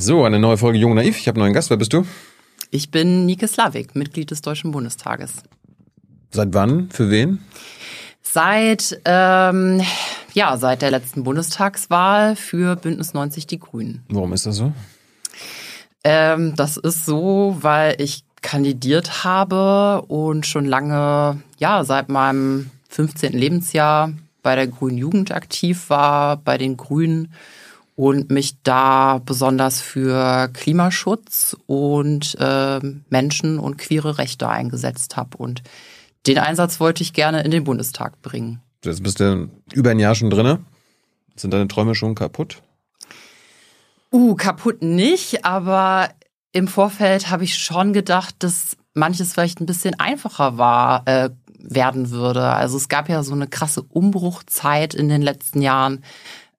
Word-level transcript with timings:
So, 0.00 0.24
eine 0.24 0.38
neue 0.38 0.56
Folge 0.56 0.78
Jung 0.78 0.94
Naiv. 0.94 1.18
Ich 1.18 1.26
habe 1.26 1.38
einen 1.38 1.46
neuen 1.46 1.54
Gast. 1.54 1.70
Wer 1.70 1.76
bist 1.76 1.92
du? 1.92 2.06
Ich 2.70 2.92
bin 2.92 3.26
Nike 3.26 3.48
Slavik, 3.48 3.96
Mitglied 3.96 4.30
des 4.30 4.42
Deutschen 4.42 4.70
Bundestages. 4.70 5.42
Seit 6.30 6.54
wann? 6.54 6.88
Für 6.90 7.10
wen? 7.10 7.40
Seit, 8.22 9.00
ähm, 9.04 9.82
ja, 10.34 10.56
seit 10.56 10.82
der 10.82 10.92
letzten 10.92 11.24
Bundestagswahl 11.24 12.36
für 12.36 12.76
Bündnis 12.76 13.12
90 13.12 13.48
Die 13.48 13.58
Grünen. 13.58 14.04
Warum 14.08 14.32
ist 14.34 14.46
das 14.46 14.54
so? 14.54 14.72
Ähm, 16.04 16.54
das 16.54 16.76
ist 16.76 17.04
so, 17.04 17.56
weil 17.60 18.00
ich 18.00 18.22
kandidiert 18.40 19.24
habe 19.24 20.02
und 20.02 20.46
schon 20.46 20.64
lange, 20.64 21.42
ja, 21.58 21.82
seit 21.82 22.08
meinem 22.08 22.70
15. 22.88 23.32
Lebensjahr 23.32 24.12
bei 24.44 24.54
der 24.54 24.68
Grünen 24.68 24.96
Jugend 24.96 25.32
aktiv 25.32 25.90
war, 25.90 26.36
bei 26.36 26.56
den 26.56 26.76
Grünen 26.76 27.32
und 27.98 28.30
mich 28.30 28.62
da 28.62 29.18
besonders 29.18 29.80
für 29.80 30.48
Klimaschutz 30.52 31.56
und 31.66 32.36
äh, 32.38 32.78
Menschen 33.10 33.58
und 33.58 33.76
queere 33.76 34.18
Rechte 34.18 34.48
eingesetzt 34.48 35.16
habe. 35.16 35.36
Und 35.36 35.64
den 36.28 36.38
Einsatz 36.38 36.78
wollte 36.78 37.02
ich 37.02 37.12
gerne 37.12 37.42
in 37.42 37.50
den 37.50 37.64
Bundestag 37.64 38.22
bringen. 38.22 38.62
Jetzt 38.84 39.02
bist 39.02 39.18
du 39.18 39.50
über 39.72 39.90
ein 39.90 39.98
Jahr 39.98 40.14
schon 40.14 40.30
drinne. 40.30 40.60
Sind 41.34 41.52
deine 41.52 41.66
Träume 41.66 41.96
schon 41.96 42.14
kaputt? 42.14 42.62
Uh, 44.12 44.36
kaputt 44.36 44.80
nicht, 44.80 45.44
aber 45.44 46.10
im 46.52 46.68
Vorfeld 46.68 47.30
habe 47.30 47.42
ich 47.42 47.58
schon 47.58 47.92
gedacht, 47.92 48.36
dass 48.38 48.76
manches 48.94 49.32
vielleicht 49.32 49.60
ein 49.60 49.66
bisschen 49.66 49.98
einfacher 49.98 50.56
war, 50.56 51.02
äh, 51.08 51.30
werden 51.58 52.10
würde. 52.10 52.44
Also 52.44 52.76
es 52.76 52.88
gab 52.88 53.08
ja 53.08 53.24
so 53.24 53.34
eine 53.34 53.48
krasse 53.48 53.82
Umbruchzeit 53.82 54.94
in 54.94 55.08
den 55.08 55.20
letzten 55.20 55.62
Jahren 55.62 56.04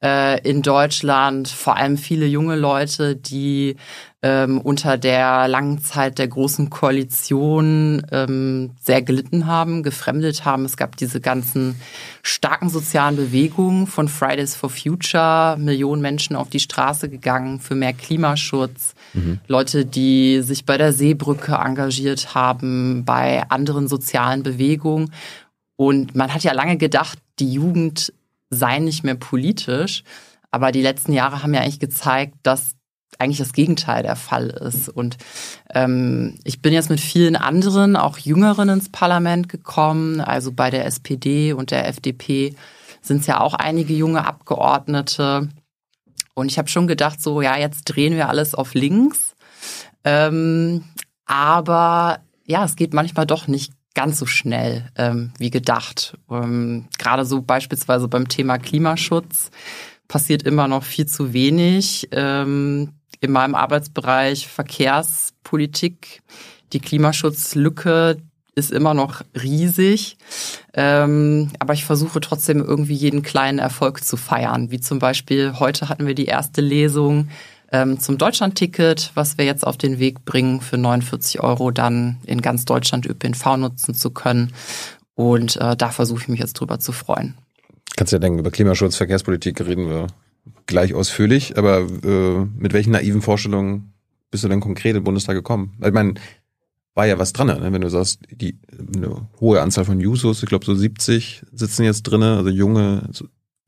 äh, 0.01 0.41
in 0.47 0.61
Deutschland, 0.61 1.49
vor 1.49 1.75
allem 1.75 1.97
viele 1.97 2.25
junge 2.25 2.55
Leute, 2.55 3.15
die 3.15 3.75
ähm, 4.21 4.59
unter 4.59 4.97
der 4.97 5.47
langen 5.47 5.81
Zeit 5.81 6.19
der 6.19 6.27
großen 6.27 6.69
Koalition 6.69 8.05
ähm, 8.11 8.71
sehr 8.81 9.01
gelitten 9.01 9.45
haben, 9.45 9.83
gefremdet 9.83 10.43
haben. 10.45 10.65
Es 10.65 10.77
gab 10.77 10.97
diese 10.97 11.21
ganzen 11.21 11.79
starken 12.21 12.69
sozialen 12.69 13.15
Bewegungen 13.15 13.87
von 13.87 14.07
Fridays 14.07 14.55
for 14.55 14.69
Future, 14.69 15.57
Millionen 15.57 16.01
Menschen 16.01 16.35
auf 16.35 16.49
die 16.49 16.59
Straße 16.59 17.09
gegangen 17.09 17.59
für 17.59 17.75
mehr 17.75 17.93
Klimaschutz, 17.93 18.93
mhm. 19.13 19.39
Leute, 19.47 19.85
die 19.85 20.41
sich 20.41 20.65
bei 20.65 20.77
der 20.77 20.91
Seebrücke 20.91 21.55
engagiert 21.55 22.35
haben, 22.35 23.03
bei 23.05 23.43
anderen 23.49 23.87
sozialen 23.87 24.43
Bewegungen. 24.43 25.13
Und 25.77 26.13
man 26.13 26.33
hat 26.33 26.43
ja 26.43 26.51
lange 26.51 26.75
gedacht, 26.75 27.19
die 27.39 27.53
Jugend 27.53 28.11
sei 28.49 28.79
nicht 28.79 29.03
mehr 29.03 29.15
politisch. 29.15 30.03
Aber 30.51 30.71
die 30.71 30.81
letzten 30.81 31.13
Jahre 31.13 31.43
haben 31.43 31.53
ja 31.53 31.61
eigentlich 31.61 31.79
gezeigt, 31.79 32.35
dass 32.43 32.71
eigentlich 33.17 33.39
das 33.39 33.53
Gegenteil 33.53 34.03
der 34.03 34.15
Fall 34.15 34.49
ist. 34.49 34.89
Und 34.89 35.17
ähm, 35.73 36.39
ich 36.43 36.61
bin 36.61 36.73
jetzt 36.73 36.89
mit 36.89 36.99
vielen 36.99 37.35
anderen, 37.35 37.95
auch 37.95 38.17
Jüngeren 38.17 38.69
ins 38.69 38.89
Parlament 38.89 39.49
gekommen. 39.49 40.21
Also 40.21 40.51
bei 40.51 40.69
der 40.69 40.85
SPD 40.85 41.53
und 41.53 41.71
der 41.71 41.87
FDP 41.87 42.55
sind 43.01 43.21
es 43.21 43.27
ja 43.27 43.39
auch 43.39 43.53
einige 43.53 43.93
junge 43.93 44.25
Abgeordnete. 44.25 45.49
Und 46.33 46.51
ich 46.51 46.57
habe 46.57 46.69
schon 46.69 46.87
gedacht, 46.87 47.21
so 47.21 47.41
ja, 47.41 47.57
jetzt 47.57 47.85
drehen 47.85 48.15
wir 48.15 48.29
alles 48.29 48.55
auf 48.55 48.73
links. 48.73 49.35
Ähm, 50.03 50.83
aber 51.25 52.19
ja, 52.45 52.63
es 52.63 52.75
geht 52.75 52.93
manchmal 52.93 53.25
doch 53.25 53.47
nicht 53.47 53.73
ganz 53.95 54.19
so 54.19 54.25
schnell 54.25 54.89
ähm, 54.95 55.31
wie 55.37 55.49
gedacht. 55.49 56.17
Ähm, 56.29 56.87
Gerade 56.97 57.25
so 57.25 57.41
beispielsweise 57.41 58.07
beim 58.07 58.27
Thema 58.27 58.57
Klimaschutz 58.57 59.51
passiert 60.07 60.43
immer 60.43 60.67
noch 60.67 60.83
viel 60.83 61.05
zu 61.05 61.33
wenig. 61.33 62.07
Ähm, 62.11 62.93
in 63.21 63.31
meinem 63.31 63.55
Arbeitsbereich 63.55 64.47
Verkehrspolitik, 64.47 66.21
die 66.71 66.79
Klimaschutzlücke 66.79 68.17
ist 68.55 68.71
immer 68.71 68.93
noch 68.93 69.21
riesig. 69.41 70.17
Ähm, 70.73 71.51
aber 71.59 71.73
ich 71.73 71.85
versuche 71.85 72.19
trotzdem 72.19 72.59
irgendwie 72.59 72.93
jeden 72.93 73.23
kleinen 73.23 73.59
Erfolg 73.59 74.03
zu 74.03 74.17
feiern. 74.17 74.71
Wie 74.71 74.79
zum 74.79 74.99
Beispiel 74.99 75.55
heute 75.59 75.89
hatten 75.89 76.05
wir 76.05 76.15
die 76.15 76.25
erste 76.25 76.61
Lesung 76.61 77.29
ähm, 77.71 77.99
zum 77.99 78.17
Deutschlandticket, 78.17 79.11
was 79.13 79.37
wir 79.37 79.45
jetzt 79.45 79.65
auf 79.65 79.77
den 79.77 79.99
Weg 79.99 80.25
bringen, 80.25 80.61
für 80.61 80.77
49 80.77 81.41
Euro 81.41 81.71
dann 81.71 82.17
in 82.25 82.41
ganz 82.41 82.65
Deutschland 82.65 83.05
ÖPNV 83.05 83.57
nutzen 83.57 83.93
zu 83.93 84.11
können. 84.11 84.53
Und 85.15 85.57
äh, 85.57 85.75
da 85.75 85.89
versuche 85.89 86.21
ich 86.21 86.27
mich 86.27 86.39
jetzt 86.39 86.53
drüber 86.53 86.79
zu 86.79 86.91
freuen. 86.91 87.35
Kannst 87.95 88.13
ja 88.13 88.19
denken, 88.19 88.39
über 88.39 88.51
Klimaschutz, 88.51 88.95
Verkehrspolitik 88.95 89.59
reden 89.61 89.89
wir 89.89 90.07
gleich 90.65 90.93
ausführlich, 90.93 91.57
aber 91.57 91.79
äh, 91.79 92.45
mit 92.57 92.73
welchen 92.73 92.91
naiven 92.91 93.21
Vorstellungen 93.21 93.93
bist 94.31 94.43
du 94.43 94.47
denn 94.47 94.61
konkret 94.61 94.95
im 94.95 95.03
Bundestag 95.03 95.35
gekommen? 95.35 95.75
Ich 95.83 95.91
meine, 95.91 96.13
war 96.95 97.07
ja 97.07 97.19
was 97.19 97.33
dran, 97.33 97.47
ne? 97.47 97.73
wenn 97.73 97.81
du 97.81 97.89
sagst, 97.89 98.19
die 98.31 98.57
eine 98.95 99.27
hohe 99.39 99.61
Anzahl 99.61 99.85
von 99.85 99.99
Jusos, 99.99 100.43
ich 100.43 100.49
glaube 100.49 100.65
so 100.65 100.75
70 100.75 101.43
sitzen 101.51 101.83
jetzt 101.83 102.03
drinne, 102.03 102.37
also 102.37 102.49
junge 102.49 103.09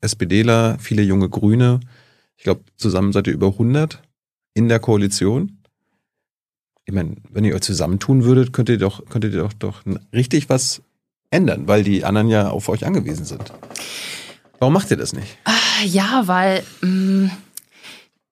SPDler, 0.00 0.78
viele 0.80 1.02
junge 1.02 1.28
Grüne. 1.28 1.80
Ich 2.36 2.44
glaube, 2.44 2.62
zusammen 2.76 3.12
seid 3.12 3.26
ihr 3.26 3.32
über 3.32 3.48
100 3.48 4.02
in 4.54 4.68
der 4.68 4.80
Koalition. 4.80 5.58
Ich 6.84 6.92
meine, 6.92 7.16
wenn 7.30 7.44
ihr 7.44 7.54
euch 7.54 7.62
zusammentun 7.62 8.24
würdet, 8.24 8.52
könnt 8.52 8.68
ihr 8.68 8.78
doch, 8.78 9.04
könnt 9.08 9.24
ihr 9.24 9.30
doch, 9.30 9.52
doch 9.52 9.82
richtig 10.12 10.48
was 10.48 10.82
ändern, 11.30 11.68
weil 11.68 11.84
die 11.84 12.04
anderen 12.04 12.28
ja 12.28 12.50
auf 12.50 12.68
euch 12.68 12.84
angewiesen 12.84 13.24
sind. 13.24 13.52
Warum 14.58 14.74
macht 14.74 14.90
ihr 14.90 14.96
das 14.96 15.12
nicht? 15.12 15.38
Ah, 15.44 15.84
ja, 15.84 16.22
weil 16.26 16.62
mh, 16.82 16.88
mm, 16.88 17.30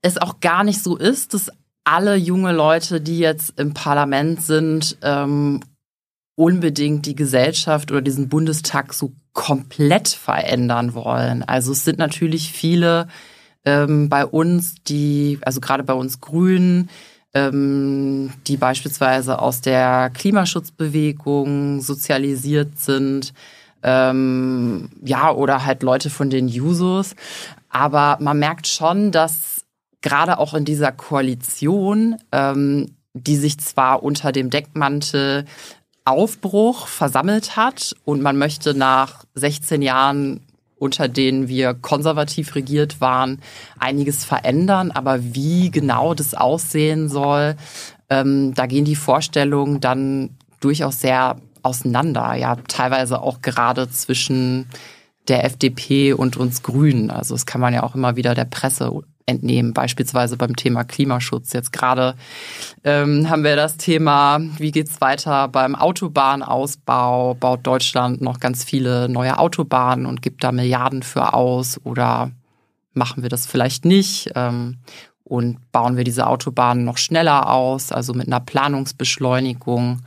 es 0.02 0.18
auch 0.18 0.40
gar 0.40 0.64
nicht 0.64 0.82
so 0.82 0.96
ist, 0.96 1.34
dass 1.34 1.50
alle 1.84 2.14
junge 2.14 2.52
Leute, 2.52 3.00
die 3.00 3.18
jetzt 3.18 3.58
im 3.58 3.74
Parlament 3.74 4.42
sind, 4.42 4.96
ähm, 5.02 5.60
unbedingt 6.36 7.06
die 7.06 7.14
Gesellschaft 7.14 7.90
oder 7.90 8.00
diesen 8.00 8.28
Bundestag 8.28 8.94
so 8.94 9.12
komplett 9.32 10.08
verändern 10.08 10.94
wollen. 10.94 11.42
Also 11.42 11.72
es 11.72 11.84
sind 11.84 11.98
natürlich 11.98 12.52
viele, 12.52 13.08
ähm, 13.64 14.08
bei 14.08 14.24
uns, 14.24 14.76
die, 14.86 15.38
also 15.42 15.60
gerade 15.60 15.82
bei 15.84 15.94
uns 15.94 16.20
Grünen, 16.20 16.88
ähm, 17.34 18.32
die 18.46 18.56
beispielsweise 18.56 19.38
aus 19.38 19.60
der 19.60 20.10
Klimaschutzbewegung 20.10 21.80
sozialisiert 21.80 22.78
sind, 22.78 23.32
ähm, 23.82 24.90
ja, 25.02 25.32
oder 25.32 25.64
halt 25.64 25.82
Leute 25.82 26.10
von 26.10 26.30
den 26.30 26.48
Jusos. 26.48 27.14
Aber 27.68 28.18
man 28.20 28.38
merkt 28.38 28.66
schon, 28.66 29.12
dass 29.12 29.64
gerade 30.02 30.38
auch 30.38 30.54
in 30.54 30.64
dieser 30.64 30.92
Koalition, 30.92 32.16
ähm, 32.32 32.94
die 33.14 33.36
sich 33.36 33.58
zwar 33.58 34.02
unter 34.02 34.32
dem 34.32 34.50
Deckmantel 34.50 35.44
Aufbruch 36.04 36.86
versammelt 36.86 37.56
hat 37.56 37.94
und 38.04 38.22
man 38.22 38.36
möchte 38.36 38.74
nach 38.74 39.24
16 39.34 39.82
Jahren 39.82 40.40
unter 40.80 41.08
denen 41.08 41.46
wir 41.46 41.74
konservativ 41.74 42.54
regiert 42.54 43.00
waren, 43.00 43.40
einiges 43.78 44.24
verändern. 44.24 44.90
Aber 44.90 45.22
wie 45.22 45.70
genau 45.70 46.14
das 46.14 46.34
aussehen 46.34 47.08
soll, 47.08 47.56
ähm, 48.08 48.54
da 48.54 48.66
gehen 48.66 48.86
die 48.86 48.96
Vorstellungen 48.96 49.80
dann 49.80 50.30
durchaus 50.60 51.00
sehr 51.00 51.36
auseinander. 51.62 52.34
Ja, 52.34 52.56
teilweise 52.66 53.20
auch 53.20 53.42
gerade 53.42 53.90
zwischen 53.90 54.66
der 55.28 55.44
FDP 55.44 56.14
und 56.14 56.38
uns 56.38 56.62
Grünen. 56.62 57.10
Also 57.10 57.34
das 57.34 57.44
kann 57.44 57.60
man 57.60 57.74
ja 57.74 57.82
auch 57.82 57.94
immer 57.94 58.16
wieder 58.16 58.34
der 58.34 58.46
Presse 58.46 58.90
entnehmen, 59.30 59.72
beispielsweise 59.72 60.36
beim 60.36 60.56
Thema 60.56 60.84
Klimaschutz. 60.84 61.52
Jetzt 61.52 61.72
gerade 61.72 62.14
ähm, 62.84 63.30
haben 63.30 63.44
wir 63.44 63.56
das 63.56 63.76
Thema, 63.76 64.40
wie 64.58 64.72
geht's 64.72 65.00
weiter 65.00 65.48
beim 65.48 65.74
Autobahnausbau? 65.74 67.34
Baut 67.34 67.66
Deutschland 67.66 68.20
noch 68.20 68.40
ganz 68.40 68.64
viele 68.64 69.08
neue 69.08 69.38
Autobahnen 69.38 70.06
und 70.06 70.22
gibt 70.22 70.44
da 70.44 70.52
Milliarden 70.52 71.02
für 71.02 71.32
aus 71.34 71.80
oder 71.84 72.30
machen 72.92 73.22
wir 73.22 73.30
das 73.30 73.46
vielleicht 73.46 73.84
nicht? 73.84 74.30
Ähm, 74.34 74.78
und 75.30 75.70
bauen 75.70 75.96
wir 75.96 76.02
diese 76.02 76.26
Autobahnen 76.26 76.84
noch 76.84 76.98
schneller 76.98 77.48
aus, 77.50 77.92
also 77.92 78.14
mit 78.14 78.26
einer 78.26 78.40
Planungsbeschleunigung 78.40 80.00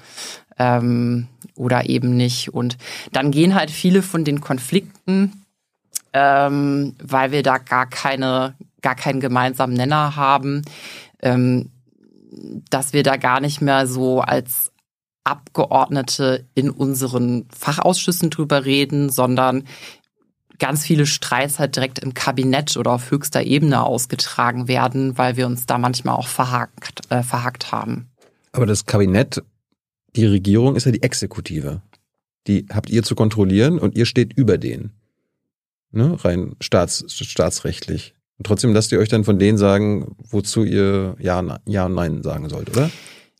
ähm, 0.59 1.27
oder 1.55 1.89
eben 1.89 2.17
nicht. 2.17 2.53
Und 2.53 2.77
dann 3.13 3.31
gehen 3.31 3.55
halt 3.55 3.71
viele 3.71 4.01
von 4.01 4.25
den 4.25 4.41
Konflikten, 4.41 5.45
ähm, 6.11 6.95
weil 7.01 7.31
wir 7.31 7.41
da 7.41 7.57
gar 7.57 7.85
keine 7.85 8.55
gar 8.83 8.95
keinen 8.95 9.19
gemeinsamen 9.19 9.73
Nenner 9.73 10.15
haben, 10.15 10.61
ähm, 11.23 11.71
dass 12.69 12.93
wir 12.93 13.01
da 13.01 13.17
gar 13.17 13.39
nicht 13.39 13.61
mehr 13.61 13.87
so 13.87 14.21
als 14.21 14.71
Abgeordnete 15.23 16.45
in 16.53 16.69
unseren 16.69 17.47
Fachausschüssen 17.49 18.29
drüber 18.29 18.65
reden, 18.65 19.09
sondern 19.09 19.63
ganz 20.59 20.85
viele 20.85 21.05
Streits 21.05 21.59
halt 21.59 21.75
direkt 21.75 21.99
im 21.99 22.13
Kabinett 22.13 22.77
oder 22.77 22.91
auf 22.91 23.09
höchster 23.09 23.43
Ebene 23.43 23.83
ausgetragen 23.83 24.67
werden, 24.67 25.17
weil 25.17 25.37
wir 25.37 25.47
uns 25.47 25.65
da 25.65 25.77
manchmal 25.77 26.15
auch 26.15 26.27
verhakt, 26.27 27.01
äh, 27.09 27.23
verhakt 27.23 27.71
haben. 27.71 28.09
Aber 28.51 28.65
das 28.65 28.85
Kabinett, 28.85 29.41
die 30.15 30.25
Regierung 30.25 30.75
ist 30.75 30.85
ja 30.85 30.91
die 30.91 31.01
Exekutive. 31.01 31.81
Die 32.47 32.65
habt 32.71 32.89
ihr 32.89 33.03
zu 33.03 33.15
kontrollieren 33.15 33.79
und 33.79 33.95
ihr 33.95 34.05
steht 34.05 34.33
über 34.33 34.57
denen. 34.57 34.91
Ne? 35.91 36.17
Rein 36.23 36.55
staats, 36.59 37.05
staatsrechtlich. 37.07 38.13
Und 38.37 38.47
trotzdem 38.47 38.73
lasst 38.73 38.91
ihr 38.91 38.99
euch 38.99 39.09
dann 39.09 39.23
von 39.23 39.39
denen 39.39 39.57
sagen, 39.57 40.15
wozu 40.17 40.63
ihr 40.63 41.15
Ja, 41.19 41.59
ja 41.65 41.85
und 41.85 41.93
Nein 41.93 42.23
sagen 42.23 42.49
sollt, 42.49 42.69
oder? 42.69 42.89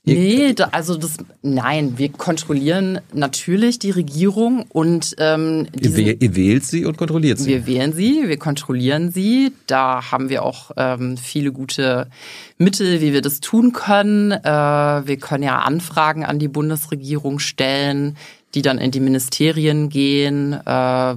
Nee, 0.05 0.51
da, 0.53 0.65
also 0.73 0.97
das, 0.97 1.15
nein, 1.43 1.97
wir 1.97 2.09
kontrollieren 2.09 2.99
natürlich 3.13 3.79
die 3.79 3.91
Regierung 3.91 4.65
und 4.67 5.15
ähm, 5.17 5.67
ihr, 5.79 5.95
wäh 5.95 6.17
ihr 6.19 6.35
wählt 6.35 6.65
sie 6.65 6.83
und 6.83 6.97
kontrolliert 6.97 7.39
sie. 7.39 7.47
Wir 7.47 7.65
wählen 7.65 7.93
sie, 7.93 8.27
wir 8.27 8.37
kontrollieren 8.37 9.11
sie. 9.13 9.53
Da 9.65 10.11
haben 10.11 10.27
wir 10.27 10.43
auch 10.43 10.71
ähm, 10.75 11.15
viele 11.15 11.53
gute 11.53 12.09
Mittel, 12.57 12.99
wie 12.99 13.13
wir 13.13 13.21
das 13.21 13.39
tun 13.39 13.71
können. 13.71 14.31
Äh, 14.31 14.43
wir 14.43 15.17
können 15.21 15.43
ja 15.43 15.59
Anfragen 15.59 16.25
an 16.25 16.37
die 16.37 16.49
Bundesregierung 16.49 17.39
stellen, 17.39 18.17
die 18.55 18.61
dann 18.61 18.79
in 18.79 18.91
die 18.91 18.99
Ministerien 18.99 19.87
gehen. 19.87 20.51
Äh, 20.51 21.15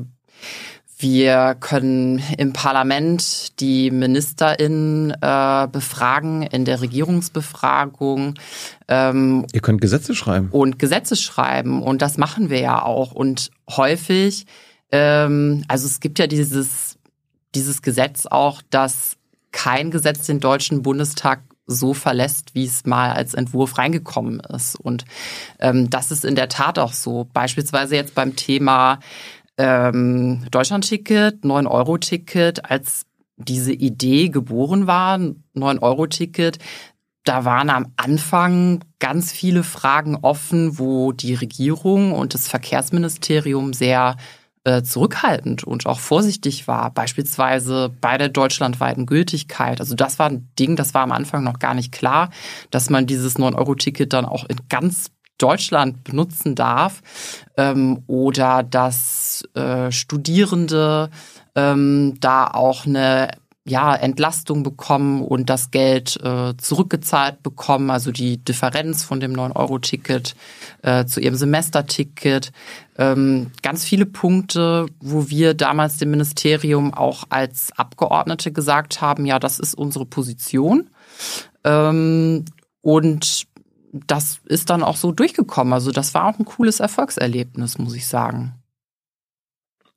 wir 0.99 1.57
können 1.61 2.23
im 2.39 2.55
Parlament 2.55 3.61
die 3.61 3.91
MinisterInnen 3.91 5.11
äh, 5.11 5.69
befragen 5.71 6.43
in 6.43 6.65
der 6.65 6.81
Regierungsbefragung. 6.81 8.35
Ähm, 8.89 9.47
Ihr 9.53 9.61
könnt 9.61 9.83
Gesetze 9.83 10.15
schreiben. 10.15 10.49
Und 10.51 10.79
Gesetze 10.79 11.17
schreiben. 11.17 11.83
Und 11.83 12.01
das 12.01 12.17
machen 12.17 12.49
wir 12.49 12.61
ja 12.61 12.83
auch. 12.83 13.13
Und 13.13 13.51
häufig, 13.69 14.47
ähm, 14.91 15.65
also 15.69 15.87
es 15.87 16.01
gibt 16.01 16.19
ja 16.19 16.27
dieses, 16.27 16.97
dieses 17.55 17.83
Gesetz 17.83 18.25
auch, 18.25 18.63
dass 18.71 19.17
kein 19.53 19.91
Gesetz 19.91 20.25
den 20.27 20.41
Deutschen 20.41 20.83
Bundestag 20.83 21.41
so 21.67 21.95
verlässt, 21.95 22.55
wie 22.55 22.65
es 22.65 22.87
mal 22.87 23.13
als 23.13 23.35
Entwurf 23.35 23.77
reingekommen 23.77 24.41
ist. 24.41 24.77
Und 24.77 25.05
ähm, 25.59 25.91
das 25.91 26.11
ist 26.11 26.25
in 26.25 26.37
der 26.37 26.49
Tat 26.49 26.79
auch 26.79 26.93
so. 26.93 27.27
Beispielsweise 27.33 27.97
jetzt 27.97 28.15
beim 28.15 28.37
Thema 28.37 29.01
ähm, 29.59 30.45
Deutschland-Ticket, 30.51 31.45
9-Euro-Ticket, 31.45 32.71
als 32.71 33.07
diese 33.37 33.73
Idee 33.73 34.29
geboren 34.29 34.87
war, 34.87 35.19
9-Euro-Ticket, 35.55 36.59
da 37.25 37.45
waren 37.45 37.71
am 37.71 37.93
Anfang 37.97 38.85
ganz 39.01 39.33
viele 39.33 39.65
Fragen 39.65 40.17
offen, 40.17 40.79
wo 40.79 41.13
die 41.13 41.35
Regierung 41.35 42.13
und 42.13 42.35
das 42.35 42.47
Verkehrsministerium 42.47 43.73
sehr 43.73 44.17
äh, 44.63 44.83
zurückhaltend 44.83 45.65
und 45.65 45.87
auch 45.87 46.01
vorsichtig 46.01 46.69
war, 46.69 46.93
beispielsweise 46.93 47.93
bei 48.01 48.17
der 48.19 48.29
deutschlandweiten 48.29 49.07
Gültigkeit. 49.07 49.81
Also 49.81 49.95
das 49.95 50.19
war 50.19 50.29
ein 50.29 50.49
Ding, 50.59 50.77
das 50.77 50.95
war 50.95 51.03
am 51.03 51.13
Anfang 51.13 51.45
noch 51.45 51.59
gar 51.59 51.75
nicht 51.75 51.93
klar, 51.93 52.31
dass 52.71 52.91
man 52.91 53.07
dieses 53.07 53.37
9-Euro-Ticket 53.37 54.13
dann 54.13 54.25
auch 54.25 54.45
in 54.45 54.59
ganz 54.69 55.11
Deutschland 55.39 56.05
benutzen 56.05 56.55
darf 56.55 57.03
ähm, 57.57 58.03
oder 58.07 58.63
dass 58.63 59.45
äh, 59.55 59.91
Studierende 59.93 61.11
ähm, 61.55 62.15
da 62.21 62.47
auch 62.49 62.87
eine 62.87 63.31
ja, 63.69 63.97
Entlastung 63.97 64.63
bekommen 64.63 65.23
und 65.23 65.51
das 65.51 65.73
Geld 65.73 66.21
äh, 66.23 66.57
zurückgezahlt 66.57 67.43
bekommen, 67.43 67.91
also 67.91 68.13
die 68.13 68.39
Differenz 68.39 69.03
von 69.03 69.19
dem 69.19 69.33
9-Euro-Ticket 69.33 70.37
äh, 70.83 71.05
zu 71.05 71.19
ihrem 71.19 71.35
Semesterticket. 71.35 72.53
Ähm, 72.97 73.51
ganz 73.63 73.85
viele 73.85 74.07
Punkte, 74.07 74.87
wo 75.01 75.31
wir 75.31 75.55
damals 75.55 75.97
dem 75.97 76.13
Ministerium 76.13 76.95
auch 76.95 77.25
als 77.29 77.73
Abgeordnete 77.77 78.53
gesagt 78.53 79.01
haben, 79.01 79.27
ja, 79.27 79.41
das 79.41 79.59
ist 79.59 79.75
unsere 79.75 80.07
Position. 80.07 80.89
Ähm, 81.65 82.45
und 82.83 83.49
das 84.07 84.41
ist 84.45 84.71
dann 84.71 84.83
auch 84.83 84.97
so 84.97 85.13
durchgekommen. 85.13 85.73
Also 85.73 85.93
das 85.93 86.15
war 86.15 86.27
auch 86.27 86.39
ein 86.39 86.45
cooles 86.45 86.81
Erfolgserlebnis, 86.81 87.79
muss 87.79 87.95
ich 87.95 88.07
sagen. 88.07 88.55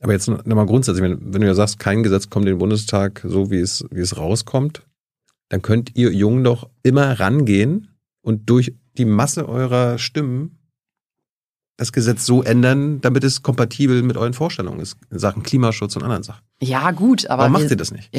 Aber 0.01 0.13
jetzt 0.13 0.28
nochmal 0.28 0.66
grundsätzlich, 0.66 1.04
wenn, 1.04 1.42
du 1.42 1.46
ja 1.46 1.54
sagst, 1.54 1.80
kein 1.80 2.04
Gesetz 2.04 2.30
kommt 2.30 2.46
in 2.46 2.54
den 2.54 2.60
Bundestag 2.60 3.22
so, 3.28 3.51
wie 3.51 3.60
es, 3.60 3.86
wie 3.92 4.00
es 4.00 4.18
rauskommt, 4.18 4.84
dann 5.50 5.62
könnt 5.62 5.96
ihr 5.96 6.13
Jungen 6.13 6.44
doch 6.44 6.69
immer 6.84 7.19
rangehen 7.19 7.90
und 8.22 8.50
durch 8.50 8.75
die 8.98 9.06
Masse 9.06 9.48
eurer 9.48 9.98
Stimmen 9.98 10.60
das 11.80 11.94
Gesetz 11.94 12.25
so 12.25 12.44
ändern, 12.44 13.00
damit 13.01 13.24
es 13.24 13.42
kompatibel 13.42 14.04
mit 14.04 14.18
euren 14.18 14.34
Vorstellungen 14.34 14.81
ist, 14.81 14.98
in 15.10 15.18
Sachen 15.18 15.44
Klimaschutz 15.44 15.96
und 15.96 16.04
anderen 16.04 16.24
Sachen. 16.24 16.42
Ja, 16.62 16.92
gut, 16.92 17.30
aber. 17.30 17.44
Warum 17.44 17.54
macht 17.54 17.72
ihr 17.72 17.78
das 17.78 17.92
nicht? 17.92 18.12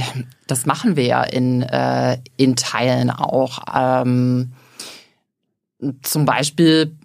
Das 0.47 0.65
machen 0.65 0.97
wir 0.97 1.05
ja 1.05 1.23
in, 1.23 1.63
äh, 1.63 2.19
in 2.37 2.57
Teilen 2.57 3.11
auch. 3.11 3.61
Ähm, 3.73 4.53
zum 6.03 6.25
Beispiel 6.25 6.97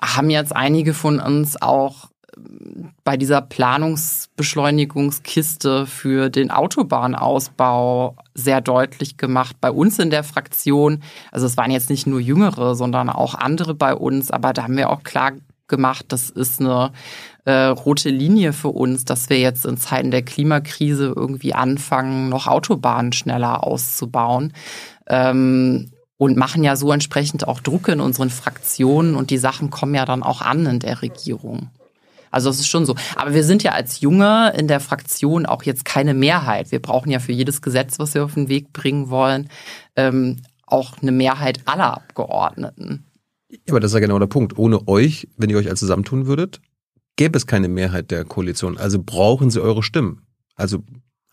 haben 0.00 0.30
jetzt 0.30 0.54
einige 0.54 0.94
von 0.94 1.18
uns 1.20 1.60
auch 1.60 2.08
ähm, 2.36 2.92
bei 3.04 3.16
dieser 3.16 3.40
Planungsbeschleunigungskiste 3.42 5.86
für 5.86 6.30
den 6.30 6.50
Autobahnausbau 6.50 8.16
sehr 8.34 8.60
deutlich 8.60 9.16
gemacht. 9.16 9.56
Bei 9.60 9.70
uns 9.70 9.98
in 9.98 10.10
der 10.10 10.24
Fraktion, 10.24 11.02
also 11.32 11.46
es 11.46 11.56
waren 11.56 11.70
jetzt 11.70 11.88
nicht 11.90 12.06
nur 12.06 12.20
Jüngere, 12.20 12.74
sondern 12.74 13.08
auch 13.10 13.34
andere 13.34 13.74
bei 13.74 13.94
uns, 13.94 14.30
aber 14.30 14.52
da 14.52 14.64
haben 14.64 14.76
wir 14.76 14.90
auch 14.90 15.02
klar 15.02 15.32
gemacht, 15.68 16.06
das 16.08 16.28
ist 16.30 16.60
eine 16.60 16.92
äh, 17.44 17.66
rote 17.66 18.10
Linie 18.10 18.52
für 18.52 18.68
uns, 18.68 19.04
dass 19.04 19.30
wir 19.30 19.38
jetzt 19.38 19.64
in 19.64 19.78
Zeiten 19.78 20.10
der 20.10 20.22
Klimakrise 20.22 21.12
irgendwie 21.14 21.54
anfangen, 21.54 22.28
noch 22.28 22.46
Autobahnen 22.46 23.12
schneller 23.12 23.64
auszubauen. 23.64 24.52
Ähm, 25.06 25.90
und 26.20 26.36
machen 26.36 26.62
ja 26.62 26.76
so 26.76 26.92
entsprechend 26.92 27.48
auch 27.48 27.60
Druck 27.60 27.88
in 27.88 27.98
unseren 27.98 28.28
Fraktionen 28.28 29.14
und 29.14 29.30
die 29.30 29.38
Sachen 29.38 29.70
kommen 29.70 29.94
ja 29.94 30.04
dann 30.04 30.22
auch 30.22 30.42
an 30.42 30.66
in 30.66 30.78
der 30.78 31.00
Regierung. 31.00 31.70
Also 32.30 32.50
es 32.50 32.60
ist 32.60 32.68
schon 32.68 32.84
so. 32.84 32.94
Aber 33.16 33.32
wir 33.32 33.42
sind 33.42 33.62
ja 33.62 33.72
als 33.72 34.02
Junge 34.02 34.52
in 34.54 34.68
der 34.68 34.80
Fraktion 34.80 35.46
auch 35.46 35.62
jetzt 35.62 35.86
keine 35.86 36.12
Mehrheit. 36.12 36.72
Wir 36.72 36.82
brauchen 36.82 37.10
ja 37.10 37.20
für 37.20 37.32
jedes 37.32 37.62
Gesetz, 37.62 37.98
was 37.98 38.12
wir 38.12 38.22
auf 38.22 38.34
den 38.34 38.50
Weg 38.50 38.74
bringen 38.74 39.08
wollen, 39.08 39.48
ähm, 39.96 40.42
auch 40.66 40.98
eine 41.00 41.10
Mehrheit 41.10 41.60
aller 41.64 41.94
Abgeordneten. 41.94 43.06
Ja, 43.48 43.58
aber 43.70 43.80
das 43.80 43.92
ist 43.92 43.94
ja 43.94 44.00
genau 44.00 44.18
der 44.18 44.26
Punkt. 44.26 44.58
Ohne 44.58 44.86
euch, 44.88 45.26
wenn 45.38 45.48
ihr 45.48 45.56
euch 45.56 45.68
alle 45.68 45.76
zusammentun 45.76 46.26
würdet, 46.26 46.60
gäbe 47.16 47.38
es 47.38 47.46
keine 47.46 47.68
Mehrheit 47.68 48.10
der 48.10 48.26
Koalition. 48.26 48.76
Also 48.76 49.02
brauchen 49.02 49.48
sie 49.48 49.62
eure 49.62 49.82
Stimmen. 49.82 50.26
Also 50.54 50.84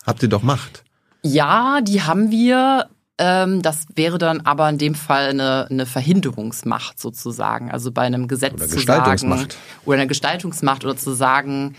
habt 0.06 0.22
ihr 0.22 0.30
doch 0.30 0.42
Macht. 0.42 0.82
Ja, 1.22 1.82
die 1.82 2.00
haben 2.00 2.30
wir 2.30 2.88
das 3.18 3.86
wäre 3.96 4.18
dann 4.18 4.42
aber 4.42 4.68
in 4.68 4.78
dem 4.78 4.94
Fall 4.94 5.30
eine, 5.30 5.66
eine 5.68 5.86
Verhinderungsmacht 5.86 7.00
sozusagen. 7.00 7.70
Also 7.70 7.90
bei 7.90 8.02
einem 8.02 8.28
Gesetz 8.28 8.54
oder 8.54 8.68
zu 8.68 8.78
sagen 8.78 9.48
oder 9.84 9.98
eine 9.98 10.06
Gestaltungsmacht 10.06 10.84
oder 10.84 10.96
zu 10.96 11.12
sagen, 11.12 11.74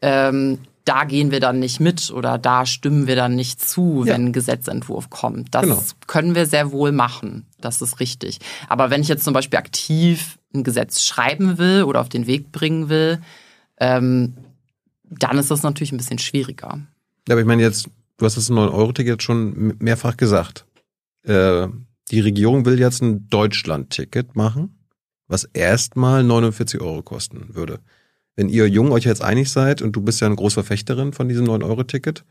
ähm, 0.00 0.58
da 0.84 1.02
gehen 1.02 1.32
wir 1.32 1.40
dann 1.40 1.58
nicht 1.58 1.80
mit 1.80 2.12
oder 2.12 2.38
da 2.38 2.64
stimmen 2.64 3.08
wir 3.08 3.16
dann 3.16 3.34
nicht 3.34 3.60
zu, 3.60 4.04
ja. 4.06 4.14
wenn 4.14 4.26
ein 4.26 4.32
Gesetzentwurf 4.32 5.10
kommt. 5.10 5.52
Das 5.54 5.62
genau. 5.62 5.82
können 6.06 6.36
wir 6.36 6.46
sehr 6.46 6.70
wohl 6.70 6.92
machen. 6.92 7.46
Das 7.60 7.82
ist 7.82 7.98
richtig. 7.98 8.38
Aber 8.68 8.88
wenn 8.88 9.00
ich 9.00 9.08
jetzt 9.08 9.24
zum 9.24 9.34
Beispiel 9.34 9.58
aktiv 9.58 10.38
ein 10.54 10.62
Gesetz 10.62 11.02
schreiben 11.02 11.58
will 11.58 11.82
oder 11.82 12.00
auf 12.00 12.08
den 12.08 12.28
Weg 12.28 12.52
bringen 12.52 12.88
will, 12.88 13.20
ähm, 13.78 14.34
dann 15.10 15.38
ist 15.38 15.50
das 15.50 15.64
natürlich 15.64 15.90
ein 15.90 15.96
bisschen 15.96 16.20
schwieriger. 16.20 16.78
Ja, 17.26 17.34
aber 17.34 17.40
ich 17.40 17.46
meine 17.46 17.62
jetzt, 17.62 17.88
du 18.18 18.24
hast 18.24 18.36
das 18.36 18.50
9-Euro-Ticket 18.50 19.24
schon 19.24 19.74
mehrfach 19.80 20.16
gesagt. 20.16 20.65
Äh, 21.26 21.68
die 22.10 22.20
Regierung 22.20 22.64
will 22.64 22.78
jetzt 22.78 23.02
ein 23.02 23.28
Deutschland-Ticket 23.28 24.36
machen, 24.36 24.78
was 25.26 25.44
erstmal 25.44 26.22
49 26.22 26.80
Euro 26.80 27.02
kosten 27.02 27.54
würde. 27.54 27.80
Wenn 28.36 28.48
ihr 28.48 28.68
jung 28.68 28.92
euch 28.92 29.04
jetzt 29.04 29.22
einig 29.22 29.50
seid 29.50 29.82
und 29.82 29.92
du 29.92 30.02
bist 30.02 30.20
ja 30.20 30.26
eine 30.26 30.36
Großverfechterin 30.36 31.12
von 31.12 31.28
diesem 31.28 31.46
9-Euro-Ticket, 31.46 32.24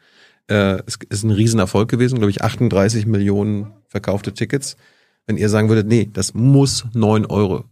äh, 0.47 0.81
es 0.85 0.97
ist 1.09 1.23
ein 1.23 1.31
Riesenerfolg 1.31 1.89
gewesen, 1.89 2.19
glaube 2.19 2.29
ich, 2.29 2.41
38 2.41 3.05
Millionen 3.05 3.73
verkaufte 3.87 4.33
Tickets. 4.33 4.77
Wenn 5.25 5.37
ihr 5.37 5.49
sagen 5.49 5.69
würdet, 5.69 5.87
nee, 5.87 6.09
das 6.11 6.33
muss 6.33 6.85
9 6.93 7.25
Euro 7.25 7.65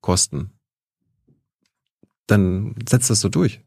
kosten, 0.00 0.50
dann 2.26 2.74
setzt 2.88 3.10
das 3.10 3.20
so 3.20 3.28
durch. 3.30 3.62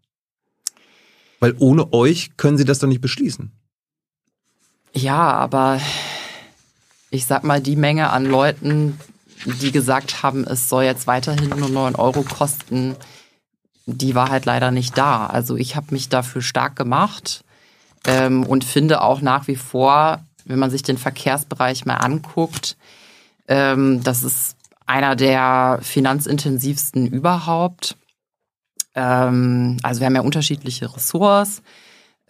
Weil 1.39 1.55
ohne 1.57 1.91
euch 1.91 2.37
können 2.37 2.57
sie 2.57 2.65
das 2.65 2.79
doch 2.79 2.87
nicht 2.87 3.01
beschließen. 3.01 3.51
Ja, 4.93 5.31
aber 5.31 5.81
ich 7.11 7.25
sag 7.25 7.43
mal, 7.43 7.61
die 7.61 7.75
Menge 7.75 8.09
an 8.09 8.25
Leuten, 8.25 8.97
die 9.45 9.71
gesagt 9.71 10.23
haben, 10.23 10.45
es 10.45 10.69
soll 10.69 10.85
jetzt 10.85 11.07
weiterhin 11.07 11.49
nur 11.49 11.69
9 11.69 11.95
Euro 11.95 12.23
kosten, 12.23 12.95
die 13.85 14.15
war 14.15 14.29
halt 14.29 14.45
leider 14.45 14.71
nicht 14.71 14.97
da. 14.97 15.27
Also 15.27 15.57
ich 15.57 15.75
habe 15.75 15.87
mich 15.91 16.09
dafür 16.09 16.41
stark 16.41 16.75
gemacht 16.75 17.43
ähm, 18.07 18.45
und 18.45 18.63
finde 18.63 19.01
auch 19.01 19.21
nach 19.21 19.47
wie 19.47 19.57
vor, 19.57 20.23
wenn 20.45 20.59
man 20.59 20.71
sich 20.71 20.83
den 20.83 20.97
Verkehrsbereich 20.97 21.85
mal 21.85 21.97
anguckt, 21.97 22.77
ähm, 23.47 24.01
das 24.03 24.23
ist 24.23 24.55
einer 24.85 25.15
der 25.15 25.79
finanzintensivsten 25.81 27.07
überhaupt. 27.07 27.97
Ähm, 28.95 29.77
also 29.83 29.99
wir 29.99 30.07
haben 30.07 30.15
ja 30.15 30.21
unterschiedliche 30.21 30.93
Ressorts 30.95 31.61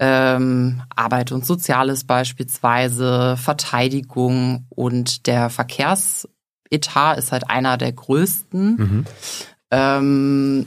ähm, 0.02 0.82
Arbeit 0.96 1.32
und 1.32 1.46
Soziales 1.46 2.04
beispielsweise, 2.06 3.38
Verteidigung 3.38 4.66
und 4.70 5.28
der 5.28 5.52
Verkehrsetat 5.52 7.20
ist 7.20 7.32
halt 7.32 7.50
einer 7.52 7.78
der 7.78 7.92
größten. 7.92 8.76
Mhm. 8.78 9.06
Ähm, 9.70 10.66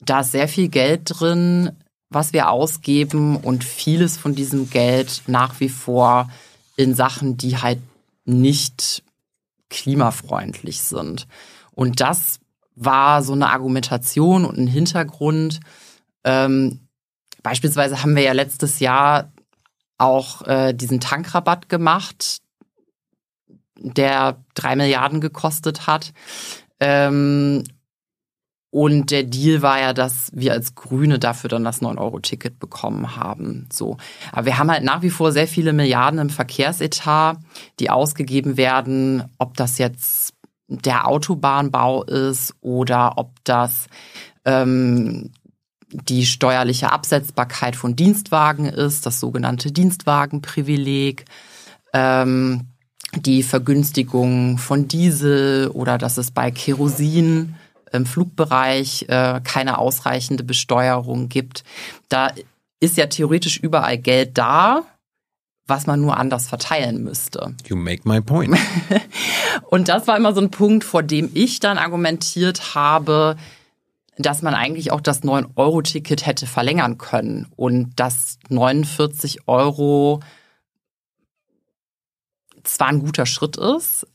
da 0.00 0.20
ist 0.20 0.32
sehr 0.32 0.48
viel 0.48 0.68
Geld 0.68 1.02
drin, 1.04 1.72
was 2.08 2.32
wir 2.32 2.48
ausgeben 2.48 3.36
und 3.36 3.64
vieles 3.64 4.16
von 4.16 4.34
diesem 4.34 4.70
Geld 4.70 5.24
nach 5.26 5.60
wie 5.60 5.68
vor 5.68 6.30
in 6.76 6.94
Sachen, 6.94 7.36
die 7.36 7.58
halt 7.58 7.80
nicht 8.24 9.02
klimafreundlich 9.68 10.80
sind. 10.80 11.28
Und 11.72 12.00
das 12.00 12.40
war 12.76 13.22
so 13.22 13.34
eine 13.34 13.50
Argumentation 13.50 14.46
und 14.46 14.56
ein 14.56 14.66
Hintergrund. 14.66 15.60
Ähm, 16.24 16.80
beispielsweise 17.42 18.02
haben 18.02 18.16
wir 18.16 18.22
ja 18.22 18.32
letztes 18.32 18.80
Jahr 18.80 19.32
auch 19.98 20.46
äh, 20.46 20.72
diesen 20.72 21.00
Tankrabatt 21.00 21.68
gemacht, 21.68 22.38
der 23.78 24.42
drei 24.54 24.76
Milliarden 24.76 25.20
gekostet 25.20 25.86
hat. 25.86 26.12
Ähm, 26.80 27.64
und 28.70 29.10
der 29.10 29.24
Deal 29.24 29.62
war 29.62 29.80
ja, 29.80 29.92
dass 29.92 30.30
wir 30.32 30.52
als 30.52 30.76
Grüne 30.76 31.18
dafür 31.18 31.50
dann 31.50 31.64
das 31.64 31.82
9-Euro-Ticket 31.82 32.60
bekommen 32.60 33.16
haben. 33.16 33.68
So. 33.72 33.96
Aber 34.30 34.46
wir 34.46 34.58
haben 34.58 34.70
halt 34.70 34.84
nach 34.84 35.02
wie 35.02 35.10
vor 35.10 35.32
sehr 35.32 35.48
viele 35.48 35.72
Milliarden 35.72 36.20
im 36.20 36.30
Verkehrsetat, 36.30 37.38
die 37.80 37.90
ausgegeben 37.90 38.56
werden, 38.56 39.24
ob 39.38 39.56
das 39.56 39.78
jetzt 39.78 40.34
der 40.68 41.08
Autobahnbau 41.08 42.04
ist 42.04 42.54
oder 42.60 43.14
ob 43.18 43.32
das 43.42 43.88
ähm, 44.44 45.32
die 45.92 46.26
steuerliche 46.26 46.92
Absetzbarkeit 46.92 47.76
von 47.76 47.96
Dienstwagen 47.96 48.66
ist, 48.66 49.06
das 49.06 49.20
sogenannte 49.20 49.72
Dienstwagenprivileg, 49.72 51.24
ähm, 51.92 52.66
die 53.16 53.42
Vergünstigung 53.42 54.58
von 54.58 54.86
Diesel 54.86 55.68
oder 55.68 55.98
dass 55.98 56.16
es 56.16 56.30
bei 56.30 56.50
Kerosin 56.50 57.56
im 57.92 58.06
Flugbereich 58.06 59.06
äh, 59.08 59.40
keine 59.42 59.78
ausreichende 59.78 60.44
Besteuerung 60.44 61.28
gibt. 61.28 61.64
Da 62.08 62.30
ist 62.78 62.96
ja 62.96 63.06
theoretisch 63.06 63.58
überall 63.58 63.98
Geld 63.98 64.38
da, 64.38 64.84
was 65.66 65.86
man 65.86 66.00
nur 66.00 66.16
anders 66.16 66.48
verteilen 66.48 67.02
müsste. 67.02 67.54
You 67.66 67.76
make 67.76 68.08
my 68.08 68.20
point. 68.20 68.56
Und 69.70 69.88
das 69.88 70.06
war 70.06 70.16
immer 70.16 70.34
so 70.34 70.40
ein 70.40 70.50
Punkt, 70.50 70.84
vor 70.84 71.02
dem 71.02 71.30
ich 71.34 71.60
dann 71.60 71.78
argumentiert 71.78 72.74
habe, 72.74 73.36
dass 74.22 74.42
man 74.42 74.54
eigentlich 74.54 74.92
auch 74.92 75.00
das 75.00 75.22
9-Euro-Ticket 75.22 76.26
hätte 76.26 76.46
verlängern 76.46 76.98
können 76.98 77.46
und 77.56 77.92
dass 77.96 78.38
49 78.48 79.48
Euro 79.48 80.20
zwar 82.64 82.88
ein 82.88 83.00
guter 83.00 83.26
Schritt 83.26 83.56
ist, 83.56 84.06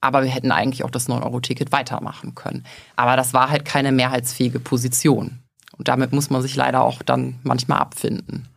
aber 0.00 0.22
wir 0.22 0.30
hätten 0.30 0.52
eigentlich 0.52 0.84
auch 0.84 0.90
das 0.90 1.08
9-Euro-Ticket 1.08 1.72
weitermachen 1.72 2.34
können. 2.34 2.64
Aber 2.96 3.16
das 3.16 3.32
war 3.32 3.50
halt 3.50 3.64
keine 3.64 3.92
mehrheitsfähige 3.92 4.60
Position. 4.60 5.38
Und 5.78 5.88
damit 5.88 6.12
muss 6.12 6.28
man 6.28 6.42
sich 6.42 6.56
leider 6.56 6.82
auch 6.82 7.02
dann 7.02 7.38
manchmal 7.42 7.78
abfinden. 7.78 8.48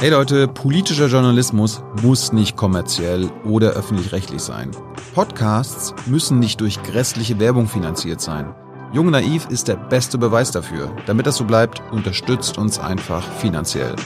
Hey 0.00 0.10
Leute, 0.10 0.48
politischer 0.48 1.06
Journalismus 1.06 1.82
muss 2.02 2.32
nicht 2.32 2.56
kommerziell 2.56 3.30
oder 3.44 3.70
öffentlich-rechtlich 3.70 4.42
sein. 4.42 4.72
Podcasts 5.14 5.94
müssen 6.06 6.40
nicht 6.40 6.60
durch 6.60 6.82
grässliche 6.82 7.38
Werbung 7.38 7.68
finanziert 7.68 8.20
sein. 8.20 8.54
Jung 8.94 9.10
Naiv 9.10 9.48
ist 9.50 9.66
der 9.66 9.74
beste 9.74 10.18
Beweis 10.18 10.52
dafür. 10.52 10.96
Damit 11.06 11.26
das 11.26 11.38
so 11.38 11.44
bleibt, 11.44 11.82
unterstützt 11.90 12.58
uns 12.58 12.78
einfach 12.78 13.28
finanziell. 13.38 13.96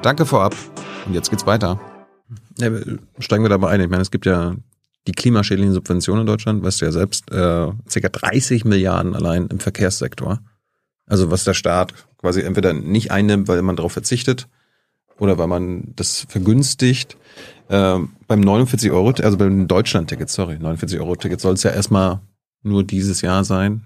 Danke 0.00 0.24
vorab 0.24 0.56
und 1.04 1.12
jetzt 1.12 1.28
geht's 1.28 1.44
weiter. 1.44 1.78
Ja, 2.56 2.70
steigen 3.18 3.44
wir 3.44 3.50
dabei 3.50 3.68
ein. 3.68 3.82
Ich 3.82 3.90
meine, 3.90 4.00
es 4.00 4.10
gibt 4.10 4.24
ja 4.24 4.56
die 5.06 5.12
klimaschädlichen 5.12 5.74
Subventionen 5.74 6.22
in 6.22 6.26
Deutschland, 6.26 6.64
weißt 6.64 6.80
du 6.80 6.86
ja 6.86 6.92
selbst, 6.92 7.30
äh, 7.30 7.34
ca. 7.72 8.08
30 8.08 8.64
Milliarden 8.64 9.14
allein 9.14 9.48
im 9.48 9.60
Verkehrssektor. 9.60 10.40
Also 11.04 11.30
was 11.30 11.44
der 11.44 11.52
Staat 11.52 11.92
quasi 12.16 12.40
entweder 12.40 12.72
nicht 12.72 13.10
einnimmt, 13.10 13.48
weil 13.48 13.60
man 13.60 13.76
darauf 13.76 13.92
verzichtet 13.92 14.48
oder 15.18 15.36
weil 15.36 15.48
man 15.48 15.92
das 15.94 16.24
vergünstigt. 16.26 17.18
Äh, 17.68 17.98
beim 18.26 18.40
49 18.40 18.92
Euro, 18.92 19.10
also 19.10 19.36
beim 19.36 19.68
Deutschland-Ticket, 19.68 20.30
sorry, 20.30 20.58
49 20.58 21.00
Euro 21.00 21.16
Ticket 21.16 21.38
soll 21.38 21.52
es 21.52 21.64
ja 21.64 21.70
erstmal 21.70 22.22
nur 22.62 22.82
dieses 22.82 23.20
Jahr 23.20 23.44
sein. 23.44 23.84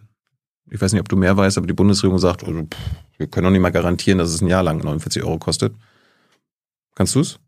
Ich 0.73 0.81
weiß 0.81 0.93
nicht, 0.93 1.01
ob 1.01 1.09
du 1.11 1.17
mehr 1.17 1.37
weißt, 1.37 1.59
aber 1.59 1.67
die 1.67 1.75
Bundesregierung 1.75 2.19
sagt, 2.19 2.45
also, 2.45 2.63
pff, 2.63 2.79
wir 3.19 3.27
können 3.27 3.45
doch 3.45 3.51
nicht 3.51 3.61
mal 3.61 3.71
garantieren, 3.71 4.17
dass 4.17 4.31
es 4.31 4.41
ein 4.41 4.49
Jahr 4.49 4.63
lang 4.63 4.79
49 4.79 5.23
Euro 5.23 5.39
kostet. 5.39 5.75
Kannst 6.95 7.15
du's? 7.15 7.39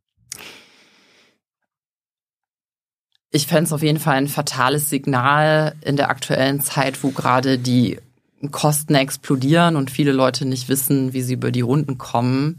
Ich 3.31 3.47
fände 3.47 3.65
es 3.65 3.73
auf 3.73 3.83
jeden 3.83 3.99
Fall 3.99 4.17
ein 4.17 4.29
fatales 4.29 4.91
Signal 4.91 5.75
in 5.81 5.97
der 5.97 6.11
aktuellen 6.11 6.61
Zeit, 6.61 7.03
wo 7.03 7.13
gerade 7.13 7.59
die 7.59 7.99
Kosten 8.51 8.95
explodieren 8.95 9.77
und 9.77 9.91
viele 9.91 10.13
Leute 10.13 10.45
nicht 10.45 10.69
wissen, 10.69 11.15
wie 11.15 11.23
sie 11.23 11.33
über 11.33 11.51
die 11.51 11.63
Runden 11.63 11.97
kommen. 11.97 12.59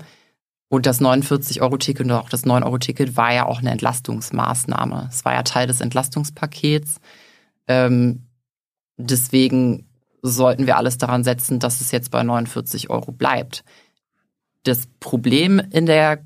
Und 0.67 0.87
das 0.87 0.99
49-Euro-Ticket 0.99 2.07
und 2.07 2.11
auch 2.11 2.29
das 2.29 2.43
9-Euro-Ticket 2.43 3.15
war 3.15 3.31
ja 3.31 3.45
auch 3.45 3.59
eine 3.59 3.69
Entlastungsmaßnahme. 3.69 5.09
Es 5.11 5.23
war 5.25 5.33
ja 5.33 5.43
Teil 5.43 5.67
des 5.67 5.79
Entlastungspakets. 5.79 6.99
Ähm, 7.67 8.23
deswegen 8.97 9.84
sollten 10.29 10.65
wir 10.65 10.77
alles 10.77 10.97
daran 10.97 11.23
setzen, 11.23 11.59
dass 11.59 11.81
es 11.81 11.91
jetzt 11.91 12.11
bei 12.11 12.23
49 12.23 12.89
Euro 12.89 13.11
bleibt. 13.11 13.63
Das 14.63 14.87
Problem 14.99 15.61
in 15.71 15.85
der 15.85 16.19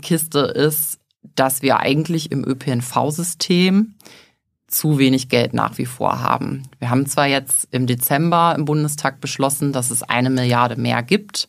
Kiste 0.00 0.40
ist, 0.40 0.98
dass 1.34 1.62
wir 1.62 1.80
eigentlich 1.80 2.30
im 2.30 2.44
ÖPNV-System 2.44 3.94
zu 4.68 4.98
wenig 4.98 5.28
Geld 5.28 5.52
nach 5.52 5.78
wie 5.78 5.86
vor 5.86 6.20
haben. 6.20 6.62
Wir 6.78 6.90
haben 6.90 7.06
zwar 7.06 7.26
jetzt 7.26 7.66
im 7.72 7.86
Dezember 7.86 8.54
im 8.56 8.64
Bundestag 8.64 9.20
beschlossen, 9.20 9.72
dass 9.72 9.90
es 9.90 10.02
eine 10.02 10.30
Milliarde 10.30 10.76
mehr 10.76 11.02
gibt. 11.02 11.48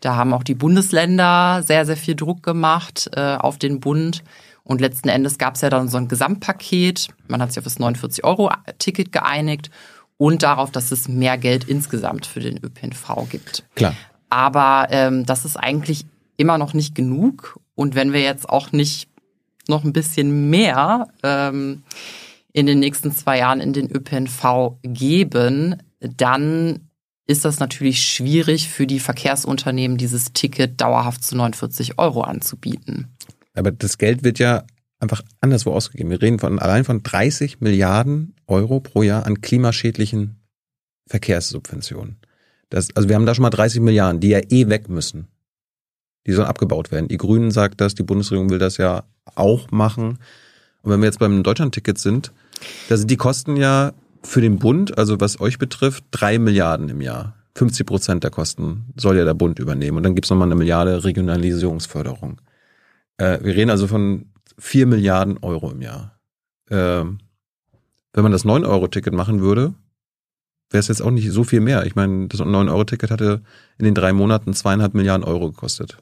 Da 0.00 0.16
haben 0.16 0.32
auch 0.32 0.42
die 0.42 0.54
Bundesländer 0.54 1.62
sehr, 1.62 1.86
sehr 1.86 1.96
viel 1.96 2.16
Druck 2.16 2.42
gemacht 2.42 3.10
äh, 3.14 3.36
auf 3.36 3.58
den 3.58 3.80
Bund. 3.80 4.24
Und 4.64 4.80
letzten 4.80 5.08
Endes 5.08 5.38
gab 5.38 5.54
es 5.54 5.60
ja 5.60 5.70
dann 5.70 5.88
so 5.88 5.96
ein 5.96 6.08
Gesamtpaket. 6.08 7.08
Man 7.28 7.40
hat 7.40 7.52
sich 7.52 7.58
auf 7.58 7.64
das 7.64 7.78
49-Euro-Ticket 7.78 9.12
geeinigt 9.12 9.70
und 10.20 10.42
darauf, 10.42 10.70
dass 10.70 10.92
es 10.92 11.08
mehr 11.08 11.38
Geld 11.38 11.64
insgesamt 11.64 12.26
für 12.26 12.40
den 12.40 12.62
ÖPNV 12.62 13.26
gibt. 13.30 13.64
Klar. 13.74 13.94
Aber 14.28 14.88
ähm, 14.90 15.24
das 15.24 15.46
ist 15.46 15.56
eigentlich 15.56 16.04
immer 16.36 16.58
noch 16.58 16.74
nicht 16.74 16.94
genug. 16.94 17.58
Und 17.74 17.94
wenn 17.94 18.12
wir 18.12 18.20
jetzt 18.20 18.46
auch 18.46 18.70
nicht 18.70 19.08
noch 19.66 19.82
ein 19.82 19.94
bisschen 19.94 20.50
mehr 20.50 21.08
ähm, 21.22 21.84
in 22.52 22.66
den 22.66 22.80
nächsten 22.80 23.12
zwei 23.12 23.38
Jahren 23.38 23.62
in 23.62 23.72
den 23.72 23.90
ÖPNV 23.90 24.74
geben, 24.82 25.76
dann 26.00 26.80
ist 27.26 27.46
das 27.46 27.58
natürlich 27.58 28.02
schwierig 28.02 28.68
für 28.68 28.86
die 28.86 29.00
Verkehrsunternehmen, 29.00 29.96
dieses 29.96 30.34
Ticket 30.34 30.82
dauerhaft 30.82 31.24
zu 31.24 31.34
49 31.34 31.98
Euro 31.98 32.20
anzubieten. 32.20 33.08
Aber 33.54 33.72
das 33.72 33.96
Geld 33.96 34.22
wird 34.22 34.38
ja 34.38 34.64
einfach 34.98 35.22
anderswo 35.40 35.72
ausgegeben. 35.72 36.10
Wir 36.10 36.20
reden 36.20 36.38
von 36.38 36.58
allein 36.58 36.84
von 36.84 37.02
30 37.02 37.62
Milliarden 37.62 38.34
Euro 38.50 38.80
pro 38.80 39.02
Jahr 39.02 39.26
an 39.26 39.40
klimaschädlichen 39.40 40.40
Verkehrssubventionen. 41.06 42.16
Das, 42.68 42.94
also 42.94 43.08
wir 43.08 43.16
haben 43.16 43.26
da 43.26 43.34
schon 43.34 43.42
mal 43.42 43.50
30 43.50 43.80
Milliarden, 43.80 44.20
die 44.20 44.28
ja 44.28 44.40
eh 44.48 44.68
weg 44.68 44.88
müssen. 44.88 45.28
Die 46.26 46.32
sollen 46.32 46.48
abgebaut 46.48 46.92
werden. 46.92 47.08
Die 47.08 47.16
Grünen 47.16 47.50
sagt 47.50 47.80
das, 47.80 47.94
die 47.94 48.02
Bundesregierung 48.02 48.50
will 48.50 48.58
das 48.58 48.76
ja 48.76 49.04
auch 49.34 49.70
machen. 49.70 50.18
Und 50.82 50.92
wenn 50.92 51.00
wir 51.00 51.06
jetzt 51.06 51.18
beim 51.18 51.42
Deutschlandticket 51.42 51.98
sind, 51.98 52.32
da 52.88 52.96
sind 52.96 53.10
die 53.10 53.16
Kosten 53.16 53.56
ja 53.56 53.92
für 54.22 54.40
den 54.40 54.58
Bund, 54.58 54.98
also 54.98 55.20
was 55.20 55.40
euch 55.40 55.58
betrifft, 55.58 56.04
drei 56.10 56.38
Milliarden 56.38 56.88
im 56.88 57.00
Jahr. 57.00 57.36
50 57.56 57.86
Prozent 57.86 58.24
der 58.24 58.30
Kosten 58.30 58.92
soll 58.96 59.16
ja 59.16 59.24
der 59.24 59.34
Bund 59.34 59.58
übernehmen. 59.58 59.96
Und 59.96 60.02
dann 60.04 60.14
gibt's 60.14 60.30
nochmal 60.30 60.48
eine 60.48 60.54
Milliarde 60.54 61.04
Regionalisierungsförderung. 61.04 62.40
Äh, 63.16 63.38
wir 63.42 63.56
reden 63.56 63.70
also 63.70 63.86
von 63.86 64.26
vier 64.58 64.86
Milliarden 64.86 65.38
Euro 65.38 65.70
im 65.70 65.82
Jahr. 65.82 66.20
Äh, 66.68 67.04
wenn 68.12 68.22
man 68.22 68.32
das 68.32 68.44
9-Euro-Ticket 68.44 69.14
machen 69.14 69.40
würde, 69.40 69.74
wäre 70.70 70.80
es 70.80 70.88
jetzt 70.88 71.02
auch 71.02 71.10
nicht 71.10 71.30
so 71.30 71.44
viel 71.44 71.60
mehr. 71.60 71.86
Ich 71.86 71.94
meine, 71.94 72.28
das 72.28 72.40
9-Euro-Ticket 72.40 73.10
hatte 73.10 73.42
in 73.78 73.84
den 73.84 73.94
drei 73.94 74.12
Monaten 74.12 74.54
zweieinhalb 74.54 74.94
Milliarden 74.94 75.24
Euro 75.24 75.50
gekostet 75.50 75.98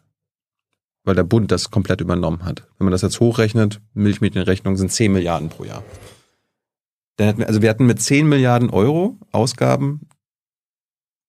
weil 1.09 1.15
der 1.15 1.25
Bund 1.25 1.51
das 1.51 1.71
komplett 1.71 2.03
übernommen 2.03 2.45
hat. 2.45 2.69
Wenn 2.77 2.85
man 2.85 2.93
das 2.93 3.01
jetzt 3.01 3.19
hochrechnet, 3.19 3.81
Milchmädchenrechnung 3.95 4.77
sind 4.77 4.93
10 4.93 5.11
Milliarden 5.11 5.49
pro 5.49 5.65
Jahr. 5.65 5.83
Dann 7.17 7.39
wir, 7.39 7.49
also 7.49 7.63
wir 7.63 7.71
hatten 7.71 7.87
mit 7.87 8.01
10 8.01 8.29
Milliarden 8.29 8.69
Euro 8.69 9.17
Ausgaben 9.33 10.07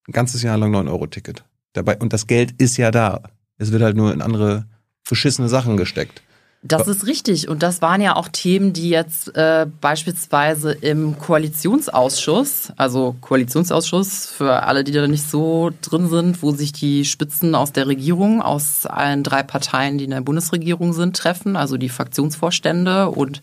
ein 0.06 0.12
ganzes 0.12 0.44
Jahr 0.44 0.58
lang 0.58 0.76
9-Euro-Ticket. 0.76 1.46
Dabei, 1.72 1.98
und 1.98 2.12
das 2.12 2.28
Geld 2.28 2.52
ist 2.62 2.76
ja 2.76 2.92
da. 2.92 3.24
Es 3.58 3.72
wird 3.72 3.82
halt 3.82 3.96
nur 3.96 4.14
in 4.14 4.22
andere 4.22 4.68
beschissene 5.08 5.48
Sachen 5.48 5.78
gesteckt. 5.78 6.24
Das 6.62 6.90
ist 6.90 7.08
richtig. 7.08 7.48
Und 7.48 7.64
das 7.64 7.82
waren 7.82 8.02
ja 8.02 8.18
auch 8.18 8.28
Themen, 8.28 8.74
die 8.74 8.90
jetzt 8.90 9.34
äh, 9.34 9.66
beispielsweise 9.80 10.74
im 10.74 11.18
Koalitionsausschuss, 11.18 12.74
also 12.76 13.16
Koalitionsausschuss 13.22 14.26
für 14.26 14.64
alle, 14.64 14.84
die 14.84 14.92
da 14.92 15.08
nicht 15.08 15.24
so 15.24 15.72
drin 15.82 16.10
sind, 16.10 16.44
wo 16.44 16.52
sich 16.52 16.74
die 16.74 17.06
Spitzen 17.06 17.56
aus 17.56 17.72
der 17.72 17.88
Regierung, 17.88 18.42
aus 18.42 18.86
allen 18.86 19.24
drei 19.24 19.42
Parteien, 19.42 19.98
die 19.98 20.04
in 20.04 20.10
der 20.12 20.20
Bundesregierung 20.20 20.92
sind, 20.92 21.16
treffen, 21.16 21.56
also 21.56 21.78
die 21.78 21.88
Fraktionsvorstände 21.88 23.10
und 23.10 23.42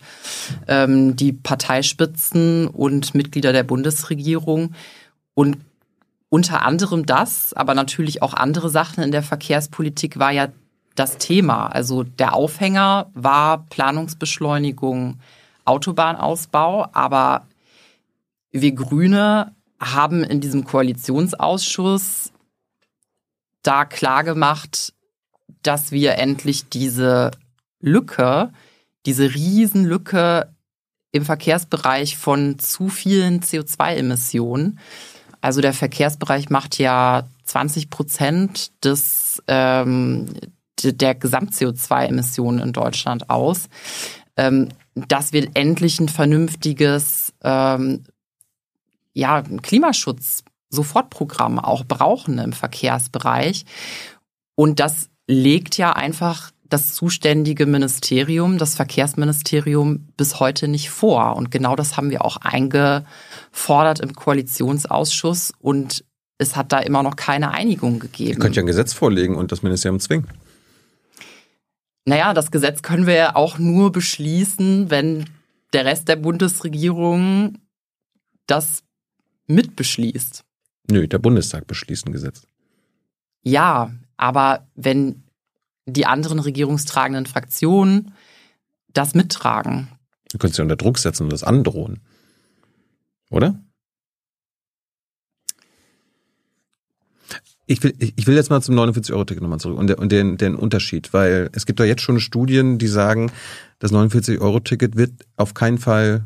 ähm, 0.67 1.15
die 1.15 1.33
Parteispitzen 1.33 2.67
und 2.67 3.15
Mitglieder 3.15 3.51
der 3.51 3.63
Bundesregierung. 3.63 4.75
Und 5.33 5.57
unter 6.29 6.63
anderem 6.63 7.07
das, 7.07 7.53
aber 7.53 7.73
natürlich 7.73 8.21
auch 8.21 8.35
andere 8.35 8.69
Sachen 8.69 9.03
in 9.03 9.11
der 9.11 9.23
Verkehrspolitik 9.23 10.19
war 10.19 10.31
ja 10.31 10.49
das 10.97 11.17
Thema. 11.17 11.67
Also 11.67 12.03
der 12.03 12.33
Aufhänger 12.33 13.09
war 13.13 13.65
Planungsbeschleunigung, 13.67 15.19
Autobahnausbau, 15.63 16.89
aber 16.93 17.47
wir 18.51 18.71
Grüne 18.73 19.55
haben 19.79 20.23
in 20.23 20.41
diesem 20.41 20.63
Koalitionsausschuss 20.63 22.31
da 23.61 23.85
klargemacht, 23.85 24.93
dass 25.61 25.91
wir 25.91 26.15
endlich 26.15 26.69
diese 26.69 27.31
Lücke, 27.79 28.51
diese 29.05 29.33
Riesenlücke 29.33 30.53
im 31.11 31.25
Verkehrsbereich 31.25 32.17
von 32.17 32.59
zu 32.59 32.89
vielen 32.89 33.41
CO2-Emissionen, 33.41 34.79
also 35.41 35.61
der 35.61 35.73
Verkehrsbereich 35.73 36.49
macht 36.49 36.79
ja 36.79 37.27
20 37.43 37.89
Prozent 37.89 38.71
des 38.83 39.41
ähm, 39.47 40.25
der 40.83 41.15
Gesamt-CO2-Emissionen 41.15 42.59
in 42.59 42.73
Deutschland 42.73 43.29
aus, 43.29 43.69
ähm, 44.35 44.67
dass 44.95 45.31
wir 45.33 45.49
endlich 45.53 45.99
ein 45.99 46.09
vernünftiges 46.09 47.33
ähm, 47.43 48.03
ja, 49.13 49.41
Klimaschutz-Sofortprogramm 49.41 51.59
auch 51.59 51.85
brauchen 51.85 52.39
im 52.39 52.53
Verkehrsbereich. 52.53 53.65
Und 54.55 54.79
das 54.79 55.09
legt 55.27 55.77
ja 55.77 55.93
einfach 55.93 56.51
das 56.69 56.93
zuständige 56.93 57.65
Ministerium, 57.65 58.57
das 58.57 58.75
Verkehrsministerium, 58.75 60.07
bis 60.17 60.39
heute 60.39 60.67
nicht 60.67 60.89
vor. 60.89 61.35
Und 61.35 61.51
genau 61.51 61.75
das 61.75 61.97
haben 61.97 62.09
wir 62.09 62.25
auch 62.25 62.37
eingefordert 62.37 63.99
im 63.99 64.13
Koalitionsausschuss 64.13 65.53
und 65.59 66.03
es 66.37 66.55
hat 66.55 66.71
da 66.71 66.79
immer 66.79 67.03
noch 67.03 67.15
keine 67.15 67.51
Einigung 67.51 67.99
gegeben. 67.99 68.33
Ihr 68.33 68.39
könnt 68.39 68.55
ja 68.55 68.63
ein 68.63 68.67
Gesetz 68.67 68.93
vorlegen 68.93 69.35
und 69.35 69.51
das 69.51 69.63
Ministerium 69.63 69.99
zwingen. 69.99 70.27
Naja, 72.07 72.33
das 72.33 72.51
Gesetz 72.51 72.83
können 72.83 73.05
wir 73.05 73.15
ja 73.15 73.35
auch 73.35 73.57
nur 73.57 73.91
beschließen, 73.91 74.89
wenn 74.89 75.29
der 75.73 75.83
Rest 75.83 76.07
der 76.07 76.15
Bundesregierung 76.15 77.57
das 78.45 78.85
mitbeschließt. 79.47 80.45
Nö, 80.89 81.05
der 81.09 81.19
Bundestag 81.19 81.67
beschließt 81.67 82.07
ein 82.07 82.13
Gesetz. 82.13 82.47
Ja, 83.43 83.91
aber 84.15 84.69
wenn 84.73 85.23
die 85.85 86.05
anderen 86.05 86.39
regierungstragenden 86.39 87.25
Fraktionen 87.25 88.13
das 88.93 89.13
mittragen. 89.13 89.89
Du 90.31 90.37
könntest 90.37 90.59
ja 90.59 90.63
unter 90.63 90.77
Druck 90.77 90.99
setzen 90.99 91.23
und 91.23 91.33
das 91.33 91.43
androhen. 91.43 91.99
Oder? 93.29 93.59
Ich 97.69 97.83
will, 97.83 97.93
ich 97.99 98.25
will 98.25 98.35
jetzt 98.35 98.49
mal 98.49 98.61
zum 98.61 98.79
49-Euro-Ticket 98.79 99.43
nochmal 99.43 99.59
zurück 99.59 99.77
und, 99.77 99.91
und 99.91 100.11
den, 100.11 100.37
den 100.37 100.55
Unterschied, 100.55 101.13
weil 101.13 101.49
es 101.51 101.65
gibt 101.65 101.81
da 101.81 101.83
jetzt 101.83 102.01
schon 102.01 102.19
Studien, 102.21 102.77
die 102.77 102.87
sagen, 102.87 103.29
das 103.79 103.91
49-Euro-Ticket 103.91 104.95
wird 104.95 105.11
auf 105.35 105.53
keinen 105.53 105.77
Fall 105.77 106.25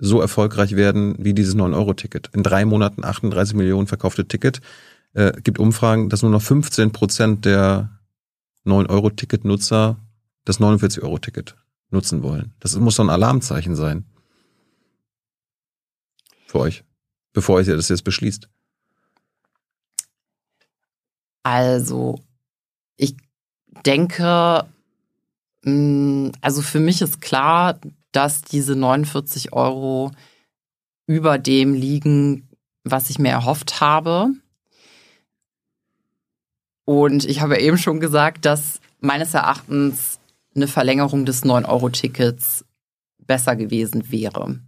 so 0.00 0.20
erfolgreich 0.20 0.74
werden 0.74 1.14
wie 1.18 1.32
dieses 1.32 1.54
9-Euro-Ticket. 1.54 2.30
In 2.34 2.42
drei 2.42 2.64
Monaten 2.64 3.04
38 3.04 3.54
Millionen 3.54 3.86
verkaufte 3.86 4.26
Ticket. 4.26 4.60
Äh, 5.12 5.32
gibt 5.42 5.58
Umfragen, 5.58 6.08
dass 6.08 6.22
nur 6.22 6.30
noch 6.30 6.42
15 6.42 6.90
Prozent 6.90 7.44
der 7.44 7.90
9-Euro-Ticket-Nutzer 8.66 9.96
das 10.44 10.58
49-Euro-Ticket 10.58 11.56
nutzen 11.90 12.22
wollen. 12.22 12.52
Das 12.60 12.76
muss 12.76 12.96
so 12.96 13.02
ein 13.02 13.10
Alarmzeichen 13.10 13.76
sein. 13.76 14.04
Für 16.46 16.60
euch. 16.60 16.84
Bevor 17.32 17.60
ihr 17.60 17.76
das 17.76 17.88
jetzt 17.88 18.02
beschließt. 18.02 18.48
Also, 21.42 22.20
ich 22.96 23.16
denke, 23.86 24.64
mm, 25.64 26.30
also 26.40 26.62
für 26.62 26.80
mich 26.80 27.02
ist 27.02 27.20
klar, 27.20 27.78
dass 28.12 28.42
diese 28.42 28.76
49 28.76 29.52
Euro 29.52 30.10
über 31.06 31.38
dem 31.38 31.74
liegen, 31.74 32.48
was 32.84 33.10
ich 33.10 33.18
mir 33.18 33.30
erhofft 33.30 33.80
habe. 33.80 34.28
Und 36.84 37.24
ich 37.24 37.40
habe 37.40 37.58
eben 37.58 37.78
schon 37.78 38.00
gesagt, 38.00 38.44
dass 38.44 38.80
meines 39.00 39.34
Erachtens 39.34 40.18
eine 40.54 40.66
Verlängerung 40.66 41.24
des 41.24 41.44
9-Euro-Tickets 41.44 42.64
besser 43.18 43.54
gewesen 43.56 44.10
wäre. 44.10 44.60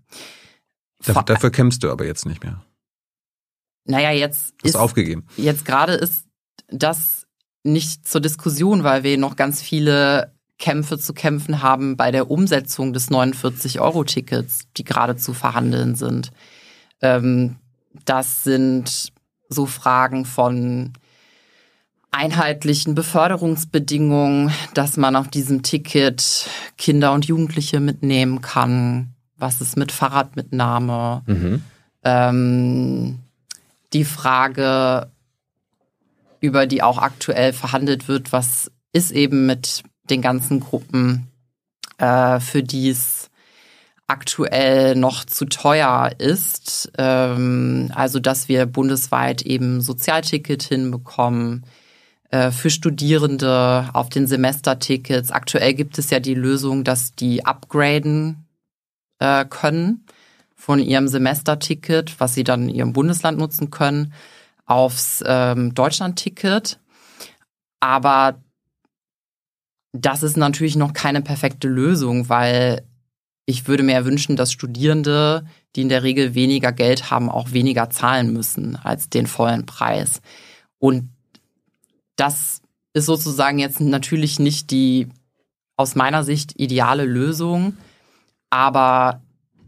Dafür, 1.04 1.22
dafür 1.24 1.50
kämpfst 1.50 1.82
du 1.82 1.90
aber 1.90 2.06
jetzt 2.06 2.26
nicht 2.26 2.42
mehr. 2.44 2.64
Naja, 3.84 4.12
jetzt 4.12 4.54
Hast 4.62 4.64
ist 4.64 4.76
aufgegeben. 4.76 5.26
Jetzt 5.36 5.64
gerade 5.64 5.94
ist 5.94 6.24
das 6.72 7.26
nicht 7.64 8.08
zur 8.08 8.20
Diskussion, 8.20 8.84
weil 8.84 9.04
wir 9.04 9.18
noch 9.18 9.36
ganz 9.36 9.62
viele 9.62 10.32
Kämpfe 10.58 10.98
zu 10.98 11.12
kämpfen 11.12 11.62
haben 11.62 11.96
bei 11.96 12.10
der 12.10 12.30
Umsetzung 12.30 12.92
des 12.92 13.10
49-Euro-Tickets, 13.10 14.68
die 14.76 14.84
gerade 14.84 15.16
zu 15.16 15.34
verhandeln 15.34 15.94
sind. 15.94 16.30
Ähm, 17.00 17.56
das 18.04 18.44
sind 18.44 19.12
so 19.48 19.66
Fragen 19.66 20.24
von 20.24 20.92
einheitlichen 22.10 22.94
Beförderungsbedingungen, 22.94 24.52
dass 24.74 24.96
man 24.96 25.16
auf 25.16 25.28
diesem 25.28 25.62
Ticket 25.62 26.48
Kinder 26.78 27.12
und 27.12 27.24
Jugendliche 27.24 27.80
mitnehmen 27.80 28.40
kann. 28.40 29.14
Was 29.38 29.60
ist 29.60 29.76
mit 29.76 29.90
Fahrradmitnahme? 29.90 31.22
Mhm. 31.26 31.62
Ähm, 32.04 33.18
die 33.92 34.04
Frage, 34.04 35.10
über 36.42 36.66
die 36.66 36.82
auch 36.82 36.98
aktuell 36.98 37.52
verhandelt 37.52 38.08
wird, 38.08 38.32
was 38.32 38.70
ist 38.92 39.12
eben 39.12 39.46
mit 39.46 39.84
den 40.10 40.20
ganzen 40.20 40.60
Gruppen, 40.60 41.28
äh, 41.98 42.40
für 42.40 42.64
die 42.64 42.90
es 42.90 43.30
aktuell 44.08 44.96
noch 44.96 45.24
zu 45.24 45.46
teuer 45.46 46.10
ist. 46.18 46.90
Ähm, 46.98 47.90
also, 47.94 48.18
dass 48.18 48.48
wir 48.48 48.66
bundesweit 48.66 49.42
eben 49.42 49.80
Sozialticket 49.80 50.64
hinbekommen 50.64 51.64
äh, 52.30 52.50
für 52.50 52.70
Studierende 52.70 53.88
auf 53.92 54.08
den 54.08 54.26
Semestertickets. 54.26 55.30
Aktuell 55.30 55.74
gibt 55.74 55.96
es 55.96 56.10
ja 56.10 56.18
die 56.18 56.34
Lösung, 56.34 56.82
dass 56.82 57.12
die 57.12 57.46
upgraden 57.46 58.48
äh, 59.20 59.44
können 59.44 60.06
von 60.56 60.80
ihrem 60.80 61.06
Semesterticket, 61.06 62.18
was 62.18 62.34
sie 62.34 62.44
dann 62.44 62.68
in 62.68 62.74
ihrem 62.74 62.92
Bundesland 62.92 63.38
nutzen 63.38 63.70
können 63.70 64.12
aufs 64.66 65.22
ähm, 65.26 65.74
Deutschland-Ticket. 65.74 66.78
Aber 67.80 68.40
das 69.92 70.22
ist 70.22 70.36
natürlich 70.36 70.76
noch 70.76 70.92
keine 70.92 71.22
perfekte 71.22 71.68
Lösung, 71.68 72.28
weil 72.28 72.86
ich 73.44 73.66
würde 73.66 73.82
mir 73.82 74.04
wünschen, 74.04 74.36
dass 74.36 74.52
Studierende, 74.52 75.44
die 75.74 75.82
in 75.82 75.88
der 75.88 76.02
Regel 76.02 76.34
weniger 76.34 76.72
Geld 76.72 77.10
haben, 77.10 77.28
auch 77.28 77.52
weniger 77.52 77.90
zahlen 77.90 78.32
müssen 78.32 78.76
als 78.76 79.10
den 79.10 79.26
vollen 79.26 79.66
Preis. 79.66 80.22
Und 80.78 81.10
das 82.16 82.62
ist 82.92 83.06
sozusagen 83.06 83.58
jetzt 83.58 83.80
natürlich 83.80 84.38
nicht 84.38 84.70
die 84.70 85.08
aus 85.76 85.94
meiner 85.94 86.24
Sicht 86.24 86.58
ideale 86.60 87.04
Lösung, 87.04 87.76
aber 88.50 89.20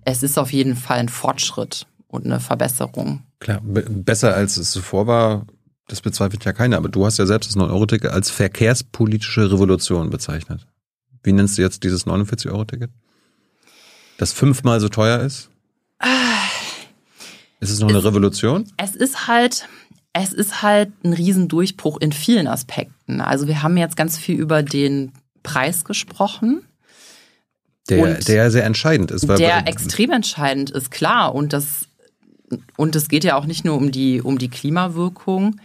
es 0.05 0.23
ist 0.23 0.39
auf 0.39 0.53
jeden 0.53 0.77
Fall 0.77 0.99
ein 0.99 1.09
Fortschritt 1.09 1.87
und 2.07 2.27
eine 2.27 2.41
Verbesserung. 2.41 3.23
Klar, 3.45 3.61
besser 3.63 4.35
als 4.35 4.57
es 4.57 4.71
zuvor 4.71 5.07
war, 5.07 5.47
das 5.89 6.01
bezweifelt 6.01 6.47
ja 6.47 6.55
keiner. 6.55 6.79
Aber 6.79 6.89
du 6.89 7.05
hast 7.05 7.19
ja 7.19 7.27
selbst 7.27 7.51
das 7.51 7.59
9-Euro-Ticket 7.59 8.11
als 8.11 8.31
verkehrspolitische 8.31 9.53
Revolution 9.53 10.09
bezeichnet. 10.09 10.67
Wie 11.23 11.33
nennst 11.33 11.59
du 11.59 11.63
jetzt 11.63 11.85
dieses 11.85 12.07
49-Euro-Ticket? 12.07 12.91
Das 14.17 14.33
fünfmal 14.33 14.81
so 14.81 14.89
teuer 14.89 15.21
ist? 15.21 15.51
Ist 17.61 17.71
es 17.71 17.81
noch 17.81 17.91
eine 17.91 18.03
Revolution? 18.03 18.65
Es 18.79 18.97
ist 18.97 19.29
halt, 19.29 19.69
es 20.15 20.33
ist 20.33 20.63
halt 20.63 20.93
ein 21.05 21.13
Riesendurchbruch 21.13 21.99
in 22.01 22.13
vielen 22.13 22.47
Aspekten. 22.47 23.21
Also 23.21 23.47
wir 23.47 23.63
haben 23.63 23.77
jetzt 23.77 23.99
ganz 23.99 24.17
viel 24.17 24.39
über 24.39 24.63
den 24.63 25.13
Preis 25.43 25.85
gesprochen. 25.85 26.63
Der, 27.91 28.15
der 28.15 28.51
sehr 28.51 28.65
entscheidend 28.65 29.11
ist. 29.11 29.29
der 29.29 29.69
extrem 29.69 30.13
entscheidend 30.13 30.71
ist, 30.71 30.91
klar. 30.91 31.35
Und 31.35 31.53
das 31.53 31.89
und 32.77 32.97
es 32.97 33.09
geht 33.09 33.25
ja 33.25 33.37
auch 33.37 33.47
nicht 33.47 33.65
nur 33.65 33.77
um 33.77 33.91
die, 33.91 34.21
um 34.21 34.39
die 34.39 34.51
Klimawirkung, 34.51 35.61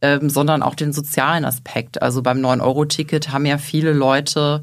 ähm, 0.00 0.28
sondern 0.28 0.62
auch 0.62 0.74
den 0.74 0.92
sozialen 0.92 1.44
Aspekt. 1.44 2.02
Also 2.02 2.22
beim 2.22 2.38
9-Euro-Ticket 2.38 3.32
haben 3.32 3.46
ja 3.46 3.58
viele 3.58 3.92
Leute, 3.92 4.62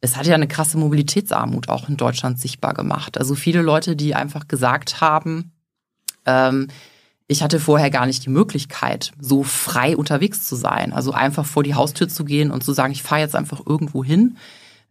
es 0.00 0.16
hat 0.16 0.26
ja 0.26 0.34
eine 0.34 0.48
krasse 0.48 0.78
Mobilitätsarmut 0.78 1.68
auch 1.68 1.88
in 1.88 1.96
Deutschland 1.96 2.38
sichtbar 2.38 2.74
gemacht. 2.74 3.18
Also 3.18 3.34
viele 3.34 3.62
Leute, 3.62 3.96
die 3.96 4.14
einfach 4.14 4.46
gesagt 4.46 5.00
haben, 5.00 5.52
ähm, 6.24 6.68
ich 7.28 7.42
hatte 7.42 7.58
vorher 7.58 7.90
gar 7.90 8.06
nicht 8.06 8.24
die 8.24 8.30
Möglichkeit, 8.30 9.12
so 9.18 9.42
frei 9.42 9.96
unterwegs 9.96 10.46
zu 10.46 10.54
sein. 10.54 10.92
Also 10.92 11.10
einfach 11.12 11.44
vor 11.44 11.64
die 11.64 11.74
Haustür 11.74 12.08
zu 12.08 12.24
gehen 12.24 12.52
und 12.52 12.62
zu 12.62 12.72
sagen, 12.72 12.92
ich 12.92 13.02
fahre 13.02 13.22
jetzt 13.22 13.34
einfach 13.34 13.62
irgendwo 13.66 14.04
hin. 14.04 14.36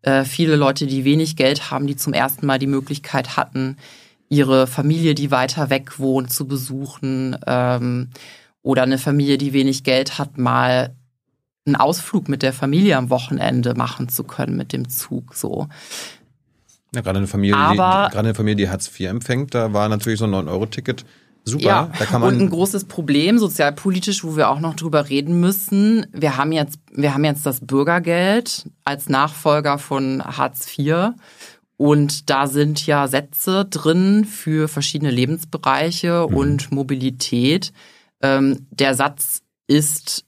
Äh, 0.02 0.26
viele 0.26 0.58
Leute, 0.58 0.86
die 0.88 1.06
wenig 1.06 1.38
Geld 1.38 1.72
haben, 1.72 1.88
die 1.88 1.96
zum 1.96 2.12
ersten 2.12 2.46
Mal 2.46 2.60
die 2.60 2.68
Möglichkeit 2.68 3.38
hatten, 3.38 3.78
ihre 4.30 4.68
Familie, 4.68 5.16
die 5.16 5.32
weiter 5.32 5.70
weg 5.70 6.00
wohnt, 6.00 6.32
zu 6.32 6.48
besuchen 6.48 7.38
ähm, 7.46 8.10
oder 8.62 8.84
eine 8.84 8.98
Familie, 8.98 9.38
die 9.38 9.54
wenig 9.54 9.84
Geld 9.84 10.18
hat, 10.18 10.38
mal 10.38 10.96
einen 11.66 11.76
Ausflug 11.76 12.30
mit 12.30 12.44
der 12.44 12.54
Familie 12.54 12.98
am 12.98 13.10
Wochenende 13.10 13.74
machen 13.76 14.10
zu 14.10 14.24
können 14.24 14.56
mit 14.56 14.72
dem 14.74 14.88
Zug. 14.90 15.36
So. 15.36 15.68
Ja, 16.94 17.02
gerade 17.02 17.18
eine 17.18 17.28
Familie, 17.28 17.58
Aber- 17.58 18.08
die, 18.08 18.14
gerade 18.14 18.20
eine 18.28 18.36
Familie, 18.36 18.56
die 18.56 18.70
Hartz 18.70 18.88
IV 18.88 19.10
empfängt, 19.10 19.54
da 19.54 19.74
war 19.74 19.90
natürlich 19.90 20.20
so 20.20 20.26
ein 20.26 20.32
9-Euro-Ticket 20.32 21.06
super. 21.44 21.64
Ja, 21.64 21.92
da 22.00 22.06
kann 22.06 22.24
und 22.24 22.34
ein 22.36 22.38
man. 22.40 22.50
großes 22.50 22.86
Problem 22.86 23.38
sozialpolitisch, 23.38 24.24
wo 24.24 24.36
wir 24.36 24.50
auch 24.50 24.60
noch 24.60 24.76
drüber 24.76 25.10
reden 25.10 25.40
müssen. 25.40 26.06
Wir 26.12 26.38
haben 26.38 26.52
jetzt, 26.52 26.80
wir 26.92 27.14
haben 27.14 27.24
jetzt 27.24 27.46
das 27.46 27.60
Bürgergeld 27.66 28.70
als 28.84 29.10
Nachfolger 29.10 29.78
von 29.78 30.24
Hartz 30.24 30.68
IV. 30.78 31.12
Und 31.78 32.30
da 32.30 32.48
sind 32.48 32.86
ja 32.88 33.08
Sätze 33.08 33.66
drin 33.66 34.24
für 34.26 34.68
verschiedene 34.68 35.12
Lebensbereiche 35.12 36.26
Mhm. 36.30 36.36
und 36.38 36.72
Mobilität. 36.72 37.74
Ähm, 38.22 38.66
der 38.72 38.96
Satz 38.96 39.42
ist 39.68 40.26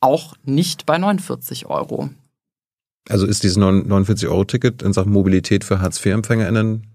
auch 0.00 0.34
nicht 0.44 0.84
bei 0.86 0.98
49 0.98 1.66
Euro. 1.66 2.10
Also 3.08 3.24
ist 3.26 3.44
dieses 3.44 3.56
49-Euro-Ticket 3.56 4.82
in 4.82 4.92
Sachen 4.92 5.12
Mobilität 5.12 5.64
für 5.64 5.80
Hartz-IV-EmpfängerInnen 5.80 6.86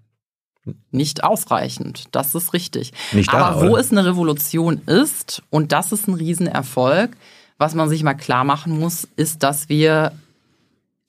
Nicht 0.91 1.23
ausreichend, 1.23 2.03
das 2.11 2.35
ist 2.35 2.53
richtig. 2.53 2.91
nicht 3.13 3.33
da, 3.33 3.45
Aber 3.47 3.61
wo 3.67 3.71
oder? 3.73 3.79
es 3.81 3.91
eine 3.91 4.05
Revolution 4.05 4.81
ist, 4.85 5.41
und 5.49 5.71
das 5.71 5.91
ist 5.91 6.07
ein 6.07 6.13
Riesenerfolg, 6.13 7.15
was 7.57 7.73
man 7.73 7.89
sich 7.89 8.03
mal 8.03 8.13
klar 8.13 8.43
machen 8.43 8.77
muss, 8.79 9.07
ist, 9.15 9.41
dass 9.41 9.69
wir 9.69 10.11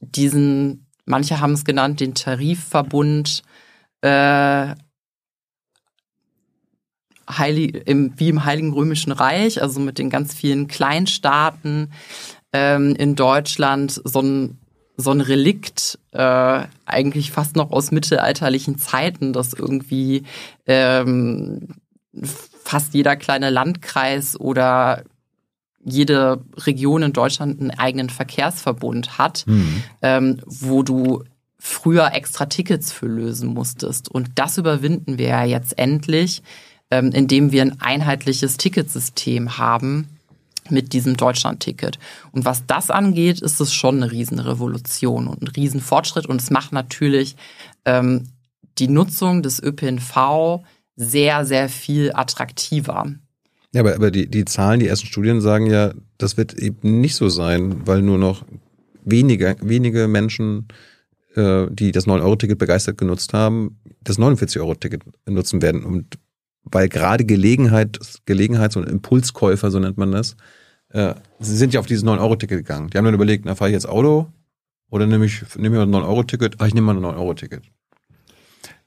diesen, 0.01 0.82
manche 1.05 1.41
haben 1.41 1.53
es 1.53 1.65
genannt, 1.65 2.01
den 2.01 2.15
Tarifverbund 2.15 3.43
äh, 4.03 4.75
heilig, 7.31 7.83
im, 7.87 8.13
wie 8.17 8.29
im 8.29 8.45
Heiligen 8.45 8.73
Römischen 8.73 9.13
Reich, 9.13 9.63
also 9.63 9.81
mit 9.81 9.99
den 9.99 10.11
ganz 10.11 10.35
vielen 10.35 10.69
Kleinstaaten 10.69 11.93
ähm, 12.53 12.95
in 12.97 13.15
Deutschland, 13.15 14.01
so 14.05 14.21
ein, 14.21 14.59
so 14.97 15.11
ein 15.11 15.21
Relikt, 15.21 15.99
äh, 16.13 16.65
eigentlich 16.85 17.31
fast 17.31 17.57
noch 17.57 17.71
aus 17.71 17.91
mittelalterlichen 17.91 18.79
Zeiten, 18.79 19.33
dass 19.33 19.55
irgendwie 19.55 20.25
ähm, 20.67 21.69
fast 22.65 22.95
jeder 22.95 23.17
kleine 23.17 23.51
Landkreis 23.51 24.39
oder 24.39 25.05
jede 25.85 26.45
Region 26.59 27.03
in 27.03 27.13
Deutschland 27.13 27.61
einen 27.61 27.71
eigenen 27.71 28.11
Verkehrsverbund 28.11 29.19
hat, 29.19 29.45
Hm. 29.47 29.83
ähm, 30.03 30.41
wo 30.47 30.83
du 30.83 31.25
früher 31.59 32.13
extra 32.13 32.47
Tickets 32.47 32.93
für 32.93 33.07
lösen 33.07 33.55
musstest. 33.55 34.09
Und 34.09 34.31
das 34.35 34.59
überwinden 34.59 35.19
wir 35.19 35.29
ja 35.29 35.45
jetzt 35.45 35.79
endlich, 35.79 36.43
ähm, 36.91 37.11
indem 37.13 37.53
wir 37.53 37.63
ein 37.63 37.81
einheitliches 37.81 38.57
Ticketsystem 38.57 39.59
haben 39.59 40.09
mit 40.71 40.93
diesem 40.93 41.17
Deutschland-Ticket. 41.17 41.99
Und 42.33 42.45
was 42.45 42.67
das 42.67 42.91
angeht, 42.91 43.41
ist 43.41 43.61
es 43.61 43.73
schon 43.73 43.97
eine 43.97 44.13
Riesenrevolution 44.13 45.27
und 45.29 45.43
ein 45.43 45.49
Riesenfortschritt. 45.49 46.27
Und 46.27 46.41
es 46.41 46.51
macht 46.51 46.73
natürlich 46.73 47.37
ähm, 47.85 48.29
die 48.79 48.89
Nutzung 48.89 49.43
des 49.43 49.63
ÖPNV 49.63 50.61
sehr, 50.97 51.45
sehr 51.45 51.69
viel 51.69 52.13
attraktiver. 52.15 53.07
Ja, 53.73 53.81
aber, 53.81 53.95
aber 53.95 54.11
die, 54.11 54.29
die 54.29 54.45
Zahlen, 54.45 54.81
die 54.81 54.87
ersten 54.87 55.07
Studien 55.07 55.41
sagen 55.41 55.67
ja, 55.67 55.93
das 56.19 56.37
wird 56.37 56.55
eben 56.55 57.01
nicht 57.01 57.17
so 57.17 57.29
sein, 57.29 57.87
weil 57.87 58.03
nur 58.03 58.19
noch 58.19 58.45
wenige, 59.05 59.57
wenige 59.61 60.09
Menschen, 60.09 60.69
äh, 61.35 61.67
die 61.71 61.93
das 61.93 62.07
9-Euro-Ticket 62.07 62.59
begeistert 62.59 62.99
genutzt 62.99 63.33
haben, 63.33 63.79
das 64.03 64.19
49-Euro-Ticket 64.19 65.03
nutzen 65.27 65.63
werden. 65.63 65.85
Und 65.85 66.19
weil 66.65 66.89
gerade 66.89 67.25
Gelegenheit, 67.25 67.99
Gelegenheits- 68.27 68.77
und 68.77 68.89
Impulskäufer, 68.89 69.71
so 69.71 69.79
nennt 69.79 69.97
man 69.97 70.13
das, 70.13 70.37
äh, 70.91 71.15
sind 71.41 71.73
ja 71.73 71.81
auf 71.81 71.87
dieses 71.87 72.05
9-Euro-Ticket 72.05 72.59
gegangen. 72.59 72.91
Die 72.91 72.99
haben 72.99 73.07
dann 73.07 73.15
überlegt, 73.15 73.47
na, 73.47 73.55
fahre 73.55 73.71
ich 73.71 73.75
jetzt 73.75 73.89
Auto 73.89 74.29
oder 74.91 75.07
nehme 75.07 75.25
ich, 75.25 75.43
nehme 75.57 75.77
ich 75.77 75.83
ein 75.83 75.91
9-Euro-Ticket? 75.91 76.61
Ah, 76.61 76.67
ich 76.67 76.75
nehme 76.75 76.93
mal 76.93 76.97
ein 76.97 77.17
9-Euro-Ticket. 77.17 77.63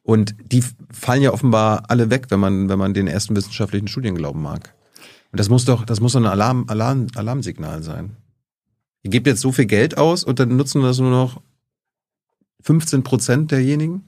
Und 0.05 0.35
die 0.51 0.63
fallen 0.91 1.23
ja 1.23 1.33
offenbar 1.33 1.85
alle 1.89 2.11
weg, 2.11 2.27
wenn 2.29 2.39
man, 2.39 2.69
wenn 2.69 2.77
man 2.77 2.93
den 2.93 3.07
ersten 3.07 3.35
wissenschaftlichen 3.35 3.87
Studien 3.87 4.15
glauben 4.15 4.41
mag. 4.41 4.75
Und 5.31 5.39
das 5.39 5.49
muss 5.49 5.65
doch, 5.65 5.83
das 5.83 5.99
muss 5.99 6.13
doch 6.13 6.19
ein 6.19 6.27
Alarm, 6.27 6.65
Alarm, 6.67 7.07
Alarmsignal 7.15 7.81
sein. 7.81 8.15
Ihr 9.01 9.09
gebt 9.09 9.25
jetzt 9.25 9.41
so 9.41 9.51
viel 9.51 9.65
Geld 9.65 9.97
aus 9.97 10.23
und 10.23 10.39
dann 10.39 10.55
nutzen 10.55 10.83
das 10.83 10.99
nur 10.99 11.09
noch 11.09 11.41
15 12.61 13.03
Prozent 13.03 13.51
derjenigen? 13.51 14.03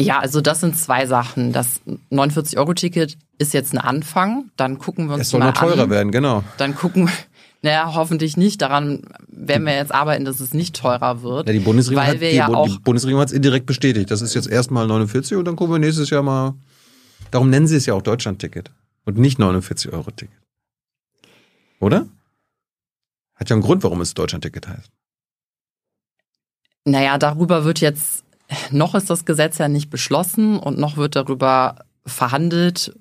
Ja, 0.00 0.20
also 0.20 0.40
das 0.40 0.60
sind 0.60 0.76
zwei 0.76 1.06
Sachen. 1.06 1.52
Das 1.52 1.80
49-Euro-Ticket 2.10 3.18
ist 3.38 3.52
jetzt 3.52 3.72
ein 3.74 3.78
Anfang. 3.78 4.50
Dann 4.56 4.78
gucken 4.78 5.08
wir 5.08 5.14
uns 5.14 5.22
Es 5.22 5.30
soll 5.30 5.40
mal 5.40 5.46
noch 5.46 5.54
teurer 5.54 5.84
an. 5.84 5.90
werden, 5.90 6.12
genau. 6.12 6.44
Dann 6.56 6.74
gucken, 6.74 7.10
naja, 7.62 7.92
hoffentlich 7.94 8.36
nicht. 8.36 8.62
Daran 8.62 9.02
werden 9.26 9.66
wir 9.66 9.74
jetzt 9.74 9.92
arbeiten, 9.92 10.24
dass 10.24 10.40
es 10.40 10.54
nicht 10.54 10.76
teurer 10.76 11.22
wird. 11.22 11.48
Ja, 11.48 11.52
die 11.52 11.58
Bundesregierung, 11.60 12.06
hat, 12.06 12.20
die, 12.20 12.36
ja 12.36 12.48
Bundesregierung 12.84 13.20
hat 13.20 13.28
es 13.28 13.34
indirekt 13.34 13.66
bestätigt. 13.66 14.10
Das 14.10 14.22
ist 14.22 14.34
jetzt 14.34 14.48
erstmal 14.48 14.86
49 14.86 15.36
und 15.36 15.44
dann 15.44 15.56
gucken 15.56 15.74
wir 15.74 15.78
nächstes 15.78 16.10
Jahr 16.10 16.22
mal. 16.22 16.54
Darum 17.30 17.50
nennen 17.50 17.66
sie 17.66 17.76
es 17.76 17.86
ja 17.86 17.94
auch 17.94 18.02
Deutschland-Ticket 18.02 18.70
und 19.04 19.18
nicht 19.18 19.38
49-Euro-Ticket. 19.40 20.38
Oder? 21.80 22.06
Hat 23.34 23.50
ja 23.50 23.54
einen 23.54 23.62
Grund, 23.62 23.82
warum 23.82 24.00
es 24.00 24.14
Deutschland-Ticket 24.14 24.68
heißt. 24.68 24.90
Naja, 26.84 27.18
darüber 27.18 27.64
wird 27.64 27.80
jetzt, 27.80 28.24
noch 28.70 28.94
ist 28.94 29.10
das 29.10 29.24
Gesetz 29.24 29.58
ja 29.58 29.68
nicht 29.68 29.90
beschlossen 29.90 30.58
und 30.58 30.78
noch 30.78 30.96
wird 30.96 31.16
darüber 31.16 31.84
verhandelt, 32.06 32.96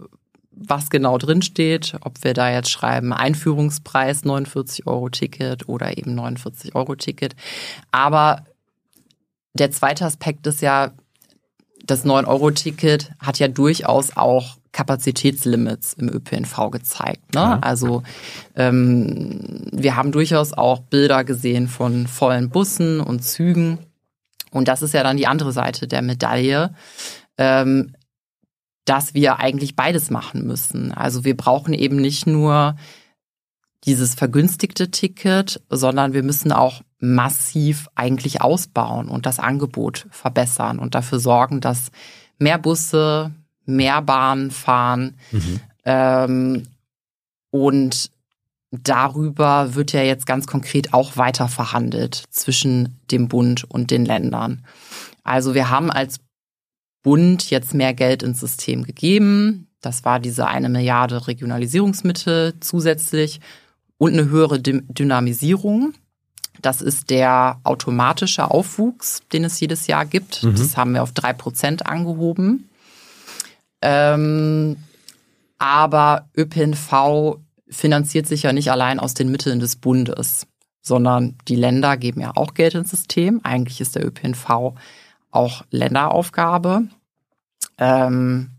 was 0.59 0.89
genau 0.89 1.17
drinsteht, 1.17 1.95
ob 2.01 2.23
wir 2.23 2.33
da 2.33 2.51
jetzt 2.51 2.69
schreiben 2.69 3.13
Einführungspreis 3.13 4.25
49 4.25 4.87
Euro 4.87 5.09
Ticket 5.09 5.69
oder 5.69 5.97
eben 5.97 6.15
49 6.15 6.75
Euro 6.75 6.95
Ticket. 6.95 7.35
Aber 7.91 8.43
der 9.53 9.71
zweite 9.71 10.05
Aspekt 10.05 10.47
ist 10.47 10.61
ja, 10.61 10.91
das 11.85 12.05
9-Euro-Ticket 12.05 13.11
hat 13.19 13.39
ja 13.39 13.47
durchaus 13.47 14.15
auch 14.15 14.57
Kapazitätslimits 14.73 15.93
im 15.93 16.09
ÖPNV 16.09 16.69
gezeigt. 16.69 17.33
Ne? 17.33 17.41
Ja. 17.41 17.59
Also 17.61 18.03
ähm, 18.55 19.69
wir 19.71 19.95
haben 19.95 20.11
durchaus 20.11 20.53
auch 20.53 20.81
Bilder 20.81 21.23
gesehen 21.23 21.67
von 21.67 22.07
vollen 22.07 22.49
Bussen 22.49 22.99
und 22.99 23.23
Zügen. 23.23 23.79
Und 24.51 24.67
das 24.67 24.81
ist 24.81 24.93
ja 24.93 25.03
dann 25.03 25.17
die 25.17 25.27
andere 25.27 25.51
Seite 25.51 25.87
der 25.87 26.01
Medaille, 26.01 26.73
ähm, 27.37 27.93
dass 28.87 29.13
wir 29.13 29.39
eigentlich 29.39 29.75
beides 29.75 30.09
machen 30.09 30.47
müssen. 30.47 30.93
Also 30.93 31.25
wir 31.25 31.35
brauchen 31.35 31.73
eben 31.73 31.97
nicht 31.97 32.25
nur 32.25 32.77
dieses 33.83 34.15
vergünstigte 34.15 34.89
Ticket, 34.91 35.61
sondern 35.69 36.13
wir 36.13 36.23
müssen 36.23 36.51
auch 36.51 36.81
massiv 36.99 37.89
eigentlich 37.95 38.41
ausbauen 38.41 39.09
und 39.09 39.25
das 39.25 39.39
Angebot 39.39 40.07
verbessern 40.09 40.79
und 40.79 40.95
dafür 40.95 41.19
sorgen, 41.19 41.59
dass 41.59 41.91
mehr 42.39 42.57
Busse, 42.57 43.31
mehr 43.65 44.01
Bahnen 44.01 44.51
fahren. 44.51 45.17
Ähm, 45.83 46.63
und 47.51 48.11
darüber 48.71 49.75
wird 49.75 49.91
ja 49.91 50.01
jetzt 50.01 50.25
ganz 50.25 50.47
konkret 50.47 50.93
auch 50.93 51.17
weiter 51.17 51.49
verhandelt 51.49 52.23
zwischen 52.29 52.99
dem 53.11 53.27
Bund 53.27 53.63
und 53.63 53.91
den 53.91 54.05
Ländern. 54.05 54.65
Also 55.23 55.53
wir 55.53 55.69
haben 55.69 55.91
als 55.91 56.19
Bund 57.07 57.49
jetzt 57.49 57.73
mehr 57.73 57.93
Geld 57.93 58.21
ins 58.21 58.41
System 58.41 58.83
gegeben. 58.83 59.69
Das 59.79 60.03
war 60.03 60.19
diese 60.19 60.45
eine 60.47 60.67
Milliarde 60.67 61.25
Regionalisierungsmittel 61.25 62.55
zusätzlich 62.59 63.39
und 63.97 64.11
eine 64.11 64.27
höhere 64.29 64.59
Dy- 64.59 64.83
Dynamisierung. 64.89 65.93
Das 66.61 66.81
ist 66.81 67.09
der 67.09 67.61
automatische 67.63 68.51
Aufwuchs, 68.51 69.21
den 69.31 69.45
es 69.45 69.57
jedes 69.57 69.87
Jahr 69.87 70.03
gibt. 70.03 70.43
Mhm. 70.43 70.55
Das 70.55 70.75
haben 70.75 70.93
wir 70.93 71.01
auf 71.01 71.13
drei 71.13 71.31
Prozent 71.31 71.85
angehoben. 71.85 72.67
Ähm, 73.81 74.75
aber 75.59 76.27
ÖPNV 76.35 77.37
finanziert 77.69 78.27
sich 78.27 78.43
ja 78.43 78.51
nicht 78.51 78.69
allein 78.69 78.99
aus 78.99 79.13
den 79.13 79.31
Mitteln 79.31 79.61
des 79.61 79.77
Bundes, 79.77 80.45
sondern 80.81 81.37
die 81.47 81.55
Länder 81.55 81.95
geben 81.95 82.19
ja 82.19 82.33
auch 82.35 82.53
Geld 82.53 82.75
ins 82.75 82.89
System. 82.89 83.39
Eigentlich 83.43 83.79
ist 83.79 83.95
der 83.95 84.05
ÖPNV 84.05 84.73
auch 85.31 85.63
Länderaufgabe. 85.69 86.87
Ähm, 87.77 88.51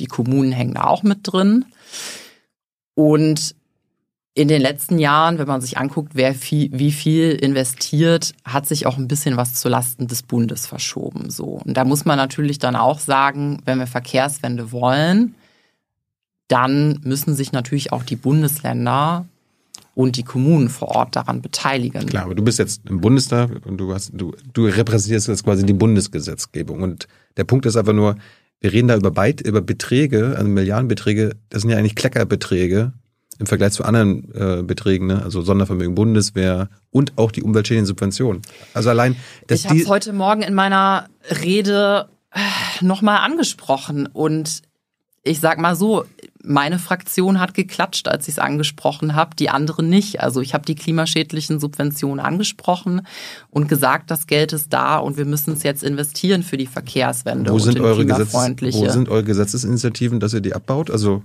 die 0.00 0.06
Kommunen 0.06 0.52
hängen 0.52 0.74
da 0.74 0.84
auch 0.84 1.02
mit 1.02 1.20
drin. 1.22 1.66
Und 2.94 3.54
in 4.34 4.48
den 4.48 4.62
letzten 4.62 4.98
Jahren, 4.98 5.38
wenn 5.38 5.48
man 5.48 5.60
sich 5.60 5.76
anguckt, 5.76 6.12
wer 6.14 6.34
viel, 6.34 6.70
wie 6.72 6.92
viel 6.92 7.32
investiert, 7.32 8.32
hat 8.44 8.66
sich 8.66 8.86
auch 8.86 8.96
ein 8.96 9.08
bisschen 9.08 9.36
was 9.36 9.54
zulasten 9.54 10.06
des 10.06 10.22
Bundes 10.22 10.66
verschoben. 10.66 11.30
So. 11.30 11.60
Und 11.64 11.76
da 11.76 11.84
muss 11.84 12.04
man 12.04 12.16
natürlich 12.16 12.58
dann 12.58 12.76
auch 12.76 13.00
sagen, 13.00 13.60
wenn 13.64 13.78
wir 13.78 13.86
Verkehrswende 13.86 14.72
wollen, 14.72 15.34
dann 16.48 17.00
müssen 17.04 17.34
sich 17.34 17.52
natürlich 17.52 17.92
auch 17.92 18.02
die 18.02 18.16
Bundesländer 18.16 19.26
und 19.94 20.16
die 20.16 20.22
Kommunen 20.22 20.68
vor 20.68 20.88
Ort 20.88 21.16
daran 21.16 21.42
beteiligen. 21.42 22.06
Klar, 22.06 22.24
aber 22.24 22.34
du 22.34 22.42
bist 22.42 22.58
jetzt 22.58 22.88
im 22.88 23.00
Bundestag 23.00 23.66
und 23.66 23.78
du 23.78 23.92
hast, 23.92 24.12
du, 24.14 24.34
du 24.52 24.66
repräsentierst 24.66 25.28
jetzt 25.28 25.44
quasi 25.44 25.66
die 25.66 25.74
Bundesgesetzgebung. 25.74 26.82
Und 26.82 27.08
der 27.36 27.44
Punkt 27.44 27.66
ist 27.66 27.76
einfach 27.76 27.92
nur, 27.92 28.16
wir 28.60 28.72
reden 28.72 28.88
da 28.88 28.96
über 28.96 29.10
Beit, 29.10 29.40
über 29.40 29.60
Beträge, 29.60 30.34
also 30.36 30.48
Milliardenbeträge, 30.48 31.36
das 31.48 31.62
sind 31.62 31.70
ja 31.70 31.78
eigentlich 31.78 31.96
Kleckerbeträge 31.96 32.92
im 33.38 33.46
Vergleich 33.46 33.72
zu 33.72 33.84
anderen 33.84 34.32
äh, 34.34 34.62
Beträgen, 34.62 35.06
ne? 35.06 35.22
also 35.22 35.40
Sondervermögen 35.40 35.94
Bundeswehr 35.94 36.68
und 36.90 37.16
auch 37.16 37.32
die 37.32 37.42
umweltschädlichen 37.42 37.86
Subventionen. 37.86 38.42
Also 38.74 38.90
allein, 38.90 39.16
dass 39.46 39.60
ich 39.60 39.68
habe 39.68 39.80
es 39.80 39.88
heute 39.88 40.12
Morgen 40.12 40.42
in 40.42 40.52
meiner 40.52 41.08
Rede 41.42 42.10
äh, 42.32 42.84
nochmal 42.84 43.18
angesprochen 43.18 44.06
und 44.06 44.62
ich 45.22 45.40
sag 45.40 45.58
mal 45.58 45.74
so, 45.74 46.04
meine 46.42 46.78
Fraktion 46.78 47.38
hat 47.38 47.54
geklatscht, 47.54 48.08
als 48.08 48.26
ich 48.26 48.34
es 48.34 48.38
angesprochen 48.38 49.14
habe, 49.14 49.36
die 49.36 49.50
anderen 49.50 49.88
nicht. 49.88 50.20
Also 50.20 50.40
ich 50.40 50.54
habe 50.54 50.64
die 50.64 50.74
klimaschädlichen 50.74 51.60
Subventionen 51.60 52.24
angesprochen 52.24 53.06
und 53.50 53.68
gesagt, 53.68 54.10
das 54.10 54.26
Geld 54.26 54.52
ist 54.52 54.72
da 54.72 54.98
und 54.98 55.16
wir 55.16 55.26
müssen 55.26 55.52
es 55.52 55.62
jetzt 55.62 55.82
investieren 55.82 56.42
für 56.42 56.56
die 56.56 56.66
Verkehrswende 56.66 57.50
wo 57.50 57.54
und 57.54 57.60
sind 57.60 57.76
in 57.76 57.84
eure 57.84 58.06
Gesetz. 58.06 58.32
Wo 58.32 58.88
sind 58.88 59.08
eure 59.08 59.24
Gesetzesinitiativen, 59.24 60.20
dass 60.20 60.32
ihr 60.32 60.40
die 60.40 60.54
abbaut? 60.54 60.90
Also 60.90 61.22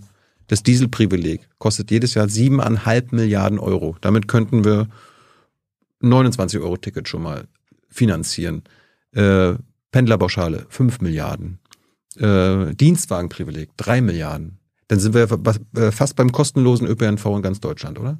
das 0.47 0.63
Dieselprivileg 0.63 1.47
kostet 1.57 1.91
jedes 1.91 2.13
Jahr 2.13 2.27
siebeneinhalb 2.27 3.11
Milliarden 3.11 3.59
Euro. 3.59 3.95
Damit 4.01 4.27
könnten 4.27 4.63
wir 4.63 4.87
29 6.01 6.59
Euro 6.59 6.77
Ticket 6.77 7.07
schon 7.07 7.23
mal 7.23 7.45
finanzieren. 7.89 8.63
Äh, 9.13 9.53
Pendlerpauschale, 9.91 10.65
5 10.69 11.01
Milliarden. 11.01 11.59
Äh, 12.17 12.75
Dienstwagenprivileg, 12.75 13.69
3 13.77 14.01
Milliarden. 14.01 14.59
Dann 14.87 14.99
sind 14.99 15.13
wir 15.13 15.27
äh, 15.75 15.91
fast 15.91 16.15
beim 16.15 16.31
kostenlosen 16.31 16.87
ÖPNV 16.87 17.25
in 17.25 17.41
ganz 17.41 17.59
Deutschland, 17.59 17.99
oder? 17.99 18.19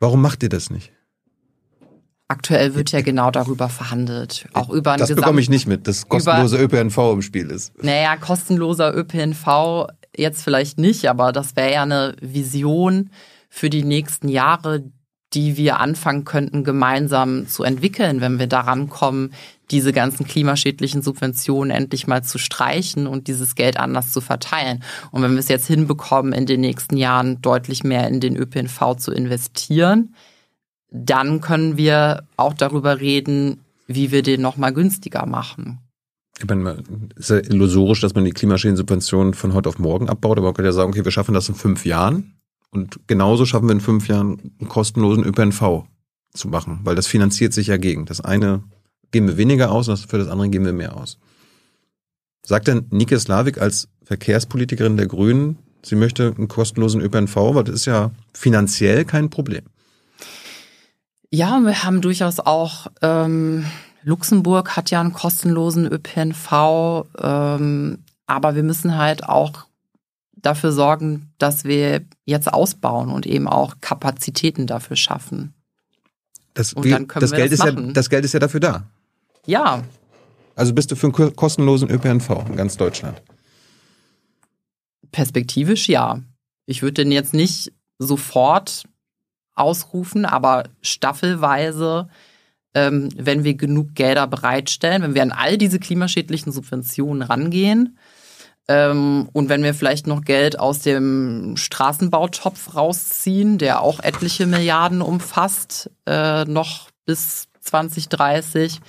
Warum 0.00 0.22
macht 0.22 0.42
ihr 0.42 0.48
das 0.48 0.70
nicht? 0.70 0.92
Aktuell 2.28 2.74
wird 2.74 2.92
ja 2.92 3.00
genau 3.00 3.30
darüber 3.30 3.70
verhandelt. 3.70 4.46
Auch 4.52 4.68
über 4.68 4.96
Das 4.96 5.14
bekomme 5.14 5.40
ich 5.40 5.48
nicht 5.48 5.66
mit, 5.66 5.88
dass 5.88 6.08
kostenlose 6.08 6.58
ÖPNV 6.58 6.98
im 7.14 7.22
Spiel 7.22 7.50
ist. 7.50 7.72
Naja, 7.82 8.16
kostenloser 8.16 8.94
ÖPNV 8.94 9.86
jetzt 10.14 10.42
vielleicht 10.42 10.78
nicht, 10.78 11.08
aber 11.08 11.32
das 11.32 11.56
wäre 11.56 11.72
ja 11.72 11.82
eine 11.82 12.14
Vision 12.20 13.10
für 13.48 13.70
die 13.70 13.82
nächsten 13.82 14.28
Jahre, 14.28 14.84
die 15.34 15.56
wir 15.56 15.78
anfangen 15.80 16.24
könnten, 16.24 16.64
gemeinsam 16.64 17.46
zu 17.48 17.62
entwickeln, 17.62 18.20
wenn 18.20 18.38
wir 18.38 18.46
daran 18.46 18.88
kommen, 18.88 19.32
diese 19.70 19.92
ganzen 19.92 20.26
klimaschädlichen 20.26 21.02
Subventionen 21.02 21.70
endlich 21.70 22.06
mal 22.06 22.22
zu 22.24 22.38
streichen 22.38 23.06
und 23.06 23.28
dieses 23.28 23.54
Geld 23.54 23.76
anders 23.78 24.12
zu 24.12 24.22
verteilen. 24.22 24.82
Und 25.10 25.22
wenn 25.22 25.32
wir 25.32 25.40
es 25.40 25.48
jetzt 25.48 25.66
hinbekommen, 25.66 26.32
in 26.32 26.46
den 26.46 26.62
nächsten 26.62 26.96
Jahren 26.96 27.42
deutlich 27.42 27.84
mehr 27.84 28.08
in 28.08 28.20
den 28.20 28.36
ÖPNV 28.36 28.96
zu 28.96 29.12
investieren, 29.12 30.14
dann 30.90 31.42
können 31.42 31.76
wir 31.76 32.22
auch 32.38 32.54
darüber 32.54 32.98
reden, 32.98 33.60
wie 33.86 34.10
wir 34.10 34.22
den 34.22 34.40
nochmal 34.40 34.72
günstiger 34.72 35.26
machen. 35.26 35.80
Ich 36.38 36.46
meine, 36.46 36.82
es 37.16 37.28
ist 37.28 37.30
ja 37.30 37.52
illusorisch, 37.52 38.00
dass 38.00 38.14
man 38.14 38.24
die 38.24 38.30
klimaschädlichen 38.30 38.76
Subventionen 38.76 39.34
von 39.34 39.52
heute 39.52 39.68
auf 39.68 39.78
morgen 39.78 40.08
abbaut, 40.08 40.38
aber 40.38 40.46
man 40.46 40.54
könnte 40.54 40.68
ja 40.68 40.72
sagen, 40.72 40.90
okay, 40.90 41.04
wir 41.04 41.10
schaffen 41.10 41.34
das 41.34 41.48
in 41.50 41.54
fünf 41.54 41.84
Jahren 41.84 42.37
und 42.70 43.00
genauso 43.06 43.46
schaffen 43.46 43.68
wir 43.68 43.72
in 43.72 43.80
fünf 43.80 44.08
Jahren 44.08 44.52
einen 44.60 44.68
kostenlosen 44.68 45.24
ÖPNV 45.24 45.84
zu 46.34 46.48
machen, 46.48 46.80
weil 46.84 46.94
das 46.94 47.06
finanziert 47.06 47.52
sich 47.52 47.68
ja 47.68 47.76
gegen. 47.76 48.04
Das 48.04 48.20
eine 48.20 48.62
geben 49.10 49.28
wir 49.28 49.36
weniger 49.36 49.70
aus 49.70 49.88
und 49.88 49.98
für 49.98 50.18
das 50.18 50.28
andere 50.28 50.48
geben 50.48 50.64
wir 50.64 50.72
mehr 50.72 50.96
aus. 50.96 51.18
Sagt 52.42 52.68
denn 52.68 52.86
Nike 52.90 53.18
Slavik 53.18 53.58
als 53.60 53.88
Verkehrspolitikerin 54.04 54.96
der 54.96 55.06
Grünen, 55.06 55.58
sie 55.82 55.96
möchte 55.96 56.34
einen 56.36 56.48
kostenlosen 56.48 57.00
ÖPNV, 57.00 57.36
weil 57.36 57.64
das 57.64 57.74
ist 57.74 57.84
ja 57.86 58.10
finanziell 58.32 59.04
kein 59.04 59.30
Problem. 59.30 59.64
Ja, 61.30 61.60
wir 61.60 61.82
haben 61.84 62.00
durchaus 62.00 62.40
auch, 62.40 62.86
ähm, 63.02 63.66
Luxemburg 64.02 64.76
hat 64.76 64.90
ja 64.90 65.00
einen 65.00 65.12
kostenlosen 65.12 65.86
ÖPNV, 65.86 67.04
ähm, 67.20 67.98
aber 68.26 68.54
wir 68.54 68.62
müssen 68.62 68.96
halt 68.96 69.24
auch 69.24 69.67
dafür 70.42 70.72
sorgen, 70.72 71.32
dass 71.38 71.64
wir 71.64 72.02
jetzt 72.24 72.52
ausbauen 72.52 73.10
und 73.10 73.26
eben 73.26 73.48
auch 73.48 73.76
Kapazitäten 73.80 74.66
dafür 74.66 74.96
schaffen. 74.96 75.54
Das, 76.54 76.72
und 76.72 76.90
dann 76.90 77.06
können 77.06 77.20
das 77.20 77.30
wir 77.30 77.38
Geld 77.38 77.52
das, 77.52 77.60
ist 77.60 77.66
machen. 77.66 77.86
ja, 77.88 77.92
das 77.92 78.10
Geld 78.10 78.24
ist 78.24 78.32
ja 78.34 78.40
dafür 78.40 78.60
da. 78.60 78.90
Ja. 79.46 79.84
Also 80.54 80.74
bist 80.74 80.90
du 80.90 80.96
für 80.96 81.06
einen 81.06 81.36
kostenlosen 81.36 81.88
ÖPNV 81.88 82.30
in 82.48 82.56
ganz 82.56 82.76
Deutschland? 82.76 83.22
Perspektivisch 85.12 85.88
ja. 85.88 86.20
Ich 86.66 86.82
würde 86.82 87.04
den 87.04 87.12
jetzt 87.12 87.32
nicht 87.32 87.72
sofort 87.98 88.84
ausrufen, 89.54 90.24
aber 90.24 90.64
staffelweise, 90.82 92.08
ähm, 92.74 93.08
wenn 93.16 93.44
wir 93.44 93.54
genug 93.54 93.94
Gelder 93.94 94.26
bereitstellen, 94.26 95.02
wenn 95.02 95.14
wir 95.14 95.22
an 95.22 95.32
all 95.32 95.58
diese 95.58 95.78
klimaschädlichen 95.78 96.52
Subventionen 96.52 97.22
rangehen 97.22 97.98
ähm, 98.68 99.30
und 99.32 99.48
wenn 99.48 99.62
wir 99.62 99.72
vielleicht 99.72 100.06
noch 100.06 100.22
Geld 100.22 100.58
aus 100.58 100.80
dem 100.80 101.56
Straßenbautopf 101.56 102.74
rausziehen, 102.74 103.56
der 103.56 103.80
auch 103.80 104.00
etliche 104.00 104.46
Milliarden 104.46 105.00
umfasst, 105.00 105.90
äh, 106.06 106.44
noch 106.44 106.90
bis 107.06 107.48
2030, 107.60 108.80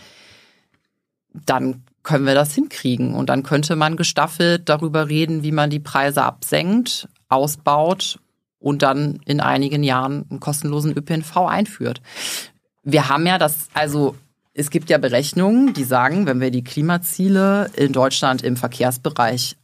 dann 1.34 1.84
können 2.04 2.26
wir 2.26 2.36
das 2.36 2.54
hinkriegen. 2.54 3.13
Und 3.13 3.30
dann 3.30 3.44
könnte 3.44 3.78
man 3.78 3.96
gestaffelt 3.96 4.68
darüber 4.68 5.08
reden, 5.08 5.44
wie 5.44 5.52
man 5.54 5.70
die 5.70 5.80
Preise 5.80 6.24
absenkt, 6.24 7.08
ausbaut 7.30 8.20
und 8.60 8.82
dann 8.82 9.22
in 9.26 9.39
einigen 9.39 9.84
Jahren 9.84 10.26
einen 10.30 10.42
kostenlosen 10.42 10.98
ÖPNV 10.98 11.38
einführt. 11.38 12.02
Wir 12.84 13.08
haben 13.08 13.26
ja 13.26 13.38
das, 13.38 13.70
also 13.74 14.15
es 14.54 14.72
gibt 14.72 14.89
ja 14.89 14.98
Berechnungen, 14.98 15.74
die 15.74 15.84
sagen, 15.86 16.26
wenn 16.26 16.42
wir 16.42 16.52
die 16.52 16.63
Klimaziele 16.63 17.70
in 17.76 17.94
Deutschland 17.94 18.42
im 18.42 18.58
Verkehrsbereich 18.58 19.56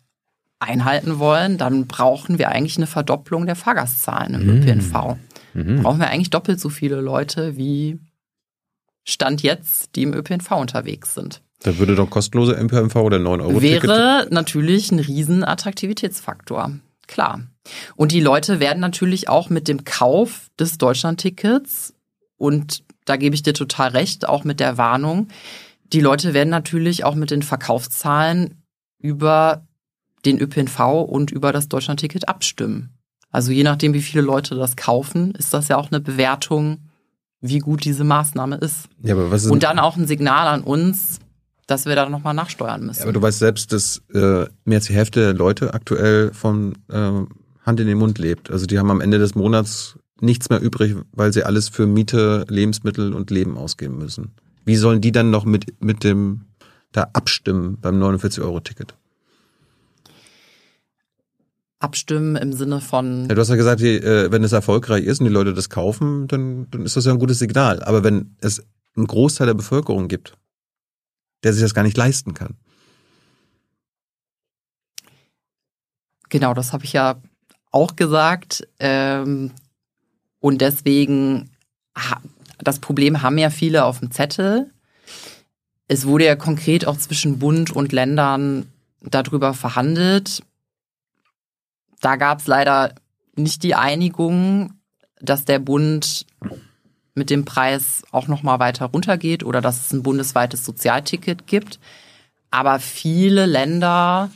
einhalten 0.65 1.19
wollen, 1.19 1.57
dann 1.57 1.87
brauchen 1.87 2.39
wir 2.39 2.49
eigentlich 2.49 2.77
eine 2.77 2.87
Verdopplung 2.87 3.45
der 3.45 3.55
Fahrgastzahlen 3.55 4.33
im 4.33 4.43
mhm. 4.43 4.61
ÖPNV. 4.61 5.17
Mhm. 5.53 5.83
Brauchen 5.83 5.99
wir 5.99 6.09
eigentlich 6.09 6.29
doppelt 6.29 6.59
so 6.59 6.69
viele 6.69 7.01
Leute 7.01 7.57
wie 7.57 7.99
Stand 9.03 9.43
jetzt, 9.43 9.95
die 9.95 10.03
im 10.03 10.13
ÖPNV 10.13 10.51
unterwegs 10.51 11.13
sind. 11.13 11.41
Da 11.61 11.77
würde 11.77 11.95
doch 11.95 12.09
kostenloser 12.09 12.59
ÖPNV 12.61 12.95
oder 12.97 13.19
9 13.19 13.41
Euro 13.41 13.61
Wäre 13.61 14.27
natürlich 14.29 14.91
ein 14.91 14.99
Riesenattraktivitätsfaktor. 14.99 16.71
Klar. 17.07 17.41
Und 17.95 18.11
die 18.11 18.19
Leute 18.19 18.59
werden 18.59 18.79
natürlich 18.79 19.29
auch 19.29 19.49
mit 19.49 19.67
dem 19.67 19.83
Kauf 19.85 20.49
des 20.59 20.77
Deutschlandtickets 20.77 21.93
und 22.37 22.83
da 23.05 23.15
gebe 23.15 23.35
ich 23.35 23.43
dir 23.43 23.53
total 23.53 23.89
recht, 23.89 24.27
auch 24.27 24.43
mit 24.43 24.59
der 24.59 24.77
Warnung, 24.77 25.27
die 25.93 26.01
Leute 26.01 26.33
werden 26.33 26.49
natürlich 26.49 27.03
auch 27.03 27.15
mit 27.15 27.31
den 27.31 27.43
Verkaufszahlen 27.43 28.63
über 28.99 29.64
den 30.25 30.39
ÖPNV 30.39 30.79
und 31.07 31.31
über 31.31 31.51
das 31.51 31.69
Deutschlandticket 31.69 32.27
abstimmen. 32.27 32.89
Also 33.31 33.51
je 33.51 33.63
nachdem, 33.63 33.93
wie 33.93 34.01
viele 34.01 34.21
Leute 34.21 34.55
das 34.55 34.75
kaufen, 34.75 35.31
ist 35.31 35.53
das 35.53 35.67
ja 35.67 35.77
auch 35.77 35.91
eine 35.91 35.99
Bewertung, 35.99 36.77
wie 37.41 37.59
gut 37.59 37.83
diese 37.83 38.03
Maßnahme 38.03 38.55
ist. 38.57 38.87
Ja, 39.03 39.33
ist 39.33 39.47
und 39.47 39.63
dann 39.63 39.79
auch 39.79 39.97
ein 39.97 40.07
Signal 40.07 40.47
an 40.47 40.61
uns, 40.61 41.19
dass 41.67 41.85
wir 41.85 41.95
da 41.95 42.07
nochmal 42.07 42.33
nachsteuern 42.33 42.85
müssen. 42.85 42.99
Ja, 42.99 43.05
aber 43.05 43.13
du 43.13 43.21
weißt 43.21 43.39
selbst, 43.39 43.73
dass 43.73 44.01
äh, 44.13 44.45
mehr 44.63 44.77
als 44.77 44.85
die 44.85 44.93
Hälfte 44.93 45.19
der 45.19 45.33
Leute 45.33 45.73
aktuell 45.73 46.33
von 46.33 46.73
äh, 46.89 47.11
Hand 47.65 47.79
in 47.79 47.87
den 47.87 47.97
Mund 47.97 48.19
lebt. 48.19 48.51
Also 48.51 48.65
die 48.65 48.79
haben 48.79 48.91
am 48.91 49.01
Ende 49.01 49.19
des 49.19 49.35
Monats 49.35 49.97
nichts 50.21 50.49
mehr 50.49 50.61
übrig, 50.61 50.95
weil 51.11 51.33
sie 51.33 51.43
alles 51.43 51.69
für 51.69 51.87
Miete, 51.87 52.45
Lebensmittel 52.47 53.13
und 53.13 53.31
Leben 53.31 53.57
ausgeben 53.57 53.97
müssen. 53.97 54.31
Wie 54.63 54.75
sollen 54.75 55.01
die 55.01 55.11
dann 55.11 55.29
noch 55.29 55.45
mit, 55.45 55.81
mit 55.83 56.03
dem 56.03 56.41
da 56.91 57.09
abstimmen 57.13 57.77
beim 57.81 58.01
49-Euro-Ticket? 58.01 58.95
Abstimmen 61.79 62.35
im 62.35 62.53
Sinne 62.53 62.81
von. 62.81 63.27
Ja, 63.27 63.35
du 63.35 63.41
hast 63.41 63.49
ja 63.49 63.55
gesagt, 63.55 63.81
die, 63.81 63.97
äh, 63.97 64.31
wenn 64.31 64.43
es 64.43 64.53
erfolgreich 64.53 65.03
ist 65.03 65.19
und 65.19 65.25
die 65.25 65.31
Leute 65.31 65.53
das 65.53 65.69
kaufen, 65.69 66.27
dann, 66.27 66.67
dann 66.71 66.85
ist 66.85 66.95
das 66.95 67.05
ja 67.05 67.11
ein 67.11 67.19
gutes 67.19 67.39
Signal. 67.39 67.83
Aber 67.83 68.03
wenn 68.03 68.35
es 68.39 68.63
einen 68.95 69.07
Großteil 69.07 69.47
der 69.47 69.53
Bevölkerung 69.53 70.07
gibt, 70.07 70.37
der 71.43 71.53
sich 71.53 71.61
das 71.61 71.73
gar 71.73 71.83
nicht 71.83 71.97
leisten 71.97 72.33
kann. 72.33 72.55
Genau, 76.29 76.53
das 76.53 76.73
habe 76.73 76.85
ich 76.85 76.93
ja 76.93 77.21
auch 77.71 77.95
gesagt. 77.95 78.67
Ähm, 78.79 79.51
und 80.39 80.61
deswegen, 80.61 81.51
das 82.59 82.79
Problem 82.79 83.21
haben 83.21 83.37
ja 83.37 83.49
viele 83.49 83.85
auf 83.85 83.99
dem 83.99 84.11
Zettel. 84.11 84.71
Es 85.87 86.05
wurde 86.05 86.25
ja 86.25 86.35
konkret 86.35 86.87
auch 86.87 86.97
zwischen 86.97 87.37
Bund 87.37 87.71
und 87.71 87.91
Ländern 87.91 88.65
darüber 89.01 89.53
verhandelt. 89.53 90.41
Da 92.05 92.17
gab 92.17 92.37
es 92.37 92.45
leider 92.45 92.93
nicht 93.35 93.63
die 93.63 93.73
Einigung, 93.73 94.73
dass 95.19 95.43
der 95.43 95.57
Bund 95.57 96.27
mit 97.15 97.31
dem 97.31 97.45
Preis 97.45 98.03
auch 98.11 98.27
noch 98.27 98.43
mal 98.43 98.59
weiter 98.59 98.85
runtergeht 98.85 99.43
oder 99.43 99.59
dass 99.59 99.87
es 99.87 99.91
ein 99.91 100.03
bundesweites 100.03 100.63
Sozialticket 100.63 101.47
gibt. 101.47 101.79
Aber 102.51 102.77
viele 102.77 103.47
Länder 103.47 104.29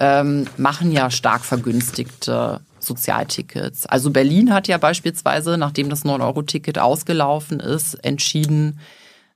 ähm, 0.00 0.48
machen 0.56 0.90
ja 0.90 1.08
stark 1.12 1.44
vergünstigte 1.44 2.58
Sozialtickets. 2.80 3.86
Also 3.86 4.10
Berlin 4.10 4.52
hat 4.52 4.66
ja 4.66 4.76
beispielsweise, 4.76 5.58
nachdem 5.58 5.88
das 5.88 6.04
9-Euro-Ticket 6.04 6.80
ausgelaufen 6.80 7.60
ist, 7.60 7.94
entschieden, 7.94 8.80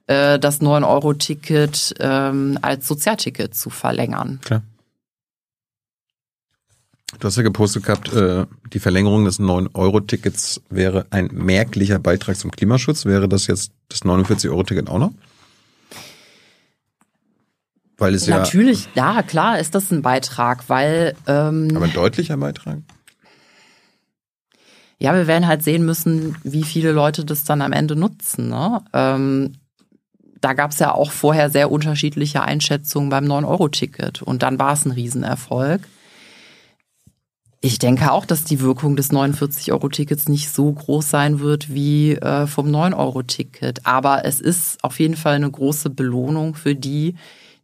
äh, 0.07 0.37
das 0.37 0.59
9-Euro-Ticket 0.59 1.95
ähm, 2.01 2.59
als 2.61 2.89
Sozialticket 2.89 3.55
zu 3.55 3.69
verlängern. 3.69 4.41
Klar. 4.43 4.63
Du 7.19 7.27
hast 7.27 7.35
ja 7.35 7.43
gepostet 7.43 7.83
gehabt, 7.83 8.13
äh, 8.13 8.45
die 8.73 8.79
Verlängerung 8.79 9.25
des 9.25 9.39
9-Euro-Tickets 9.39 10.61
wäre 10.69 11.05
ein 11.09 11.29
merklicher 11.33 11.99
Beitrag 11.99 12.37
zum 12.37 12.51
Klimaschutz. 12.51 13.05
Wäre 13.05 13.27
das 13.27 13.47
jetzt 13.47 13.73
das 13.89 14.03
49-Euro-Ticket 14.03 14.89
auch 14.89 14.99
noch? 14.99 15.11
Weil 17.97 18.15
es 18.15 18.27
Natürlich, 18.27 18.87
ja, 18.95 19.15
ja, 19.15 19.23
klar 19.23 19.59
ist 19.59 19.75
das 19.75 19.91
ein 19.91 20.01
Beitrag, 20.01 20.69
weil. 20.69 21.15
Ähm, 21.27 21.71
aber 21.75 21.85
ein 21.85 21.93
deutlicher 21.93 22.37
Beitrag? 22.37 22.79
Ja, 24.97 25.13
wir 25.13 25.27
werden 25.27 25.47
halt 25.47 25.63
sehen 25.63 25.85
müssen, 25.85 26.35
wie 26.43 26.63
viele 26.63 26.91
Leute 26.93 27.25
das 27.25 27.43
dann 27.43 27.61
am 27.61 27.73
Ende 27.73 27.95
nutzen. 27.95 28.49
Ne? 28.49 28.81
Ähm, 28.93 29.53
da 30.41 30.53
gab 30.53 30.71
es 30.71 30.79
ja 30.79 30.93
auch 30.93 31.11
vorher 31.11 31.49
sehr 31.49 31.71
unterschiedliche 31.71 32.41
Einschätzungen 32.41 33.09
beim 33.09 33.25
9-Euro-Ticket 33.25 34.21
und 34.23 34.41
dann 34.41 34.57
war 34.57 34.73
es 34.73 34.85
ein 34.85 34.91
Riesenerfolg. 34.91 35.81
Ich 37.63 37.77
denke 37.77 38.11
auch, 38.11 38.25
dass 38.25 38.43
die 38.43 38.59
Wirkung 38.59 38.95
des 38.95 39.11
49-Euro-Tickets 39.11 40.27
nicht 40.27 40.49
so 40.49 40.71
groß 40.71 41.07
sein 41.07 41.39
wird 41.41 41.71
wie 41.71 42.13
äh, 42.13 42.47
vom 42.47 42.67
9-Euro-Ticket. 42.67 43.85
Aber 43.85 44.25
es 44.25 44.41
ist 44.41 44.83
auf 44.83 44.99
jeden 44.99 45.15
Fall 45.15 45.35
eine 45.35 45.51
große 45.51 45.91
Belohnung 45.91 46.55
für 46.55 46.73
die, 46.73 47.13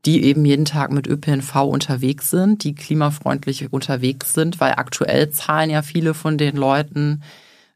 die 0.06 0.24
eben 0.24 0.46
jeden 0.46 0.66
Tag 0.66 0.92
mit 0.92 1.08
ÖPNV 1.08 1.64
unterwegs 1.64 2.30
sind, 2.30 2.64
die 2.64 2.76
klimafreundlich 2.76 3.74
unterwegs 3.74 4.36
sind, 4.36 4.60
weil 4.60 4.74
aktuell 4.74 5.32
zahlen 5.32 5.72
ja 5.72 5.82
viele 5.82 6.14
von 6.14 6.38
den 6.38 6.56
Leuten 6.56 7.24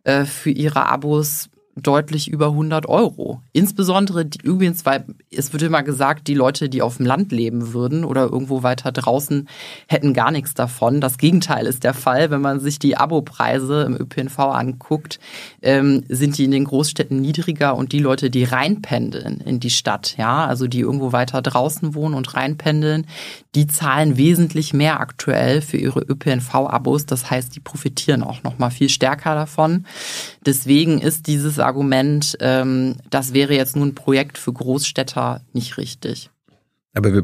äh, 0.04 0.26
für 0.26 0.52
ihre 0.52 0.86
Abos 0.86 1.50
deutlich 1.76 2.28
über 2.28 2.48
100 2.48 2.86
Euro. 2.88 3.42
Insbesondere 3.54 4.26
die, 4.26 4.40
übrigens, 4.44 4.86
weil 4.86 5.06
es 5.32 5.54
wird 5.54 5.64
immer 5.64 5.84
gesagt, 5.84 6.28
die 6.28 6.34
Leute, 6.34 6.70
die 6.70 6.82
auf 6.82 6.98
dem 6.98 7.06
Land 7.06 7.32
leben 7.32 7.74
würden 7.74 8.04
oder 8.04 8.24
irgendwo 8.24 8.62
weiter 8.64 8.92
draußen, 8.92 9.48
hätten 9.88 10.14
gar 10.14 10.32
nichts 10.32 10.54
davon. 10.54 11.00
Das 11.00 11.18
Gegenteil 11.18 11.66
ist 11.66 11.84
der 11.84 11.94
Fall. 11.94 12.30
Wenn 12.30 12.42
man 12.42 12.60
sich 12.60 12.78
die 12.80 12.98
Abopreise 12.98 13.84
im 13.84 13.96
ÖPNV 13.96 14.40
anguckt, 14.40 15.20
ähm, 15.62 16.04
sind 16.10 16.38
die 16.38 16.46
in 16.46 16.52
den 16.52 16.66
Großstädten 16.66 17.22
niedriger 17.22 17.76
und 17.76 17.94
die 17.94 18.00
Leute, 18.00 18.30
die 18.30 18.44
reinpendeln 18.44 19.40
in 19.40 19.60
die 19.60 19.70
Stadt, 19.70 20.16
ja, 20.18 20.46
also 20.46 20.68
die 20.68 20.82
irgendwo 20.82 21.14
weiter 21.14 21.42
draußen 21.42 21.96
wohnen 21.96 22.16
und 22.16 22.36
reinpendeln, 22.36 23.08
die 23.56 23.68
zahlen 23.68 24.18
wesentlich 24.18 24.74
mehr 24.74 25.00
aktuell 25.00 25.62
für 25.62 25.78
ihre 25.78 26.02
ÖPNV-Abos. 26.02 27.06
Das 27.06 27.30
heißt, 27.32 27.56
die 27.56 27.60
profitieren 27.60 28.24
auch 28.24 28.44
noch 28.44 28.60
mal 28.60 28.72
viel 28.72 28.90
stärker 28.90 29.36
davon. 29.36 29.86
Deswegen 30.46 31.00
ist 31.00 31.28
dieses 31.28 31.60
Argument, 31.60 32.36
ähm, 32.40 32.98
das 33.10 33.34
wäre 33.34 33.54
jetzt 33.54 33.76
nur 33.76 33.86
ein 33.86 33.96
Projekt 33.96 34.38
für 34.38 34.54
Großstädter, 34.54 35.42
nicht 35.54 35.78
richtig. 35.78 36.30
Aber 36.94 37.14
wir, 37.14 37.24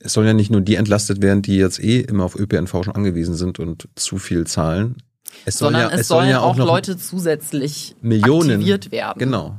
es 0.00 0.12
sollen 0.14 0.26
ja 0.26 0.32
nicht 0.32 0.50
nur 0.50 0.60
die 0.60 0.74
entlastet 0.74 1.22
werden, 1.22 1.42
die 1.42 1.56
jetzt 1.56 1.78
eh 1.78 2.00
immer 2.00 2.24
auf 2.24 2.36
ÖPNV 2.36 2.70
schon 2.84 2.94
angewiesen 2.94 3.34
sind 3.34 3.58
und 3.58 3.88
zu 3.94 4.18
viel 4.18 4.46
zahlen. 4.46 4.96
Es 5.44 5.58
Sondern 5.58 5.82
ja, 5.82 5.88
es, 5.90 6.02
es 6.02 6.08
sollen 6.08 6.30
ja 6.30 6.40
auch, 6.40 6.58
auch 6.58 6.66
Leute 6.66 6.96
zusätzlich 6.96 7.94
Millionen 8.00 8.52
aktiviert 8.52 8.90
werden. 8.90 9.18
Genau. 9.18 9.56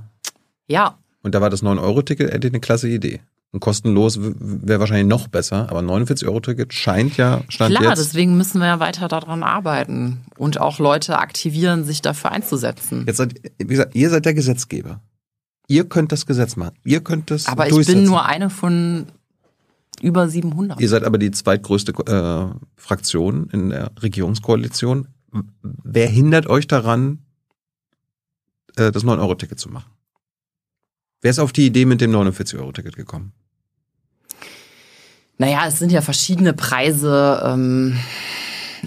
Ja. 0.67 0.97
Und 1.21 1.35
da 1.35 1.41
war 1.41 1.49
das 1.49 1.63
9-Euro-Ticket 1.63 2.31
eine 2.45 2.59
klasse 2.59 2.89
Idee. 2.89 3.21
Und 3.55 3.61
kostenlos 3.61 4.19
wäre 4.19 4.81
wahrscheinlich 4.81 5.07
noch 5.07 5.29
besser, 5.29 5.69
aber 5.69 5.79
49-Euro-Ticket 5.79 6.73
scheint 6.73 7.15
ja 7.15 7.41
stand 7.47 7.73
Klar, 7.73 7.91
jetzt. 7.91 7.99
deswegen 7.99 8.35
müssen 8.35 8.59
wir 8.59 8.67
ja 8.67 8.79
weiter 8.81 9.07
daran 9.07 9.43
arbeiten 9.43 10.25
und 10.37 10.59
auch 10.59 10.77
Leute 10.77 11.19
aktivieren, 11.19 11.85
sich 11.85 12.01
dafür 12.01 12.33
einzusetzen. 12.33 13.05
Jetzt 13.07 13.15
seid, 13.15 13.39
wie 13.57 13.67
gesagt, 13.67 13.95
ihr 13.95 14.09
seid 14.09 14.25
der 14.25 14.33
Gesetzgeber. 14.33 14.99
Ihr 15.69 15.87
könnt 15.87 16.11
das 16.11 16.25
Gesetz 16.25 16.57
machen. 16.57 16.75
Ihr 16.83 17.01
könnt 17.01 17.31
das 17.31 17.47
Aber 17.47 17.69
ich 17.69 17.87
bin 17.87 18.03
nur 18.03 18.25
eine 18.25 18.49
von 18.49 19.05
über 20.01 20.27
700. 20.27 20.81
Ihr 20.81 20.89
seid 20.89 21.05
aber 21.05 21.17
die 21.17 21.31
zweitgrößte 21.31 21.93
äh, 21.93 22.59
Fraktion 22.75 23.49
in 23.53 23.69
der 23.69 23.93
Regierungskoalition. 24.03 25.07
Wer 25.61 26.09
hindert 26.09 26.47
euch 26.47 26.67
daran, 26.67 27.19
äh, 28.75 28.91
das 28.91 29.05
9-Euro-Ticket 29.05 29.61
zu 29.61 29.69
machen? 29.69 29.91
Wer 31.21 31.31
ist 31.31 31.39
auf 31.39 31.53
die 31.53 31.67
Idee 31.67 31.85
mit 31.85 32.01
dem 32.01 32.11
49-Euro-Ticket 32.11 32.97
gekommen? 32.97 33.31
Naja, 35.37 35.65
es 35.67 35.79
sind 35.79 35.91
ja 35.91 36.01
verschiedene 36.01 36.53
Preise, 36.53 37.41
ähm, 37.45 37.99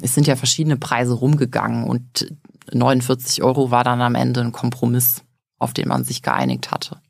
es 0.00 0.14
sind 0.14 0.26
ja 0.26 0.36
verschiedene 0.36 0.76
Preise 0.76 1.12
rumgegangen 1.12 1.84
und 1.84 2.32
49 2.72 3.42
Euro 3.42 3.70
war 3.70 3.84
dann 3.84 4.00
am 4.00 4.14
Ende 4.14 4.40
ein 4.40 4.52
Kompromiss, 4.52 5.22
auf 5.58 5.72
den 5.72 5.88
man 5.88 6.04
sich 6.04 6.22
geeinigt 6.22 6.70
hatte. 6.70 7.00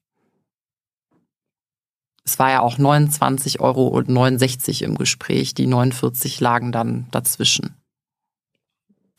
Es 2.24 2.38
war 2.38 2.50
ja 2.50 2.60
auch 2.60 2.76
29 2.76 3.60
Euro 3.60 3.86
und 3.88 4.08
69 4.08 4.82
im 4.82 4.96
Gespräch, 4.96 5.54
die 5.54 5.66
49 5.66 6.40
lagen 6.40 6.72
dann 6.72 7.06
dazwischen. 7.10 7.74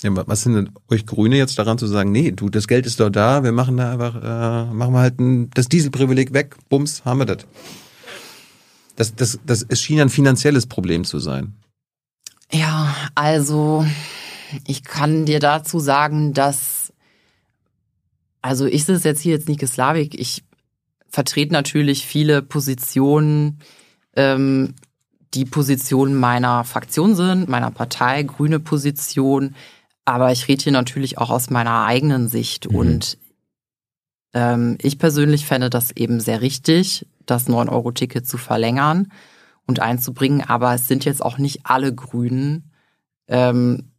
Ja, 0.04 0.12
was 0.28 0.44
sind 0.44 0.54
denn 0.54 0.70
euch 0.90 1.06
Grüne 1.06 1.36
jetzt 1.36 1.58
daran 1.60 1.78
zu 1.78 1.88
sagen, 1.88 2.12
nee, 2.12 2.32
du, 2.32 2.50
das 2.50 2.68
Geld 2.68 2.86
ist 2.86 3.00
doch 3.00 3.10
da, 3.10 3.44
wir 3.44 3.52
machen 3.52 3.78
da 3.78 3.92
einfach, 3.92 4.16
äh, 4.16 4.74
machen 4.74 4.94
wir 4.94 5.00
halt 5.00 5.20
ein, 5.20 5.50
das 5.52 5.68
Dieselprivileg 5.68 6.34
weg, 6.34 6.56
bums, 6.70 7.04
haben 7.04 7.20
wir 7.20 7.26
das. 7.26 7.46
Das, 9.00 9.16
das, 9.16 9.40
das, 9.46 9.66
es 9.70 9.82
schien 9.82 10.02
ein 10.02 10.10
finanzielles 10.10 10.66
Problem 10.66 11.06
zu 11.06 11.20
sein. 11.20 11.54
Ja, 12.52 12.94
also 13.16 13.86
ich 14.68 14.84
kann 14.84 15.26
dir 15.26 15.40
dazu 15.40 15.80
sagen, 15.80 16.34
dass, 16.34 16.92
also 18.42 18.66
ich 18.66 18.84
sitze 18.84 19.08
jetzt 19.08 19.22
hier 19.22 19.32
jetzt 19.32 19.48
nicht 19.48 19.66
Slavik, 19.66 20.20
ich 20.20 20.44
vertrete 21.08 21.54
natürlich 21.54 22.06
viele 22.06 22.42
Positionen, 22.42 23.62
ähm, 24.18 24.76
die 25.34 25.46
Positionen 25.46 26.16
meiner 26.16 26.66
Fraktion 26.66 27.16
sind, 27.16 27.48
meiner 27.48 27.72
Partei, 27.72 28.24
grüne 28.24 28.60
Position, 28.60 29.56
aber 30.04 30.34
ich 30.34 30.50
rede 30.50 30.64
hier 30.64 30.74
natürlich 30.74 31.20
auch 31.20 31.30
aus 31.30 31.50
meiner 31.50 31.86
eigenen 31.86 32.28
Sicht 32.28 32.70
mhm. 32.70 32.76
und 32.76 33.18
ähm, 34.34 34.78
ich 34.82 35.00
persönlich 35.00 35.46
fände 35.46 35.70
das 35.70 35.92
eben 35.92 36.20
sehr 36.20 36.42
richtig, 36.42 37.06
das 37.30 37.48
9-Euro-Ticket 37.48 38.28
zu 38.28 38.38
verlängern 38.38 39.12
und 39.66 39.80
einzubringen. 39.80 40.42
Aber 40.42 40.74
es 40.74 40.88
sind 40.88 41.06
jetzt 41.06 41.24
auch 41.24 41.38
nicht 41.38 41.62
alle 41.64 41.94
Grünen 41.94 42.72
ähm, 43.28 43.92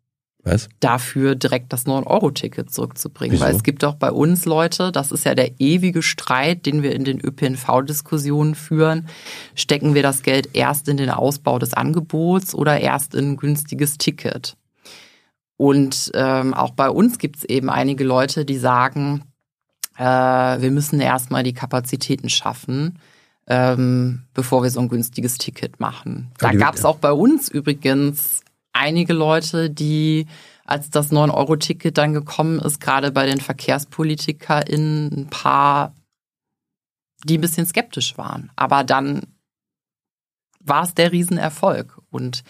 Was? 0.42 0.68
dafür, 0.80 1.36
direkt 1.36 1.72
das 1.72 1.86
9-Euro-Ticket 1.86 2.70
zurückzubringen. 2.70 3.34
Wieso? 3.34 3.44
Weil 3.44 3.54
es 3.54 3.62
gibt 3.62 3.84
auch 3.84 3.94
bei 3.94 4.10
uns 4.10 4.44
Leute, 4.44 4.92
das 4.92 5.12
ist 5.12 5.24
ja 5.24 5.34
der 5.34 5.60
ewige 5.60 6.02
Streit, 6.02 6.66
den 6.66 6.82
wir 6.82 6.94
in 6.94 7.04
den 7.04 7.20
ÖPNV-Diskussionen 7.20 8.54
führen. 8.54 9.08
Stecken 9.54 9.94
wir 9.94 10.02
das 10.02 10.22
Geld 10.22 10.50
erst 10.54 10.88
in 10.88 10.96
den 10.96 11.10
Ausbau 11.10 11.58
des 11.58 11.72
Angebots 11.72 12.54
oder 12.54 12.80
erst 12.80 13.14
in 13.14 13.32
ein 13.32 13.36
günstiges 13.36 13.96
Ticket? 13.96 14.56
Und 15.56 16.10
ähm, 16.14 16.54
auch 16.54 16.70
bei 16.70 16.90
uns 16.90 17.18
gibt 17.18 17.36
es 17.36 17.44
eben 17.44 17.70
einige 17.70 18.02
Leute, 18.02 18.44
die 18.44 18.56
sagen, 18.56 19.22
äh, 19.98 20.02
wir 20.02 20.70
müssen 20.70 21.00
erstmal 21.00 21.42
die 21.42 21.52
Kapazitäten 21.52 22.30
schaffen 22.30 22.98
ähm, 23.50 24.22
bevor 24.32 24.62
wir 24.62 24.70
so 24.70 24.78
ein 24.78 24.88
günstiges 24.88 25.36
Ticket 25.36 25.80
machen. 25.80 26.30
Da 26.38 26.52
gab 26.52 26.76
es 26.76 26.84
auch 26.84 26.98
bei 26.98 27.10
uns 27.10 27.48
übrigens 27.48 28.42
einige 28.72 29.12
Leute, 29.12 29.70
die, 29.70 30.26
als 30.64 30.88
das 30.88 31.10
9-Euro-Ticket 31.10 31.98
dann 31.98 32.14
gekommen 32.14 32.60
ist, 32.60 32.80
gerade 32.80 33.10
bei 33.10 33.26
den 33.26 33.40
VerkehrspolitikerInnen 33.40 35.12
ein 35.12 35.26
paar, 35.26 35.96
die 37.24 37.38
ein 37.38 37.40
bisschen 37.40 37.66
skeptisch 37.66 38.16
waren. 38.16 38.52
Aber 38.54 38.84
dann 38.84 39.22
war 40.60 40.84
es 40.84 40.94
der 40.94 41.10
Riesenerfolg. 41.10 42.00
Und 42.10 42.44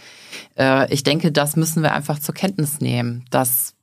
äh, 0.58 0.92
ich 0.92 1.02
denke, 1.02 1.32
das 1.32 1.56
müssen 1.56 1.82
wir 1.82 1.94
einfach 1.94 2.18
zur 2.18 2.34
Kenntnis 2.34 2.80
nehmen, 2.80 3.24
dass 3.30 3.74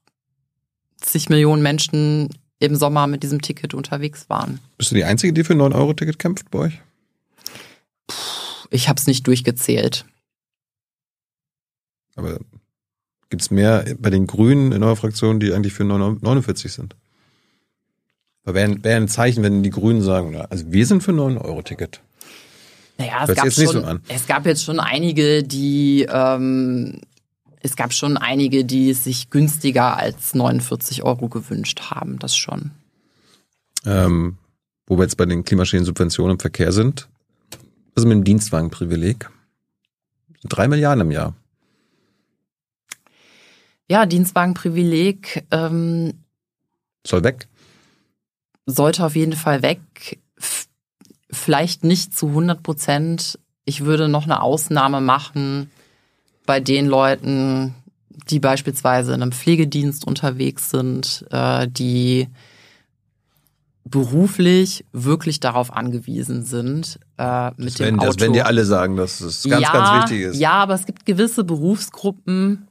zig 0.97 1.29
Millionen 1.29 1.63
Menschen 1.63 2.29
im 2.59 2.75
Sommer 2.75 3.07
mit 3.07 3.23
diesem 3.23 3.41
Ticket 3.41 3.73
unterwegs 3.73 4.29
waren. 4.29 4.59
Bist 4.77 4.91
du 4.91 4.95
die 4.95 5.03
Einzige, 5.03 5.33
die 5.33 5.43
für 5.43 5.53
ein 5.53 5.61
9-Euro-Ticket 5.61 6.19
kämpft 6.19 6.51
bei 6.51 6.59
euch? 6.59 6.81
Ich 8.69 8.89
habe 8.89 8.99
es 8.99 9.07
nicht 9.07 9.25
durchgezählt. 9.27 10.05
Aber 12.15 12.39
gibt 13.29 13.41
es 13.41 13.51
mehr 13.51 13.85
bei 13.99 14.09
den 14.09 14.27
Grünen 14.27 14.71
in 14.71 14.83
eurer 14.83 14.95
Fraktion, 14.95 15.39
die 15.39 15.53
eigentlich 15.53 15.73
für 15.73 15.83
49 15.83 16.71
sind? 16.71 16.95
Wäre 18.43 18.83
wär 18.83 18.97
ein 18.97 19.09
Zeichen, 19.09 19.43
wenn 19.43 19.61
die 19.61 19.69
Grünen 19.69 20.01
sagen, 20.01 20.35
also 20.35 20.71
wir 20.71 20.85
sind 20.85 21.03
für 21.03 21.11
9-Euro-Ticket. 21.11 22.01
Naja, 22.97 23.25
es 23.27 23.35
gab, 23.35 23.51
schon, 23.51 23.65
so 23.67 23.99
es 24.07 24.25
gab 24.25 24.45
jetzt 24.45 24.63
schon 24.63 24.79
einige, 24.79 25.43
die 25.43 26.07
ähm, 26.09 27.01
es 27.61 27.75
gab 27.75 27.93
schon 27.93 28.17
einige, 28.17 28.65
die 28.65 28.89
es 28.89 29.03
sich 29.03 29.29
günstiger 29.29 29.97
als 29.97 30.33
49 30.33 31.03
Euro 31.03 31.27
gewünscht 31.27 31.91
haben, 31.91 32.17
das 32.19 32.35
schon. 32.35 32.71
Ähm, 33.85 34.37
wo 34.87 34.97
wir 34.97 35.03
jetzt 35.03 35.17
bei 35.17 35.25
den 35.25 35.43
klimaschädlichen 35.43 35.85
Subventionen 35.85 36.35
im 36.35 36.39
Verkehr 36.39 36.71
sind, 36.71 37.09
also 37.97 38.07
mit 38.07 38.17
dem 38.17 38.23
Dienstwagenprivileg? 38.23 39.29
Drei 40.43 40.67
Milliarden 40.67 41.01
im 41.01 41.11
Jahr. 41.11 41.33
Ja, 43.89 44.05
Dienstwagenprivileg 44.05 45.45
ähm, 45.49 46.13
soll 47.05 47.23
weg. 47.23 47.47
Sollte 48.67 49.03
auf 49.03 49.15
jeden 49.15 49.33
Fall 49.33 49.63
weg. 49.63 49.79
Vielleicht 51.31 51.83
nicht 51.83 52.15
zu 52.15 52.27
100 52.27 52.61
Prozent. 52.61 53.39
Ich 53.65 53.83
würde 53.83 54.07
noch 54.09 54.25
eine 54.25 54.41
Ausnahme 54.41 55.01
machen 55.01 55.71
bei 56.45 56.59
den 56.59 56.85
Leuten, 56.85 57.73
die 58.29 58.39
beispielsweise 58.39 59.13
in 59.13 59.23
einem 59.23 59.31
Pflegedienst 59.31 60.05
unterwegs 60.05 60.69
sind, 60.69 61.25
äh, 61.31 61.67
die 61.67 62.27
beruflich 63.89 64.85
wirklich 64.91 65.39
darauf 65.39 65.73
angewiesen 65.73 66.43
sind, 66.43 66.99
äh, 67.17 67.49
mit 67.57 67.67
Das 67.67 67.73
dem 67.75 67.85
werden, 67.85 67.99
Auto. 67.99 68.07
das 68.07 68.19
werden 68.19 68.33
dir 68.33 68.45
alle 68.45 68.65
sagen, 68.65 68.95
dass 68.95 69.21
es 69.21 69.43
ganz, 69.43 69.61
ja, 69.61 69.71
ganz 69.71 70.03
wichtig 70.03 70.25
ist. 70.27 70.39
Ja, 70.39 70.53
aber 70.53 70.73
es 70.73 70.85
gibt 70.85 71.05
gewisse 71.05 71.43
Berufsgruppen, 71.43 72.67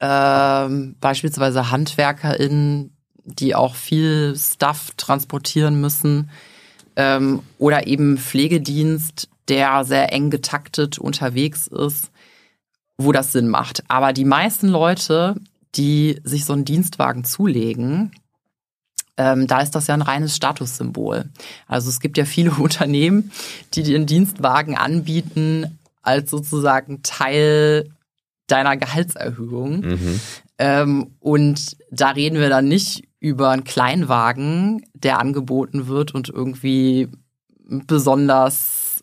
ähm, 0.00 0.96
beispielsweise 1.00 1.70
HandwerkerInnen, 1.70 2.92
die 3.24 3.54
auch 3.54 3.74
viel 3.74 4.34
Stuff 4.36 4.92
transportieren 4.96 5.80
müssen, 5.80 6.30
ähm, 6.96 7.40
oder 7.58 7.86
eben 7.86 8.18
Pflegedienst, 8.18 9.28
der 9.48 9.84
sehr 9.84 10.12
eng 10.12 10.30
getaktet 10.30 10.98
unterwegs 10.98 11.66
ist, 11.66 12.10
wo 12.98 13.12
das 13.12 13.32
Sinn 13.32 13.48
macht. 13.48 13.82
Aber 13.88 14.12
die 14.12 14.24
meisten 14.24 14.68
Leute, 14.68 15.36
die 15.74 16.20
sich 16.24 16.44
so 16.44 16.52
einen 16.52 16.64
Dienstwagen 16.64 17.24
zulegen, 17.24 18.12
ähm, 19.18 19.46
da 19.48 19.60
ist 19.60 19.74
das 19.74 19.88
ja 19.88 19.94
ein 19.94 20.02
reines 20.02 20.34
Statussymbol. 20.34 21.24
Also 21.66 21.90
es 21.90 22.00
gibt 22.00 22.16
ja 22.16 22.24
viele 22.24 22.50
Unternehmen, 22.58 23.32
die 23.74 23.82
den 23.82 24.06
Dienstwagen 24.06 24.78
anbieten 24.78 25.78
als 26.02 26.30
sozusagen 26.30 27.02
Teil 27.02 27.90
deiner 28.46 28.76
Gehaltserhöhung. 28.78 29.80
Mhm. 29.80 30.20
Ähm, 30.58 31.10
und 31.20 31.76
da 31.90 32.10
reden 32.10 32.38
wir 32.38 32.48
dann 32.48 32.68
nicht 32.68 33.04
über 33.20 33.50
einen 33.50 33.64
Kleinwagen, 33.64 34.86
der 34.94 35.18
angeboten 35.18 35.88
wird 35.88 36.14
und 36.14 36.28
irgendwie 36.28 37.08
besonders 37.58 39.02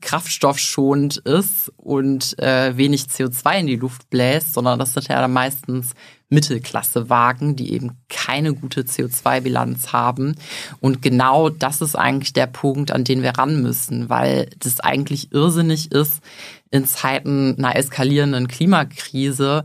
kraftstoffschonend 0.00 1.16
ist 1.18 1.72
und 1.76 2.38
äh, 2.38 2.76
wenig 2.76 3.04
CO2 3.04 3.60
in 3.60 3.66
die 3.66 3.76
Luft 3.76 4.10
bläst, 4.10 4.52
sondern 4.52 4.78
das 4.78 4.92
sind 4.92 5.08
ja 5.08 5.20
dann 5.20 5.32
meistens 5.32 5.94
Mittelklassewagen, 6.30 7.56
die 7.56 7.72
eben 7.72 7.92
keine 8.08 8.54
gute 8.54 8.82
CO2-Bilanz 8.82 9.92
haben. 9.92 10.34
Und 10.80 11.02
genau 11.02 11.48
das 11.50 11.80
ist 11.80 11.96
eigentlich 11.96 12.32
der 12.32 12.46
Punkt, 12.46 12.90
an 12.92 13.04
den 13.04 13.22
wir 13.22 13.32
ran 13.38 13.62
müssen, 13.62 14.08
weil 14.08 14.48
das 14.58 14.80
eigentlich 14.80 15.32
irrsinnig 15.32 15.92
ist, 15.92 16.20
in 16.70 16.86
Zeiten 16.86 17.54
einer 17.58 17.76
eskalierenden 17.76 18.48
Klimakrise 18.48 19.64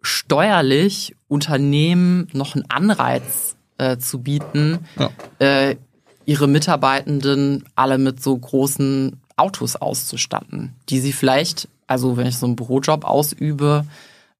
steuerlich 0.00 1.14
Unternehmen 1.28 2.28
noch 2.32 2.54
einen 2.54 2.68
Anreiz 2.70 3.56
äh, 3.78 3.96
zu 3.98 4.20
bieten, 4.20 4.80
Ja. 4.98 5.10
äh, 5.38 5.76
ihre 6.24 6.48
Mitarbeitenden 6.48 7.64
alle 7.74 7.98
mit 7.98 8.22
so 8.22 8.36
großen 8.36 9.20
Autos 9.36 9.76
auszustatten, 9.76 10.74
die 10.88 11.00
sie 11.00 11.12
vielleicht, 11.12 11.68
also 11.86 12.16
wenn 12.16 12.26
ich 12.26 12.36
so 12.38 12.46
einen 12.46 12.56
Bürojob 12.56 13.04
ausübe, 13.04 13.84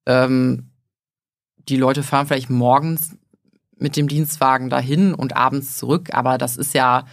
ähm, 0.05 0.67
die 1.69 1.77
Leute 1.77 2.03
fahren 2.03 2.27
vielleicht 2.27 2.49
morgens 2.49 3.15
mit 3.77 3.95
dem 3.95 4.07
Dienstwagen 4.07 4.69
dahin 4.69 5.13
und 5.13 5.35
abends 5.35 5.77
zurück, 5.77 6.09
aber 6.13 6.37
das 6.37 6.57
ist 6.57 6.73
ja 6.73 7.05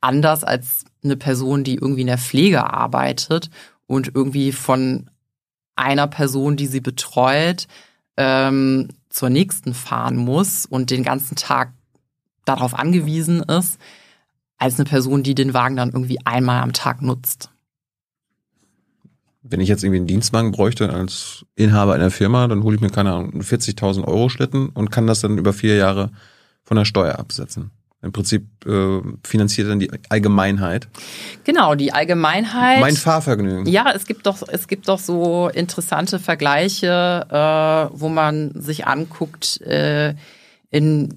anders 0.00 0.44
als 0.44 0.84
eine 1.02 1.16
Person, 1.16 1.64
die 1.64 1.74
irgendwie 1.74 2.02
in 2.02 2.06
der 2.08 2.18
Pflege 2.18 2.64
arbeitet 2.72 3.50
und 3.86 4.12
irgendwie 4.14 4.52
von 4.52 5.10
einer 5.76 6.06
Person, 6.06 6.56
die 6.56 6.66
sie 6.66 6.80
betreut, 6.80 7.66
ähm, 8.16 8.88
zur 9.08 9.30
nächsten 9.30 9.74
fahren 9.74 10.16
muss 10.16 10.66
und 10.66 10.90
den 10.90 11.02
ganzen 11.02 11.36
Tag 11.36 11.72
darauf 12.44 12.74
angewiesen 12.74 13.42
ist, 13.42 13.78
als 14.58 14.78
eine 14.78 14.88
Person, 14.88 15.22
die 15.22 15.34
den 15.34 15.54
Wagen 15.54 15.76
dann 15.76 15.90
irgendwie 15.90 16.24
einmal 16.24 16.62
am 16.62 16.72
Tag 16.72 17.02
nutzt. 17.02 17.51
Wenn 19.42 19.60
ich 19.60 19.68
jetzt 19.68 19.82
irgendwie 19.82 19.98
einen 19.98 20.06
Dienstwagen 20.06 20.52
bräuchte 20.52 20.90
als 20.90 21.44
Inhaber 21.56 21.94
einer 21.94 22.10
Firma, 22.10 22.46
dann 22.46 22.62
hole 22.62 22.76
ich 22.76 22.80
mir, 22.80 22.90
keine 22.90 23.12
Ahnung, 23.12 23.32
einen 23.32 23.42
40.000 23.42 24.04
Euro 24.06 24.28
Schlitten 24.28 24.68
und 24.68 24.90
kann 24.90 25.06
das 25.06 25.20
dann 25.20 25.38
über 25.38 25.52
vier 25.52 25.76
Jahre 25.76 26.10
von 26.62 26.76
der 26.76 26.84
Steuer 26.84 27.18
absetzen. 27.18 27.70
Im 28.02 28.10
Prinzip 28.10 28.46
äh, 28.66 29.00
finanziert 29.22 29.68
dann 29.68 29.78
die 29.78 29.90
Allgemeinheit. 30.08 30.88
Genau, 31.44 31.76
die 31.76 31.92
Allgemeinheit. 31.92 32.80
Mein 32.80 32.96
Fahrvergnügen. 32.96 33.66
Ja, 33.66 33.92
es 33.94 34.06
gibt 34.06 34.26
doch, 34.26 34.42
es 34.48 34.66
gibt 34.66 34.88
doch 34.88 34.98
so 34.98 35.48
interessante 35.48 36.18
Vergleiche, 36.18 37.26
äh, 37.30 37.96
wo 37.96 38.08
man 38.08 38.60
sich 38.60 38.88
anguckt, 38.88 39.60
äh, 39.60 40.14
in, 40.72 41.14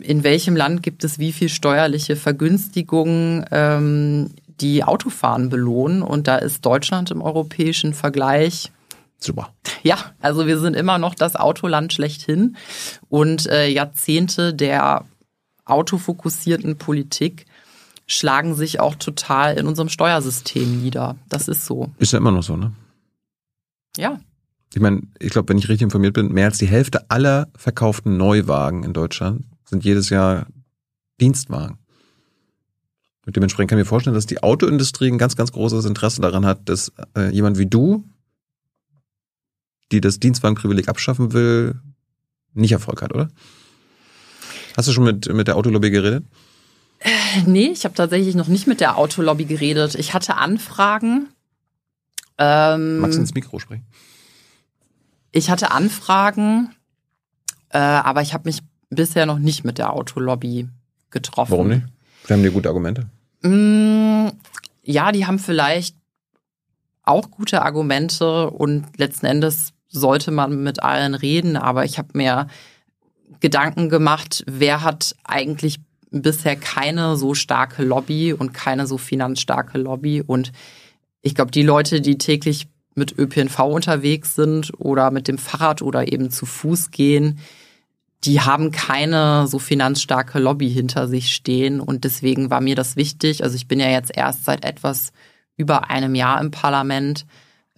in 0.00 0.22
welchem 0.22 0.54
Land 0.54 0.82
gibt 0.82 1.02
es 1.02 1.18
wie 1.18 1.32
viel 1.32 1.48
steuerliche 1.48 2.14
Vergünstigungen, 2.14 3.44
ähm, 3.50 4.30
die 4.60 4.84
Autofahren 4.84 5.48
belohnen. 5.48 6.02
Und 6.02 6.26
da 6.26 6.36
ist 6.36 6.64
Deutschland 6.64 7.10
im 7.10 7.22
europäischen 7.22 7.94
Vergleich 7.94 8.70
Super. 9.18 9.52
ja, 9.82 9.96
also 10.20 10.46
wir 10.46 10.58
sind 10.58 10.74
immer 10.74 10.98
noch 10.98 11.14
das 11.14 11.36
Autoland 11.36 11.92
schlechthin 11.92 12.56
und 13.08 13.46
äh, 13.46 13.68
Jahrzehnte 13.68 14.52
der 14.52 15.04
autofokussierten 15.64 16.76
Politik 16.76 17.46
schlagen 18.06 18.54
sich 18.54 18.80
auch 18.80 18.96
total 18.96 19.56
in 19.56 19.66
unserem 19.66 19.88
Steuersystem 19.88 20.82
nieder. 20.82 21.16
Das 21.28 21.48
ist 21.48 21.66
so. 21.66 21.92
Ist 21.98 22.12
ja 22.12 22.18
immer 22.18 22.32
noch 22.32 22.42
so, 22.42 22.56
ne? 22.56 22.72
Ja. 23.96 24.20
Ich 24.74 24.80
meine, 24.80 25.02
ich 25.18 25.30
glaube, 25.30 25.50
wenn 25.50 25.58
ich 25.58 25.68
richtig 25.68 25.82
informiert 25.82 26.14
bin, 26.14 26.32
mehr 26.32 26.46
als 26.46 26.58
die 26.58 26.66
Hälfte 26.66 27.10
aller 27.10 27.48
verkauften 27.56 28.16
Neuwagen 28.16 28.84
in 28.84 28.92
Deutschland 28.92 29.44
sind 29.64 29.84
jedes 29.84 30.10
Jahr 30.10 30.46
Dienstwagen. 31.20 31.78
Und 33.24 33.36
dementsprechend 33.36 33.70
kann 33.70 33.78
ich 33.78 33.84
mir 33.84 33.88
vorstellen, 33.88 34.14
dass 34.14 34.26
die 34.26 34.42
Autoindustrie 34.42 35.08
ein 35.08 35.18
ganz, 35.18 35.36
ganz 35.36 35.52
großes 35.52 35.84
Interesse 35.84 36.20
daran 36.20 36.44
hat, 36.44 36.68
dass 36.68 36.92
äh, 37.16 37.30
jemand 37.30 37.58
wie 37.58 37.66
du, 37.66 38.04
die 39.92 40.00
das 40.00 40.18
Dienstwagenprivileg 40.18 40.88
abschaffen 40.88 41.32
will, 41.32 41.80
nicht 42.54 42.72
Erfolg 42.72 43.02
hat, 43.02 43.14
oder? 43.14 43.28
Hast 44.76 44.88
du 44.88 44.92
schon 44.92 45.04
mit, 45.04 45.32
mit 45.32 45.46
der 45.46 45.56
Autolobby 45.56 45.90
geredet? 45.90 46.24
Nee, 47.46 47.68
ich 47.68 47.84
habe 47.84 47.94
tatsächlich 47.94 48.34
noch 48.34 48.48
nicht 48.48 48.66
mit 48.66 48.80
der 48.80 48.96
Autolobby 48.96 49.44
geredet. 49.44 49.94
Ich 49.94 50.14
hatte 50.14 50.36
Anfragen. 50.36 51.28
Ähm, 52.38 52.98
Magst 52.98 53.16
du 53.16 53.20
ins 53.20 53.34
Mikro 53.34 53.58
sprechen? 53.58 53.84
Ich 55.32 55.50
hatte 55.50 55.70
Anfragen, 55.70 56.74
äh, 57.70 57.78
aber 57.78 58.22
ich 58.22 58.34
habe 58.34 58.48
mich 58.48 58.60
bisher 58.90 59.26
noch 59.26 59.38
nicht 59.38 59.64
mit 59.64 59.78
der 59.78 59.92
Autolobby 59.92 60.68
getroffen. 61.10 61.52
Warum 61.52 61.68
nicht? 61.68 61.82
Wir 62.26 62.36
haben 62.36 62.42
die 62.42 62.50
gute 62.50 62.68
Argumente. 62.68 63.08
Mm, 63.42 64.28
ja, 64.82 65.12
die 65.12 65.26
haben 65.26 65.38
vielleicht 65.38 65.96
auch 67.04 67.30
gute 67.30 67.62
Argumente 67.62 68.50
und 68.50 68.86
letzten 68.96 69.26
Endes 69.26 69.72
sollte 69.88 70.30
man 70.30 70.62
mit 70.62 70.82
allen 70.82 71.14
reden, 71.14 71.56
aber 71.56 71.84
ich 71.84 71.98
habe 71.98 72.10
mir 72.14 72.46
Gedanken 73.40 73.88
gemacht, 73.88 74.44
wer 74.46 74.82
hat 74.82 75.16
eigentlich 75.24 75.80
bisher 76.10 76.56
keine 76.56 77.16
so 77.16 77.34
starke 77.34 77.82
Lobby 77.82 78.32
und 78.32 78.52
keine 78.52 78.86
so 78.86 78.98
finanzstarke 78.98 79.78
Lobby 79.78 80.22
und 80.22 80.52
ich 81.22 81.34
glaube, 81.34 81.50
die 81.50 81.62
Leute, 81.62 82.00
die 82.00 82.18
täglich 82.18 82.68
mit 82.94 83.16
ÖPNV 83.18 83.58
unterwegs 83.60 84.34
sind 84.34 84.72
oder 84.78 85.10
mit 85.10 85.28
dem 85.28 85.38
Fahrrad 85.38 85.82
oder 85.82 86.12
eben 86.12 86.30
zu 86.30 86.46
Fuß 86.46 86.90
gehen, 86.90 87.38
die 88.24 88.40
haben 88.40 88.70
keine 88.70 89.46
so 89.48 89.58
finanzstarke 89.58 90.38
Lobby 90.38 90.70
hinter 90.70 91.08
sich 91.08 91.34
stehen. 91.34 91.80
Und 91.80 92.04
deswegen 92.04 92.50
war 92.50 92.60
mir 92.60 92.76
das 92.76 92.96
wichtig. 92.96 93.42
Also 93.42 93.56
ich 93.56 93.66
bin 93.66 93.80
ja 93.80 93.88
jetzt 93.88 94.16
erst 94.16 94.44
seit 94.44 94.64
etwas 94.64 95.12
über 95.56 95.90
einem 95.90 96.14
Jahr 96.14 96.40
im 96.40 96.50
Parlament. 96.50 97.26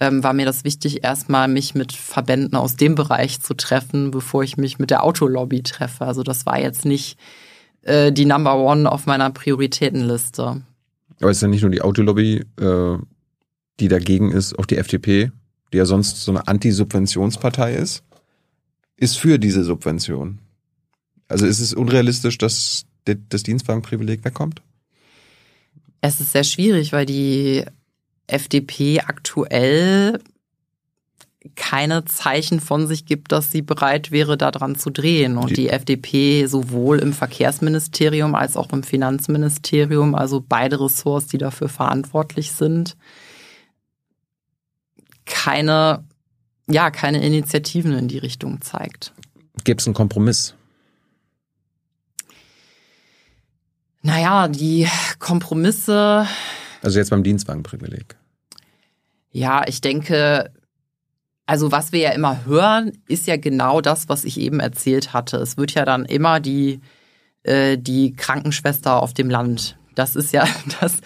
Ähm, 0.00 0.22
war 0.22 0.32
mir 0.32 0.44
das 0.44 0.64
wichtig, 0.64 1.04
erstmal 1.04 1.48
mich 1.48 1.74
mit 1.74 1.92
Verbänden 1.92 2.56
aus 2.56 2.76
dem 2.76 2.94
Bereich 2.94 3.40
zu 3.40 3.54
treffen, 3.54 4.10
bevor 4.10 4.42
ich 4.42 4.56
mich 4.56 4.78
mit 4.78 4.90
der 4.90 5.04
Autolobby 5.04 5.62
treffe. 5.62 6.04
Also 6.04 6.22
das 6.22 6.46
war 6.46 6.60
jetzt 6.60 6.84
nicht 6.84 7.16
äh, 7.82 8.12
die 8.12 8.26
Number 8.26 8.56
One 8.56 8.90
auf 8.90 9.06
meiner 9.06 9.30
Prioritätenliste. 9.30 10.62
Aber 11.20 11.30
es 11.30 11.38
ist 11.38 11.42
ja 11.42 11.48
nicht 11.48 11.62
nur 11.62 11.70
die 11.70 11.82
Autolobby, 11.82 12.44
äh, 12.60 12.98
die 13.80 13.88
dagegen 13.88 14.30
ist, 14.30 14.58
auch 14.58 14.66
die 14.66 14.76
FDP, 14.76 15.30
die 15.72 15.78
ja 15.78 15.86
sonst 15.86 16.22
so 16.22 16.32
eine 16.32 16.46
Anti-Subventionspartei 16.48 17.74
ist, 17.74 18.02
ist 18.96 19.18
für 19.18 19.38
diese 19.38 19.64
Subvention. 19.64 20.38
Also 21.28 21.46
ist 21.46 21.60
es 21.60 21.72
unrealistisch, 21.74 22.38
dass 22.38 22.86
das 23.04 23.42
Dienstwagenprivileg 23.42 24.24
wegkommt? 24.24 24.62
Es 26.00 26.20
ist 26.20 26.32
sehr 26.32 26.44
schwierig, 26.44 26.92
weil 26.92 27.06
die 27.06 27.64
FDP 28.26 29.00
aktuell 29.00 30.20
keine 31.56 32.06
Zeichen 32.06 32.58
von 32.60 32.86
sich 32.86 33.04
gibt, 33.04 33.30
dass 33.32 33.50
sie 33.50 33.60
bereit 33.60 34.10
wäre, 34.10 34.38
daran 34.38 34.76
zu 34.76 34.88
drehen. 34.90 35.36
Und 35.36 35.50
Die- 35.50 35.54
die 35.54 35.68
FDP 35.68 36.46
sowohl 36.46 37.00
im 37.00 37.12
Verkehrsministerium 37.12 38.34
als 38.34 38.56
auch 38.56 38.72
im 38.72 38.82
Finanzministerium, 38.82 40.14
also 40.14 40.42
beide 40.46 40.80
Ressorts, 40.80 41.26
die 41.26 41.36
dafür 41.38 41.68
verantwortlich 41.68 42.52
sind, 42.52 42.96
keine, 45.26 46.04
ja, 46.68 46.90
keine 46.90 47.24
Initiativen 47.24 47.92
in 47.92 48.08
die 48.08 48.18
Richtung 48.18 48.60
zeigt. 48.60 49.12
Gibt 49.64 49.80
es 49.80 49.86
einen 49.86 49.94
Kompromiss? 49.94 50.54
Naja, 54.02 54.48
die 54.48 54.86
Kompromisse, 55.18 56.26
Also 56.82 56.98
jetzt 56.98 57.10
beim 57.10 57.22
Dienstwagenprivileg. 57.22 58.16
Ja, 59.30 59.66
ich 59.66 59.80
denke, 59.80 60.52
Also 61.46 61.72
was 61.72 61.92
wir 61.92 62.00
ja 62.00 62.10
immer 62.10 62.44
hören, 62.44 62.92
ist 63.08 63.26
ja 63.26 63.36
genau 63.36 63.80
das, 63.80 64.08
was 64.08 64.24
ich 64.24 64.38
eben 64.38 64.60
erzählt 64.60 65.12
hatte. 65.12 65.36
Es 65.38 65.56
wird 65.56 65.72
ja 65.74 65.84
dann 65.84 66.04
immer 66.04 66.40
die, 66.40 66.80
äh, 67.42 67.76
die 67.78 68.14
Krankenschwester 68.14 69.02
auf 69.02 69.12
dem 69.14 69.28
Land. 69.30 69.76
Das 69.94 70.16
ist 70.16 70.32
ja 70.32 70.46
das, 70.80 70.98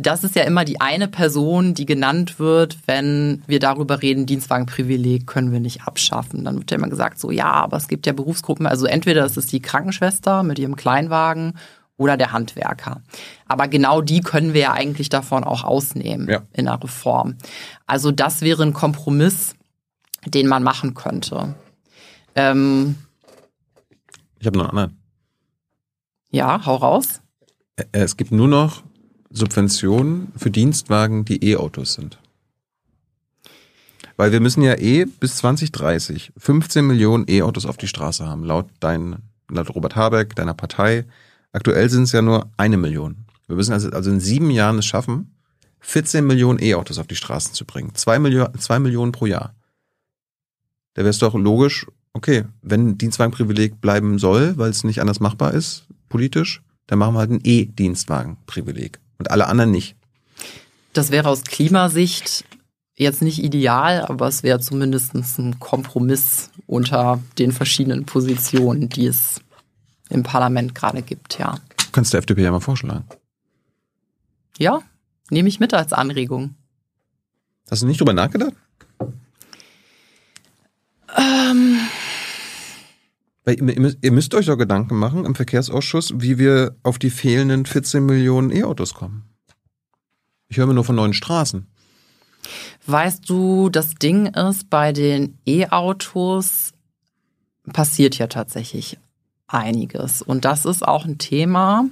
das 0.00 0.24
ist 0.24 0.34
ja 0.34 0.44
immer 0.44 0.64
die 0.64 0.80
eine 0.80 1.08
Person, 1.08 1.74
die 1.74 1.84
genannt 1.84 2.38
wird, 2.38 2.78
wenn 2.86 3.42
wir 3.46 3.60
darüber 3.60 4.00
reden, 4.00 4.24
Dienstwagenprivileg 4.24 5.26
können 5.26 5.52
wir 5.52 5.60
nicht 5.60 5.82
abschaffen. 5.82 6.44
Dann 6.44 6.56
wird 6.56 6.70
ja 6.70 6.78
immer 6.78 6.88
gesagt, 6.88 7.18
so 7.18 7.30
ja, 7.30 7.52
aber 7.52 7.76
es 7.76 7.86
gibt 7.86 8.06
ja 8.06 8.14
Berufsgruppen, 8.14 8.66
also 8.66 8.86
entweder 8.86 9.26
es 9.26 9.36
ist 9.36 9.52
die 9.52 9.60
Krankenschwester 9.60 10.42
mit 10.42 10.58
ihrem 10.58 10.74
Kleinwagen 10.74 11.58
oder 11.98 12.16
der 12.16 12.32
Handwerker. 12.32 13.02
Aber 13.46 13.68
genau 13.68 14.00
die 14.00 14.20
können 14.20 14.54
wir 14.54 14.62
ja 14.62 14.72
eigentlich 14.72 15.10
davon 15.10 15.44
auch 15.44 15.64
ausnehmen 15.64 16.30
ja. 16.30 16.42
in 16.54 16.64
der 16.64 16.82
Reform. 16.82 17.36
Also 17.86 18.10
das 18.10 18.40
wäre 18.40 18.62
ein 18.62 18.72
Kompromiss, 18.72 19.54
den 20.24 20.46
man 20.46 20.62
machen 20.62 20.94
könnte. 20.94 21.54
Ähm, 22.34 22.94
ich 24.38 24.46
habe 24.46 24.56
noch 24.56 24.70
einen 24.70 24.78
anderen. 24.78 25.02
Ja, 26.30 26.64
hau 26.64 26.76
raus. 26.76 27.20
Es 27.92 28.16
gibt 28.16 28.32
nur 28.32 28.48
noch 28.48 28.82
Subventionen 29.30 30.32
für 30.36 30.50
Dienstwagen, 30.50 31.24
die 31.24 31.44
E-Autos 31.52 31.94
sind. 31.94 32.18
Weil 34.16 34.32
wir 34.32 34.40
müssen 34.40 34.62
ja 34.62 34.76
eh 34.78 35.06
bis 35.06 35.36
2030 35.36 36.32
15 36.36 36.86
Millionen 36.86 37.24
E-Autos 37.28 37.64
auf 37.64 37.76
die 37.76 37.88
Straße 37.88 38.26
haben, 38.26 38.44
laut 38.44 38.68
dein, 38.80 39.16
laut 39.48 39.74
Robert 39.74 39.96
Habeck, 39.96 40.34
deiner 40.34 40.54
Partei. 40.54 41.06
Aktuell 41.52 41.88
sind 41.88 42.02
es 42.02 42.12
ja 42.12 42.20
nur 42.20 42.50
eine 42.56 42.76
Million. 42.76 43.24
Wir 43.46 43.56
müssen 43.56 43.72
also, 43.72 43.90
also 43.90 44.10
in 44.10 44.20
sieben 44.20 44.50
Jahren 44.50 44.78
es 44.78 44.86
schaffen, 44.86 45.34
14 45.80 46.26
Millionen 46.26 46.62
E-Autos 46.62 46.98
auf 46.98 47.06
die 47.06 47.16
Straßen 47.16 47.54
zu 47.54 47.64
bringen. 47.64 47.94
Zwei, 47.94 48.18
Millionen, 48.18 48.58
zwei 48.58 48.78
Millionen 48.78 49.12
pro 49.12 49.26
Jahr. 49.26 49.54
Da 50.94 51.02
wäre 51.02 51.10
es 51.10 51.18
doch 51.18 51.34
logisch, 51.34 51.86
okay, 52.12 52.44
wenn 52.62 52.98
Dienstwagenprivileg 52.98 53.80
bleiben 53.80 54.18
soll, 54.18 54.58
weil 54.58 54.70
es 54.70 54.84
nicht 54.84 55.00
anders 55.00 55.20
machbar 55.20 55.54
ist, 55.54 55.86
politisch, 56.08 56.62
dann 56.86 56.98
machen 56.98 57.14
wir 57.14 57.20
halt 57.20 57.30
ein 57.30 57.40
E-Dienstwagenprivileg 57.42 58.99
und 59.20 59.30
alle 59.30 59.46
anderen 59.46 59.70
nicht. 59.70 59.94
Das 60.92 61.12
wäre 61.12 61.28
aus 61.28 61.44
Klimasicht 61.44 62.44
jetzt 62.96 63.22
nicht 63.22 63.42
ideal, 63.42 64.04
aber 64.06 64.26
es 64.26 64.42
wäre 64.42 64.58
zumindest 64.58 65.14
ein 65.14 65.60
Kompromiss 65.60 66.50
unter 66.66 67.20
den 67.38 67.52
verschiedenen 67.52 68.04
Positionen, 68.04 68.88
die 68.88 69.06
es 69.06 69.40
im 70.08 70.22
Parlament 70.22 70.74
gerade 70.74 71.02
gibt, 71.02 71.38
ja. 71.38 71.58
Kannst 71.92 72.12
du 72.12 72.16
der 72.16 72.20
FDP 72.20 72.42
ja 72.42 72.50
mal 72.50 72.60
vorschlagen. 72.60 73.04
Ja, 74.58 74.80
nehme 75.30 75.48
ich 75.48 75.60
mit 75.60 75.72
als 75.72 75.92
Anregung. 75.92 76.54
Hast 77.70 77.82
du 77.82 77.86
nicht 77.86 78.00
drüber 78.00 78.12
nachgedacht? 78.12 78.54
Ähm. 81.16 81.78
Weil 83.58 83.96
ihr 84.00 84.12
müsst 84.12 84.34
euch 84.34 84.46
doch 84.46 84.56
Gedanken 84.56 84.96
machen 84.96 85.24
im 85.24 85.34
Verkehrsausschuss, 85.34 86.12
wie 86.16 86.38
wir 86.38 86.76
auf 86.82 86.98
die 86.98 87.10
fehlenden 87.10 87.66
14 87.66 88.04
Millionen 88.04 88.50
E-Autos 88.50 88.94
kommen. 88.94 89.24
Ich 90.48 90.56
höre 90.56 90.66
mir 90.66 90.74
nur 90.74 90.84
von 90.84 90.96
neuen 90.96 91.14
Straßen. 91.14 91.66
Weißt 92.86 93.28
du, 93.28 93.68
das 93.68 93.94
Ding 93.94 94.26
ist, 94.26 94.70
bei 94.70 94.92
den 94.92 95.38
E-Autos 95.46 96.72
passiert 97.72 98.18
ja 98.18 98.26
tatsächlich 98.26 98.98
einiges. 99.46 100.22
Und 100.22 100.44
das 100.44 100.64
ist 100.64 100.86
auch 100.86 101.04
ein 101.04 101.18
Thema, 101.18 101.86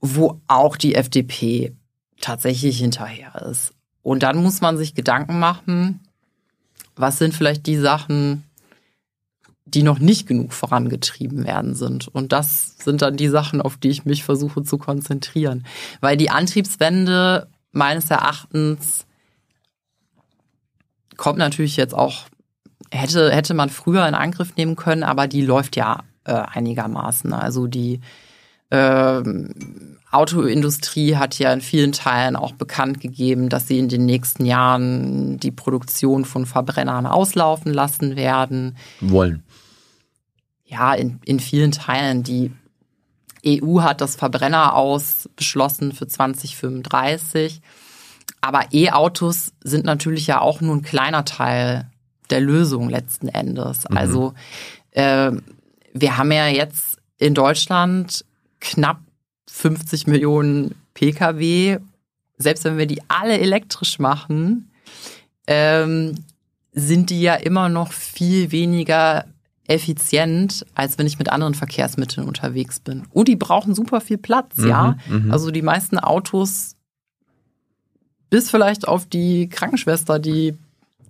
wo 0.00 0.40
auch 0.48 0.76
die 0.76 0.94
FDP 0.94 1.72
tatsächlich 2.20 2.78
hinterher 2.78 3.34
ist. 3.50 3.72
Und 4.02 4.22
dann 4.22 4.42
muss 4.42 4.60
man 4.60 4.76
sich 4.76 4.94
Gedanken 4.94 5.38
machen, 5.38 6.00
was 6.96 7.18
sind 7.18 7.34
vielleicht 7.34 7.66
die 7.66 7.76
Sachen, 7.76 8.44
die 9.64 9.82
noch 9.82 9.98
nicht 9.98 10.26
genug 10.26 10.52
vorangetrieben 10.52 11.44
werden 11.44 11.74
sind. 11.74 12.08
Und 12.08 12.32
das 12.32 12.76
sind 12.78 13.02
dann 13.02 13.16
die 13.16 13.28
Sachen, 13.28 13.62
auf 13.62 13.76
die 13.76 13.90
ich 13.90 14.04
mich 14.04 14.24
versuche 14.24 14.62
zu 14.62 14.76
konzentrieren. 14.76 15.64
Weil 16.00 16.16
die 16.16 16.30
Antriebswende 16.30 17.48
meines 17.70 18.10
Erachtens 18.10 19.06
kommt 21.16 21.38
natürlich 21.38 21.76
jetzt 21.76 21.94
auch, 21.94 22.26
hätte, 22.90 23.30
hätte 23.30 23.54
man 23.54 23.70
früher 23.70 24.06
in 24.08 24.14
Angriff 24.14 24.56
nehmen 24.56 24.76
können, 24.76 25.04
aber 25.04 25.28
die 25.28 25.42
läuft 25.42 25.76
ja 25.76 26.00
äh, 26.24 26.32
einigermaßen. 26.32 27.32
Also 27.32 27.68
die 27.68 28.00
äh, 28.70 29.22
Autoindustrie 30.10 31.16
hat 31.16 31.38
ja 31.38 31.52
in 31.52 31.60
vielen 31.60 31.92
Teilen 31.92 32.36
auch 32.36 32.52
bekannt 32.52 33.00
gegeben, 33.00 33.48
dass 33.48 33.68
sie 33.68 33.78
in 33.78 33.88
den 33.88 34.04
nächsten 34.04 34.44
Jahren 34.44 35.38
die 35.38 35.52
Produktion 35.52 36.24
von 36.24 36.46
Verbrennern 36.46 37.06
auslaufen 37.06 37.72
lassen 37.72 38.16
werden. 38.16 38.76
Wollen 39.00 39.44
ja, 40.72 40.94
in, 40.94 41.20
in 41.24 41.38
vielen 41.38 41.72
Teilen. 41.72 42.22
Die 42.22 42.50
EU 43.46 43.82
hat 43.82 44.00
das 44.00 44.16
Verbrenner 44.16 44.74
aus 44.74 45.28
beschlossen 45.36 45.92
für 45.92 46.06
2035. 46.06 47.60
Aber 48.40 48.64
E-Autos 48.72 49.52
sind 49.62 49.84
natürlich 49.84 50.26
ja 50.26 50.40
auch 50.40 50.60
nur 50.60 50.74
ein 50.74 50.82
kleiner 50.82 51.24
Teil 51.24 51.88
der 52.30 52.40
Lösung 52.40 52.88
letzten 52.88 53.28
Endes. 53.28 53.84
Mhm. 53.88 53.96
Also 53.96 54.34
äh, 54.92 55.30
wir 55.92 56.16
haben 56.16 56.32
ja 56.32 56.48
jetzt 56.48 56.98
in 57.18 57.34
Deutschland 57.34 58.24
knapp 58.60 59.00
50 59.48 60.06
Millionen 60.06 60.74
Pkw. 60.94 61.78
Selbst 62.38 62.64
wenn 62.64 62.78
wir 62.78 62.86
die 62.86 63.02
alle 63.08 63.38
elektrisch 63.38 63.98
machen, 63.98 64.70
ähm, 65.46 66.14
sind 66.72 67.10
die 67.10 67.20
ja 67.20 67.34
immer 67.34 67.68
noch 67.68 67.92
viel 67.92 68.50
weniger 68.50 69.26
effizient, 69.68 70.66
als 70.74 70.98
wenn 70.98 71.06
ich 71.06 71.18
mit 71.18 71.30
anderen 71.30 71.54
Verkehrsmitteln 71.54 72.26
unterwegs 72.26 72.80
bin. 72.80 73.04
Und 73.10 73.28
die 73.28 73.36
brauchen 73.36 73.74
super 73.74 74.00
viel 74.00 74.18
Platz, 74.18 74.56
mhm, 74.56 74.68
ja. 74.68 74.96
Mhm. 75.08 75.30
Also 75.30 75.50
die 75.50 75.62
meisten 75.62 75.98
Autos, 75.98 76.76
bis 78.30 78.50
vielleicht 78.50 78.88
auf 78.88 79.06
die 79.06 79.48
Krankenschwester, 79.48 80.18
die 80.18 80.56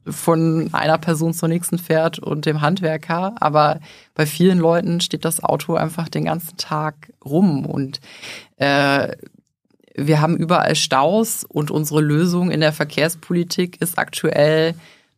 von 0.04 0.70
einer 0.72 0.98
Person 0.98 1.32
zur 1.32 1.48
nächsten 1.48 1.78
fährt 1.78 2.18
und 2.18 2.44
dem 2.44 2.60
Handwerker. 2.60 3.34
Aber 3.40 3.80
bei 4.14 4.26
vielen 4.26 4.58
Leuten 4.58 5.00
steht 5.00 5.24
das 5.24 5.42
Auto 5.42 5.74
einfach 5.74 6.08
den 6.08 6.24
ganzen 6.24 6.56
Tag 6.56 7.12
rum 7.24 7.64
und 7.64 8.00
äh, 8.56 9.16
wir 9.94 10.20
haben 10.20 10.36
überall 10.36 10.74
Staus 10.74 11.44
und 11.44 11.70
unsere 11.70 12.00
Lösung 12.00 12.50
in 12.50 12.60
der 12.60 12.72
Verkehrspolitik 12.72 13.80
ist 13.80 13.98
aktuell 13.98 14.74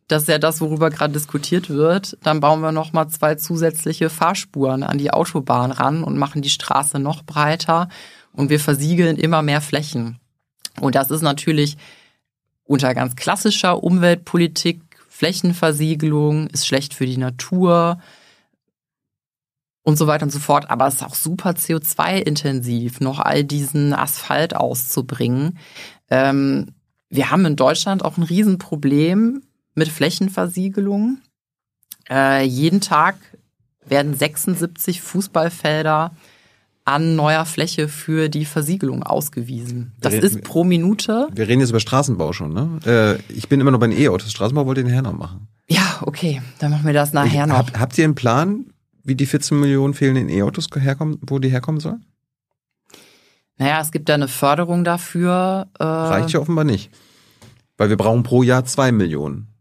das 0.09 0.22
ist 0.22 0.28
ja 0.28 0.38
das, 0.38 0.61
worüber 0.61 0.90
gerade 0.90 1.12
diskutiert 1.12 1.70
wird. 1.70 2.18
Dann 2.22 2.40
bauen 2.40 2.61
wir 2.61 2.72
nochmal 2.72 3.09
zwei 3.09 3.36
zusätzliche 3.36 4.11
Fahrspuren 4.11 4.82
an 4.82 4.98
die 4.98 5.11
Autobahn 5.11 5.70
ran 5.70 6.05
und 6.05 6.18
machen 6.18 6.42
die 6.42 6.50
Straße 6.50 6.98
noch 6.98 7.22
breiter 7.22 7.88
und 8.32 8.50
wir 8.50 8.61
versiegeln 8.61 9.16
immer 9.16 9.42
mehr 9.42 9.61
Flächen. 9.61 10.18
Und 10.80 10.94
das 10.94 11.11
ist 11.11 11.22
natürlich 11.22 11.76
unter 12.64 12.94
ganz 12.94 13.16
klassischer 13.16 13.82
Umweltpolitik, 13.82 14.80
Flächenversiegelung 15.09 16.48
ist 16.48 16.66
schlecht 16.66 16.92
für 16.92 17.07
die 17.07 17.18
Natur 17.18 18.00
und 19.84 19.96
so 19.96 20.07
weiter 20.07 20.24
und 20.24 20.30
so 20.30 20.40
fort. 20.40 20.68
Aber 20.70 20.88
es 20.88 20.94
ist 20.96 21.05
auch 21.05 21.14
super 21.14 21.50
CO2-intensiv, 21.50 23.00
noch 23.00 23.20
all 23.20 23.44
diesen 23.44 23.94
Asphalt 23.94 24.57
auszubringen. 24.57 25.59
Ähm, 26.11 26.74
wir 27.11 27.30
haben 27.30 27.46
in 27.46 27.55
Deutschland 27.55 28.05
auch 28.05 28.16
ein 28.16 28.24
Riesenproblem 28.24 29.42
mit 29.75 29.89
Flächenversiegelung. 29.89 31.18
Äh, 32.09 32.45
jeden 32.45 32.81
Tag 32.81 33.16
werden 33.87 34.14
76 34.14 35.01
Fußballfelder 35.01 36.12
an 36.85 37.16
neuer 37.16 37.47
Fläche 37.47 37.89
für 37.89 38.29
die 38.29 38.45
Versiegelung 38.45 39.03
ausgewiesen. 39.03 39.93
Das 40.01 40.12
reden, 40.12 40.27
ist 40.27 40.43
pro 40.43 40.64
Minute. 40.64 41.29
Wir 41.33 41.49
reden 41.49 41.61
jetzt 41.61 41.70
über 41.70 41.81
Straßenbau 41.81 42.33
schon, 42.33 42.53
ne? 42.53 42.79
Äh, 42.85 43.33
ich 43.33 43.49
bin 43.49 43.61
immer 43.61 43.70
noch 43.70 43.81
bei 43.81 43.87
den 43.87 43.99
E-Autos. 43.99 44.31
Straßenbau 44.31 44.66
wollt 44.66 44.79
ihr 44.79 44.85
nachher 44.85 45.03
noch 45.03 45.14
machen. 45.14 45.49
Ja, 45.66 46.01
okay, 46.03 46.43
dann 46.59 46.70
machen 46.70 46.85
wir 46.85 46.93
das 46.93 47.14
nachher 47.14 47.45
ich, 47.45 47.49
noch. 47.49 47.57
Hab, 47.57 47.79
habt 47.79 47.97
ihr 47.97 48.05
einen 48.05 48.14
Plan, 48.14 48.66
wie 49.03 49.14
die 49.14 49.25
14 49.25 49.59
Millionen 49.59 49.95
fehlenden 49.95 50.29
E-Autos 50.29 50.68
herkommen, 50.75 51.18
wo 51.22 51.39
die 51.39 51.49
herkommen 51.49 51.81
sollen? 51.81 52.05
Naja, 53.57 53.81
es 53.81 53.91
gibt 53.91 54.09
da 54.09 54.14
eine 54.14 54.29
Förderung 54.29 54.85
dafür. 54.85 55.68
Äh 55.79 55.85
Reicht 55.85 56.33
ja 56.33 56.41
offenbar 56.41 56.64
nicht. 56.64 56.91
Weil 57.79 57.89
wir 57.89 57.97
brauchen 57.97 58.25
pro 58.25 58.43
Jahr 58.43 58.64
zwei 58.64 58.93
Millionen. 58.93 59.53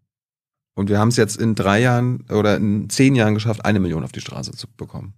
Und 0.75 0.89
wir 0.89 0.99
haben 0.99 1.09
es 1.09 1.17
jetzt 1.17 1.37
in 1.37 1.55
drei 1.55 1.81
Jahren 1.81 2.25
oder 2.29 2.57
in 2.57 2.89
zehn 2.89 3.15
Jahren 3.15 3.35
geschafft, 3.35 3.63
eine 3.63 3.79
Million 3.79 4.03
auf 4.03 4.11
die 4.11 4.21
Straße 4.21 4.51
zu 4.53 4.67
bekommen. 4.75 5.13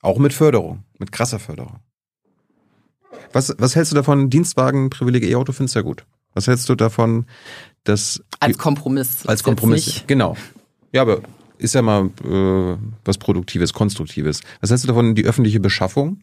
Auch 0.00 0.18
mit 0.18 0.32
Förderung, 0.32 0.84
mit 0.98 1.12
krasser 1.12 1.38
Förderung. 1.38 1.80
Was, 3.32 3.54
was 3.58 3.76
hältst 3.76 3.92
du 3.92 3.96
davon? 3.96 4.30
Dienstwagen, 4.30 4.90
Privileg 4.90 5.24
E-Auto 5.24 5.52
findest 5.52 5.74
du 5.74 5.80
ja 5.80 5.82
gut. 5.82 6.04
Was 6.34 6.46
hältst 6.46 6.68
du 6.68 6.74
davon, 6.74 7.26
dass. 7.84 8.22
Als 8.40 8.58
Kompromiss. 8.58 9.26
Als 9.26 9.42
Kompromiss. 9.42 10.04
Genau. 10.06 10.36
Ja, 10.92 11.02
aber 11.02 11.22
ist 11.58 11.74
ja 11.74 11.82
mal 11.82 12.10
äh, 12.24 12.76
was 13.04 13.18
Produktives, 13.18 13.72
Konstruktives. 13.72 14.40
Was 14.60 14.70
hältst 14.70 14.84
du 14.84 14.88
davon, 14.88 15.14
die 15.14 15.24
öffentliche 15.24 15.60
Beschaffung 15.60 16.22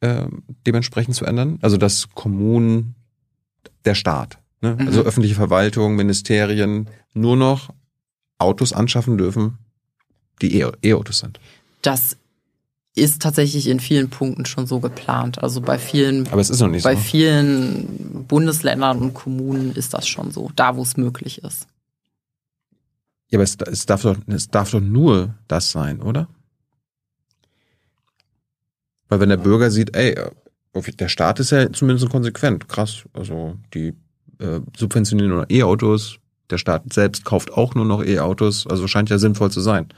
äh, 0.00 0.26
dementsprechend 0.66 1.14
zu 1.14 1.24
ändern? 1.24 1.58
Also 1.62 1.76
dass 1.76 2.08
Kommunen, 2.10 2.94
der 3.84 3.94
Staat 3.94 4.38
ne? 4.64 4.76
also 4.86 5.02
öffentliche 5.02 5.34
Verwaltung, 5.34 5.94
Ministerien, 5.96 6.88
nur 7.12 7.36
noch 7.36 7.70
Autos 8.38 8.72
anschaffen 8.72 9.16
dürfen, 9.18 9.58
die 10.42 10.60
E- 10.60 10.72
E-Autos 10.82 11.20
sind. 11.20 11.38
Das 11.82 12.16
ist 12.96 13.22
tatsächlich 13.22 13.66
in 13.68 13.80
vielen 13.80 14.08
Punkten 14.10 14.46
schon 14.46 14.66
so 14.66 14.80
geplant. 14.80 15.42
Also 15.42 15.60
bei 15.60 15.78
vielen, 15.78 16.28
Aber 16.28 16.40
es 16.40 16.50
ist 16.50 16.60
noch 16.60 16.68
nicht 16.68 16.84
bei 16.84 16.94
so. 16.94 17.00
vielen 17.02 18.24
Bundesländern 18.28 18.98
und 18.98 19.14
Kommunen 19.14 19.72
ist 19.72 19.94
das 19.94 20.06
schon 20.06 20.30
so, 20.30 20.50
da 20.56 20.76
wo 20.76 20.82
es 20.82 20.96
möglich 20.96 21.42
ist. 21.42 21.66
Ja, 23.30 23.38
aber 23.38 23.44
es, 23.44 23.56
es, 23.66 23.86
darf 23.86 24.02
doch, 24.02 24.16
es 24.28 24.48
darf 24.48 24.70
doch 24.70 24.80
nur 24.80 25.34
das 25.48 25.70
sein, 25.72 26.00
oder? 26.00 26.28
Weil 29.08 29.20
wenn 29.20 29.28
der 29.28 29.36
Bürger 29.38 29.70
sieht, 29.70 29.96
ey, 29.96 30.10
äh, 30.12 30.30
der 30.98 31.08
Staat 31.08 31.40
ist 31.40 31.50
ja 31.50 31.70
zumindest 31.72 32.08
konsequent, 32.10 32.68
krass. 32.68 33.04
Also 33.12 33.56
die 33.74 33.94
äh, 34.38 34.60
subventionieren 34.76 35.30
nur 35.30 35.40
noch 35.42 35.50
E-Autos, 35.50 36.18
der 36.50 36.58
Staat 36.58 36.92
selbst 36.92 37.24
kauft 37.24 37.52
auch 37.52 37.74
nur 37.74 37.84
noch 37.84 38.04
E-Autos, 38.04 38.66
also 38.66 38.86
scheint 38.86 39.10
ja 39.10 39.18
sinnvoll 39.18 39.50
zu 39.50 39.60
sein. 39.60 39.88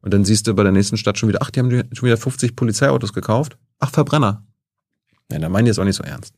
Und 0.00 0.14
dann 0.14 0.24
siehst 0.24 0.46
du 0.46 0.54
bei 0.54 0.62
der 0.62 0.72
nächsten 0.72 0.96
Stadt 0.96 1.18
schon 1.18 1.28
wieder, 1.28 1.40
ach, 1.42 1.50
die 1.50 1.60
haben 1.60 1.70
schon 1.70 2.06
wieder 2.06 2.16
50 2.16 2.56
Polizeiautos 2.56 3.12
gekauft. 3.12 3.58
Ach, 3.78 3.90
Verbrenner. 3.90 4.44
Ja, 5.30 5.38
da 5.38 5.48
meinen 5.48 5.66
die 5.66 5.70
es 5.70 5.78
auch 5.78 5.84
nicht 5.84 5.96
so 5.96 6.04
ernst. 6.04 6.34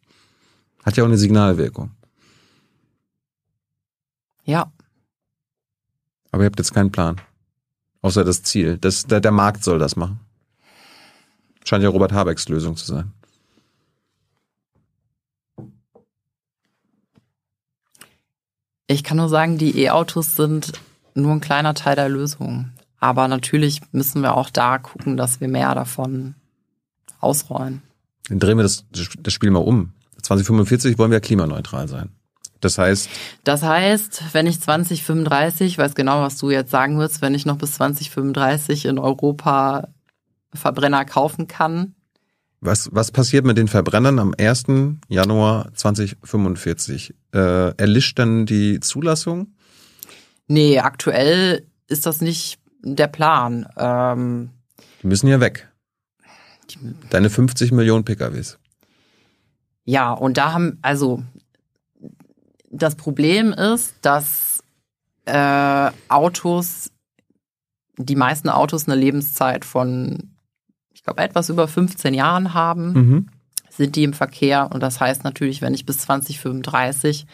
Hat 0.85 0.97
ja 0.97 1.05
auch 1.05 1.09
eine 1.09 1.19
Signalwirkung. 1.19 1.91
Ja, 4.45 4.73
Aber 6.33 6.43
ihr 6.43 6.47
habt 6.47 6.59
jetzt 6.59 6.75
keinen 6.75 6.91
Plan. 6.91 7.21
Außer 8.03 8.25
das 8.25 8.43
Ziel. 8.43 8.79
Das, 8.79 9.07
der, 9.07 9.21
der 9.21 9.31
Markt 9.31 9.63
soll 9.63 9.79
das 9.79 9.95
machen. 9.95 10.21
Scheint 11.65 11.85
ja 11.85 11.91
Robert 11.91 12.13
Habecks 12.13 12.49
Lösung 12.49 12.77
zu 12.77 12.87
sein. 12.87 13.13
Ich 18.91 19.05
kann 19.05 19.19
nur 19.19 19.29
sagen, 19.29 19.59
die 19.59 19.79
E-Autos 19.83 20.37
sind 20.37 20.73
nur 21.15 21.33
ein 21.33 21.41
kleiner 21.41 21.75
Teil 21.75 21.97
der 21.97 22.09
Lösung. 22.09 22.71
Aber 22.99 23.29
natürlich 23.29 23.81
müssen 23.93 24.23
wir 24.23 24.37
auch 24.37 24.51
da 24.51 24.79
gucken, 24.79 25.17
dass 25.17 25.41
wir 25.41 25.49
mehr 25.49 25.75
davon 25.75 26.35
ausrollen. 27.21 27.83
Dann 28.29 28.41
drehen 28.41 28.59
wir 28.59 28.63
das, 28.63 28.85
das 28.91 29.33
Spiel 29.33 29.51
mal 29.51 29.61
um. 29.61 29.93
2045 30.23 30.99
wollen 30.99 31.11
wir 31.11 31.21
klimaneutral 31.21 31.89
sein. 31.89 32.11
Das 32.61 32.77
heißt, 32.77 33.09
Das 33.45 33.63
heißt, 33.63 34.23
wenn 34.33 34.47
ich 34.47 34.61
2035, 34.61 35.67
ich 35.73 35.79
weiß 35.79 35.95
genau, 35.95 36.21
was 36.21 36.37
du 36.37 36.51
jetzt 36.51 36.71
sagen 36.71 36.99
wirst, 36.99 37.23
wenn 37.23 37.35
ich 37.35 37.47
noch 37.47 37.57
bis 37.57 37.73
2035 37.73 38.85
in 38.85 38.99
Europa 38.99 39.89
Verbrenner 40.53 41.05
kaufen 41.07 41.47
kann, 41.47 41.95
was, 42.61 42.91
was 42.93 43.11
passiert 43.11 43.45
mit 43.45 43.57
den 43.57 43.69
Verbrennern 43.69 44.19
am 44.19 44.35
1. 44.39 44.65
Januar 45.09 45.73
2045? 45.75 47.15
Äh, 47.33 47.75
erlischt 47.77 48.19
dann 48.19 48.47
die 48.47 48.81
Zulassung? 48.81 49.55
nee, 50.51 50.81
aktuell 50.81 51.65
ist 51.87 52.07
das 52.07 52.21
nicht 52.21 52.59
der 52.83 53.07
Plan. 53.07 53.67
Ähm, 53.77 54.51
Die 55.03 55.07
müssen 55.07 55.29
ja 55.29 55.41
weg. 55.41 55.69
Deine 57.09 57.31
50 57.31 57.73
Millionen 57.73 58.05
PKWs. 58.05 58.59
Ja, 59.85 60.13
und 60.13 60.37
da 60.37 60.53
haben, 60.53 60.79
also 60.83 61.23
das 62.71 62.97
Problem 62.97 63.53
ist, 63.53 63.95
dass 64.03 64.63
äh, 65.25 65.91
Autos, 66.09 66.91
die 67.97 68.17
meisten 68.17 68.49
Autos 68.49 68.89
eine 68.89 68.97
Lebenszeit 69.01 69.65
von, 69.65 70.30
ich 71.01 71.05
glaube, 71.05 71.23
etwas 71.23 71.49
über 71.49 71.67
15 71.67 72.13
Jahren 72.13 72.53
haben, 72.53 72.93
Mhm. 72.93 73.27
sind 73.71 73.97
die 73.97 74.05
im 74.05 74.13
Verkehr. 74.13 74.69
Und 74.71 74.83
das 74.83 75.01
heißt 75.01 75.25
natürlich, 75.25 75.63
wenn 75.63 75.73
ich 75.73 75.87
bis 75.87 75.97
2035 76.01 77.27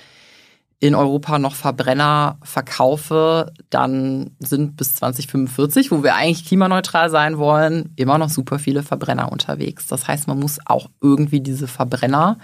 in 0.79 0.95
Europa 0.95 1.41
noch 1.41 1.57
Verbrenner 1.57 2.39
verkaufe, 2.45 3.53
dann 3.69 4.37
sind 4.39 4.77
bis 4.77 4.95
2045, 4.95 5.91
wo 5.91 6.05
wir 6.05 6.15
eigentlich 6.15 6.47
klimaneutral 6.47 7.11
sein 7.11 7.39
wollen, 7.39 7.93
immer 7.97 8.19
noch 8.19 8.29
super 8.31 8.61
viele 8.61 8.85
Verbrenner 8.85 9.33
unterwegs. 9.33 9.89
Das 9.89 10.07
heißt, 10.07 10.29
man 10.29 10.39
muss 10.39 10.61
auch 10.65 10.89
irgendwie 11.01 11.41
diese 11.41 11.67
Verbrenner 11.67 12.39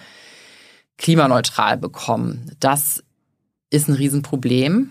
klimaneutral 0.99 1.77
bekommen. 1.77 2.51
Das 2.59 3.05
ist 3.70 3.89
ein 3.89 3.95
Riesenproblem. 3.95 4.91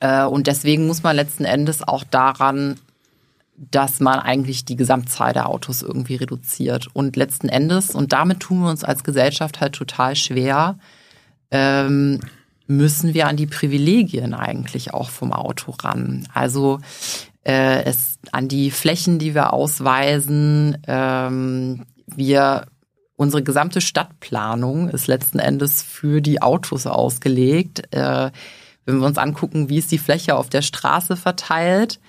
Äh, 0.00 0.24
Und 0.24 0.46
deswegen 0.46 0.86
muss 0.86 1.02
man 1.02 1.16
letzten 1.16 1.46
Endes 1.46 1.82
auch 1.86 2.04
daran, 2.04 2.78
dass 3.60 4.00
man 4.00 4.18
eigentlich 4.18 4.64
die 4.64 4.76
Gesamtzahl 4.76 5.34
der 5.34 5.48
Autos 5.48 5.82
irgendwie 5.82 6.14
reduziert. 6.14 6.88
Und 6.94 7.16
letzten 7.16 7.50
Endes, 7.50 7.90
und 7.90 8.12
damit 8.14 8.40
tun 8.40 8.62
wir 8.62 8.70
uns 8.70 8.84
als 8.84 9.04
Gesellschaft 9.04 9.60
halt 9.60 9.74
total 9.74 10.16
schwer, 10.16 10.78
ähm, 11.50 12.20
müssen 12.66 13.12
wir 13.12 13.26
an 13.26 13.36
die 13.36 13.46
Privilegien 13.46 14.32
eigentlich 14.32 14.94
auch 14.94 15.10
vom 15.10 15.32
Auto 15.32 15.72
ran. 15.72 16.26
Also 16.32 16.78
äh, 17.44 17.82
es 17.84 18.18
an 18.32 18.48
die 18.48 18.70
Flächen, 18.70 19.18
die 19.18 19.34
wir 19.34 19.52
ausweisen. 19.52 20.78
Ähm, 20.86 21.84
wir 22.06 22.66
unsere 23.16 23.42
gesamte 23.42 23.82
Stadtplanung 23.82 24.88
ist 24.88 25.06
letzten 25.06 25.38
Endes 25.38 25.82
für 25.82 26.22
die 26.22 26.40
Autos 26.40 26.86
ausgelegt. 26.86 27.92
Äh, 27.94 28.30
wenn 28.86 28.98
wir 28.98 29.06
uns 29.06 29.18
angucken, 29.18 29.68
wie 29.68 29.78
ist 29.78 29.92
die 29.92 29.98
Fläche 29.98 30.36
auf 30.36 30.48
der 30.48 30.62
Straße 30.62 31.16
verteilt, 31.16 32.00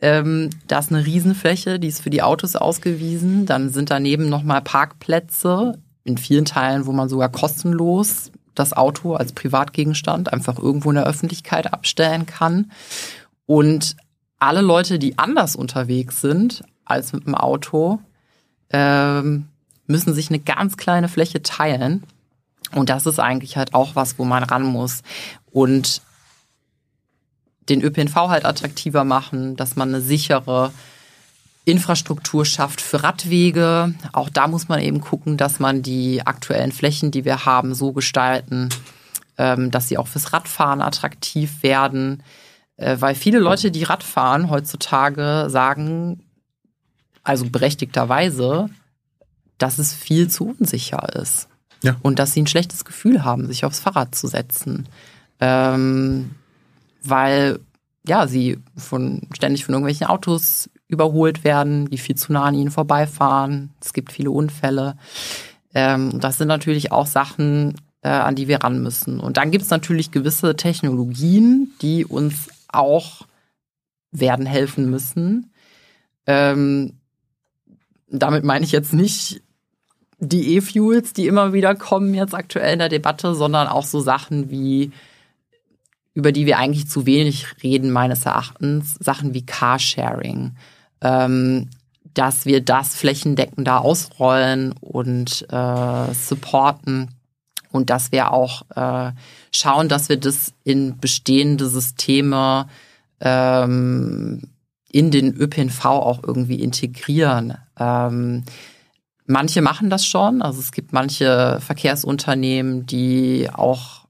ähm, 0.00 0.50
da 0.66 0.78
ist 0.78 0.92
eine 0.92 1.04
Riesenfläche, 1.04 1.78
die 1.78 1.88
ist 1.88 2.02
für 2.02 2.10
die 2.10 2.22
Autos 2.22 2.56
ausgewiesen. 2.56 3.46
Dann 3.46 3.70
sind 3.70 3.90
daneben 3.90 4.28
nochmal 4.28 4.62
Parkplätze, 4.62 5.78
in 6.04 6.18
vielen 6.18 6.44
Teilen, 6.44 6.86
wo 6.86 6.92
man 6.92 7.08
sogar 7.08 7.28
kostenlos 7.28 8.32
das 8.54 8.72
Auto 8.72 9.14
als 9.14 9.32
Privatgegenstand 9.32 10.32
einfach 10.32 10.58
irgendwo 10.58 10.90
in 10.90 10.96
der 10.96 11.06
Öffentlichkeit 11.06 11.72
abstellen 11.72 12.26
kann. 12.26 12.72
Und 13.46 13.96
alle 14.38 14.62
Leute, 14.62 14.98
die 14.98 15.18
anders 15.18 15.54
unterwegs 15.54 16.20
sind 16.20 16.64
als 16.84 17.12
mit 17.12 17.26
dem 17.26 17.34
Auto, 17.34 18.00
ähm, 18.70 19.48
müssen 19.86 20.14
sich 20.14 20.30
eine 20.30 20.38
ganz 20.38 20.76
kleine 20.76 21.08
Fläche 21.08 21.42
teilen. 21.42 22.02
Und 22.74 22.90
das 22.90 23.06
ist 23.06 23.20
eigentlich 23.20 23.56
halt 23.56 23.74
auch 23.74 23.94
was, 23.94 24.18
wo 24.18 24.24
man 24.24 24.42
ran 24.42 24.64
muss. 24.64 25.02
Und 25.50 26.02
den 27.68 27.82
ÖPNV 27.82 28.14
halt 28.14 28.44
attraktiver 28.44 29.04
machen, 29.04 29.56
dass 29.56 29.76
man 29.76 29.88
eine 29.88 30.00
sichere 30.00 30.72
Infrastruktur 31.64 32.46
schafft 32.46 32.80
für 32.80 33.02
Radwege. 33.02 33.94
Auch 34.12 34.30
da 34.30 34.48
muss 34.48 34.68
man 34.68 34.80
eben 34.80 35.00
gucken, 35.00 35.36
dass 35.36 35.60
man 35.60 35.82
die 35.82 36.26
aktuellen 36.26 36.72
Flächen, 36.72 37.10
die 37.10 37.24
wir 37.24 37.44
haben, 37.44 37.74
so 37.74 37.92
gestalten, 37.92 38.70
ähm, 39.36 39.70
dass 39.70 39.88
sie 39.88 39.98
auch 39.98 40.08
fürs 40.08 40.32
Radfahren 40.32 40.80
attraktiv 40.80 41.62
werden. 41.62 42.22
Äh, 42.78 42.96
weil 43.00 43.14
viele 43.14 43.38
Leute, 43.38 43.70
die 43.70 43.84
Radfahren 43.84 44.48
heutzutage 44.48 45.46
sagen, 45.48 46.22
also 47.22 47.44
berechtigterweise, 47.44 48.70
dass 49.58 49.78
es 49.78 49.92
viel 49.92 50.28
zu 50.28 50.54
unsicher 50.58 51.14
ist. 51.16 51.48
Ja. 51.82 51.96
Und 52.00 52.18
dass 52.18 52.32
sie 52.32 52.42
ein 52.42 52.46
schlechtes 52.46 52.86
Gefühl 52.86 53.24
haben, 53.24 53.46
sich 53.46 53.64
aufs 53.64 53.80
Fahrrad 53.80 54.14
zu 54.14 54.26
setzen. 54.26 54.88
Ähm, 55.40 56.30
weil 57.10 57.60
ja, 58.06 58.26
sie 58.26 58.58
von, 58.76 59.22
ständig 59.34 59.64
von 59.64 59.74
irgendwelchen 59.74 60.06
Autos 60.06 60.70
überholt 60.88 61.44
werden, 61.44 61.90
die 61.90 61.98
viel 61.98 62.16
zu 62.16 62.32
nah 62.32 62.44
an 62.44 62.54
ihnen 62.54 62.70
vorbeifahren. 62.70 63.70
Es 63.80 63.92
gibt 63.92 64.12
viele 64.12 64.30
Unfälle. 64.30 64.96
Ähm, 65.74 66.18
das 66.18 66.38
sind 66.38 66.48
natürlich 66.48 66.90
auch 66.90 67.06
Sachen, 67.06 67.74
äh, 68.02 68.08
an 68.08 68.34
die 68.34 68.48
wir 68.48 68.62
ran 68.62 68.82
müssen. 68.82 69.20
Und 69.20 69.36
dann 69.36 69.50
gibt 69.50 69.64
es 69.64 69.70
natürlich 69.70 70.10
gewisse 70.10 70.56
Technologien, 70.56 71.74
die 71.82 72.06
uns 72.06 72.48
auch 72.68 73.26
werden 74.10 74.46
helfen 74.46 74.88
müssen. 74.90 75.52
Ähm, 76.26 76.94
damit 78.10 78.44
meine 78.44 78.64
ich 78.64 78.72
jetzt 78.72 78.94
nicht 78.94 79.42
die 80.18 80.56
E-Fuels, 80.56 81.12
die 81.12 81.26
immer 81.26 81.52
wieder 81.52 81.74
kommen 81.74 82.14
jetzt 82.14 82.34
aktuell 82.34 82.72
in 82.72 82.78
der 82.78 82.88
Debatte, 82.88 83.34
sondern 83.34 83.68
auch 83.68 83.84
so 83.84 84.00
Sachen 84.00 84.50
wie 84.50 84.90
über 86.18 86.32
die 86.32 86.46
wir 86.46 86.58
eigentlich 86.58 86.88
zu 86.88 87.06
wenig 87.06 87.46
reden, 87.62 87.92
meines 87.92 88.26
Erachtens, 88.26 88.96
Sachen 88.98 89.34
wie 89.34 89.46
Carsharing, 89.46 90.56
ähm, 91.00 91.70
dass 92.12 92.44
wir 92.44 92.60
das 92.60 92.96
flächendeckender 92.96 93.82
ausrollen 93.82 94.72
und 94.80 95.46
äh, 95.48 96.14
supporten 96.14 97.14
und 97.70 97.88
dass 97.88 98.10
wir 98.10 98.32
auch 98.32 98.62
äh, 98.74 99.12
schauen, 99.52 99.88
dass 99.88 100.08
wir 100.08 100.16
das 100.16 100.52
in 100.64 100.98
bestehende 100.98 101.68
Systeme 101.68 102.66
ähm, 103.20 104.42
in 104.90 105.12
den 105.12 105.36
ÖPNV 105.36 105.84
auch 105.84 106.24
irgendwie 106.24 106.60
integrieren. 106.60 107.58
Ähm, 107.78 108.42
manche 109.24 109.62
machen 109.62 109.88
das 109.88 110.04
schon, 110.04 110.42
also 110.42 110.58
es 110.58 110.72
gibt 110.72 110.92
manche 110.92 111.60
Verkehrsunternehmen, 111.60 112.86
die 112.86 113.48
auch 113.52 114.08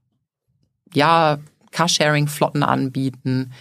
ja 0.94 1.38
Carsharing-Flotten 1.70 2.62
anbieten. 2.62 3.52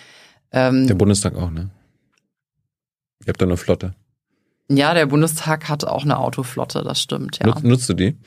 Ähm, 0.51 0.87
Der 0.87 0.95
Bundestag 0.95 1.35
auch, 1.35 1.51
ne? 1.51 1.69
Ihr 3.21 3.27
habt 3.29 3.41
da 3.41 3.45
eine 3.45 3.57
Flotte. 3.57 3.93
ja, 4.69 4.93
der 4.93 5.05
Bundestag 5.07 5.67
hat 5.69 5.83
auch 5.85 6.03
eine 6.03 6.17
Autoflotte, 6.17 6.83
das 6.83 7.01
stimmt, 7.01 7.39
ja. 7.39 7.47
Nutzt, 7.47 7.63
nutzt 7.63 7.89
du 7.89 7.93
die? 7.93 8.17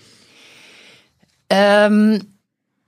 Ähm, 1.48 2.20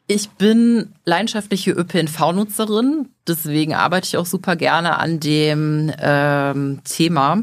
Ich 0.09 0.29
bin 0.31 0.93
leidenschaftliche 1.05 1.71
ÖPNV-Nutzerin, 1.71 3.09
deswegen 3.27 3.75
arbeite 3.75 4.07
ich 4.09 4.17
auch 4.17 4.27
super 4.27 4.57
gerne 4.57 4.99
an 4.99 5.21
dem 5.21 5.91
ähm, 5.99 6.81
Thema. 6.85 7.43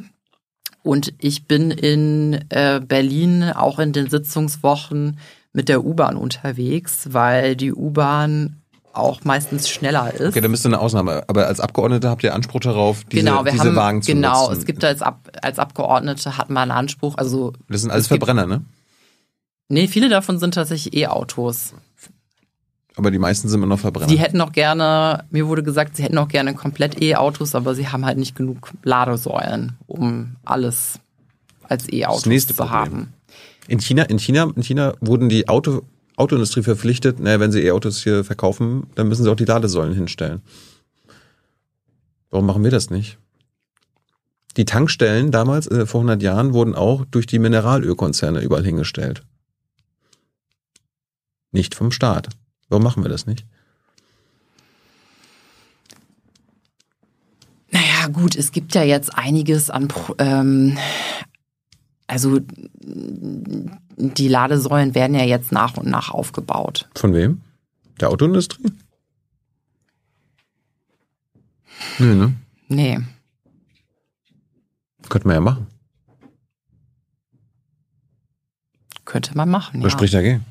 Und 0.84 1.14
ich 1.20 1.46
bin 1.48 1.72
in 1.72 2.46
äh, 2.50 2.80
Berlin 2.80 3.44
auch 3.44 3.80
in 3.80 3.92
den 3.92 4.10
Sitzungswochen 4.10 5.20
mit 5.52 5.68
der 5.68 5.84
U-Bahn 5.84 6.16
unterwegs, 6.16 7.08
weil 7.12 7.56
die 7.56 7.74
U-Bahn 7.74 8.59
auch 8.94 9.24
meistens 9.24 9.70
schneller 9.70 10.14
ist. 10.14 10.30
Okay, 10.30 10.42
dann 10.42 10.52
bist 10.52 10.66
du 10.66 10.70
eine 10.70 10.80
Ausnahme. 10.80 11.24
Aber 11.28 11.48
als 11.48 11.60
Abgeordnete 11.60 12.10
habt 12.10 12.24
ihr 12.24 12.34
Anspruch 12.34 12.60
darauf, 12.62 13.04
diese, 13.06 13.24
genau, 13.24 13.46
wir 13.46 13.52
diese 13.52 13.66
haben, 13.66 13.76
Wagen 13.76 14.02
zu 14.02 14.12
genau, 14.14 14.48
nutzen. 14.48 14.60
es 14.60 14.66
gibt 14.66 14.84
als, 14.84 15.02
Ab, 15.02 15.30
als 15.42 15.60
Abgeordnete 15.60 16.38
hat 16.38 16.50
man 16.50 16.64
einen 16.72 16.78
Anspruch. 16.80 17.16
Also 17.18 17.54
das 17.70 17.82
sind 17.82 17.92
alles 17.92 18.06
es 18.06 18.10
gibt- 18.10 18.26
Verbrenner, 18.26 18.48
ne? 18.48 18.64
nee, 19.70 19.88
viele 19.88 20.10
davon 20.10 20.40
sind 20.40 20.54
tatsächlich 20.56 20.94
E-Autos. 20.96 21.74
Aber 22.96 23.12
die 23.12 23.20
meisten 23.20 23.48
sind 23.48 23.60
immer 23.60 23.68
noch 23.68 23.80
Verbrenner. 23.80 24.08
Die 24.08 24.20
hätten 24.20 24.42
auch 24.42 24.52
gerne, 24.52 25.24
mir 25.30 25.48
wurde 25.48 25.64
gesagt, 25.64 25.96
sie 25.96 26.04
hätten 26.04 26.18
auch 26.18 26.28
gerne 26.28 26.54
komplett 26.54 27.02
E-Autos, 27.02 27.56
aber 27.56 27.74
sie 27.76 27.88
haben 27.88 28.06
halt 28.06 28.18
nicht 28.18 28.36
genug 28.36 28.72
Ladesäulen, 28.84 29.78
um 29.88 30.36
alles 30.44 31.00
als 31.64 31.88
E-Autos 31.92 32.24
zu 32.48 32.54
Problem. 32.56 32.72
haben. 32.74 33.14
In 33.70 33.80
China, 33.80 34.04
in 34.04 34.18
China, 34.20 34.52
in 34.54 34.64
China 34.64 34.94
wurden 35.00 35.30
die 35.30 35.48
Auto, 35.48 35.84
Autoindustrie 36.20 36.64
verpflichtet, 36.64 37.20
naja, 37.20 37.40
wenn 37.40 37.52
sie 37.52 37.64
E-Autos 37.64 38.04
hier 38.04 38.24
verkaufen, 38.24 38.88
dann 38.96 39.08
müssen 39.08 39.24
sie 39.24 39.32
auch 39.32 39.36
die 39.36 39.46
Ladesäulen 39.46 39.94
hinstellen. 39.94 40.42
Warum 42.30 42.46
machen 42.46 42.64
wir 42.64 42.72
das 42.72 42.90
nicht? 42.90 43.18
Die 44.58 44.66
Tankstellen 44.66 45.32
damals, 45.32 45.68
äh, 45.68 45.86
vor 45.86 46.02
100 46.02 46.22
Jahren, 46.22 46.54
wurden 46.54 46.76
auch 46.76 47.06
durch 47.06 47.26
die 47.26 47.40
Mineralölkonzerne 47.40 48.42
überall 48.42 48.66
hingestellt. 48.66 49.24
Nicht 51.52 51.74
vom 51.74 51.92
Staat. 51.92 52.30
Warum 52.68 52.84
machen 52.84 53.04
wir 53.04 53.10
das 53.10 53.26
nicht? 53.26 53.46
Naja, 57.72 58.08
gut, 58.12 58.36
es 58.36 58.52
gibt 58.52 58.76
ja 58.76 58.84
jetzt 58.84 59.16
einiges 59.16 59.70
an, 59.70 59.88
ähm, 60.18 60.78
also 62.10 62.40
die 63.98 64.28
Ladesäulen 64.28 64.96
werden 64.96 65.16
ja 65.16 65.24
jetzt 65.24 65.52
nach 65.52 65.78
und 65.78 65.88
nach 65.88 66.10
aufgebaut. 66.10 66.90
Von 66.96 67.14
wem? 67.14 67.42
Der 68.00 68.10
Autoindustrie? 68.10 68.72
Nö, 72.00 72.16
ne? 72.16 72.36
Nee. 72.68 73.00
Könnte 75.08 75.28
man 75.28 75.36
ja 75.36 75.42
machen. 75.42 75.68
Könnte 79.06 79.36
man 79.38 79.50
machen, 79.50 79.82
Was 79.82 79.92
ja. 79.92 79.98
spricht 79.98 80.14
dagegen? 80.14 80.46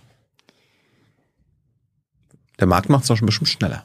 Der 2.61 2.67
Markt 2.67 2.89
macht 2.89 3.03
es 3.03 3.09
doch 3.09 3.17
schon 3.17 3.27
bestimmt 3.27 3.49
schneller. 3.49 3.85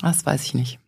Das 0.00 0.26
weiß 0.26 0.42
ich 0.44 0.54
nicht. 0.54 0.78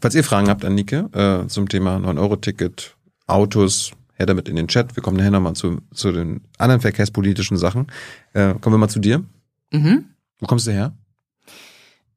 Falls 0.00 0.14
ihr 0.14 0.24
Fragen 0.24 0.48
habt 0.48 0.64
an 0.64 0.74
Nike 0.74 1.04
äh, 1.12 1.46
zum 1.46 1.68
Thema 1.68 1.96
9-Euro-Ticket, 1.96 2.96
Autos, 3.26 3.92
her 4.16 4.26
damit 4.26 4.48
in 4.48 4.56
den 4.56 4.68
Chat. 4.68 4.94
Wir 4.96 5.02
kommen 5.02 5.16
nachher 5.16 5.30
nochmal 5.30 5.54
zu, 5.54 5.80
zu 5.92 6.12
den 6.12 6.42
anderen 6.58 6.80
verkehrspolitischen 6.80 7.56
Sachen. 7.56 7.88
Äh, 8.32 8.54
kommen 8.60 8.74
wir 8.74 8.78
mal 8.78 8.88
zu 8.88 9.00
dir. 9.00 9.24
Mhm. 9.72 10.04
Wo 10.40 10.46
kommst 10.46 10.66
du 10.66 10.72
her? 10.72 10.92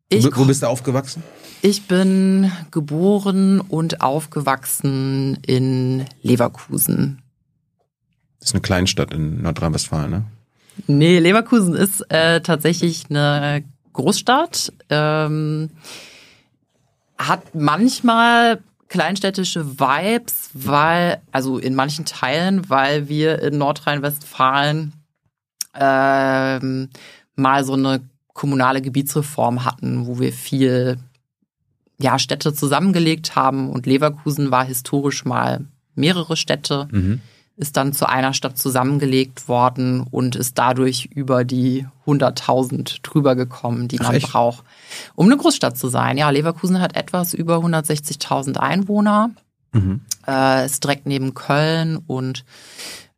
Ich, 0.10 0.24
wo, 0.24 0.30
wo 0.36 0.46
bist 0.46 0.62
du 0.62 0.68
aufgewachsen? 0.68 1.24
ich 1.62 1.88
bin 1.88 2.52
geboren 2.72 3.60
und 3.60 4.02
aufgewachsen 4.02 5.38
in 5.46 6.06
Leverkusen. 6.22 7.22
Das 8.40 8.50
ist 8.50 8.56
eine 8.56 8.62
Kleinstadt 8.62 9.14
in 9.14 9.42
Nordrhein-Westfalen, 9.42 10.12
ne? 10.12 10.24
Nee, 10.86 11.18
Leverkusen 11.20 11.74
ist 11.76 12.02
äh, 12.10 12.40
tatsächlich 12.42 13.06
eine 13.10 13.64
Großstadt. 13.94 14.72
Ähm, 14.90 15.72
hat 17.18 17.56
manchmal 17.56 18.60
kleinstädtische 18.88 19.80
Vibes, 19.80 20.50
weil, 20.54 21.22
also 21.32 21.58
in 21.58 21.76
manchen 21.76 22.06
Teilen, 22.06 22.70
weil 22.70 23.10
wir 23.10 23.42
in 23.42 23.58
Nordrhein-Westfalen 23.58 24.94
ähm, 25.74 26.90
mal 27.36 27.64
so 27.64 27.74
eine 27.74 28.02
kommunale 28.34 28.82
Gebietsreform 28.82 29.66
hatten, 29.66 30.08
wo 30.08 30.20
wir 30.20 30.32
viel 30.32 30.98
ja, 32.00 32.20
Städte 32.20 32.54
zusammengelegt 32.54 33.36
haben 33.36 33.70
und 33.72 33.86
Leverkusen 33.86 34.52
war 34.52 34.64
historisch 34.64 35.26
mal 35.26 35.66
mehrere 35.96 36.38
Städte 36.38 36.88
Mhm. 36.92 37.22
Ist 37.58 37.76
dann 37.76 37.92
zu 37.92 38.08
einer 38.08 38.34
Stadt 38.34 38.58
zusammengelegt 38.58 39.48
worden 39.48 40.06
und 40.10 40.36
ist 40.36 40.58
dadurch 40.60 41.06
über 41.14 41.44
die 41.44 41.88
100.000 42.06 43.02
drüber 43.02 43.36
gekommen, 43.36 43.88
die 43.88 44.00
Ach, 44.00 44.06
man 44.06 44.16
echt? 44.16 44.32
braucht, 44.32 44.64
um 45.16 45.26
eine 45.26 45.38
Großstadt 45.38 45.78
zu 45.78 45.88
sein. 45.88 46.18
Ja, 46.18 46.30
Leverkusen 46.30 46.80
hat 46.80 46.96
etwas 46.96 47.34
über 47.34 47.58
160.000 47.58 48.58
Einwohner, 48.58 49.32
Mhm. 49.74 50.02
äh, 50.28 50.66
ist 50.66 50.84
direkt 50.84 51.08
neben 51.08 51.34
Köln 51.34 51.98
und 52.08 52.46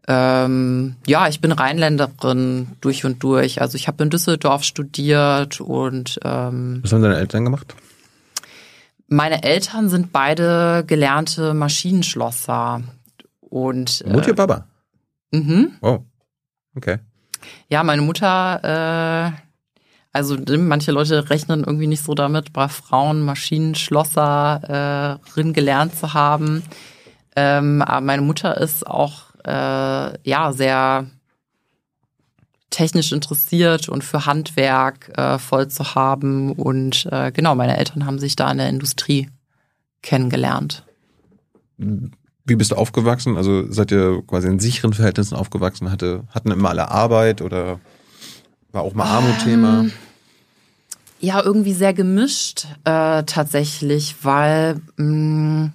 ähm, 0.07 0.95
ja, 1.05 1.27
ich 1.27 1.39
bin 1.41 1.51
Rheinländerin 1.51 2.69
durch 2.81 3.05
und 3.05 3.21
durch. 3.21 3.61
Also 3.61 3.75
ich 3.75 3.87
habe 3.87 4.01
in 4.03 4.09
Düsseldorf 4.09 4.63
studiert 4.63 5.61
und 5.61 6.19
ähm, 6.23 6.79
Was 6.81 6.91
haben 6.93 7.03
deine 7.03 7.17
Eltern 7.17 7.43
gemacht? 7.45 7.75
meine 9.11 9.43
Eltern 9.43 9.89
sind 9.89 10.11
beide 10.11 10.83
gelernte 10.87 11.53
Maschinenschlosser. 11.53 12.81
Und 13.49 14.01
äh, 14.01 14.09
Mutti, 14.09 14.33
Baba. 14.33 14.65
mhm. 15.31 15.77
Oh. 15.81 15.99
Okay. 16.75 16.97
Ja, 17.67 17.83
meine 17.83 18.01
Mutter, 18.01 18.63
äh, 18.63 19.31
also 20.11 20.37
manche 20.57 20.91
Leute 20.91 21.29
rechnen 21.29 21.63
irgendwie 21.63 21.87
nicht 21.87 22.03
so 22.03 22.15
damit, 22.15 22.51
bei 22.53 22.67
Frauen 22.67 23.21
Maschinenschlosserin 23.21 25.53
gelernt 25.53 25.95
zu 25.95 26.13
haben. 26.13 26.63
Ähm, 27.35 27.81
aber 27.81 28.01
meine 28.01 28.21
Mutter 28.21 28.57
ist 28.57 28.85
auch 28.87 29.33
äh, 29.45 30.29
ja 30.29 30.51
sehr 30.51 31.07
technisch 32.69 33.11
interessiert 33.11 33.89
und 33.89 34.03
für 34.03 34.25
Handwerk 34.25 35.17
äh, 35.17 35.39
voll 35.39 35.69
zu 35.69 35.95
haben. 35.95 36.51
Und 36.51 37.07
äh, 37.11 37.31
genau, 37.31 37.55
meine 37.55 37.77
Eltern 37.77 38.05
haben 38.05 38.19
sich 38.19 38.35
da 38.35 38.51
in 38.51 38.59
der 38.59 38.69
Industrie 38.69 39.29
kennengelernt. 40.01 40.83
Wie 42.49 42.55
bist 42.55 42.71
du 42.71 42.75
aufgewachsen? 42.75 43.37
Also 43.37 43.71
seid 43.71 43.91
ihr 43.91 44.23
quasi 44.25 44.47
in 44.47 44.59
sicheren 44.59 44.93
Verhältnissen 44.93 45.35
aufgewachsen? 45.35 45.91
Hatte, 45.91 46.23
hatten 46.31 46.51
immer 46.51 46.69
alle 46.69 46.89
Arbeit 46.89 47.41
oder 47.41 47.79
war 48.71 48.81
auch 48.81 48.93
mal 48.93 49.05
Armut 49.05 49.39
Thema? 49.43 49.81
Ähm, 49.81 49.91
Ja, 51.19 51.43
irgendwie 51.43 51.73
sehr 51.73 51.93
gemischt 51.93 52.65
äh, 52.85 53.23
tatsächlich, 53.23 54.15
weil 54.23 54.81
mh, 54.97 55.71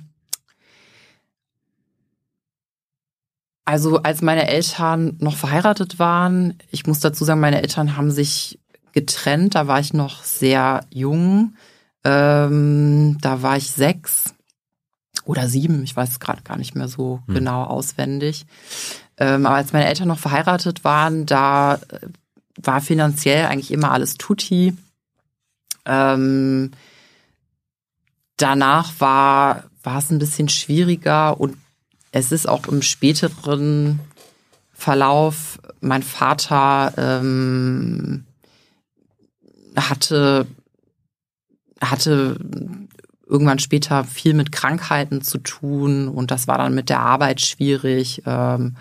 also 3.65 3.99
als 4.03 4.21
meine 4.23 4.49
Eltern 4.49 5.17
noch 5.21 5.37
verheiratet 5.37 5.99
waren, 5.99 6.59
ich 6.71 6.87
muss 6.87 7.01
dazu 7.01 7.25
sagen, 7.25 7.41
meine 7.41 7.63
Eltern 7.63 7.97
haben 7.97 8.11
sich 8.11 8.59
getrennt, 8.93 9.55
da 9.55 9.67
war 9.67 9.81
ich 9.81 9.93
noch 9.93 10.23
sehr 10.23 10.85
jung, 10.91 11.55
ähm, 12.05 13.19
da 13.21 13.43
war 13.43 13.57
ich 13.57 13.71
sechs 13.71 14.35
oder 15.25 15.49
sieben, 15.49 15.83
ich 15.85 15.97
weiß 15.97 16.11
es 16.11 16.21
gerade 16.21 16.43
gar 16.43 16.57
nicht 16.57 16.75
mehr 16.75 16.89
so 16.89 17.21
Hm. 17.27 17.35
genau 17.35 17.65
auswendig. 17.65 18.47
Ähm, 19.17 19.47
aber 19.47 19.57
als 19.57 19.73
meine 19.73 19.87
Eltern 19.87 20.09
noch 20.09 20.19
verheiratet 20.19 20.85
waren, 20.85 21.27
da 21.27 21.75
äh, 21.75 22.01
war 22.63 22.81
finanziell 22.81 23.47
eigentlich 23.47 23.71
immer 23.71 23.93
alles 23.93 24.17
tutti. 24.17 24.77
Ähm, 25.87 26.73
danach 28.37 28.93
war, 28.99 29.65
war 29.83 29.99
es 29.99 30.11
ein 30.11 30.19
bisschen 30.19 30.49
schwieriger 30.49 31.41
und 31.41 31.57
es 32.13 32.33
ist 32.33 32.49
auch 32.49 32.67
im 32.69 32.83
späteren 32.83 34.01
Verlauf, 34.73 35.59
mein 35.81 36.03
Vater 36.03 36.93
ähm, 36.97 38.25
hatte, 39.77 40.47
hatte 41.81 42.37
irgendwann 43.27 43.59
später 43.59 44.05
viel 44.05 44.35
mit 44.35 44.53
Krankheiten 44.53 45.23
zu 45.23 45.39
tun 45.39 46.09
und 46.09 46.31
das 46.31 46.47
war 46.47 46.59
dann 46.59 46.75
mit 46.75 46.89
der 46.89 47.01
Arbeit 47.01 47.41
schwierig 47.41 48.23
ähm, 48.27 48.77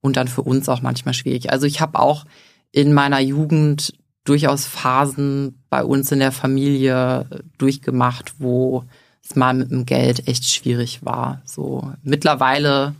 und 0.00 0.16
dann 0.16 0.28
für 0.28 0.42
uns 0.42 0.68
auch 0.68 0.82
manchmal 0.82 1.14
schwierig. 1.14 1.50
Also 1.50 1.66
ich 1.66 1.80
habe 1.80 1.98
auch 1.98 2.24
in 2.70 2.92
meiner 2.92 3.20
Jugend 3.20 3.94
durchaus 4.24 4.66
Phasen 4.66 5.62
bei 5.70 5.82
uns 5.82 6.12
in 6.12 6.18
der 6.18 6.32
Familie 6.32 7.26
durchgemacht, 7.56 8.34
wo 8.38 8.84
es 9.24 9.36
mal 9.36 9.54
mit 9.54 9.70
dem 9.70 9.86
Geld 9.86 10.28
echt 10.28 10.44
schwierig 10.44 11.04
war. 11.04 11.42
So 11.44 11.92
mittlerweile 12.02 12.94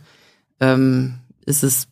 ähm, 0.59 1.19
ist 1.45 1.63
es 1.63 1.87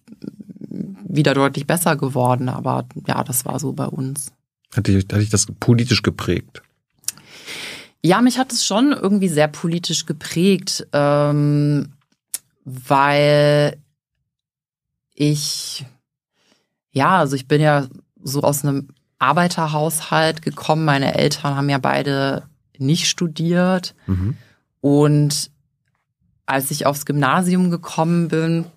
wieder 1.08 1.34
deutlich 1.34 1.66
besser 1.66 1.96
geworden, 1.96 2.50
aber 2.50 2.88
ja, 3.08 3.24
das 3.24 3.46
war 3.46 3.60
so 3.60 3.74
bei 3.74 3.86
uns. 3.86 4.32
Hat 4.76 4.88
dich, 4.88 4.98
hat 4.98 5.22
dich 5.22 5.30
das 5.30 5.48
politisch 5.60 6.04
geprägt? 6.04 6.62
Ja, 8.08 8.22
mich 8.22 8.38
hat 8.38 8.54
es 8.54 8.66
schon 8.66 8.94
irgendwie 8.94 9.28
sehr 9.28 9.50
politisch 9.50 10.06
geprägt, 10.06 10.88
ähm, 10.94 11.92
weil 12.64 13.76
ich, 15.14 15.86
ja, 16.92 17.18
also 17.18 17.36
ich 17.36 17.50
bin 17.50 17.60
ja 17.60 17.86
so 18.24 18.44
aus 18.44 18.64
einem 18.64 18.88
Arbeiterhaushalt 19.20 20.42
gekommen. 20.42 20.86
Meine 20.86 21.16
Eltern 21.16 21.58
haben 21.58 21.68
ja 21.68 21.80
beide 21.80 22.44
nicht 22.78 23.10
studiert. 23.10 23.94
Mhm. 24.06 24.38
Und 24.80 25.52
als 26.46 26.72
ich 26.72 26.86
aufs 26.86 27.06
Gymnasium 27.06 27.72
gekommen 27.72 28.30
bin, 28.30 28.68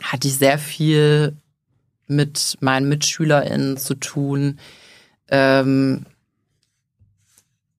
hatte 0.00 0.28
ich 0.28 0.36
sehr 0.36 0.60
viel 0.60 1.36
mit 2.06 2.56
meinen 2.60 2.88
MitschülerInnen 2.88 3.78
zu 3.78 3.96
tun, 3.96 4.60
ähm, 5.28 6.06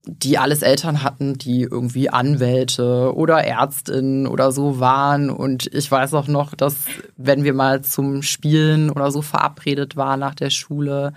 die 0.06 0.39
alles 0.39 0.64
Eltern 0.64 1.04
hatten, 1.04 1.38
die 1.38 1.62
irgendwie 1.62 2.10
Anwälte 2.10 3.14
oder 3.16 3.43
Ärztinnen 3.43 4.26
oder 4.26 4.52
so 4.52 4.80
waren. 4.80 5.30
Und 5.30 5.68
ich 5.74 5.91
weiß 5.91 6.14
auch 6.16 6.28
noch, 6.28 6.56
dass 6.56 6.76
wenn 7.18 7.43
wir 7.43 7.54
mal 7.54 7.84
zum 7.84 8.24
Spielen 8.24 8.89
oder 8.89 9.12
so 9.12 9.22
verabredet 9.22 9.95
waren 9.95 10.20
nach 10.20 10.34
der 10.34 10.49
Schule, 10.49 11.14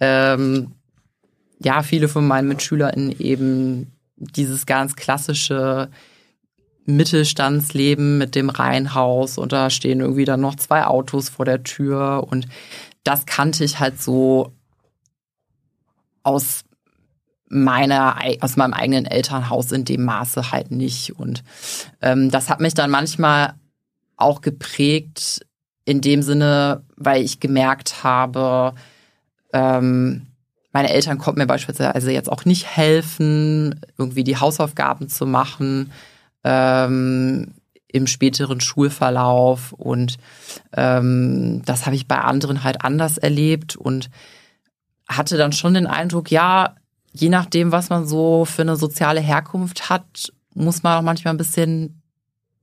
ähm, 0.00 0.72
ja, 1.60 1.82
viele 1.82 2.08
von 2.08 2.26
meinen 2.26 2.48
MitschülerInnen 2.48 3.18
eben 3.20 3.92
dieses 4.16 4.66
ganz 4.66 4.96
klassische 4.96 5.88
Mittelstandsleben 6.86 8.18
mit 8.18 8.34
dem 8.34 8.48
Reihenhaus 8.48 9.38
und 9.38 9.52
da 9.52 9.68
stehen 9.70 10.00
irgendwie 10.00 10.24
dann 10.24 10.40
noch 10.40 10.56
zwei 10.56 10.86
Autos 10.86 11.28
vor 11.28 11.44
der 11.44 11.62
Tür 11.62 12.26
und 12.28 12.48
das 13.04 13.26
kannte 13.26 13.62
ich 13.62 13.78
halt 13.78 14.00
so 14.00 14.52
aus 16.22 16.64
meiner 17.48 18.16
aus 18.40 18.56
meinem 18.56 18.74
eigenen 18.74 19.06
Elternhaus 19.06 19.72
in 19.72 19.84
dem 19.84 20.04
Maße 20.04 20.50
halt 20.50 20.70
nicht 20.70 21.18
und 21.18 21.42
ähm, 22.02 22.30
das 22.30 22.50
hat 22.50 22.60
mich 22.60 22.74
dann 22.74 22.90
manchmal 22.90 23.54
auch 24.16 24.40
geprägt 24.40 25.46
in 25.84 26.00
dem 26.02 26.20
Sinne, 26.20 26.82
weil 26.96 27.22
ich 27.22 27.40
gemerkt 27.40 28.04
habe, 28.04 28.74
ähm, 29.54 30.26
meine 30.72 30.90
Eltern 30.90 31.18
konnten 31.18 31.40
mir 31.40 31.46
beispielsweise 31.46 32.12
jetzt 32.12 32.30
auch 32.30 32.44
nicht 32.44 32.66
helfen, 32.76 33.80
irgendwie 33.96 34.24
die 34.24 34.36
Hausaufgaben 34.36 35.08
zu 35.08 35.24
machen 35.26 35.90
ähm, 36.44 37.54
im 37.88 38.06
späteren 38.06 38.60
Schulverlauf. 38.60 39.72
Und 39.72 40.18
ähm, 40.74 41.62
das 41.64 41.86
habe 41.86 41.96
ich 41.96 42.06
bei 42.06 42.18
anderen 42.18 42.64
halt 42.64 42.84
anders 42.84 43.16
erlebt 43.16 43.76
und 43.76 44.10
hatte 45.08 45.38
dann 45.38 45.52
schon 45.52 45.74
den 45.74 45.86
Eindruck, 45.86 46.30
ja, 46.30 46.74
je 47.20 47.28
nachdem, 47.28 47.72
was 47.72 47.90
man 47.90 48.06
so 48.06 48.44
für 48.44 48.62
eine 48.62 48.76
soziale 48.76 49.20
Herkunft 49.20 49.90
hat, 49.90 50.32
muss 50.54 50.82
man 50.82 50.98
auch 50.98 51.02
manchmal 51.02 51.34
ein 51.34 51.38
bisschen 51.38 52.00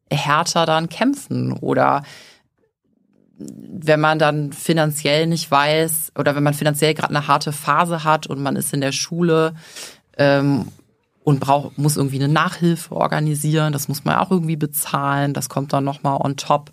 härter 0.10 0.66
dann 0.66 0.90
kämpfen 0.90 1.52
oder 1.52 2.04
wenn 3.38 4.00
man 4.00 4.18
dann 4.18 4.54
finanziell 4.54 5.28
nicht 5.28 5.52
weiß 5.52 6.14
oder 6.18 6.36
wenn 6.36 6.44
man 6.44 6.54
finanziell 6.54 6.94
gerade 6.94 7.14
eine 7.14 7.28
harte 7.28 7.52
Phase 7.52 8.06
hat 8.06 8.28
und 8.28 8.42
man 8.42 8.56
ist 8.56 8.74
in 8.74 8.80
der 8.80 8.94
Schule 8.94 9.56
ähm, 10.18 10.72
und 11.24 11.42
braucht, 11.42 11.78
muss 11.78 11.98
irgendwie 11.98 12.24
eine 12.24 12.32
Nachhilfe 12.32 12.96
organisieren, 12.96 13.74
das 13.74 13.90
muss 13.90 14.06
man 14.06 14.16
auch 14.16 14.32
irgendwie 14.32 14.56
bezahlen, 14.56 15.34
das 15.34 15.50
kommt 15.50 15.74
dann 15.74 15.84
nochmal 15.84 16.18
on 16.22 16.38
top. 16.38 16.72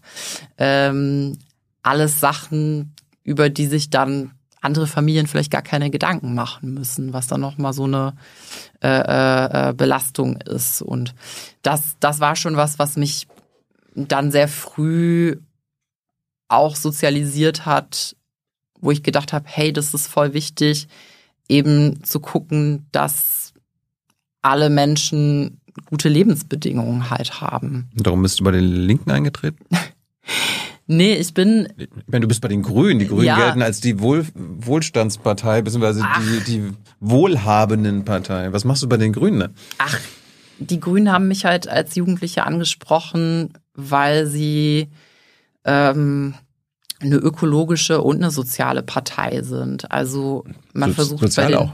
Ähm, 0.57 1.39
alles 1.83 2.20
Sachen, 2.20 2.95
über 3.24 3.51
die 3.51 3.66
sich 3.66 3.91
dann 3.91 4.30
andere 4.62 4.86
Familien 4.86 5.26
vielleicht 5.26 5.50
gar 5.50 5.62
keine 5.62 5.90
Gedanken 5.90 6.34
machen 6.34 6.72
müssen, 6.72 7.12
was 7.12 7.26
dann 7.26 7.40
nochmal 7.40 7.72
so 7.72 7.84
eine 7.84 8.14
äh, 8.80 8.88
äh, 8.88 9.70
äh, 9.70 9.72
Belastung 9.74 10.36
ist. 10.36 10.80
Und 10.82 11.14
das, 11.62 11.96
das 12.00 12.20
war 12.20 12.36
schon 12.36 12.56
was, 12.56 12.78
was 12.78 12.96
mich 12.96 13.26
dann 13.94 14.30
sehr 14.30 14.48
früh 14.48 15.36
auch 16.48 16.76
sozialisiert 16.76 17.66
hat, 17.66 18.16
wo 18.80 18.90
ich 18.90 19.02
gedacht 19.02 19.32
habe, 19.32 19.44
hey, 19.48 19.72
das 19.72 19.94
ist 19.94 20.06
voll 20.06 20.32
wichtig, 20.32 20.88
eben 21.48 22.02
zu 22.04 22.20
gucken, 22.20 22.86
dass 22.92 23.52
alle 24.42 24.70
Menschen 24.70 25.60
gute 25.86 26.08
Lebensbedingungen 26.08 27.10
halt 27.10 27.40
haben. 27.40 27.90
Und 27.96 28.06
darum 28.06 28.22
bist 28.22 28.38
du 28.40 28.44
bei 28.44 28.52
den 28.52 28.64
Linken 28.64 29.10
eingetreten? 29.10 29.64
nee, 30.87 31.14
ich 31.14 31.35
bin. 31.35 31.68
Ich 31.76 31.89
meine, 32.07 32.22
du 32.22 32.28
bist 32.28 32.41
bei 32.41 32.49
den 32.49 32.62
Grünen. 32.62 32.99
Die 32.99 33.07
Grünen 33.07 33.26
ja. 33.26 33.37
gelten 33.37 33.62
als 33.62 33.80
die 33.80 34.01
Wohl 34.01 34.26
Wohlstandspartei, 34.35 35.62
beziehungsweise 35.62 36.05
die, 36.20 36.45
die 36.45 36.72
wohlhabenden 37.01 38.05
Partei. 38.05 38.53
Was 38.53 38.64
machst 38.64 38.83
du 38.83 38.89
bei 38.89 38.97
den 38.97 39.12
Grünen 39.12 39.41
dann? 39.41 39.55
Ach, 39.78 39.99
die 40.59 40.80
Grünen 40.80 41.11
haben 41.11 41.28
mich 41.28 41.45
halt 41.45 41.68
als 41.68 41.95
Jugendliche 41.95 42.45
angesprochen, 42.45 43.53
weil 43.74 44.26
sie 44.26 44.89
ähm, 45.64 46.35
eine 47.01 47.16
ökologische 47.16 48.01
und 48.01 48.16
eine 48.16 48.30
soziale 48.30 48.83
Partei 48.83 49.43
sind. 49.43 49.91
Also 49.91 50.45
man 50.72 50.91
so, 50.91 50.95
versucht 50.95 51.20
sozial 51.20 51.47
bei 51.47 51.53
den, 51.53 51.59
auch. 51.59 51.72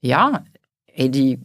Ja, 0.00 0.44
ey, 0.86 1.10
die 1.10 1.40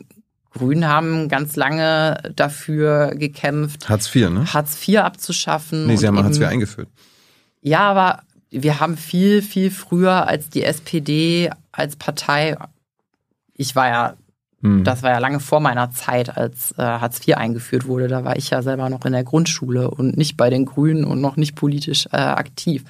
Grünen 0.54 0.88
haben 0.88 1.30
ganz 1.30 1.56
lange 1.56 2.32
dafür 2.36 3.16
gekämpft, 3.16 3.90
Hartz 3.90 4.14
IV, 4.16 4.30
ne? 4.30 4.54
Hartz 4.54 4.88
IV 4.88 5.00
abzuschaffen. 5.00 5.88
Nee, 5.88 5.98
sie 5.98 6.08
haben 6.08 6.16
eben, 6.18 6.26
Hartz 6.26 6.38
IV 6.38 6.46
eingeführt. 6.46 6.90
Ja, 7.62 7.80
aber 7.82 8.22
wir 8.52 8.80
haben 8.80 8.98
viel, 8.98 9.42
viel 9.42 9.72
früher 9.72 10.28
als 10.28 10.50
die 10.50 10.64
SPD 10.64 11.50
als 11.72 11.96
Partei, 11.96 12.56
ich 13.56 13.76
war 13.76 13.88
ja 13.88 14.14
hm. 14.64 14.86
Das 14.86 15.04
war 15.04 15.12
ja 15.12 15.20
lange 15.20 15.42
vor 15.42 15.60
meiner 15.60 15.92
Zeit, 15.92 16.38
als 16.38 16.72
äh, 16.78 16.82
Hartz 16.82 17.28
IV 17.28 17.36
eingeführt 17.36 17.86
wurde. 17.86 18.08
Da 18.08 18.24
war 18.24 18.38
ich 18.38 18.50
ja 18.50 18.62
selber 18.62 18.90
noch 18.90 19.04
in 19.04 19.12
der 19.12 19.26
Grundschule 19.26 19.92
und 19.92 20.16
nicht 20.16 20.38
bei 20.38 20.50
den 20.50 20.64
Grünen 20.64 21.04
und 21.04 21.20
noch 21.20 21.36
nicht 21.36 21.56
politisch 21.56 22.08
äh, 22.14 22.18
aktiv. 22.18 22.86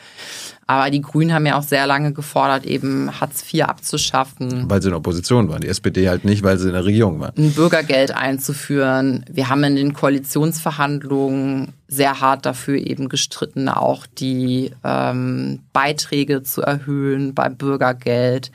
Aber 0.67 0.89
die 0.91 1.01
Grünen 1.01 1.33
haben 1.33 1.45
ja 1.45 1.57
auch 1.57 1.63
sehr 1.63 1.85
lange 1.87 2.13
gefordert, 2.13 2.65
eben 2.65 3.19
Hartz 3.19 3.43
IV 3.51 3.63
abzuschaffen. 3.63 4.69
Weil 4.69 4.81
sie 4.81 4.87
in 4.87 4.91
der 4.91 4.99
Opposition 4.99 5.49
waren. 5.49 5.61
Die 5.61 5.67
SPD 5.67 6.07
halt 6.07 6.25
nicht, 6.25 6.43
weil 6.43 6.57
sie 6.57 6.67
in 6.67 6.73
der 6.73 6.85
Regierung 6.85 7.19
waren. 7.19 7.33
Ein 7.37 7.51
Bürgergeld 7.51 8.15
einzuführen. 8.15 9.25
Wir 9.29 9.49
haben 9.49 9.63
in 9.63 9.75
den 9.75 9.93
Koalitionsverhandlungen 9.93 11.73
sehr 11.87 12.21
hart 12.21 12.45
dafür 12.45 12.77
eben 12.77 13.09
gestritten, 13.09 13.67
auch 13.67 14.07
die 14.07 14.71
ähm, 14.83 15.59
Beiträge 15.73 16.43
zu 16.43 16.61
erhöhen 16.61 17.33
beim 17.33 17.55
Bürgergeld. 17.55 18.51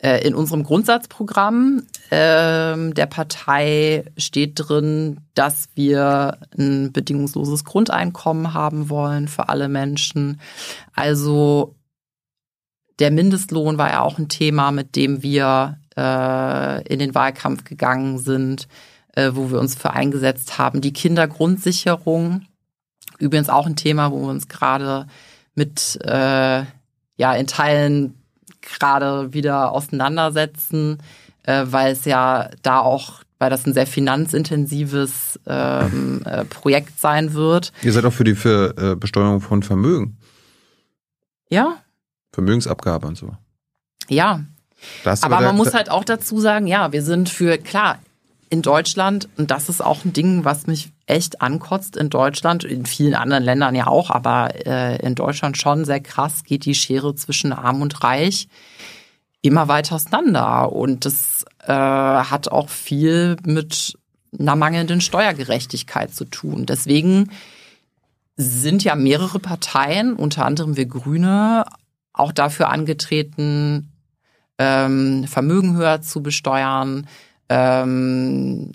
Äh, 0.00 0.24
in 0.24 0.36
unserem 0.36 0.62
Grundsatzprogramm 0.62 1.82
äh, 2.10 2.92
der 2.92 3.06
Partei 3.10 4.04
steht 4.16 4.52
drin, 4.54 5.22
dass 5.34 5.70
wir 5.74 6.38
ein 6.56 6.92
bedingungsloses 6.92 7.64
Grundeinkommen 7.64 8.54
haben 8.54 8.90
wollen 8.90 9.26
für 9.26 9.48
alle 9.48 9.68
Menschen. 9.68 10.40
Also 10.94 11.74
der 13.00 13.10
Mindestlohn 13.10 13.76
war 13.76 13.90
ja 13.90 14.02
auch 14.02 14.18
ein 14.18 14.28
Thema, 14.28 14.70
mit 14.70 14.94
dem 14.94 15.24
wir 15.24 15.78
äh, 15.96 16.82
in 16.86 17.00
den 17.00 17.16
Wahlkampf 17.16 17.64
gegangen 17.64 18.18
sind, 18.18 18.68
äh, 19.16 19.32
wo 19.34 19.50
wir 19.50 19.58
uns 19.58 19.74
für 19.74 19.94
eingesetzt 19.94 20.58
haben. 20.58 20.80
Die 20.80 20.92
Kindergrundsicherung, 20.92 22.42
übrigens 23.18 23.48
auch 23.48 23.66
ein 23.66 23.76
Thema, 23.76 24.12
wo 24.12 24.20
wir 24.20 24.28
uns 24.28 24.46
gerade 24.46 25.08
mit 25.56 25.98
äh, 26.04 26.62
ja 27.16 27.34
in 27.34 27.48
Teilen 27.48 28.17
gerade 28.62 29.32
wieder 29.32 29.72
auseinandersetzen, 29.72 30.98
äh, 31.44 31.64
weil 31.66 31.92
es 31.92 32.04
ja 32.04 32.50
da 32.62 32.80
auch 32.80 33.22
weil 33.38 33.50
das 33.50 33.66
ein 33.66 33.72
sehr 33.72 33.86
finanzintensives 33.86 35.38
ähm, 35.46 36.22
äh, 36.24 36.44
Projekt 36.44 36.98
sein 36.98 37.34
wird. 37.34 37.72
Ihr 37.82 37.92
seid 37.92 38.04
auch 38.04 38.12
für 38.12 38.24
die 38.24 38.34
für, 38.34 38.74
äh, 38.76 38.96
Besteuerung 38.96 39.40
von 39.40 39.62
Vermögen. 39.62 40.16
Ja. 41.48 41.76
Vermögensabgabe 42.32 43.06
und 43.06 43.16
so. 43.16 43.36
Ja. 44.08 44.44
aber, 45.04 45.22
aber 45.22 45.40
man 45.40 45.56
muss 45.56 45.74
halt 45.74 45.90
auch 45.90 46.04
dazu 46.04 46.40
sagen, 46.40 46.66
ja, 46.66 46.92
wir 46.92 47.02
sind 47.02 47.28
für, 47.28 47.58
klar, 47.58 47.98
in 48.50 48.62
Deutschland, 48.62 49.28
und 49.36 49.50
das 49.50 49.68
ist 49.68 49.82
auch 49.82 50.04
ein 50.04 50.12
Ding, 50.12 50.44
was 50.44 50.66
mich 50.66 50.90
echt 51.08 51.40
ankotzt 51.40 51.96
in 51.96 52.10
Deutschland, 52.10 52.64
in 52.64 52.86
vielen 52.86 53.14
anderen 53.14 53.44
Ländern 53.44 53.74
ja 53.74 53.86
auch, 53.86 54.10
aber 54.10 54.66
äh, 54.66 54.96
in 55.04 55.14
Deutschland 55.14 55.56
schon 55.56 55.84
sehr 55.84 56.00
krass 56.00 56.44
geht 56.44 56.64
die 56.64 56.74
Schere 56.74 57.14
zwischen 57.14 57.52
arm 57.52 57.82
und 57.82 58.02
reich 58.04 58.48
immer 59.40 59.68
weiter 59.68 59.94
auseinander. 59.94 60.72
Und 60.72 61.04
das 61.04 61.44
äh, 61.66 61.72
hat 61.72 62.48
auch 62.48 62.68
viel 62.68 63.36
mit 63.44 63.98
einer 64.38 64.56
mangelnden 64.56 65.00
Steuergerechtigkeit 65.00 66.14
zu 66.14 66.24
tun. 66.24 66.66
Deswegen 66.66 67.30
sind 68.36 68.84
ja 68.84 68.94
mehrere 68.94 69.38
Parteien, 69.38 70.14
unter 70.14 70.44
anderem 70.44 70.76
wir 70.76 70.86
Grüne, 70.86 71.64
auch 72.12 72.32
dafür 72.32 72.68
angetreten, 72.68 73.92
ähm, 74.58 75.24
Vermögen 75.26 75.76
höher 75.76 76.02
zu 76.02 76.22
besteuern, 76.22 77.06
ähm, 77.48 78.72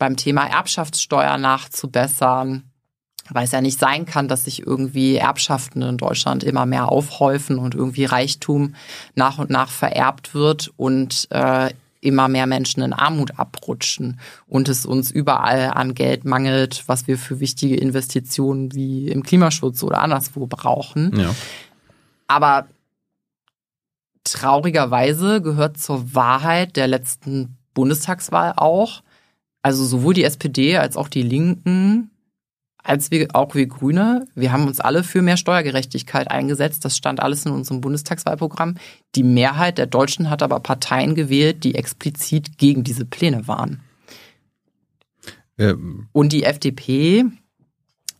beim 0.00 0.16
Thema 0.16 0.46
Erbschaftssteuer 0.46 1.36
nachzubessern, 1.36 2.64
weil 3.28 3.44
es 3.44 3.52
ja 3.52 3.60
nicht 3.60 3.78
sein 3.78 4.06
kann, 4.06 4.28
dass 4.28 4.46
sich 4.46 4.66
irgendwie 4.66 5.16
Erbschaften 5.16 5.82
in 5.82 5.98
Deutschland 5.98 6.42
immer 6.42 6.64
mehr 6.64 6.88
aufhäufen 6.88 7.58
und 7.58 7.74
irgendwie 7.74 8.06
Reichtum 8.06 8.74
nach 9.14 9.38
und 9.38 9.50
nach 9.50 9.70
vererbt 9.70 10.34
wird 10.34 10.72
und 10.78 11.28
äh, 11.30 11.70
immer 12.00 12.28
mehr 12.28 12.46
Menschen 12.46 12.82
in 12.82 12.94
Armut 12.94 13.38
abrutschen 13.38 14.18
und 14.46 14.70
es 14.70 14.86
uns 14.86 15.10
überall 15.10 15.70
an 15.74 15.92
Geld 15.92 16.24
mangelt, 16.24 16.84
was 16.86 17.06
wir 17.06 17.18
für 17.18 17.38
wichtige 17.38 17.76
Investitionen 17.76 18.74
wie 18.74 19.06
im 19.08 19.22
Klimaschutz 19.22 19.82
oder 19.82 20.00
anderswo 20.00 20.46
brauchen. 20.46 21.14
Ja. 21.14 21.34
Aber 22.26 22.68
traurigerweise 24.24 25.42
gehört 25.42 25.76
zur 25.76 26.14
Wahrheit 26.14 26.76
der 26.76 26.88
letzten 26.88 27.58
Bundestagswahl 27.74 28.54
auch, 28.56 29.02
also 29.62 29.84
sowohl 29.84 30.14
die 30.14 30.24
SPD 30.24 30.76
als 30.76 30.96
auch 30.96 31.08
die 31.08 31.22
Linken, 31.22 32.10
als 32.82 33.10
wir, 33.10 33.28
auch 33.34 33.54
wir 33.54 33.66
Grüne, 33.66 34.26
wir 34.34 34.52
haben 34.52 34.66
uns 34.66 34.80
alle 34.80 35.04
für 35.04 35.20
mehr 35.20 35.36
Steuergerechtigkeit 35.36 36.30
eingesetzt. 36.30 36.84
Das 36.84 36.96
stand 36.96 37.20
alles 37.20 37.44
in 37.44 37.52
unserem 37.52 37.80
Bundestagswahlprogramm. 37.82 38.76
Die 39.14 39.22
Mehrheit 39.22 39.76
der 39.76 39.86
Deutschen 39.86 40.30
hat 40.30 40.42
aber 40.42 40.60
Parteien 40.60 41.14
gewählt, 41.14 41.62
die 41.64 41.74
explizit 41.74 42.56
gegen 42.56 42.82
diese 42.82 43.04
Pläne 43.04 43.46
waren. 43.46 43.80
Ähm, 45.58 46.08
Und 46.12 46.32
die 46.32 46.44
FDP 46.44 47.26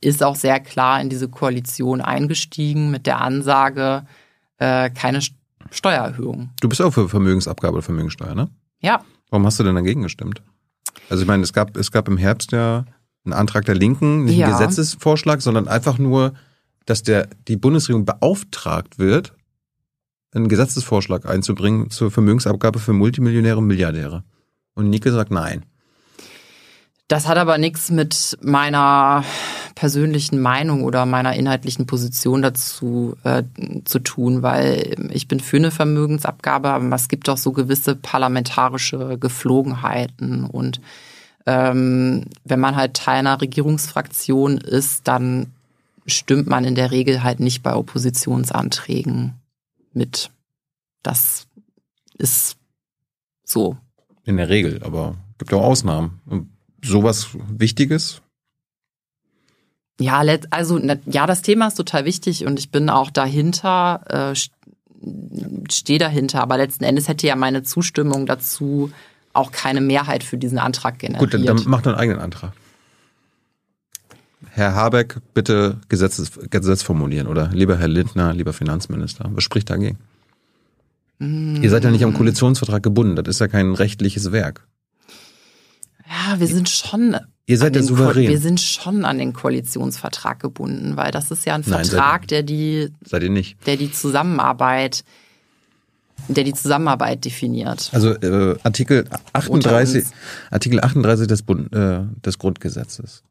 ist 0.02 0.22
auch 0.22 0.36
sehr 0.36 0.60
klar 0.60 1.00
in 1.00 1.08
diese 1.08 1.28
Koalition 1.28 2.00
eingestiegen 2.02 2.90
mit 2.90 3.06
der 3.06 3.20
Ansage, 3.20 4.04
äh, 4.58 4.90
keine 4.90 5.20
Steuererhöhung. 5.70 6.50
du 6.60 6.68
bist 6.68 6.82
auch 6.82 6.92
für 6.92 7.08
Vermögensabgabe 7.08 7.74
oder 7.74 7.82
Vermögensteuer, 7.82 8.34
ne? 8.34 8.48
Ja, 8.80 9.02
Warum 9.30 9.46
hast 9.46 9.60
du 9.60 9.64
denn 9.64 9.76
dagegen 9.76 10.02
gestimmt? 10.02 10.42
Also 11.08 11.22
ich 11.22 11.26
meine, 11.28 11.42
es 11.42 11.52
gab, 11.52 11.76
es 11.76 11.90
gab 11.90 12.08
im 12.08 12.16
Herbst 12.16 12.52
ja 12.52 12.84
einen 13.24 13.32
Antrag 13.32 13.64
der 13.64 13.74
Linken, 13.74 14.24
nicht 14.24 14.36
Ja. 14.36 14.46
einen 14.46 14.58
Gesetzesvorschlag, 14.58 15.42
sondern 15.42 15.68
einfach 15.68 15.98
nur, 15.98 16.34
dass 16.86 17.02
der, 17.02 17.28
die 17.48 17.56
Bundesregierung 17.56 18.04
beauftragt 18.04 18.98
wird, 18.98 19.34
einen 20.32 20.48
Gesetzesvorschlag 20.48 21.26
einzubringen 21.26 21.90
zur 21.90 22.10
Vermögensabgabe 22.10 22.78
für 22.78 22.92
Multimillionäre 22.92 23.58
und 23.58 23.66
Milliardäre. 23.66 24.24
Und 24.74 24.88
Nike 24.88 25.10
sagt 25.10 25.30
nein. 25.30 25.66
Das 27.08 27.26
hat 27.26 27.36
aber 27.38 27.58
nichts 27.58 27.90
mit 27.90 28.38
meiner 28.40 29.24
persönlichen 29.80 30.42
Meinung 30.42 30.84
oder 30.84 31.06
meiner 31.06 31.34
inhaltlichen 31.36 31.86
Position 31.86 32.42
dazu 32.42 33.16
äh, 33.24 33.44
zu 33.86 33.98
tun, 34.00 34.42
weil 34.42 34.94
ich 35.10 35.26
bin 35.26 35.40
für 35.40 35.56
eine 35.56 35.70
Vermögensabgabe, 35.70 36.68
aber 36.68 36.94
es 36.94 37.08
gibt 37.08 37.30
auch 37.30 37.38
so 37.38 37.52
gewisse 37.52 37.96
parlamentarische 37.96 39.16
Geflogenheiten 39.16 40.44
und 40.44 40.82
ähm, 41.46 42.26
wenn 42.44 42.60
man 42.60 42.76
halt 42.76 42.92
Teil 42.92 43.20
einer 43.20 43.40
Regierungsfraktion 43.40 44.58
ist, 44.58 45.08
dann 45.08 45.46
stimmt 46.04 46.46
man 46.46 46.66
in 46.66 46.74
der 46.74 46.90
Regel 46.90 47.22
halt 47.22 47.40
nicht 47.40 47.62
bei 47.62 47.74
Oppositionsanträgen 47.74 49.32
mit. 49.94 50.30
Das 51.02 51.46
ist 52.18 52.58
so. 53.44 53.78
In 54.26 54.36
der 54.36 54.50
Regel, 54.50 54.82
aber 54.82 55.14
gibt 55.38 55.54
auch 55.54 55.64
Ausnahmen. 55.64 56.20
Und 56.26 56.50
sowas 56.84 57.30
Wichtiges? 57.48 58.20
Ja, 60.00 60.22
also 60.50 60.78
na- 60.78 60.96
ja, 61.06 61.26
das 61.26 61.42
Thema 61.42 61.68
ist 61.68 61.74
total 61.76 62.04
wichtig 62.04 62.46
und 62.46 62.58
ich 62.58 62.70
bin 62.70 62.88
auch 62.90 63.10
dahinter, 63.10 64.00
äh, 64.08 64.32
st- 64.32 64.50
stehe 65.70 65.98
dahinter, 65.98 66.40
aber 66.42 66.56
letzten 66.56 66.84
Endes 66.84 67.06
hätte 67.08 67.26
ja 67.26 67.36
meine 67.36 67.62
Zustimmung 67.62 68.26
dazu 68.26 68.90
auch 69.32 69.52
keine 69.52 69.80
Mehrheit 69.80 70.24
für 70.24 70.36
diesen 70.38 70.58
Antrag 70.58 70.98
generiert. 70.98 71.20
Gut, 71.20 71.34
dann, 71.34 71.44
dann 71.44 71.62
mach 71.66 71.82
doch 71.82 71.92
einen 71.92 72.00
eigenen 72.00 72.20
Antrag. 72.20 72.52
Herr 74.52 74.74
Habeck, 74.74 75.18
bitte 75.34 75.78
Gesetzes, 75.88 76.32
Gesetz 76.50 76.82
formulieren 76.82 77.26
oder 77.26 77.48
lieber 77.52 77.76
Herr 77.76 77.88
Lindner, 77.88 78.32
lieber 78.34 78.52
Finanzminister. 78.52 79.30
Was 79.32 79.44
spricht 79.44 79.70
dagegen? 79.70 79.98
Ihr 81.20 81.68
seid 81.68 81.84
ja 81.84 81.90
nicht 81.90 82.02
am 82.04 82.14
Koalitionsvertrag 82.14 82.82
gebunden. 82.82 83.14
Das 83.16 83.28
ist 83.28 83.40
ja 83.40 83.48
kein 83.48 83.74
rechtliches 83.74 84.32
Werk. 84.32 84.66
ja, 86.08 86.40
wir 86.40 86.46
sind 86.46 86.68
schon 86.70 87.16
Ihr 87.50 87.58
seid 87.58 87.74
ja 87.74 87.82
souverän. 87.82 88.26
Ko- 88.26 88.30
wir 88.30 88.38
sind 88.38 88.60
schon 88.60 89.04
an 89.04 89.18
den 89.18 89.32
Koalitionsvertrag 89.32 90.38
gebunden, 90.38 90.96
weil 90.96 91.10
das 91.10 91.32
ist 91.32 91.44
ja 91.46 91.54
ein 91.56 91.64
Nein, 91.66 91.84
Vertrag, 91.84 92.28
der 92.28 92.44
die, 92.44 92.90
Seid 93.04 93.24
ihr 93.24 93.30
nicht. 93.30 93.56
der 93.66 93.76
die 93.76 93.90
Zusammenarbeit, 93.90 95.02
der 96.28 96.44
die 96.44 96.54
Zusammenarbeit 96.54 97.24
definiert. 97.24 97.90
Also 97.92 98.10
äh, 98.12 98.56
Artikel 98.62 99.00
Unter 99.48 99.70
38, 99.72 100.04
uns. 100.04 100.12
Artikel 100.52 100.80
38 100.80 101.26
des, 101.26 101.42
Bund, 101.42 101.74
äh, 101.74 102.02
des 102.24 102.38
Grundgesetzes. 102.38 103.24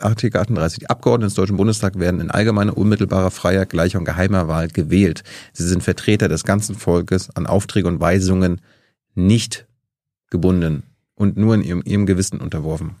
Artikel 0.00 0.40
38. 0.40 0.80
Die 0.80 0.90
Abgeordneten 0.90 1.28
des 1.28 1.34
Deutschen 1.34 1.56
Bundestags 1.58 1.96
werden 1.98 2.20
in 2.20 2.30
allgemeiner, 2.32 2.76
unmittelbarer, 2.76 3.30
freier, 3.30 3.66
gleicher 3.66 3.98
und 4.00 4.04
geheimer 4.04 4.48
Wahl 4.48 4.66
gewählt. 4.68 5.22
Sie 5.52 5.62
sind 5.68 5.82
Vertreter 5.84 6.28
des 6.28 6.42
ganzen 6.42 6.74
Volkes, 6.74 7.30
an 7.36 7.46
Aufträge 7.46 7.86
und 7.86 8.00
Weisungen 8.00 8.60
nicht 9.14 9.66
gebunden 10.30 10.82
und 11.20 11.36
nur 11.36 11.54
in 11.54 11.62
ihrem, 11.62 11.82
ihrem 11.84 12.06
Gewissen 12.06 12.40
unterworfen. 12.40 12.96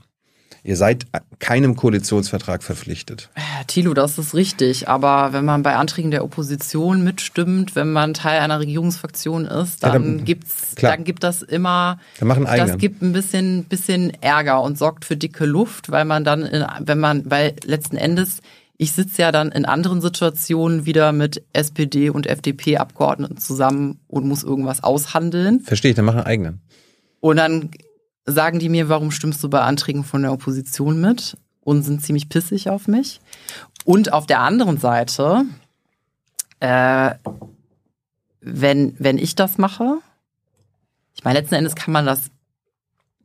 Ihr 0.62 0.76
seid 0.76 1.06
keinem 1.38 1.74
Koalitionsvertrag 1.74 2.62
verpflichtet. 2.62 3.30
Ja, 3.34 3.64
Thilo, 3.66 3.94
das 3.94 4.18
ist 4.18 4.34
richtig. 4.34 4.88
Aber 4.88 5.32
wenn 5.32 5.46
man 5.46 5.62
bei 5.62 5.74
Anträgen 5.76 6.10
der 6.10 6.22
Opposition 6.22 7.02
mitstimmt, 7.02 7.74
wenn 7.76 7.92
man 7.92 8.12
Teil 8.12 8.40
einer 8.40 8.60
Regierungsfraktion 8.60 9.46
ist, 9.46 9.82
Ja, 9.82 9.92
dann, 9.92 10.18
dann- 10.18 10.24
gibt's, 10.26 10.74
klar. 10.74 10.92
dann 10.94 11.04
gibt 11.04 11.22
das 11.24 11.40
immer, 11.40 11.98
Dann 12.18 12.44
das 12.44 12.76
gibt 12.76 13.00
ein 13.00 13.14
bisschen, 13.14 13.64
bisschen 13.64 14.12
Ärger 14.22 14.60
und 14.62 14.76
sorgt 14.76 15.06
für 15.06 15.16
dicke 15.16 15.46
Luft, 15.46 15.90
weil 15.90 16.04
man 16.04 16.24
dann, 16.24 16.42
in, 16.42 16.66
wenn 16.80 16.98
man, 17.00 17.30
weil 17.30 17.56
letzten 17.64 17.96
Endes, 17.96 18.40
ich 18.76 18.92
sitze 18.92 19.22
ja 19.22 19.32
dann 19.32 19.52
in 19.52 19.64
anderen 19.64 20.02
Situationen 20.02 20.84
wieder 20.84 21.12
mit 21.12 21.42
SPD 21.54 22.10
und 22.10 22.26
FDP-Abgeordneten 22.26 23.38
zusammen 23.38 23.98
und 24.08 24.26
muss 24.26 24.42
irgendwas 24.42 24.84
aushandeln. 24.84 25.60
Verstehe 25.60 25.92
ich, 25.92 25.96
dann 25.96 26.04
machen 26.04 26.20
eigenen. 26.20 26.60
Und 27.20 27.36
dann 27.38 27.70
sagen 28.26 28.58
die 28.58 28.68
mir, 28.68 28.88
warum 28.88 29.10
stimmst 29.10 29.42
du 29.42 29.48
bei 29.48 29.60
Anträgen 29.60 30.04
von 30.04 30.22
der 30.22 30.32
Opposition 30.32 31.00
mit? 31.00 31.36
Und 31.62 31.82
sind 31.82 32.02
ziemlich 32.02 32.28
pissig 32.28 32.70
auf 32.70 32.88
mich. 32.88 33.20
Und 33.84 34.12
auf 34.12 34.26
der 34.26 34.40
anderen 34.40 34.78
Seite, 34.78 35.44
äh, 36.58 37.14
wenn, 38.40 38.94
wenn 38.98 39.18
ich 39.18 39.34
das 39.34 39.58
mache, 39.58 39.98
ich 41.14 41.24
meine, 41.24 41.38
letzten 41.38 41.56
Endes 41.56 41.74
kann 41.74 41.92
man 41.92 42.06
das 42.06 42.30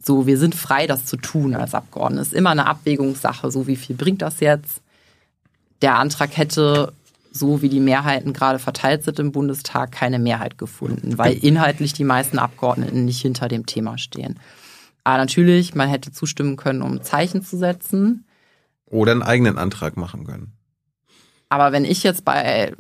so, 0.06 0.28
wir 0.28 0.38
sind 0.38 0.54
frei, 0.54 0.86
das 0.86 1.06
zu 1.06 1.18
tun 1.18 1.56
als 1.56 1.74
Abgeordnete. 1.74 2.22
Es 2.22 2.28
ist 2.28 2.34
immer 2.34 2.52
eine 2.52 2.68
Abwägungssache, 2.68 3.50
so 3.50 3.68
wie 3.68 3.76
viel 3.76 3.96
bringt 3.96 4.22
das 4.22 4.40
jetzt? 4.40 4.82
Der 5.82 5.96
Antrag 5.96 6.38
hätte, 6.38 6.94
so 7.32 7.62
wie 7.62 7.70
die 7.70 7.80
Mehrheiten 7.80 8.32
gerade 8.32 8.60
verteilt 8.60 9.04
sind 9.04 9.18
im 9.20 9.32
Bundestag, 9.32 9.92
keine 9.92 10.20
Mehrheit 10.20 10.58
gefunden, 10.58 11.18
weil 11.18 11.34
inhaltlich 11.34 11.94
die 11.94 12.04
meisten 12.04 12.38
Abgeordneten 12.38 13.06
nicht 13.06 13.22
hinter 13.22 13.48
dem 13.48 13.66
Thema 13.66 13.98
stehen. 13.98 14.40
Aber 15.06 15.18
natürlich, 15.18 15.74
man 15.76 15.88
hätte 15.88 16.12
zustimmen 16.12 16.58
können, 16.58 16.82
um 16.82 17.02
Zeichen 17.02 17.42
zu 17.44 17.58
setzen. 17.58 18.26
Oder 18.88 19.14
einen 19.14 19.22
eigenen 19.24 19.58
Antrag 19.58 19.96
machen 19.96 20.26
können. 20.26 20.52
Aber 21.48 21.72
wenn 21.72 21.86
ich 21.86 22.04
jetzt 22.04 22.26
bei 22.26 22.74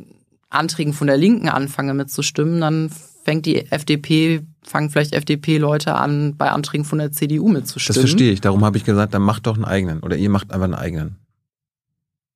Anträgen 0.50 0.94
von 0.94 1.08
der 1.08 1.18
Linken 1.18 1.48
anfange 1.50 1.94
mitzustimmen, 1.94 2.60
dann 2.62 2.90
fängt 3.24 3.46
die 3.46 3.72
FDP, 3.72 4.42
fangen 4.64 4.90
vielleicht 4.90 5.14
FDP-Leute 5.14 5.96
an, 5.96 6.36
bei 6.36 6.50
Anträgen 6.52 6.84
von 6.86 6.98
der 6.98 7.12
CDU 7.12 7.48
mitzustimmen. 7.48 7.96
Das 7.96 8.10
verstehe 8.10 8.32
ich. 8.32 8.42
Darum 8.42 8.66
habe 8.66 8.78
ich 8.78 8.84
gesagt, 8.86 9.14
dann 9.14 9.22
macht 9.22 9.46
doch 9.48 9.56
einen 9.56 9.66
eigenen. 9.66 10.00
Oder 10.02 10.16
ihr 10.18 10.30
macht 10.30 10.52
einfach 10.52 10.66
einen 10.66 10.74
eigenen. 10.76 11.18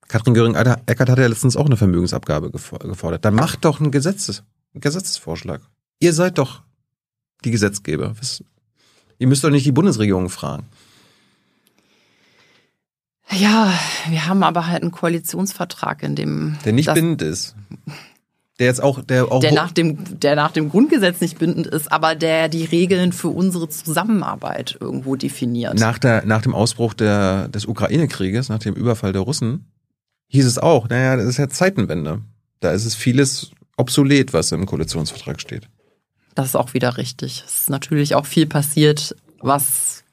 Katrin 0.08 0.34
Göring-Eckert 0.34 1.10
hat 1.10 1.18
ja 1.20 1.28
letztens 1.28 1.56
auch 1.56 1.66
eine 1.66 1.78
Vermögensabgabe 1.78 2.48
gefo- 2.48 2.80
gefordert. 2.88 3.26
Dann 3.26 3.36
macht 3.36 3.66
doch 3.66 3.80
einen, 3.80 3.92
Gesetzes, 3.92 4.44
einen 4.74 4.82
Gesetzesvorschlag. 4.82 5.62
Ihr 6.00 6.14
seid 6.14 6.38
doch 6.38 6.64
die 7.44 7.52
Gesetzgeber. 7.52 8.16
Was, 8.20 8.44
ihr 9.20 9.28
müsst 9.28 9.44
doch 9.44 9.52
nicht 9.52 9.66
die 9.66 9.72
Bundesregierung 9.72 10.30
fragen. 10.30 10.66
Ja, 13.32 13.72
wir 14.10 14.26
haben 14.26 14.42
aber 14.42 14.68
halt 14.68 14.82
einen 14.82 14.92
Koalitionsvertrag, 14.92 16.02
in 16.02 16.16
dem 16.16 16.58
Der 16.66 16.74
nicht 16.74 16.92
bindend 16.92 17.22
ist. 17.22 17.56
Der 18.58 18.68
jetzt 18.68 18.82
auch, 18.82 19.02
der 19.04 19.32
auch 19.32 19.40
der 19.40 19.54
nach 19.54 19.72
dem 19.72 20.20
der 20.20 20.36
nach 20.36 20.52
dem 20.52 20.70
Grundgesetz 20.70 21.22
nicht 21.22 21.38
bindend 21.38 21.68
ist, 21.68 21.92
aber 21.92 22.16
der 22.16 22.50
die 22.50 22.66
Regeln 22.66 23.14
für 23.14 23.30
unsere 23.30 23.70
Zusammenarbeit 23.70 24.78
irgendwo 24.82 25.16
definiert. 25.16 25.80
nach, 25.80 26.00
der, 26.00 26.26
nach 26.26 26.42
dem 26.42 26.54
Ausbruch 26.54 26.94
der, 26.94 27.48
des 27.50 27.66
Ukraine-Krieges, 27.68 28.50
nach 28.50 28.60
dem 28.60 28.74
Überfall 28.74 29.14
der 29.14 29.22
Russen, 29.22 29.72
hieß 30.28 30.46
es 30.46 30.58
auch, 30.58 30.90
naja, 30.90 31.16
das 31.16 31.26
ist 31.26 31.38
ja 31.38 31.48
Zeitenwende. 31.48 32.22
Da 32.60 32.72
ist 32.72 32.86
es 32.86 32.96
vieles 32.96 33.52
obsolet, 33.78 34.34
was 34.34 34.52
im 34.52 34.66
Koalitionsvertrag 34.66 35.40
steht. 35.40 35.70
Das 36.40 36.48
ist 36.48 36.56
auch 36.56 36.74
wieder 36.74 36.96
richtig. 36.96 37.44
Es 37.46 37.64
ist 37.64 37.70
natürlich 37.70 38.16
auch 38.16 38.26
viel 38.26 38.46
passiert, 38.46 39.14
was 39.42 40.06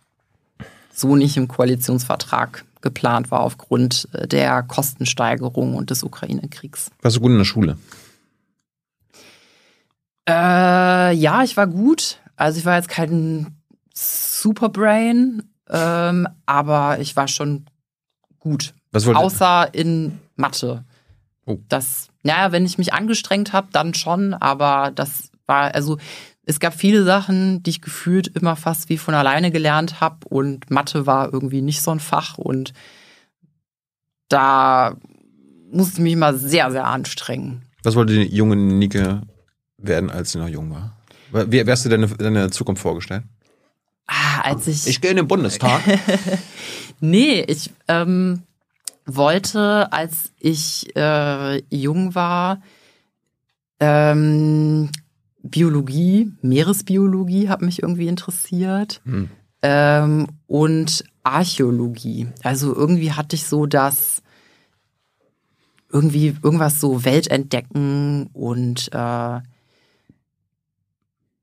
so 0.93 1.14
nicht 1.14 1.37
im 1.37 1.47
Koalitionsvertrag 1.47 2.64
geplant 2.81 3.31
war 3.31 3.43
aufgrund 3.43 4.09
äh, 4.12 4.27
der 4.27 4.64
Kostensteigerung 4.64 5.77
und 5.77 5.91
des 5.91 6.03
Ukraine-Kriegs. 6.03 6.91
Warst 7.01 7.16
du 7.16 7.20
gut 7.20 7.31
in 7.31 7.39
der 7.39 7.45
Schule? 7.45 7.79
Äh, 10.29 11.12
ja, 11.14 11.45
ich 11.45 11.57
war 11.57 11.68
gut. 11.68 12.18
Also 12.35 12.59
ich 12.59 12.64
war 12.64 12.74
jetzt 12.74 12.89
kein 12.89 13.55
Superbrain, 13.95 15.45
ähm, 15.70 16.27
aber 16.45 16.99
ich 16.99 17.14
war 17.14 17.29
schon 17.29 17.66
gut. 18.41 18.74
Außer 18.93 19.72
in 19.74 20.18
Mathe. 20.35 20.85
Oh. 21.45 21.59
Das, 21.68 22.09
naja, 22.24 22.51
wenn 22.51 22.66
ich 22.66 22.79
mich 22.79 22.93
angestrengt 22.93 23.53
habe, 23.53 23.68
dann 23.70 23.95
schon, 23.95 24.35
aber 24.35 24.91
das 24.93 25.31
war, 25.47 25.74
also 25.74 25.99
es 26.44 26.61
gab 26.61 26.74
viele 26.74 27.05
Sachen, 27.05 27.62
die 27.62 27.70
ich 27.70 27.82
gefühlt 27.82 28.28
immer 28.28 28.57
fast 28.57 28.88
wie 28.88 28.99
von 28.99 29.14
alleine 29.14 29.51
gelernt 29.51 30.01
habe 30.01 30.28
und 30.28 30.70
Mathe 30.70 31.07
war 31.07 31.32
irgendwie 31.32 31.62
nicht 31.62 31.82
so 31.82 31.90
ein 31.90 32.01
Fach 32.01 32.38
und 32.38 32.72
da 34.28 34.97
musste 35.70 35.94
ich 35.94 36.01
mich 36.01 36.12
immer 36.12 36.34
sehr, 36.34 36.70
sehr 36.70 36.86
anstrengen. 36.86 37.62
Was 37.82 37.97
wollte 37.97 38.14
die 38.14 38.34
junge 38.34 38.57
Nike 38.57 39.20
werden, 39.78 40.11
als 40.11 40.32
sie 40.32 40.38
noch 40.38 40.49
jung 40.49 40.70
war? 40.70 40.97
Wie, 41.49 41.64
hast 41.68 41.84
du 41.84 41.88
deine, 41.88 42.07
deine 42.09 42.51
Zukunft 42.51 42.82
vorgestellt? 42.82 43.24
Ah, 44.07 44.40
als 44.42 44.66
ich. 44.68 44.86
Ich 44.86 45.01
gehe 45.01 45.11
in 45.11 45.16
den 45.16 45.28
Bundestag. 45.28 45.80
nee, 47.01 47.40
ich 47.40 47.70
ähm, 47.88 48.42
wollte, 49.05 49.92
als 49.92 50.32
ich 50.38 50.94
äh, 50.97 51.62
jung 51.70 52.14
war, 52.14 52.62
ähm, 53.80 54.90
Biologie, 55.51 56.32
Meeresbiologie 56.42 57.49
hat 57.49 57.62
mich 57.62 57.82
irgendwie 57.82 58.09
interessiert. 58.09 59.01
Hm. 59.05 59.30
Ähm, 59.62 60.26
und 60.47 61.05
Archäologie. 61.22 62.28
Also 62.42 62.74
irgendwie 62.74 63.12
hatte 63.12 63.36
ich 63.36 63.47
so 63.47 63.66
das 63.66 64.22
irgendwie 65.90 66.36
irgendwas 66.42 66.80
so 66.80 67.05
Welt 67.05 67.28
entdecken 67.28 68.28
und 68.32 68.90
äh, 68.92 69.40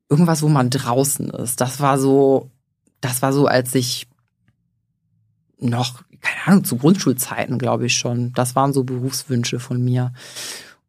irgendwas, 0.09 0.41
wo 0.41 0.47
man 0.47 0.69
draußen 0.69 1.29
ist. 1.31 1.59
Das 1.59 1.79
war 1.79 1.97
so, 1.97 2.49
das 3.01 3.21
war 3.21 3.33
so, 3.33 3.47
als 3.47 3.73
ich 3.75 4.07
noch, 5.59 6.03
keine 6.21 6.47
Ahnung, 6.47 6.63
zu 6.65 6.77
Grundschulzeiten, 6.77 7.57
glaube 7.57 7.87
ich 7.87 7.97
schon. 7.97 8.31
Das 8.33 8.55
waren 8.55 8.73
so 8.73 8.83
Berufswünsche 8.83 9.59
von 9.59 9.83
mir. 9.83 10.13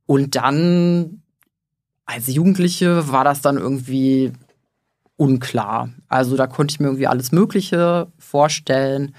Und 0.07 0.37
dann 0.37 1.23
als 2.07 2.27
Jugendliche 2.27 3.11
war 3.11 3.25
das 3.25 3.41
dann 3.41 3.57
irgendwie 3.57 4.33
unklar. 5.17 5.91
Also 6.09 6.37
da 6.37 6.47
konnte 6.47 6.73
ich 6.73 6.81
mir 6.81 6.87
irgendwie 6.87 7.07
alles 7.07 7.33
Mögliche 7.33 8.09
vorstellen. 8.19 9.15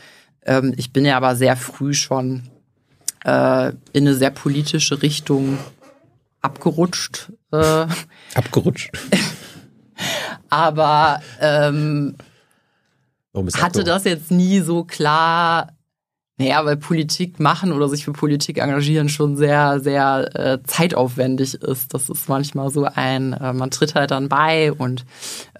Ähm, 0.46 0.74
ich 0.78 0.92
bin 0.92 1.06
ja 1.06 1.18
aber 1.18 1.36
sehr 1.36 1.56
früh 1.56 1.94
schon 1.94 2.50
äh, 3.24 3.70
in 3.94 4.06
eine 4.06 4.16
sehr 4.16 4.30
politische 4.30 5.02
Richtung 5.02 5.58
abgerutscht. 6.42 7.32
Äh, 7.52 7.88
abgerutscht. 8.36 8.92
aber 10.50 11.22
ähm, 11.40 12.16
hatte 13.56 13.84
das 13.84 14.04
jetzt 14.04 14.32
nie 14.32 14.60
so 14.60 14.84
klar 14.84 15.75
naja, 16.38 16.66
weil 16.66 16.76
Politik 16.76 17.40
machen 17.40 17.72
oder 17.72 17.88
sich 17.88 18.04
für 18.04 18.12
Politik 18.12 18.58
engagieren 18.58 19.08
schon 19.08 19.38
sehr, 19.38 19.80
sehr 19.80 20.36
äh, 20.36 20.64
zeitaufwendig 20.64 21.54
ist. 21.56 21.94
Das 21.94 22.10
ist 22.10 22.28
manchmal 22.28 22.72
so 22.72 22.84
ein, 22.84 23.32
äh, 23.32 23.54
man 23.54 23.72
tritt 23.72 23.96
halt 23.96 24.12
dann 24.12 24.28
bei 24.28 24.74
und 24.74 25.06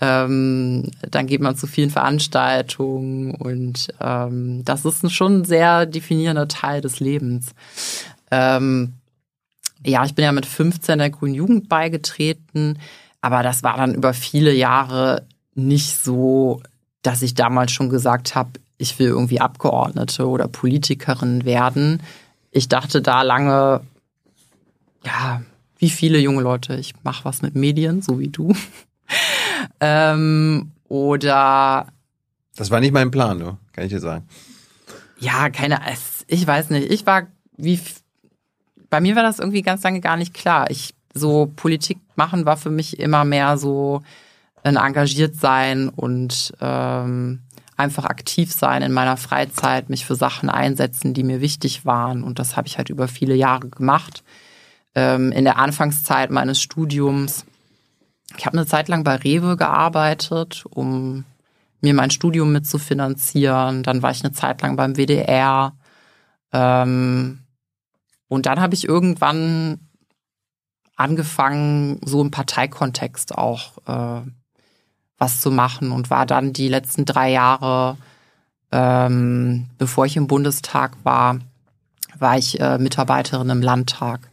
ähm, 0.02 0.92
dann 1.10 1.28
geht 1.28 1.40
man 1.40 1.56
zu 1.56 1.66
vielen 1.66 1.92
Veranstaltungen 1.92 3.36
und 3.36 3.88
ähm, 4.02 4.66
das 4.66 4.84
ist 4.84 5.02
ein 5.04 5.10
schon 5.10 5.46
sehr 5.46 5.86
definierender 5.86 6.50
Teil 6.50 6.82
des 6.82 7.00
Lebens. 7.00 7.56
Ähm, 8.30 8.94
ja, 9.86 10.04
ich 10.04 10.14
bin 10.14 10.26
ja 10.26 10.34
mit 10.34 10.46
15 10.46 11.00
der 11.00 11.10
Grünen 11.10 11.36
Jugend 11.36 11.70
beigetreten, 11.70 12.80
aber 13.22 13.44
das 13.44 13.64
war 13.64 13.78
dann 13.78 13.94
über 13.94 14.14
viele 14.14 14.52
Jahre 14.52 15.26
nicht 15.54 16.04
so, 16.04 16.62
dass 17.02 17.22
ich 17.22 17.34
damals 17.34 17.72
schon 17.72 17.90
gesagt 17.90 18.36
habe, 18.36 18.60
ich 18.78 18.98
will 19.00 19.08
irgendwie 19.08 19.40
Abgeordnete 19.40 20.28
oder 20.28 20.48
Politikerin 20.48 21.46
werden. 21.46 22.02
Ich 22.52 22.68
dachte 22.70 23.02
da 23.02 23.22
lange, 23.22 23.82
ja, 25.04 25.42
wie 25.78 25.90
viele 25.90 26.20
junge 26.20 26.42
Leute, 26.42 26.76
ich 26.76 26.94
mache 27.04 27.26
was 27.26 27.42
mit 27.42 27.56
Medien, 27.56 28.02
so 28.02 28.20
wie 28.20 28.30
du. 28.30 28.56
ähm, 29.80 30.72
oder. 30.88 31.88
Das 32.56 32.72
war 32.72 32.80
nicht 32.80 32.94
mein 32.94 33.12
Plan, 33.12 33.40
du, 33.40 33.58
kann 33.74 33.86
ich 33.86 33.92
dir 33.92 34.00
sagen. 34.00 34.28
Ja, 35.20 35.50
keine, 35.50 35.80
ich 36.28 36.46
weiß 36.46 36.70
nicht. 36.70 36.92
Ich 36.92 37.06
war 37.06 37.28
wie, 37.58 37.80
bei 38.90 39.02
mir 39.02 39.16
war 39.16 39.24
das 39.24 39.40
irgendwie 39.40 39.62
ganz 39.62 39.84
lange 39.84 40.02
gar 40.02 40.18
nicht 40.18 40.34
klar. 40.34 40.70
Ich, 40.70 40.94
so 41.14 41.52
Politik 41.56 42.00
machen 42.16 42.46
war 42.46 42.58
für 42.58 42.70
mich 42.70 43.00
immer 43.00 43.24
mehr 43.26 43.58
so 43.58 44.02
ein 44.64 44.78
engagiert 44.78 45.36
sein 45.36 45.90
und 45.90 46.54
ähm, 46.60 47.42
einfach 47.78 48.06
aktiv 48.06 48.54
sein 48.54 48.82
in 48.82 48.92
meiner 48.92 49.18
Freizeit, 49.18 49.90
mich 49.90 50.06
für 50.06 50.16
Sachen 50.16 50.50
einsetzen, 50.50 51.14
die 51.14 51.24
mir 51.24 51.42
wichtig 51.42 51.86
waren. 51.86 52.24
Und 52.24 52.40
das 52.40 52.56
habe 52.56 52.68
ich 52.68 52.78
halt 52.78 52.90
über 52.90 53.08
viele 53.08 53.36
Jahre 53.36 53.70
gemacht. 53.70 54.24
Ähm, 54.94 55.32
in 55.32 55.44
der 55.44 55.58
Anfangszeit 55.58 56.32
meines 56.32 56.62
Studiums, 56.62 57.46
ich 58.38 58.46
habe 58.46 58.58
eine 58.58 58.66
Zeit 58.66 58.88
lang 58.88 59.04
bei 59.04 59.16
Rewe 59.16 59.58
gearbeitet, 59.58 60.64
um 60.70 61.26
mir 61.82 61.94
mein 61.94 62.12
Studium 62.12 62.52
mitzufinanzieren. 62.52 63.84
Dann 63.84 64.02
war 64.02 64.12
ich 64.12 64.24
eine 64.24 64.34
Zeit 64.34 64.62
lang 64.62 64.76
beim 64.76 64.96
WDR. 64.96 65.74
Ähm, 66.54 67.40
und 68.28 68.46
dann 68.46 68.62
habe 68.62 68.74
ich 68.74 68.88
irgendwann 68.88 69.80
angefangen, 70.96 72.00
so 72.06 72.22
im 72.22 72.32
Parteikontext 72.32 73.38
auch 73.38 73.78
äh, 73.86 74.22
was 75.18 75.42
zu 75.42 75.52
machen 75.52 75.92
und 75.92 76.10
war 76.10 76.26
dann 76.26 76.54
die 76.54 76.68
letzten 76.68 77.06
drei 77.06 77.32
Jahre, 77.32 77.98
ähm, 78.72 79.68
bevor 79.78 80.06
ich 80.06 80.18
im 80.18 80.28
Bundestag 80.28 80.98
war, 81.04 81.40
war 82.20 82.38
ich 82.38 82.60
äh, 82.60 82.78
Mitarbeiterin 82.78 83.50
im 83.50 83.62
Landtag. 83.62 84.30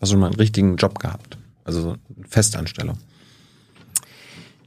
Hast 0.00 0.12
du 0.12 0.16
mal 0.16 0.26
einen 0.26 0.36
richtigen 0.36 0.76
Job 0.76 0.98
gehabt? 0.98 1.36
Also 1.64 1.96
Festanstellung? 2.28 2.98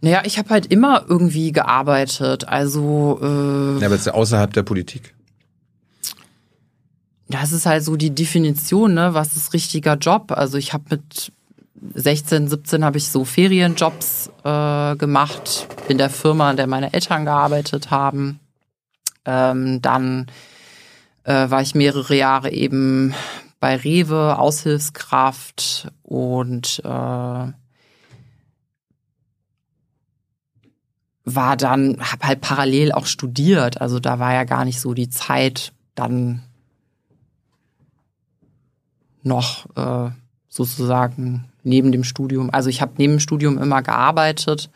Naja, 0.01 0.23
ich 0.25 0.37
habe 0.37 0.49
halt 0.49 0.65
immer 0.67 1.05
irgendwie 1.07 1.51
gearbeitet. 1.51 2.47
Also. 2.47 3.19
Äh, 3.21 3.79
ja, 3.79 3.85
aber 3.85 3.95
jetzt 3.95 4.11
außerhalb 4.11 4.51
der 4.53 4.63
Politik. 4.63 5.13
Das 7.29 7.51
ist 7.51 7.65
halt 7.65 7.83
so 7.83 7.95
die 7.95 8.13
Definition, 8.13 8.93
ne? 8.93 9.13
Was 9.13 9.37
ist 9.37 9.53
richtiger 9.53 9.95
Job? 9.95 10.31
Also 10.31 10.57
ich 10.57 10.73
habe 10.73 10.83
mit 10.89 11.31
16, 11.93 12.47
17 12.47 12.85
habe 12.85 12.97
ich 12.97 13.07
so 13.07 13.25
Ferienjobs 13.25 14.29
äh, 14.43 14.95
gemacht 14.95 15.67
in 15.87 15.97
der 15.97 16.09
Firma, 16.09 16.51
in 16.51 16.57
der 16.57 16.67
meine 16.67 16.93
Eltern 16.93 17.25
gearbeitet 17.25 17.89
haben. 17.89 18.39
Ähm, 19.25 19.81
dann 19.81 20.27
äh, 21.23 21.49
war 21.49 21.61
ich 21.61 21.75
mehrere 21.75 22.15
Jahre 22.15 22.51
eben 22.51 23.13
bei 23.59 23.75
Rewe, 23.75 24.37
Aushilfskraft 24.37 25.91
und 26.03 26.81
äh, 26.83 26.87
war 31.23 31.57
dann, 31.57 31.97
habe 31.99 32.27
halt 32.27 32.41
parallel 32.41 32.91
auch 32.91 33.05
studiert. 33.05 33.81
Also 33.81 33.99
da 33.99 34.19
war 34.19 34.33
ja 34.33 34.43
gar 34.43 34.65
nicht 34.65 34.79
so 34.79 34.93
die 34.93 35.09
Zeit, 35.09 35.73
dann 35.95 36.43
noch 39.23 39.67
äh, 39.75 40.11
sozusagen 40.51 41.45
neben 41.63 41.91
dem 41.91 42.03
Studium. 42.03 42.49
Also 42.51 42.69
ich 42.69 42.81
habe 42.81 42.91
neben 42.97 43.13
dem 43.13 43.19
Studium 43.19 43.57
immer 43.57 43.81
gearbeitet 43.81 44.69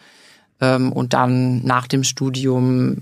ähm, 0.61 0.91
und 0.91 1.14
dann 1.14 1.64
nach 1.64 1.85
dem 1.85 2.03
Studium 2.03 3.02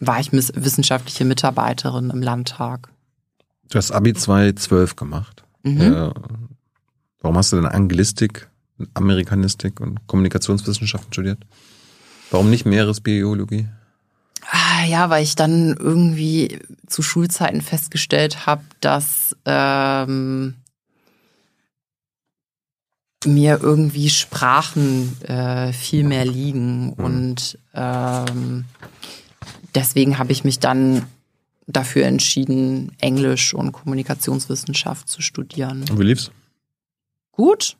war 0.00 0.20
ich 0.20 0.32
wissenschaftliche 0.32 1.24
Mitarbeiterin 1.24 2.10
im 2.10 2.20
Landtag. 2.20 2.90
Du 3.70 3.78
hast 3.78 3.92
Abi 3.92 4.12
2012 4.12 4.96
gemacht. 4.96 5.44
Mhm. 5.62 5.80
Äh, 5.80 6.10
warum 7.20 7.36
hast 7.38 7.52
du 7.52 7.56
denn 7.56 7.66
Anglistik, 7.66 8.48
Amerikanistik 8.92 9.80
und 9.80 10.06
Kommunikationswissenschaften 10.06 11.12
studiert? 11.12 11.38
Warum 12.30 12.50
nicht 12.50 12.66
Meeresbiologie? 12.66 13.68
Ah, 14.50 14.84
ja, 14.86 15.08
weil 15.08 15.22
ich 15.22 15.34
dann 15.36 15.76
irgendwie 15.78 16.60
zu 16.86 17.02
Schulzeiten 17.02 17.62
festgestellt 17.62 18.46
habe, 18.46 18.62
dass 18.80 19.36
ähm, 19.44 20.54
mir 23.24 23.60
irgendwie 23.62 24.10
Sprachen 24.10 25.20
äh, 25.22 25.72
viel 25.72 26.04
mehr 26.04 26.24
liegen. 26.24 26.86
Mhm. 26.86 26.92
Und 26.92 27.58
ähm, 27.74 28.64
deswegen 29.74 30.18
habe 30.18 30.32
ich 30.32 30.44
mich 30.44 30.58
dann 30.58 31.06
dafür 31.66 32.06
entschieden, 32.06 32.92
Englisch 33.00 33.54
und 33.54 33.72
Kommunikationswissenschaft 33.72 35.08
zu 35.08 35.20
studieren. 35.20 35.84
Und 35.90 35.98
wie 35.98 36.04
lief's? 36.04 36.30
Gut. 37.32 37.76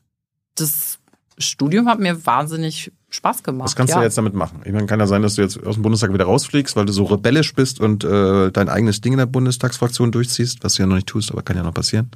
Das 0.56 0.98
Studium 1.38 1.88
hat 1.88 1.98
mir 1.98 2.24
wahnsinnig 2.24 2.90
Spaß 3.10 3.42
gemacht. 3.42 3.66
Was 3.66 3.76
kannst 3.76 3.92
ja. 3.92 3.98
du 3.98 4.04
jetzt 4.04 4.18
damit 4.18 4.34
machen? 4.34 4.60
Ich 4.64 4.72
meine, 4.72 4.86
kann 4.86 5.00
ja 5.00 5.06
sein, 5.06 5.22
dass 5.22 5.34
du 5.34 5.42
jetzt 5.42 5.62
aus 5.64 5.74
dem 5.74 5.82
Bundestag 5.82 6.12
wieder 6.12 6.24
rausfliegst, 6.24 6.76
weil 6.76 6.86
du 6.86 6.92
so 6.92 7.04
rebellisch 7.04 7.54
bist 7.54 7.78
und 7.80 8.04
äh, 8.04 8.50
dein 8.50 8.68
eigenes 8.68 9.00
Ding 9.00 9.12
in 9.12 9.18
der 9.18 9.26
Bundestagsfraktion 9.26 10.12
durchziehst, 10.12 10.64
was 10.64 10.74
du 10.74 10.82
ja 10.82 10.86
noch 10.86 10.96
nicht 10.96 11.06
tust, 11.06 11.30
aber 11.30 11.42
kann 11.42 11.56
ja 11.56 11.62
noch 11.62 11.74
passieren. 11.74 12.10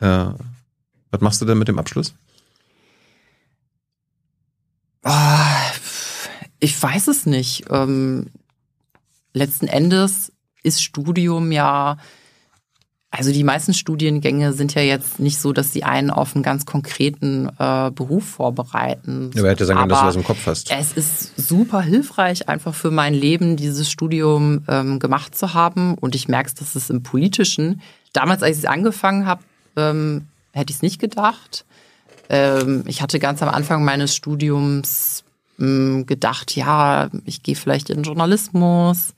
Äh, 0.00 0.26
was 1.10 1.20
machst 1.20 1.40
du 1.40 1.46
denn 1.46 1.58
mit 1.58 1.68
dem 1.68 1.78
Abschluss? 1.78 2.14
Ah, 5.02 5.56
ich 6.58 6.80
weiß 6.82 7.08
es 7.08 7.26
nicht. 7.26 7.64
Ähm, 7.70 8.26
letzten 9.32 9.66
Endes 9.66 10.32
ist 10.62 10.82
Studium 10.82 11.52
ja 11.52 11.96
Also 13.12 13.32
die 13.32 13.42
meisten 13.42 13.74
Studiengänge 13.74 14.52
sind 14.52 14.74
ja 14.74 14.82
jetzt 14.82 15.18
nicht 15.18 15.38
so, 15.40 15.52
dass 15.52 15.72
sie 15.72 15.82
einen 15.82 16.10
auf 16.10 16.36
einen 16.36 16.44
ganz 16.44 16.64
konkreten 16.64 17.48
äh, 17.58 17.90
Beruf 17.90 18.24
vorbereiten. 18.24 19.32
Ja, 19.34 19.40
aber 19.40 19.50
hätte 19.50 19.64
sagen 19.64 19.80
können, 19.80 19.88
dass 19.88 20.00
du 20.00 20.06
das 20.06 20.16
im 20.16 20.24
Kopf 20.24 20.46
hast. 20.46 20.70
Es 20.70 20.92
ist 20.92 21.32
super 21.36 21.82
hilfreich, 21.82 22.48
einfach 22.48 22.74
für 22.74 22.92
mein 22.92 23.12
Leben 23.12 23.56
dieses 23.56 23.90
Studium 23.90 24.62
ähm, 24.68 25.00
gemacht 25.00 25.34
zu 25.34 25.54
haben. 25.54 25.94
Und 25.94 26.14
ich 26.14 26.28
merke, 26.28 26.52
dass 26.54 26.76
es 26.76 26.88
im 26.88 27.02
Politischen, 27.02 27.80
damals, 28.12 28.44
als 28.44 28.58
ich 28.58 28.64
es 28.64 28.70
angefangen 28.70 29.26
habe, 29.26 29.42
ähm, 29.76 30.28
hätte 30.52 30.70
ich 30.70 30.76
es 30.76 30.82
nicht 30.82 31.00
gedacht. 31.00 31.64
Ähm, 32.30 32.84
ich 32.86 33.02
hatte 33.02 33.18
ganz 33.18 33.42
am 33.42 33.48
Anfang 33.48 33.84
meines 33.84 34.14
Studiums 34.14 35.24
ähm, 35.58 36.06
gedacht, 36.06 36.54
ja, 36.54 37.10
ich 37.24 37.42
gehe 37.42 37.56
vielleicht 37.56 37.90
in 37.90 38.04
Journalismus 38.04 39.14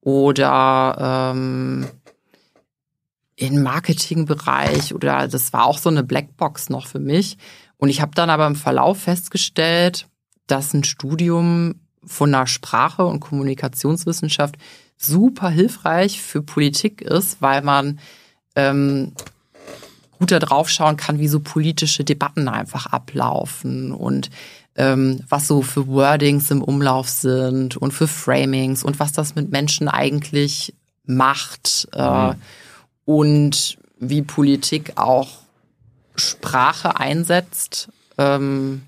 oder 0.00 1.32
ähm, 1.34 1.86
in 3.36 3.62
Marketingbereich 3.62 4.94
oder 4.94 5.28
das 5.28 5.52
war 5.52 5.66
auch 5.66 5.76
so 5.76 5.90
eine 5.90 6.02
Blackbox 6.02 6.70
noch 6.70 6.86
für 6.86 6.98
mich. 6.98 7.36
Und 7.76 7.90
ich 7.90 8.00
habe 8.00 8.12
dann 8.14 8.30
aber 8.30 8.46
im 8.46 8.56
Verlauf 8.56 9.02
festgestellt, 9.02 10.08
dass 10.46 10.72
ein 10.72 10.84
Studium 10.84 11.74
von 12.04 12.34
einer 12.34 12.46
Sprache 12.46 13.04
und 13.04 13.20
Kommunikationswissenschaft 13.20 14.56
super 14.96 15.50
hilfreich 15.50 16.22
für 16.22 16.40
Politik 16.40 17.02
ist, 17.02 17.42
weil 17.42 17.60
man 17.60 17.98
ähm, 18.54 19.12
gut 20.18 20.30
da 20.30 20.38
drauf 20.38 20.68
schauen 20.68 20.96
kann, 20.96 21.18
wie 21.18 21.28
so 21.28 21.40
politische 21.40 22.04
Debatten 22.04 22.48
einfach 22.48 22.86
ablaufen 22.86 23.92
und 23.92 24.30
ähm, 24.76 25.20
was 25.28 25.46
so 25.46 25.62
für 25.62 25.86
Wordings 25.86 26.50
im 26.50 26.62
Umlauf 26.62 27.08
sind 27.08 27.76
und 27.76 27.92
für 27.92 28.08
Framings 28.08 28.82
und 28.82 29.00
was 29.00 29.12
das 29.12 29.34
mit 29.34 29.50
Menschen 29.50 29.88
eigentlich 29.88 30.74
macht. 31.04 31.88
Äh, 31.92 32.28
mhm 32.28 32.34
und 33.06 33.78
wie 33.98 34.20
Politik 34.20 34.92
auch 34.96 35.28
Sprache 36.16 37.00
einsetzt, 37.00 37.88
ähm, 38.18 38.82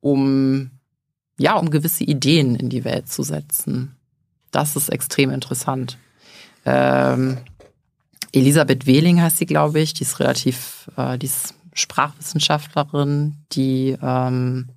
um 0.00 0.72
ja, 1.38 1.54
um 1.54 1.70
gewisse 1.70 2.04
Ideen 2.04 2.56
in 2.56 2.68
die 2.68 2.84
Welt 2.84 3.08
zu 3.08 3.22
setzen. 3.22 3.96
Das 4.50 4.76
ist 4.76 4.90
extrem 4.90 5.30
interessant. 5.30 5.98
Ähm, 6.64 7.38
Elisabeth 8.32 8.86
Wehling 8.86 9.20
heißt 9.20 9.38
sie, 9.38 9.46
glaube 9.46 9.80
ich. 9.80 9.94
Die 9.94 10.02
ist 10.02 10.20
relativ, 10.20 10.90
äh, 10.96 11.18
die 11.18 11.26
ist 11.26 11.54
Sprachwissenschaftlerin, 11.74 13.36
die 13.52 13.96
ähm, 14.02 14.68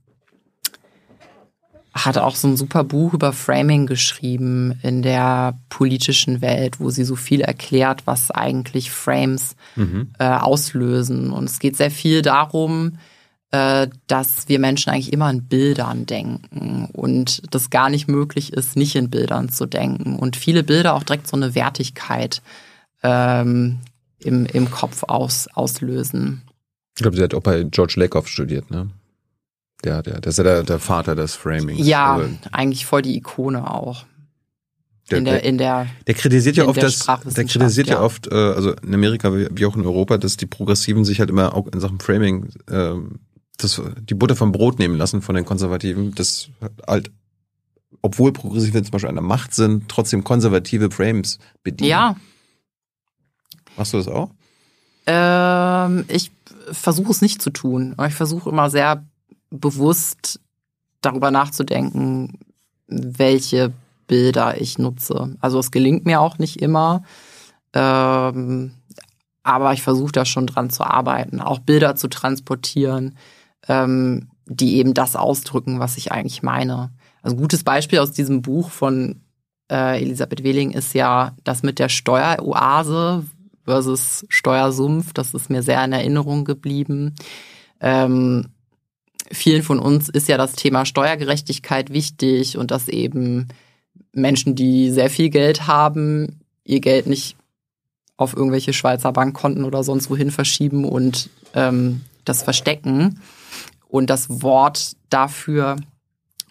hat 1.93 2.17
auch 2.17 2.35
so 2.35 2.49
ein 2.49 2.57
super 2.57 2.83
Buch 2.83 3.13
über 3.13 3.31
Framing 3.31 3.87
geschrieben 3.87 4.77
in 4.83 5.01
der 5.01 5.57
politischen 5.69 6.41
Welt, 6.41 6.79
wo 6.79 6.89
sie 6.89 7.05
so 7.05 7.15
viel 7.15 7.39
erklärt, 7.41 8.05
was 8.05 8.31
eigentlich 8.31 8.91
Frames 8.91 9.55
mhm. 9.77 10.09
äh, 10.19 10.25
auslösen. 10.25 11.31
Und 11.31 11.45
es 11.45 11.59
geht 11.59 11.77
sehr 11.77 11.91
viel 11.91 12.21
darum, 12.21 12.97
äh, 13.51 13.87
dass 14.07 14.49
wir 14.49 14.59
Menschen 14.59 14.89
eigentlich 14.89 15.13
immer 15.13 15.29
in 15.29 15.45
Bildern 15.45 16.05
denken 16.05 16.89
und 16.91 17.41
das 17.51 17.69
gar 17.69 17.89
nicht 17.89 18.09
möglich 18.09 18.51
ist, 18.51 18.75
nicht 18.75 18.95
in 18.95 19.09
Bildern 19.09 19.47
zu 19.47 19.65
denken. 19.65 20.17
Und 20.17 20.35
viele 20.35 20.63
Bilder 20.63 20.95
auch 20.95 21.03
direkt 21.03 21.27
so 21.27 21.37
eine 21.37 21.55
Wertigkeit 21.55 22.41
ähm, 23.05 23.79
im, 24.19 24.45
im 24.47 24.71
Kopf 24.71 25.03
aus, 25.03 25.47
auslösen. 25.53 26.41
Ich 26.97 27.03
glaube, 27.03 27.15
sie 27.15 27.23
hat 27.23 27.35
auch 27.35 27.41
bei 27.41 27.63
George 27.63 27.93
Lakoff 27.97 28.27
studiert, 28.27 28.71
ne? 28.71 28.89
Der, 29.83 30.01
der, 30.01 30.19
das 30.21 30.33
ist 30.33 30.37
ja 30.39 30.43
der, 30.43 30.63
der 30.63 30.79
Vater 30.79 31.15
des 31.15 31.35
Framings. 31.35 31.85
Ja, 31.85 32.15
also, 32.15 32.29
eigentlich 32.51 32.85
voll 32.85 33.03
die 33.03 33.15
Ikone 33.17 33.69
auch. 33.69 34.05
Der, 35.11 35.19
in 35.19 35.25
der, 35.25 35.43
in 35.43 35.57
der, 35.59 35.87
der 36.07 36.15
kritisiert 36.15 36.55
ja 36.55 36.65
oft, 36.65 36.81
dass, 36.81 37.05
der 37.05 37.45
kritisiert 37.45 37.87
ja, 37.87 37.95
ja 37.95 38.01
oft, 38.01 38.25
äh, 38.31 38.33
also 38.33 38.71
in 38.71 38.95
Amerika 38.95 39.31
wie 39.35 39.65
auch 39.67 39.75
in 39.75 39.85
Europa, 39.85 40.17
dass 40.17 40.37
die 40.37 40.47
Progressiven 40.47 41.05
sich 41.05 41.19
halt 41.19 41.29
immer 41.29 41.53
auch 41.53 41.67
in 41.67 41.79
Sachen 41.79 41.99
Framing 41.99 42.49
äh, 42.67 42.95
das, 43.57 43.79
die 44.09 44.15
Butter 44.15 44.35
vom 44.35 44.51
Brot 44.51 44.79
nehmen 44.79 44.97
lassen 44.97 45.21
von 45.21 45.35
den 45.35 45.45
Konservativen, 45.45 46.15
das 46.15 46.49
halt, 46.87 47.11
obwohl 48.01 48.33
Progressive 48.33 48.81
zum 48.81 48.91
Beispiel 48.91 49.09
an 49.09 49.15
der 49.15 49.23
Macht 49.23 49.53
sind, 49.53 49.87
trotzdem 49.89 50.23
konservative 50.23 50.89
Frames 50.89 51.37
bedienen. 51.61 51.91
Ja. 51.91 52.15
Machst 53.77 53.93
du 53.93 53.97
das 53.97 54.07
auch? 54.07 54.29
Ähm, 55.07 56.05
ich 56.07 56.31
versuche 56.71 57.11
es 57.11 57.21
nicht 57.21 57.41
zu 57.41 57.49
tun. 57.49 57.93
Aber 57.97 58.07
ich 58.07 58.13
versuche 58.13 58.49
immer 58.49 58.69
sehr 58.69 59.05
bewusst 59.49 60.39
darüber 61.01 61.31
nachzudenken, 61.31 62.39
welche 62.87 63.73
Bilder 64.07 64.59
ich 64.59 64.77
nutze. 64.77 65.35
Also 65.39 65.59
es 65.59 65.71
gelingt 65.71 66.05
mir 66.05 66.21
auch 66.21 66.37
nicht 66.37 66.61
immer, 66.61 67.03
ähm, 67.73 68.71
aber 69.43 69.73
ich 69.73 69.81
versuche 69.81 70.11
da 70.11 70.25
schon 70.25 70.47
dran 70.47 70.69
zu 70.69 70.83
arbeiten, 70.83 71.39
auch 71.41 71.59
Bilder 71.59 71.95
zu 71.95 72.07
transportieren, 72.07 73.17
ähm, 73.67 74.29
die 74.45 74.77
eben 74.77 74.93
das 74.93 75.15
ausdrücken, 75.15 75.79
was 75.79 75.97
ich 75.97 76.11
eigentlich 76.11 76.43
meine. 76.43 76.91
Also 77.21 77.35
ein 77.35 77.41
gutes 77.41 77.63
Beispiel 77.63 77.99
aus 77.99 78.11
diesem 78.11 78.41
Buch 78.41 78.69
von 78.69 79.21
äh, 79.71 80.01
Elisabeth 80.01 80.43
Wehling 80.43 80.71
ist 80.71 80.93
ja 80.93 81.35
das 81.43 81.63
mit 81.63 81.79
der 81.79 81.89
Steueroase 81.89 83.25
versus 83.65 84.25
Steuersumpf. 84.29 85.13
Das 85.13 85.33
ist 85.33 85.49
mir 85.49 85.61
sehr 85.61 85.83
in 85.83 85.91
Erinnerung 85.91 86.45
geblieben. 86.45 87.15
Ähm, 87.81 88.47
vielen 89.31 89.63
von 89.63 89.79
uns 89.79 90.09
ist 90.09 90.27
ja 90.27 90.37
das 90.37 90.53
Thema 90.53 90.85
Steuergerechtigkeit 90.85 91.91
wichtig 91.91 92.57
und 92.57 92.71
dass 92.71 92.87
eben 92.87 93.47
Menschen, 94.13 94.55
die 94.55 94.91
sehr 94.91 95.09
viel 95.09 95.29
Geld 95.29 95.67
haben, 95.67 96.39
ihr 96.63 96.79
Geld 96.79 97.07
nicht 97.07 97.35
auf 98.17 98.35
irgendwelche 98.35 98.73
Schweizer 98.73 99.11
Bankkonten 99.11 99.65
oder 99.65 99.83
sonst 99.83 100.09
wohin 100.09 100.31
verschieben 100.31 100.85
und 100.85 101.29
ähm, 101.53 102.01
das 102.23 102.43
verstecken. 102.43 103.19
Und 103.87 104.09
das 104.09 104.41
Wort 104.41 104.95
dafür, 105.09 105.75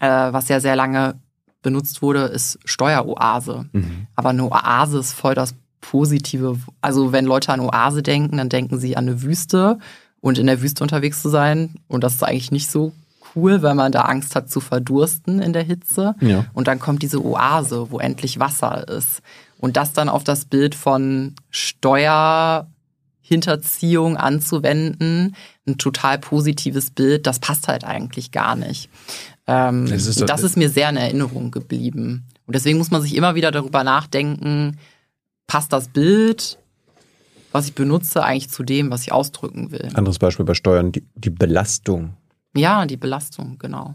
äh, 0.00 0.06
was 0.06 0.48
ja 0.48 0.60
sehr 0.60 0.76
lange 0.76 1.18
benutzt 1.62 2.02
wurde, 2.02 2.24
ist 2.24 2.58
Steueroase. 2.64 3.66
Mhm. 3.72 4.06
Aber 4.14 4.30
eine 4.30 4.44
Oase 4.44 4.98
ist 4.98 5.12
voll 5.12 5.34
das 5.34 5.54
Positive. 5.90 6.56
Also 6.80 7.12
wenn 7.12 7.26
Leute 7.26 7.52
an 7.52 7.60
Oase 7.60 8.02
denken, 8.02 8.38
dann 8.38 8.48
denken 8.48 8.78
sie 8.78 8.96
an 8.96 9.06
eine 9.06 9.20
Wüste 9.22 9.78
und 10.20 10.38
in 10.38 10.46
der 10.46 10.62
Wüste 10.62 10.82
unterwegs 10.82 11.20
zu 11.20 11.28
sein. 11.28 11.74
Und 11.88 12.02
das 12.02 12.14
ist 12.14 12.22
eigentlich 12.22 12.52
nicht 12.52 12.70
so 12.70 12.92
cool, 13.36 13.60
weil 13.62 13.74
man 13.74 13.92
da 13.92 14.00
Angst 14.02 14.34
hat 14.34 14.50
zu 14.50 14.60
verdursten 14.60 15.42
in 15.42 15.52
der 15.52 15.62
Hitze. 15.62 16.14
Ja. 16.20 16.46
Und 16.54 16.68
dann 16.68 16.78
kommt 16.78 17.02
diese 17.02 17.22
Oase, 17.22 17.90
wo 17.90 17.98
endlich 17.98 18.40
Wasser 18.40 18.88
ist. 18.88 19.20
Und 19.58 19.76
das 19.76 19.92
dann 19.92 20.08
auf 20.08 20.24
das 20.24 20.46
Bild 20.46 20.74
von 20.74 21.34
Steuerhinterziehung 21.50 24.16
anzuwenden, 24.16 25.36
ein 25.66 25.76
total 25.76 26.18
positives 26.18 26.90
Bild, 26.90 27.26
das 27.26 27.40
passt 27.40 27.68
halt 27.68 27.84
eigentlich 27.84 28.30
gar 28.30 28.56
nicht. 28.56 28.88
Ähm, 29.46 29.86
das, 29.86 30.06
ist, 30.06 30.26
das 30.28 30.42
ist 30.42 30.56
mir 30.56 30.70
sehr 30.70 30.88
in 30.88 30.96
Erinnerung 30.96 31.50
geblieben. 31.50 32.24
Und 32.46 32.54
deswegen 32.54 32.78
muss 32.78 32.90
man 32.90 33.02
sich 33.02 33.14
immer 33.14 33.34
wieder 33.34 33.50
darüber 33.50 33.84
nachdenken, 33.84 34.78
passt 35.46 35.72
das 35.72 35.88
Bild 35.88 36.58
was 37.54 37.68
ich 37.68 37.74
benutze, 37.76 38.24
eigentlich 38.24 38.50
zu 38.50 38.64
dem, 38.64 38.90
was 38.90 39.02
ich 39.02 39.12
ausdrücken 39.12 39.70
will. 39.70 39.88
Anderes 39.94 40.18
Beispiel 40.18 40.44
bei 40.44 40.54
Steuern, 40.54 40.90
die, 40.90 41.06
die 41.14 41.30
Belastung. 41.30 42.16
Ja, 42.56 42.84
die 42.84 42.96
Belastung, 42.96 43.58
genau. 43.58 43.94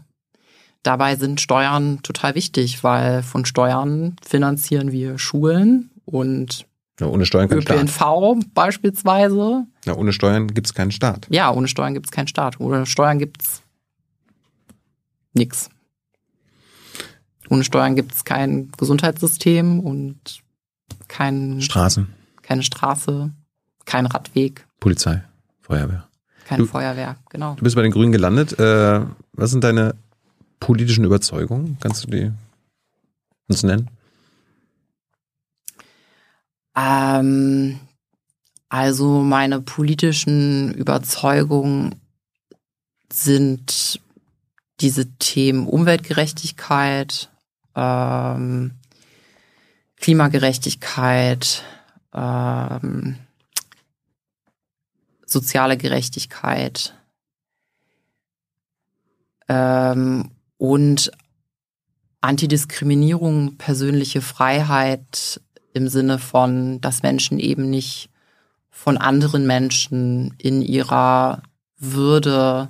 Dabei 0.82 1.16
sind 1.16 1.42
Steuern 1.42 2.02
total 2.02 2.34
wichtig, 2.34 2.82
weil 2.82 3.22
von 3.22 3.44
Steuern 3.44 4.16
finanzieren 4.26 4.92
wir 4.92 5.18
Schulen 5.18 5.90
und 6.06 6.66
ja, 7.00 7.06
ohne 7.06 7.26
Steuern 7.26 7.50
kein 7.50 7.58
ÖPNV 7.58 7.92
Staat. 7.94 8.54
beispielsweise. 8.54 9.66
Ja, 9.84 9.94
ohne 9.94 10.14
Steuern 10.14 10.48
gibt 10.48 10.66
es 10.66 10.72
keinen 10.72 10.90
Staat. 10.90 11.26
Ja, 11.28 11.52
ohne 11.52 11.68
Steuern 11.68 11.92
gibt 11.92 12.06
es 12.06 12.12
keinen 12.12 12.28
Staat. 12.28 12.60
Ohne 12.60 12.86
Steuern 12.86 13.18
gibt 13.18 13.42
es 13.42 13.62
nichts. 15.34 15.68
Ohne 17.50 17.64
Steuern 17.64 17.94
gibt 17.94 18.14
es 18.14 18.24
kein 18.24 18.72
Gesundheitssystem 18.78 19.80
und 19.80 20.40
kein 21.08 21.60
Straßen. 21.60 22.08
Keine 22.42 22.62
Straße, 22.62 23.30
kein 23.84 24.06
Radweg. 24.06 24.66
Polizei, 24.80 25.22
Feuerwehr. 25.60 26.08
Keine 26.46 26.64
du, 26.64 26.68
Feuerwehr, 26.68 27.16
genau. 27.28 27.54
Du 27.54 27.62
bist 27.62 27.76
bei 27.76 27.82
den 27.82 27.92
Grünen 27.92 28.12
gelandet. 28.12 28.58
Äh, 28.58 29.02
was 29.32 29.50
sind 29.50 29.62
deine 29.62 29.94
politischen 30.58 31.04
Überzeugungen? 31.04 31.78
Kannst 31.80 32.04
du 32.04 32.10
die 32.10 32.32
uns 33.48 33.62
nennen? 33.62 33.88
Ähm, 36.76 37.78
also 38.68 39.22
meine 39.22 39.60
politischen 39.60 40.72
Überzeugungen 40.74 41.96
sind 43.12 44.00
diese 44.80 45.06
Themen 45.18 45.66
Umweltgerechtigkeit, 45.66 47.30
ähm, 47.74 48.72
Klimagerechtigkeit, 50.00 51.62
ähm, 52.14 53.16
soziale 55.26 55.76
Gerechtigkeit 55.76 56.94
ähm, 59.48 60.30
und 60.56 61.10
Antidiskriminierung, 62.20 63.56
persönliche 63.56 64.20
Freiheit 64.20 65.40
im 65.72 65.88
Sinne 65.88 66.18
von, 66.18 66.80
dass 66.80 67.02
Menschen 67.02 67.38
eben 67.38 67.70
nicht 67.70 68.10
von 68.70 68.96
anderen 68.96 69.46
Menschen 69.46 70.34
in 70.38 70.62
ihrer 70.62 71.42
Würde 71.78 72.68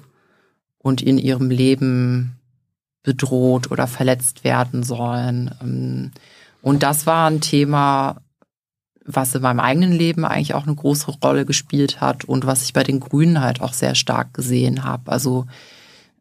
und 0.78 1.02
in 1.02 1.19
ihrem 1.19 1.51
Leben 1.51 2.36
bedroht 3.02 3.70
oder 3.70 3.86
verletzt 3.86 4.44
werden 4.44 4.82
sollen. 4.82 5.55
Ähm, 5.62 6.12
und 6.62 6.82
das 6.82 7.07
war 7.07 7.28
ein 7.28 7.41
Thema, 7.41 8.16
was 9.05 9.35
in 9.35 9.43
meinem 9.43 9.61
eigenen 9.61 9.93
Leben 9.93 10.24
eigentlich 10.24 10.55
auch 10.55 10.66
eine 10.66 10.74
große 10.74 11.11
Rolle 11.23 11.45
gespielt 11.45 12.01
hat 12.01 12.24
und 12.24 12.47
was 12.47 12.65
ich 12.65 12.73
bei 12.73 12.82
den 12.82 13.01
Grünen 13.01 13.41
halt 13.41 13.61
auch 13.61 13.73
sehr 13.73 13.95
stark 13.95 14.35
gesehen 14.35 14.85
habe. 14.85 15.11
Also 15.11 15.47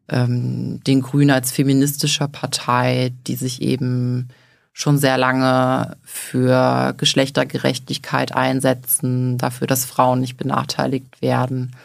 ähm, 0.08 0.82
den 0.84 1.02
Grünen 1.02 1.30
als 1.30 1.52
feministischer 1.52 2.28
Partei, 2.28 3.12
die 3.26 3.36
sich 3.36 3.62
eben 3.62 4.28
schon 4.72 4.98
sehr 4.98 5.18
lange 5.18 5.96
für 6.04 6.94
Geschlechtergerechtigkeit 6.96 8.34
einsetzen, 8.34 9.36
dafür, 9.36 9.66
dass 9.66 9.84
Frauen 9.84 10.20
nicht 10.20 10.36
benachteiligt 10.36 11.20
werden, 11.20 11.76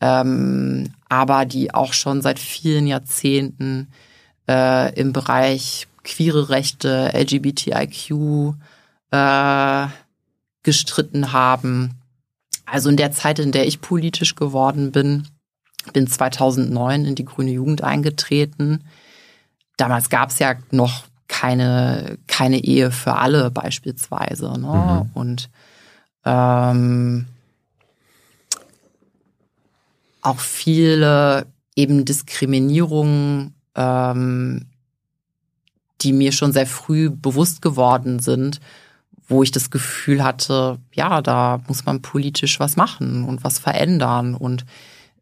ähm, 0.00 0.92
aber 1.08 1.44
die 1.44 1.72
auch 1.72 1.92
schon 1.92 2.20
seit 2.20 2.38
vielen 2.38 2.86
Jahrzehnten 2.86 3.88
äh, 4.48 4.92
im 4.98 5.12
Bereich 5.12 5.86
queere 6.04 6.48
Rechte, 6.48 7.12
LGBTIQ 7.14 8.54
äh, 9.10 9.86
gestritten 10.62 11.32
haben. 11.32 11.98
Also 12.64 12.88
in 12.88 12.96
der 12.96 13.12
Zeit, 13.12 13.38
in 13.38 13.52
der 13.52 13.66
ich 13.66 13.80
politisch 13.80 14.34
geworden 14.34 14.92
bin, 14.92 15.28
bin 15.92 16.06
2009 16.06 17.04
in 17.04 17.14
die 17.14 17.24
Grüne 17.24 17.50
Jugend 17.50 17.82
eingetreten. 17.82 18.84
Damals 19.76 20.10
gab 20.10 20.30
es 20.30 20.38
ja 20.38 20.54
noch 20.70 21.04
keine, 21.28 22.18
keine 22.26 22.58
Ehe 22.62 22.90
für 22.90 23.14
alle 23.14 23.50
beispielsweise. 23.50 24.52
Ne? 24.58 25.06
Mhm. 25.06 25.10
Und 25.14 25.50
ähm, 26.24 27.26
auch 30.20 30.38
viele 30.38 31.46
eben 31.74 32.04
Diskriminierungen, 32.04 33.54
ähm, 33.74 34.66
die 36.02 36.12
mir 36.12 36.32
schon 36.32 36.52
sehr 36.52 36.66
früh 36.66 37.10
bewusst 37.10 37.62
geworden 37.62 38.18
sind, 38.18 38.60
wo 39.28 39.42
ich 39.42 39.50
das 39.50 39.70
Gefühl 39.70 40.22
hatte, 40.22 40.78
ja, 40.92 41.22
da 41.22 41.60
muss 41.68 41.84
man 41.84 42.02
politisch 42.02 42.60
was 42.60 42.76
machen 42.76 43.24
und 43.24 43.44
was 43.44 43.58
verändern. 43.58 44.34
Und 44.34 44.64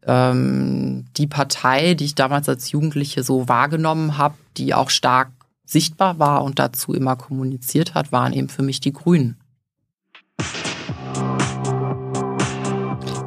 ähm, 0.05 1.05
die 1.17 1.27
Partei, 1.27 1.93
die 1.93 2.05
ich 2.05 2.15
damals 2.15 2.49
als 2.49 2.71
Jugendliche 2.71 3.23
so 3.23 3.47
wahrgenommen 3.47 4.17
habe, 4.17 4.35
die 4.57 4.73
auch 4.73 4.89
stark 4.89 5.31
sichtbar 5.65 6.19
war 6.19 6.43
und 6.43 6.59
dazu 6.59 6.93
immer 6.93 7.15
kommuniziert 7.15 7.93
hat, 7.93 8.11
waren 8.11 8.33
eben 8.33 8.49
für 8.49 8.63
mich 8.63 8.81
die 8.81 8.91
Grünen. 8.91 9.37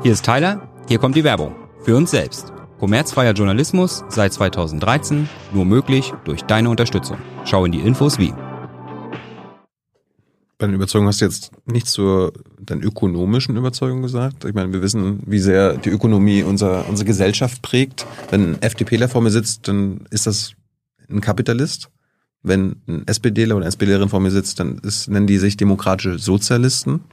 Hier 0.03 0.13
ist 0.13 0.25
Tyler, 0.25 0.69
hier 0.87 0.99
kommt 0.99 1.17
die 1.17 1.25
Werbung. 1.25 1.55
Für 1.85 1.97
uns 1.97 2.11
selbst. 2.11 2.54
Kommerzfreier 2.79 3.33
Journalismus 3.33 4.05
seit 4.09 4.33
2013, 4.33 5.29
nur 5.53 5.65
möglich 5.65 6.13
durch 6.25 6.43
deine 6.43 6.71
Unterstützung. 6.71 7.19
Schau 7.45 7.65
in 7.65 7.73
die 7.73 7.81
Infos 7.81 8.19
wie. 8.19 8.35
Bei 10.59 10.67
den 10.67 10.75
Überzeugungen 10.75 11.09
hast 11.09 11.21
du 11.21 11.25
jetzt 11.25 11.53
nicht 11.67 11.87
zur 11.87 12.33
deinen 12.61 12.83
ökonomischen 12.83 13.57
Überzeugung 13.57 14.03
gesagt. 14.03 14.45
Ich 14.45 14.55
meine, 14.55 14.73
wir 14.73 14.83
wissen, 14.83 15.23
wie 15.27 15.39
sehr 15.39 15.77
die 15.77 15.91
Ökonomie 15.91 16.43
unser, 16.43 16.89
unsere 16.89 17.07
Gesellschaft 17.07 17.63
prägt. 17.63 18.07
Wenn 18.31 18.53
ein 18.53 18.63
FDPler 18.63 19.09
vor 19.09 19.21
mir 19.21 19.31
sitzt, 19.31 19.69
dann 19.69 20.07
ist 20.11 20.27
das 20.27 20.55
ein 21.09 21.21
Kapitalist. 21.21 21.91
Wenn 22.43 22.77
ein 22.89 23.07
SPDler 23.07 23.57
oder 23.57 23.65
eine 23.65 23.71
SPDlerin 23.71 24.09
vor 24.09 24.21
mir 24.21 24.31
sitzt, 24.31 24.61
dann 24.61 24.79
ist, 24.79 25.09
nennen 25.09 25.27
die 25.27 25.39
sich 25.39 25.57
demokratische 25.57 26.19
Sozialisten. 26.19 27.05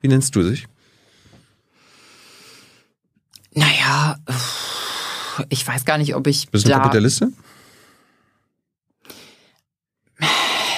Wie 0.00 0.08
nennst 0.08 0.34
du 0.34 0.42
dich? 0.42 0.66
Naja, 3.56 4.18
ich 5.48 5.66
weiß 5.66 5.86
gar 5.86 5.96
nicht, 5.96 6.14
ob 6.14 6.26
ich. 6.26 6.50
Bist 6.50 6.66
du 6.66 6.70
da 6.70 6.78
Kapitalistin? 6.78 7.34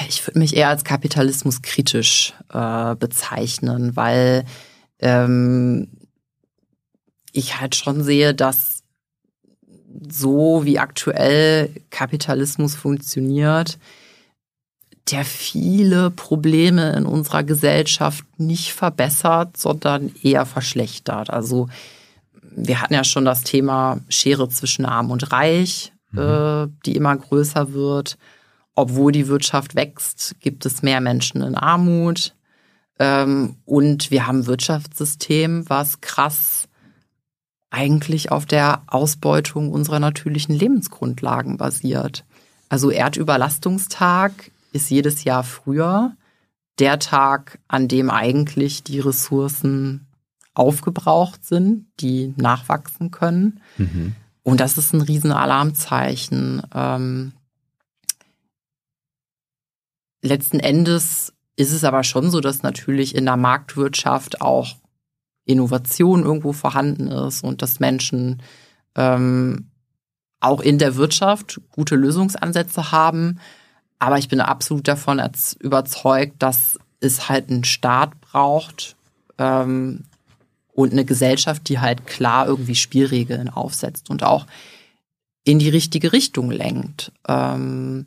Ich 0.08 0.24
würde 0.26 0.38
mich 0.38 0.56
eher 0.56 0.68
als 0.68 0.84
kapitalismuskritisch 0.84 2.34
äh, 2.52 2.94
bezeichnen, 2.94 3.96
weil 3.96 4.44
ähm, 5.00 5.88
ich 7.32 7.60
halt 7.60 7.74
schon 7.74 8.04
sehe, 8.04 8.32
dass 8.32 8.84
so 10.08 10.64
wie 10.64 10.78
aktuell 10.78 11.74
Kapitalismus 11.90 12.76
funktioniert, 12.76 13.78
der 15.10 15.24
viele 15.24 16.10
Probleme 16.10 16.92
in 16.92 17.06
unserer 17.06 17.42
Gesellschaft 17.42 18.24
nicht 18.38 18.72
verbessert, 18.72 19.56
sondern 19.56 20.12
eher 20.22 20.46
verschlechtert. 20.46 21.30
Also 21.30 21.68
wir 22.66 22.80
hatten 22.80 22.94
ja 22.94 23.04
schon 23.04 23.24
das 23.24 23.42
Thema 23.42 24.00
Schere 24.08 24.48
zwischen 24.48 24.84
Arm 24.84 25.10
und 25.10 25.32
Reich, 25.32 25.92
mhm. 26.10 26.18
äh, 26.18 26.68
die 26.84 26.96
immer 26.96 27.16
größer 27.16 27.72
wird. 27.72 28.18
Obwohl 28.74 29.12
die 29.12 29.28
Wirtschaft 29.28 29.74
wächst, 29.74 30.36
gibt 30.40 30.64
es 30.64 30.82
mehr 30.82 31.00
Menschen 31.00 31.42
in 31.42 31.54
Armut. 31.54 32.34
Ähm, 32.98 33.56
und 33.64 34.10
wir 34.10 34.26
haben 34.26 34.40
ein 34.40 34.46
Wirtschaftssystem, 34.46 35.68
was 35.68 36.00
krass 36.00 36.68
eigentlich 37.70 38.32
auf 38.32 38.46
der 38.46 38.82
Ausbeutung 38.86 39.70
unserer 39.70 40.00
natürlichen 40.00 40.54
Lebensgrundlagen 40.54 41.56
basiert. 41.56 42.24
Also 42.68 42.90
Erdüberlastungstag 42.90 44.50
ist 44.72 44.90
jedes 44.90 45.24
Jahr 45.24 45.44
früher 45.44 46.12
der 46.78 46.98
Tag, 46.98 47.58
an 47.68 47.88
dem 47.88 48.10
eigentlich 48.10 48.84
die 48.84 49.00
Ressourcen 49.00 50.07
aufgebraucht 50.58 51.44
sind, 51.44 51.86
die 52.00 52.34
nachwachsen 52.36 53.10
können. 53.10 53.60
Mhm. 53.76 54.14
Und 54.42 54.60
das 54.60 54.78
ist 54.78 54.92
ein 54.92 55.00
riesen 55.00 55.32
Alarmzeichen. 55.32 56.62
Ähm, 56.74 57.32
letzten 60.22 60.60
Endes 60.60 61.34
ist 61.56 61.72
es 61.72 61.84
aber 61.84 62.04
schon 62.04 62.30
so, 62.30 62.40
dass 62.40 62.62
natürlich 62.62 63.14
in 63.14 63.24
der 63.24 63.36
Marktwirtschaft 63.36 64.40
auch 64.40 64.76
Innovation 65.44 66.22
irgendwo 66.22 66.52
vorhanden 66.52 67.08
ist 67.08 67.42
und 67.42 67.62
dass 67.62 67.80
Menschen 67.80 68.42
ähm, 68.94 69.70
auch 70.40 70.60
in 70.60 70.78
der 70.78 70.96
Wirtschaft 70.96 71.60
gute 71.72 71.96
Lösungsansätze 71.96 72.92
haben. 72.92 73.40
Aber 73.98 74.18
ich 74.18 74.28
bin 74.28 74.40
absolut 74.40 74.86
davon 74.86 75.20
überzeugt, 75.60 76.42
dass 76.42 76.78
es 77.00 77.28
halt 77.28 77.50
einen 77.50 77.64
Staat 77.64 78.20
braucht, 78.20 78.96
ähm, 79.38 80.04
und 80.78 80.92
eine 80.92 81.04
Gesellschaft, 81.04 81.68
die 81.68 81.80
halt 81.80 82.06
klar 82.06 82.46
irgendwie 82.46 82.76
Spielregeln 82.76 83.48
aufsetzt 83.48 84.10
und 84.10 84.22
auch 84.22 84.46
in 85.42 85.58
die 85.58 85.70
richtige 85.70 86.12
Richtung 86.12 86.52
lenkt. 86.52 87.10
Ähm, 87.26 88.06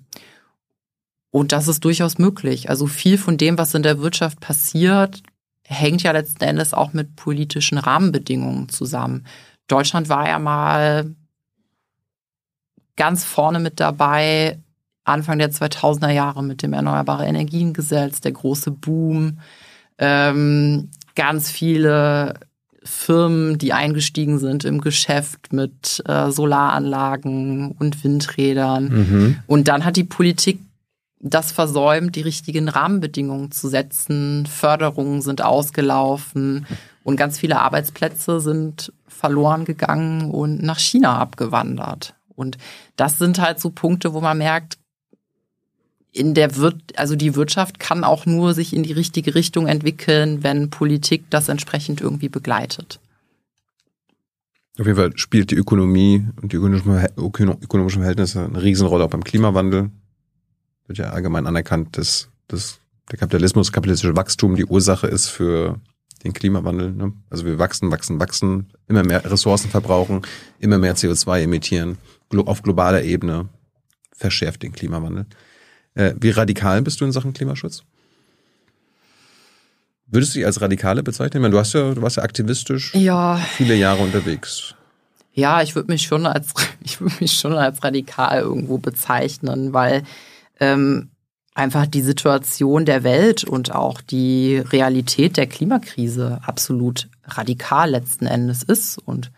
und 1.31 1.51
das 1.51 1.67
ist 1.67 1.83
durchaus 1.83 2.17
möglich. 2.17 2.69
Also 2.69 2.87
viel 2.87 3.17
von 3.17 3.35
dem, 3.35 3.57
was 3.57 3.73
in 3.73 3.83
der 3.83 3.99
Wirtschaft 3.99 4.39
passiert, 4.39 5.21
hängt 5.65 6.03
ja 6.03 6.13
letzten 6.13 6.45
Endes 6.45 6.73
auch 6.73 6.93
mit 6.93 7.17
politischen 7.17 7.77
Rahmenbedingungen 7.77 8.69
zusammen. 8.69 9.25
Deutschland 9.67 10.07
war 10.07 10.29
ja 10.29 10.39
mal 10.39 11.13
ganz 12.95 13.25
vorne 13.25 13.59
mit 13.59 13.81
dabei, 13.81 14.59
Anfang 15.03 15.39
der 15.39 15.51
2000er 15.51 16.11
Jahre 16.11 16.41
mit 16.41 16.63
dem 16.63 16.71
Erneuerbare 16.71 17.25
Energiengesetz, 17.25 18.21
der 18.21 18.31
große 18.31 18.71
Boom, 18.71 19.39
ähm, 19.97 20.89
ganz 21.15 21.51
viele 21.51 22.39
Firmen, 22.83 23.57
die 23.57 23.73
eingestiegen 23.73 24.39
sind 24.39 24.65
im 24.65 24.81
Geschäft 24.81 25.53
mit 25.53 26.01
äh, 26.07 26.31
Solaranlagen 26.31 27.71
und 27.77 28.03
Windrädern. 28.03 28.85
Mhm. 28.85 29.37
Und 29.45 29.67
dann 29.67 29.85
hat 29.85 29.97
die 29.97 30.03
Politik 30.03 30.59
das 31.19 31.51
versäumt, 31.51 32.15
die 32.15 32.21
richtigen 32.21 32.67
Rahmenbedingungen 32.67 33.51
zu 33.51 33.67
setzen. 33.67 34.47
Förderungen 34.47 35.21
sind 35.21 35.43
ausgelaufen 35.43 36.65
und 37.03 37.15
ganz 37.15 37.37
viele 37.37 37.59
Arbeitsplätze 37.59 38.39
sind 38.39 38.91
verloren 39.07 39.65
gegangen 39.65 40.31
und 40.31 40.63
nach 40.63 40.79
China 40.79 41.19
abgewandert. 41.19 42.15
Und 42.35 42.57
das 42.95 43.19
sind 43.19 43.39
halt 43.39 43.59
so 43.59 43.69
Punkte, 43.69 44.13
wo 44.13 44.21
man 44.21 44.39
merkt, 44.39 44.79
in 46.11 46.33
der 46.33 46.57
Wir 46.57 46.73
also 46.95 47.15
die 47.15 47.35
Wirtschaft 47.35 47.79
kann 47.79 48.03
auch 48.03 48.25
nur 48.25 48.53
sich 48.53 48.73
in 48.73 48.83
die 48.83 48.91
richtige 48.91 49.33
Richtung 49.35 49.67
entwickeln, 49.67 50.43
wenn 50.43 50.69
Politik 50.69 51.23
das 51.29 51.47
entsprechend 51.47 52.01
irgendwie 52.01 52.29
begleitet. 52.29 52.99
Auf 54.79 54.85
jeden 54.85 54.97
Fall 54.97 55.17
spielt 55.17 55.51
die 55.51 55.55
Ökonomie 55.55 56.25
und 56.41 56.51
die 56.51 56.57
ökonomischen 56.57 58.01
Verhältnisse 58.01 58.45
eine 58.45 58.61
Riesenrolle 58.61 59.03
auch 59.03 59.09
beim 59.09 59.23
Klimawandel. 59.23 59.89
Wird 60.87 60.97
ja 60.97 61.11
allgemein 61.11 61.47
anerkannt, 61.47 61.97
dass, 61.97 62.29
dass 62.47 62.79
der 63.11 63.19
Kapitalismus, 63.19 63.71
kapitalistische 63.71 64.15
Wachstum 64.15 64.55
die 64.55 64.65
Ursache 64.65 65.07
ist 65.07 65.27
für 65.27 65.79
den 66.23 66.33
Klimawandel. 66.33 66.91
Ne? 66.91 67.13
Also 67.29 67.45
wir 67.45 67.59
wachsen, 67.59 67.91
wachsen, 67.91 68.19
wachsen, 68.19 68.67
immer 68.87 69.03
mehr 69.03 69.29
Ressourcen 69.29 69.69
verbrauchen, 69.69 70.21
immer 70.59 70.77
mehr 70.77 70.95
CO2 70.95 71.41
emittieren, 71.41 71.97
auf 72.45 72.61
globaler 72.61 73.03
Ebene 73.03 73.49
verschärft 74.13 74.63
den 74.63 74.71
Klimawandel. 74.71 75.25
Äh, 75.95 76.13
wie 76.19 76.29
radikal 76.31 76.81
bist 76.81 77.01
du 77.01 77.05
in 77.05 77.11
Sachen 77.11 77.33
Klimaschutz? 77.33 77.83
Würdest 80.07 80.33
du 80.35 80.39
dich 80.39 80.45
als 80.45 80.59
Radikale 80.61 81.03
bezeichnen? 81.03 81.37
Ich 81.37 81.41
meine, 81.41 81.53
du, 81.53 81.59
hast 81.59 81.73
ja, 81.73 81.93
du 81.93 82.01
warst 82.01 82.17
ja 82.17 82.23
aktivistisch 82.23 82.93
Ja, 82.95 83.37
viele 83.37 83.75
Jahre 83.75 84.03
unterwegs. 84.03 84.75
ja, 85.33 85.61
ich 85.61 85.75
würde 85.75 85.91
mich 85.91 86.03
schon 86.03 86.25
als 86.25 86.53
ich 86.83 86.99
würde 86.99 87.15
mich 87.21 87.33
schon 87.33 87.53
als 87.53 87.83
radikal 87.83 88.41
irgendwo 88.41 88.77
bezeichnen, 88.77 89.73
weil 89.73 90.03
ähm, 90.59 91.09
einfach 91.53 91.85
die 91.85 92.01
Situation 92.01 92.85
der 92.85 93.03
Welt 93.03 93.43
und 93.43 93.73
auch 93.73 94.01
die 94.01 94.57
Realität 94.57 95.37
der 95.37 95.47
Klimakrise 95.47 96.39
absolut 96.45 97.09
radikal 97.25 97.89
letzten 97.89 98.25
Endes 98.25 98.63
ist 98.63 98.97
und 98.97 99.31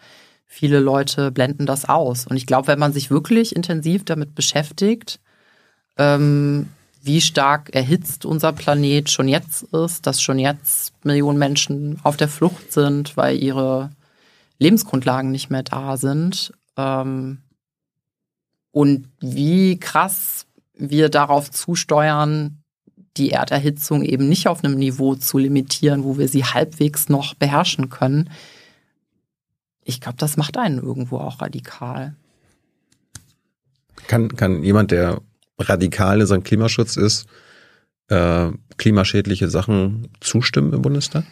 viele 0.45 0.79
Leute 0.79 1.31
blenden 1.31 1.65
das 1.65 1.85
aus. 1.85 2.27
Und 2.27 2.37
ich 2.37 2.45
glaube, 2.45 2.67
wenn 2.67 2.77
man 2.79 2.93
sich 2.93 3.09
wirklich 3.09 3.55
intensiv 3.55 4.05
damit 4.05 4.35
beschäftigt, 4.35 5.19
ähm, 5.97 6.69
wie 7.01 7.21
stark 7.21 7.75
erhitzt 7.75 8.25
unser 8.25 8.53
Planet 8.53 9.09
schon 9.09 9.27
jetzt 9.27 9.63
ist, 9.63 10.07
dass 10.07 10.21
schon 10.21 10.39
jetzt 10.39 10.93
Millionen 11.03 11.37
Menschen 11.37 11.99
auf 12.03 12.15
der 12.15 12.29
Flucht 12.29 12.71
sind, 12.71 13.17
weil 13.17 13.41
ihre 13.41 13.91
Lebensgrundlagen 14.57 15.31
nicht 15.31 15.49
mehr 15.49 15.63
da 15.63 15.97
sind. 15.97 16.53
Ähm, 16.77 17.39
und 18.71 19.09
wie 19.19 19.77
krass 19.79 20.45
wir 20.75 21.09
darauf 21.09 21.51
zusteuern, 21.51 22.63
die 23.17 23.31
Erderhitzung 23.31 24.03
eben 24.03 24.27
nicht 24.27 24.47
auf 24.47 24.63
einem 24.63 24.75
Niveau 24.75 25.15
zu 25.15 25.37
limitieren, 25.37 26.03
wo 26.03 26.17
wir 26.17 26.27
sie 26.27 26.45
halbwegs 26.45 27.09
noch 27.09 27.35
beherrschen 27.35 27.89
können. 27.89 28.29
Ich 29.83 30.01
glaube, 30.01 30.17
das 30.17 30.37
macht 30.37 30.57
einen 30.57 30.79
irgendwo 30.79 31.17
auch 31.17 31.41
radikal. 31.41 32.15
Kann, 34.07 34.35
kann 34.35 34.63
jemand, 34.63 34.91
der 34.91 35.21
radikal 35.59 36.21
in 36.21 36.27
seinem 36.27 36.43
Klimaschutz 36.43 36.97
ist, 36.97 37.25
äh, 38.09 38.49
klimaschädliche 38.77 39.49
Sachen 39.49 40.09
zustimmen 40.19 40.73
im 40.73 40.81
Bundestag? 40.81 41.23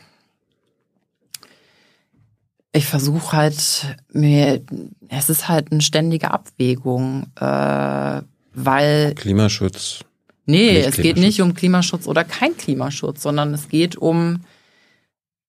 Ich 2.73 2.85
versuche 2.85 3.35
halt 3.35 3.98
mir, 4.14 4.61
es 5.10 5.30
ist 5.30 5.49
halt 5.49 5.72
eine 5.72 5.81
ständige 5.81 6.31
Abwägung, 6.31 7.27
äh, 7.35 8.22
weil 8.53 9.14
Klimaschutz. 9.15 10.06
Nee, 10.45 10.77
es 10.80 10.95
geht 10.95 11.15
Klimaschutz. 11.15 11.23
nicht 11.23 11.41
um 11.41 11.53
Klimaschutz 11.53 12.07
oder 12.07 12.23
kein 12.23 12.56
Klimaschutz, 12.56 13.22
sondern 13.22 13.53
es 13.53 13.68
geht 13.68 13.98
um 13.98 14.45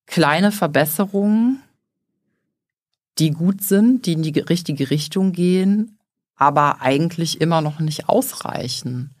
kleine 0.05 0.51
Verbesserungen, 0.51 1.61
die 3.19 3.31
gut 3.31 3.63
sind, 3.63 4.05
die 4.05 4.13
in 4.13 4.23
die 4.23 4.39
richtige 4.39 4.89
Richtung 4.89 5.31
gehen, 5.31 5.92
aber 6.43 6.81
eigentlich 6.81 7.41
immer 7.41 7.61
noch 7.61 7.79
nicht 7.79 8.09
ausreichen. 8.09 9.15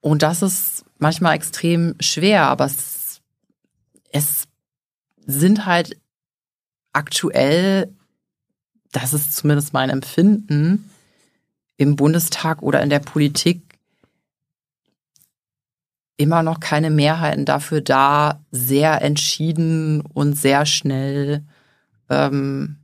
Und 0.00 0.22
das 0.22 0.42
ist 0.42 0.84
manchmal 0.98 1.34
extrem 1.34 1.96
schwer, 2.00 2.44
aber 2.44 2.66
es, 2.66 3.20
es 4.12 4.44
sind 5.26 5.66
halt 5.66 6.00
aktuell, 6.92 7.92
das 8.92 9.12
ist 9.12 9.34
zumindest 9.34 9.72
mein 9.72 9.90
Empfinden, 9.90 10.90
im 11.76 11.96
Bundestag 11.96 12.62
oder 12.62 12.82
in 12.82 12.88
der 12.88 13.00
Politik 13.00 13.62
immer 16.16 16.42
noch 16.42 16.60
keine 16.60 16.90
Mehrheiten 16.90 17.44
dafür 17.44 17.80
da, 17.80 18.44
sehr 18.50 19.02
entschieden 19.02 20.00
und 20.00 20.34
sehr 20.34 20.64
schnell 20.66 21.44
ähm, 22.08 22.78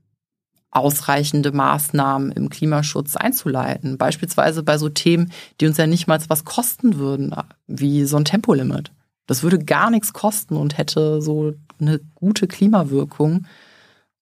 ausreichende 0.73 1.53
Maßnahmen 1.53 2.32
im 2.32 2.49
Klimaschutz 2.49 3.16
einzuleiten. 3.16 3.99
Beispielsweise 3.99 4.62
bei 4.62 4.78
so 4.78 4.89
Themen, 4.89 5.31
die 5.61 5.66
uns 5.66 5.77
ja 5.77 5.86
nicht 5.86 6.09
mal 6.09 6.19
was 6.28 6.44
kosten 6.44 6.97
würden, 6.99 7.35
wie 7.66 8.05
so 8.05 8.16
ein 8.16 8.24
Tempolimit. 8.24 8.90
Das 9.27 9.43
würde 9.43 9.59
gar 9.59 9.90
nichts 9.90 10.12
kosten 10.12 10.57
und 10.57 10.78
hätte 10.78 11.23
so 11.23 11.55
eine 11.81 12.01
gute 12.15 12.49
Klimawirkung 12.49 13.47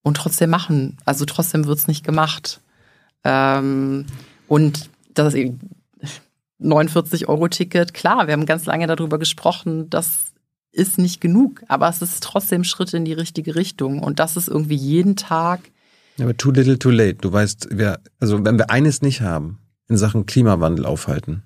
und 0.03 0.17
trotzdem 0.17 0.49
machen. 0.49 0.97
Also 1.05 1.25
trotzdem 1.25 1.65
wird's 1.65 1.87
nicht 1.87 2.03
gemacht. 2.03 2.59
Ähm, 3.23 4.05
und 4.47 4.89
das 5.13 5.33
49-Euro-Ticket, 6.61 7.93
klar, 7.93 8.27
wir 8.27 8.33
haben 8.33 8.45
ganz 8.45 8.65
lange 8.65 8.87
darüber 8.87 9.17
gesprochen, 9.17 9.89
das 9.89 10.31
ist 10.71 10.97
nicht 10.97 11.21
genug, 11.21 11.63
aber 11.67 11.89
es 11.89 12.01
ist 12.01 12.23
trotzdem 12.23 12.63
Schritt 12.63 12.93
in 12.93 13.05
die 13.05 13.13
richtige 13.13 13.55
Richtung. 13.55 13.99
Und 13.99 14.19
das 14.19 14.37
ist 14.37 14.47
irgendwie 14.47 14.75
jeden 14.75 15.15
Tag. 15.15 15.61
Ja, 16.17 16.25
aber 16.25 16.37
too 16.37 16.51
little, 16.51 16.77
too 16.77 16.89
late. 16.89 17.15
Du 17.15 17.31
weißt, 17.31 17.69
wir, 17.71 17.99
also 18.19 18.43
wenn 18.43 18.57
wir 18.57 18.69
eines 18.69 19.01
nicht 19.01 19.21
haben, 19.21 19.59
in 19.87 19.97
Sachen 19.97 20.25
Klimawandel 20.25 20.85
aufhalten, 20.85 21.43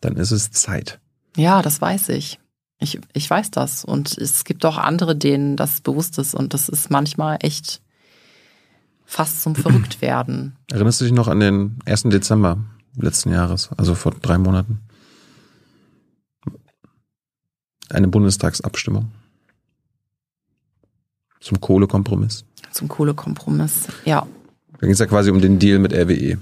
dann 0.00 0.16
ist 0.16 0.30
es 0.30 0.50
Zeit. 0.50 1.00
Ja, 1.36 1.62
das 1.62 1.80
weiß 1.80 2.10
ich. 2.10 2.38
Ich, 2.80 3.00
ich 3.12 3.28
weiß 3.28 3.50
das. 3.50 3.84
Und 3.84 4.16
es 4.16 4.44
gibt 4.44 4.64
auch 4.64 4.78
andere, 4.78 5.16
denen 5.16 5.56
das 5.56 5.80
bewusst 5.80 6.18
ist. 6.18 6.34
Und 6.34 6.54
das 6.54 6.68
ist 6.68 6.90
manchmal 6.90 7.38
echt 7.40 7.80
fast 9.04 9.42
zum 9.42 9.54
Verrücktwerden. 9.56 10.56
Erinnerst 10.70 11.00
du 11.00 11.04
dich 11.04 11.14
noch 11.14 11.28
an 11.28 11.40
den 11.40 11.78
1. 11.86 12.04
Dezember 12.04 12.58
letzten 12.96 13.32
Jahres, 13.32 13.70
also 13.76 13.94
vor 13.94 14.12
drei 14.12 14.38
Monaten? 14.38 14.80
Eine 17.90 18.08
Bundestagsabstimmung 18.08 19.10
zum 21.40 21.60
Kohlekompromiss. 21.60 22.44
Zum 22.70 22.88
Kohlekompromiss. 22.88 23.88
Ja. 24.04 24.26
Da 24.72 24.78
ging 24.80 24.90
es 24.90 24.98
ja 24.98 25.06
quasi 25.06 25.30
um 25.30 25.40
den 25.40 25.58
Deal 25.58 25.78
mit 25.78 25.92
RWE. 25.92 26.38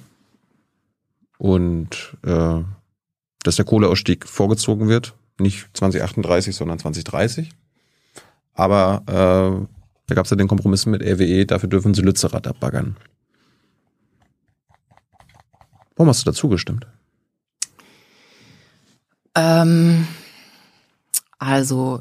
Und 1.38 2.16
äh, 2.24 2.62
dass 3.42 3.56
der 3.56 3.64
Kohleausstieg 3.64 4.26
vorgezogen 4.26 4.88
wird, 4.88 5.14
nicht 5.38 5.68
2038, 5.74 6.54
sondern 6.54 6.78
2030. 6.78 7.50
Aber 8.54 9.02
äh, 9.06 9.66
da 10.06 10.14
gab 10.14 10.24
es 10.24 10.30
ja 10.30 10.36
den 10.36 10.48
Kompromiss 10.48 10.86
mit 10.86 11.02
RWE, 11.02 11.46
dafür 11.46 11.68
dürfen 11.68 11.94
sie 11.94 12.02
Lützerath 12.02 12.46
abbaggern. 12.46 12.96
Warum 15.96 16.08
hast 16.08 16.22
du 16.22 16.30
dazu 16.30 16.48
gestimmt? 16.48 16.86
Ähm, 19.34 20.06
also, 21.38 22.00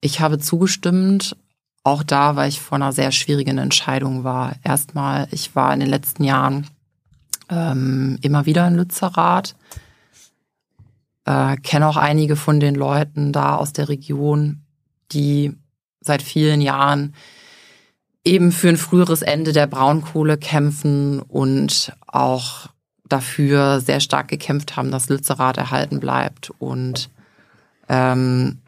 ich 0.00 0.20
habe 0.20 0.38
zugestimmt, 0.38 1.36
auch 1.82 2.02
da, 2.02 2.36
weil 2.36 2.48
ich 2.48 2.60
vor 2.60 2.76
einer 2.76 2.92
sehr 2.92 3.12
schwierigen 3.12 3.58
Entscheidung 3.58 4.24
war. 4.24 4.54
Erstmal, 4.62 5.28
ich 5.30 5.54
war 5.54 5.72
in 5.72 5.80
den 5.80 5.88
letzten 5.88 6.24
Jahren 6.24 6.66
ähm, 7.48 8.18
immer 8.22 8.46
wieder 8.46 8.66
in 8.68 8.76
Lützerath. 8.76 9.56
Äh, 11.24 11.56
Kenne 11.58 11.88
auch 11.88 11.96
einige 11.96 12.36
von 12.36 12.60
den 12.60 12.74
Leuten 12.74 13.32
da 13.32 13.56
aus 13.56 13.72
der 13.72 13.88
Region, 13.88 14.62
die 15.12 15.56
seit 16.00 16.22
vielen 16.22 16.60
Jahren 16.60 17.14
eben 18.24 18.52
für 18.52 18.68
ein 18.68 18.76
früheres 18.76 19.22
Ende 19.22 19.52
der 19.52 19.66
Braunkohle 19.66 20.36
kämpfen 20.36 21.20
und 21.20 21.92
auch 22.06 22.68
dafür 23.08 23.80
sehr 23.80 24.00
stark 24.00 24.28
gekämpft 24.28 24.76
haben, 24.76 24.90
dass 24.90 25.08
Lützerath 25.08 25.56
erhalten 25.56 26.00
bleibt. 26.00 26.50
Und 26.58 27.10
ähm, 27.88 28.58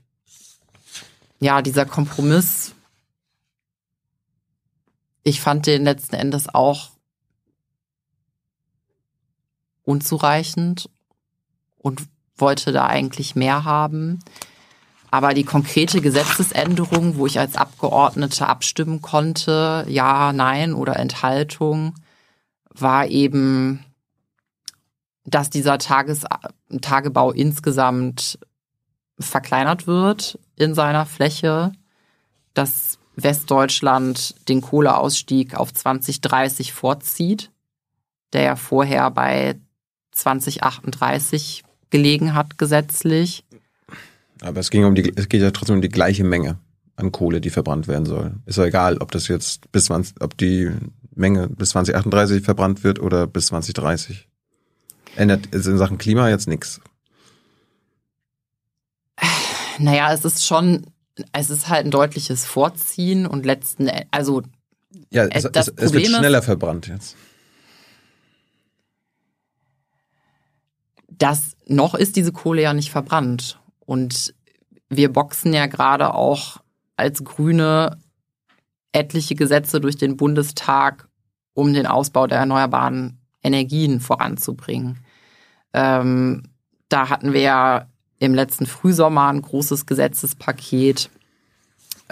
ja, 1.39 1.62
dieser 1.62 1.86
Kompromiss, 1.86 2.74
ich 5.23 5.40
fand 5.40 5.66
den 5.66 5.85
letzten 5.85 6.16
Endes 6.16 6.53
auch 6.53 6.90
unzureichend 9.85 10.89
und 11.78 12.03
wollte 12.36 12.73
da 12.73 12.86
eigentlich 12.86 13.35
mehr 13.35 13.65
haben. 13.65 14.20
Aber 15.11 15.35
die 15.35 15.44
konkrete 15.44 16.01
Gesetzesänderung, 16.01 17.16
wo 17.16 17.27
ich 17.27 17.39
als 17.39 17.57
Abgeordnete 17.57 18.47
abstimmen 18.47 19.03
konnte, 19.03 19.85
ja, 19.89 20.32
nein 20.32 20.73
oder 20.73 20.97
Enthaltung, 20.97 21.94
war 22.70 23.07
eben, 23.07 23.85
dass 25.24 25.51
dieser 25.51 25.78
Tages 25.78 26.24
Tagebau 26.81 27.31
insgesamt 27.31 28.39
verkleinert 29.20 29.86
wird 29.86 30.39
in 30.57 30.74
seiner 30.74 31.05
Fläche, 31.05 31.73
dass 32.55 32.99
Westdeutschland 33.16 34.34
den 34.48 34.60
Kohleausstieg 34.60 35.55
auf 35.55 35.72
2030 35.72 36.72
vorzieht, 36.72 37.51
der 38.32 38.43
ja 38.43 38.56
vorher 38.56 39.10
bei 39.10 39.56
2038 40.12 41.64
gelegen 41.90 42.34
hat 42.34 42.59
gesetzlich. 42.59 43.44
Aber 44.40 44.60
es 44.60 44.70
ging 44.70 44.84
um 44.84 44.94
die, 44.94 45.12
es 45.14 45.28
geht 45.28 45.43
ja 45.43 45.51
trotzdem 45.51 45.76
um 45.76 45.82
die 45.82 45.89
gleiche 45.89 46.24
Menge 46.24 46.59
an 46.97 47.12
Kohle, 47.12 47.40
die 47.40 47.51
verbrannt 47.51 47.89
werden 47.89 48.06
soll. 48.06 48.34
Ist 48.47 48.59
ja 48.59 48.64
egal, 48.64 48.98
ob 48.98 49.10
das 49.12 49.28
jetzt 49.28 49.70
bis 49.72 49.86
20, 49.86 50.20
ob 50.20 50.36
die 50.36 50.70
Menge 51.14 51.48
bis 51.48 51.70
2038 51.70 52.44
verbrannt 52.44 52.84
wird 52.84 52.98
oder 52.98 53.26
bis 53.26 53.47
2030. 53.47 54.28
Ändert 55.16 55.47
in 55.55 55.78
Sachen 55.78 55.98
Klima 55.98 56.28
jetzt 56.28 56.48
nichts. 56.48 56.80
Naja, 59.78 60.12
es 60.12 60.24
ist 60.24 60.47
schon, 60.47 60.86
es 61.32 61.51
ist 61.51 61.68
halt 61.68 61.86
ein 61.86 61.90
deutliches 61.90 62.44
Vorziehen 62.44 63.26
und 63.26 63.44
letzten, 63.47 63.90
also 64.10 64.43
Ja, 65.10 65.24
es, 65.26 65.44
Äh, 65.44 65.51
das 65.51 65.68
es, 65.68 65.74
es 65.76 65.93
wird 65.93 66.05
ist- 66.05 66.16
schneller 66.16 66.43
verbrannt 66.43 66.86
jetzt. 66.89 67.16
das 71.09 71.56
noch 71.66 71.94
ist 71.94 72.16
diese 72.16 72.32
Kohle 72.32 72.62
ja 72.62 72.74
nicht 72.74 72.90
verbrannt. 72.90 73.60
Und 73.80 74.34
wir 74.89 75.12
boxen 75.12 75.52
ja 75.52 75.66
gerade 75.66 76.14
auch 76.14 76.59
als 76.97 77.22
Grüne 77.24 77.98
etliche 78.93 79.34
Gesetze 79.34 79.80
durch 79.80 79.97
den 79.97 80.16
Bundestag, 80.16 81.09
um 81.55 81.72
den 81.72 81.86
Ausbau 81.86 82.26
der 82.26 82.39
erneuerbaren 82.39 83.18
Energien 83.43 84.01
voranzubringen. 84.01 84.98
Ähm, 85.72 86.43
da 86.89 87.09
hatten 87.09 87.32
wir 87.32 87.40
ja 87.40 87.86
im 88.23 88.35
letzten 88.35 88.66
Frühsommer 88.66 89.27
ein 89.27 89.43
großes 89.43 89.85
Gesetzespaket 89.85 91.11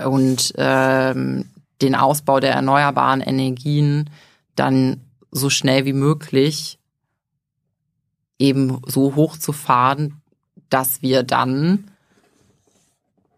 und 0.05 0.53
ähm, 0.57 1.49
den 1.81 1.95
Ausbau 1.95 2.41
der 2.41 2.53
erneuerbaren 2.53 3.21
Energien 3.21 4.11
dann 4.57 5.03
so 5.31 5.51
schnell 5.51 5.85
wie 5.85 5.93
möglich 5.93 6.81
eben 8.41 8.83
so 8.87 9.15
hochzufahren, 9.15 10.21
dass 10.69 11.01
wir 11.01 11.23
dann 11.23 11.85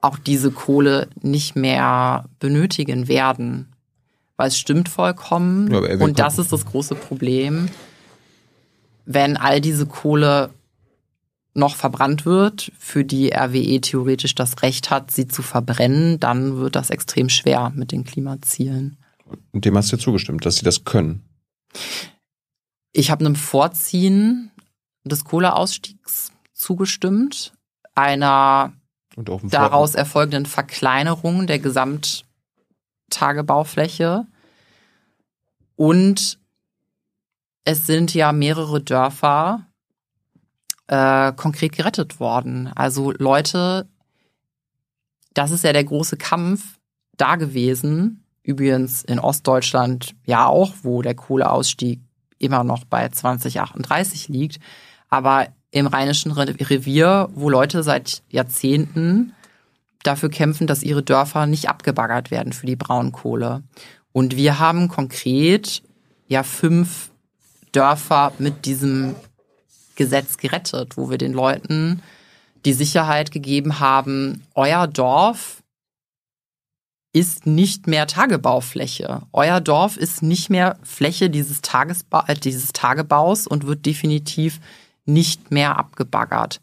auch 0.01 0.17
diese 0.17 0.51
Kohle 0.51 1.09
nicht 1.21 1.55
mehr 1.55 2.25
benötigen 2.39 3.07
werden. 3.07 3.71
Weil 4.37 4.49
es 4.49 4.59
stimmt 4.59 4.89
vollkommen. 4.89 5.71
Ja, 5.71 5.81
und 6.03 6.19
das 6.19 6.39
ist 6.39 6.55
das 6.55 6.65
große 6.65 6.95
Problem. 6.95 7.69
Wenn 9.05 9.37
all 9.37 9.61
diese 9.61 9.85
Kohle 9.85 10.49
noch 11.55 11.77
verbrannt 11.77 12.25
wird, 12.25 12.73
für 12.79 13.05
die 13.05 13.33
RWE 13.33 13.81
theoretisch 13.81 14.35
das 14.35 14.63
Recht 14.63 14.91
hat, 14.91 15.11
sie 15.11 15.29
zu 15.29 15.43
verbrennen, 15.43 16.19
dann 16.19 16.57
wird 16.57 16.77
das 16.77 16.91
extrem 16.91 17.29
schwer 17.29 17.73
mit 17.75 17.93
den 17.93 18.05
Klimazielen. 18.05 18.97
Und 19.53 19.65
dem 19.65 19.77
hast 19.77 19.93
du 19.93 19.97
ja 19.97 20.03
zugestimmt, 20.03 20.47
dass 20.47 20.57
sie 20.57 20.65
das 20.65 20.85
können. 20.85 21.25
Ich 22.93 23.11
habe 23.11 23.25
einem 23.25 23.37
Vorziehen 23.37 24.51
des 25.05 25.25
Kohleausstiegs 25.25 26.33
zugestimmt, 26.53 27.53
einer 27.95 28.73
daraus 29.17 29.95
erfolgenden 29.95 30.47
Verkleinerung 30.47 31.47
der 31.47 31.59
Gesamttagebaufläche. 31.59 34.27
Und 35.77 36.39
es 37.65 37.87
sind 37.87 38.15
ja 38.15 38.33
mehrere 38.33 38.81
Dörfer 38.81 39.67
äh, 40.93 41.33
konkret 41.33 41.73
gerettet 41.73 42.21
worden. 42.21 42.71
Also 42.75 43.13
Leute, 43.13 43.89
das 45.33 45.51
ist 45.51 45.65
ja 45.65 45.73
der 45.73 45.85
große 45.85 46.19
Kampf 46.19 46.79
da 47.17 47.37
gewesen, 47.37 48.27
übrigens 48.43 49.03
in 49.03 49.19
Ostdeutschland 49.19 50.15
ja 50.27 50.47
auch, 50.47 50.75
wo 50.83 51.01
der 51.01 51.15
Kohleausstieg 51.15 52.03
immer 52.39 52.63
noch 52.63 52.85
bei 52.85 53.09
2038 53.09 54.29
liegt, 54.29 54.61
aber 55.09 55.47
im 55.71 55.87
Rheinischen 55.87 56.31
Revier, 56.33 57.31
wo 57.33 57.49
Leute 57.49 57.83
seit 57.83 58.23
Jahrzehnten 58.29 59.33
dafür 60.03 60.29
kämpfen, 60.29 60.67
dass 60.67 60.83
ihre 60.83 61.03
Dörfer 61.03 61.47
nicht 61.47 61.71
abgebaggert 61.71 62.31
werden 62.31 62.53
für 62.53 62.67
die 62.67 62.77
Braunkohle. 62.77 63.63
Und 64.13 64.37
wir 64.37 64.59
haben 64.59 64.89
konkret 64.89 65.83
ja 66.29 66.43
fünf 66.43 67.13
Dörfer 67.71 68.35
mit 68.39 68.67
diesem 68.67 69.15
Gesetz 70.03 70.37
gerettet, 70.37 70.97
wo 70.97 71.11
wir 71.11 71.19
den 71.19 71.33
Leuten 71.33 72.03
die 72.65 72.73
Sicherheit 72.73 73.31
gegeben 73.31 73.79
haben, 73.79 74.43
euer 74.57 74.89
Dorf 74.89 75.63
ist 77.13 77.47
nicht 77.47 77.87
mehr 77.87 78.09
Tagebaufläche. 78.09 79.23
Euer 79.33 79.61
Dorf 79.61 79.97
ist 79.97 80.23
nicht 80.23 80.51
mehr 80.51 80.77
Fläche 80.83 81.31
dieses, 81.31 81.61
Tagesba 81.61 82.25
äh, 82.27 82.35
dieses 82.35 82.73
Tagebaus 82.73 83.47
und 83.47 83.67
wird 83.67 83.87
definitiv 83.87 84.61
nicht 85.05 85.53
mehr 85.53 85.79
abgebaggert. 85.79 86.61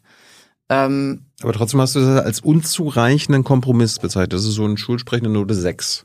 Ähm, 0.68 1.22
Aber 1.42 1.54
trotzdem 1.54 1.80
hast 1.80 1.94
du 1.94 2.00
das 2.00 2.22
als 2.22 2.40
unzureichenden 2.40 3.42
Kompromiss 3.42 3.98
bezeichnet. 3.98 4.34
Das 4.34 4.44
ist 4.44 4.54
so 4.54 4.66
ein 4.66 4.76
schulsprechende 4.76 5.30
Note 5.30 5.54
6. 5.54 6.04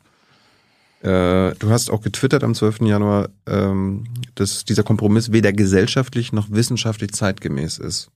Äh, 1.06 1.54
du 1.60 1.70
hast 1.70 1.92
auch 1.92 2.02
getwittert 2.02 2.44
am 2.44 2.56
12. 2.56 2.82
Januar, 2.82 3.30
ähm, 3.46 4.06
dass 4.34 4.66
dieser 4.66 4.82
Kompromiss 4.82 5.32
weder 5.32 5.54
gesellschaftlich 5.54 6.34
noch 6.34 6.48
wissenschaftlich 6.50 7.12
zeitgemäß 7.12 7.78
ist. 7.78 8.10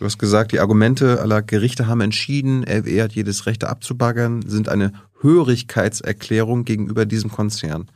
Du 0.00 0.04
hast 0.04 0.18
gesagt, 0.18 0.50
die 0.50 0.58
Argumente 0.58 1.20
aller 1.20 1.40
Gerichte 1.40 1.86
haben 1.86 2.00
entschieden, 2.00 2.64
RWE 2.64 3.04
hat 3.04 3.12
jedes 3.12 3.46
Recht 3.46 3.62
abzubaggern, 3.62 4.42
sind 4.44 4.68
eine 4.68 4.92
Hörigkeitserklärung 5.20 6.64
gegenüber 6.64 7.06
diesem 7.06 7.30
Konzern. 7.30 7.88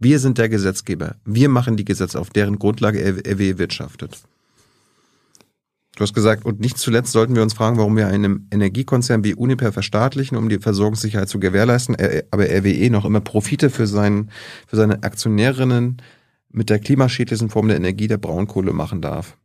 Wir 0.00 0.18
sind 0.18 0.38
der 0.38 0.48
Gesetzgeber. 0.48 1.14
Wir 1.24 1.48
machen 1.48 1.76
die 1.76 1.84
Gesetze, 1.84 2.18
auf 2.18 2.30
deren 2.30 2.58
Grundlage 2.58 2.98
RWE 3.06 3.58
wirtschaftet. 3.58 4.18
Du 5.96 6.02
hast 6.02 6.12
gesagt, 6.12 6.44
und 6.44 6.58
nicht 6.58 6.76
zuletzt 6.76 7.12
sollten 7.12 7.36
wir 7.36 7.42
uns 7.42 7.54
fragen, 7.54 7.78
warum 7.78 7.96
wir 7.96 8.08
einen 8.08 8.48
Energiekonzern 8.50 9.22
wie 9.22 9.34
Uniper 9.34 9.72
verstaatlichen, 9.72 10.36
um 10.36 10.48
die 10.48 10.58
Versorgungssicherheit 10.58 11.28
zu 11.28 11.38
gewährleisten, 11.38 11.96
aber 12.30 12.44
RWE 12.44 12.90
noch 12.90 13.04
immer 13.04 13.20
Profite 13.20 13.70
für, 13.70 13.86
seinen, 13.86 14.30
für 14.66 14.76
seine 14.76 15.04
Aktionärinnen 15.04 16.02
mit 16.50 16.68
der 16.68 16.80
klimaschädlichsten 16.80 17.48
Form 17.48 17.68
der 17.68 17.76
Energie 17.76 18.08
der 18.08 18.18
Braunkohle 18.18 18.72
machen 18.72 19.02
darf. 19.02 19.36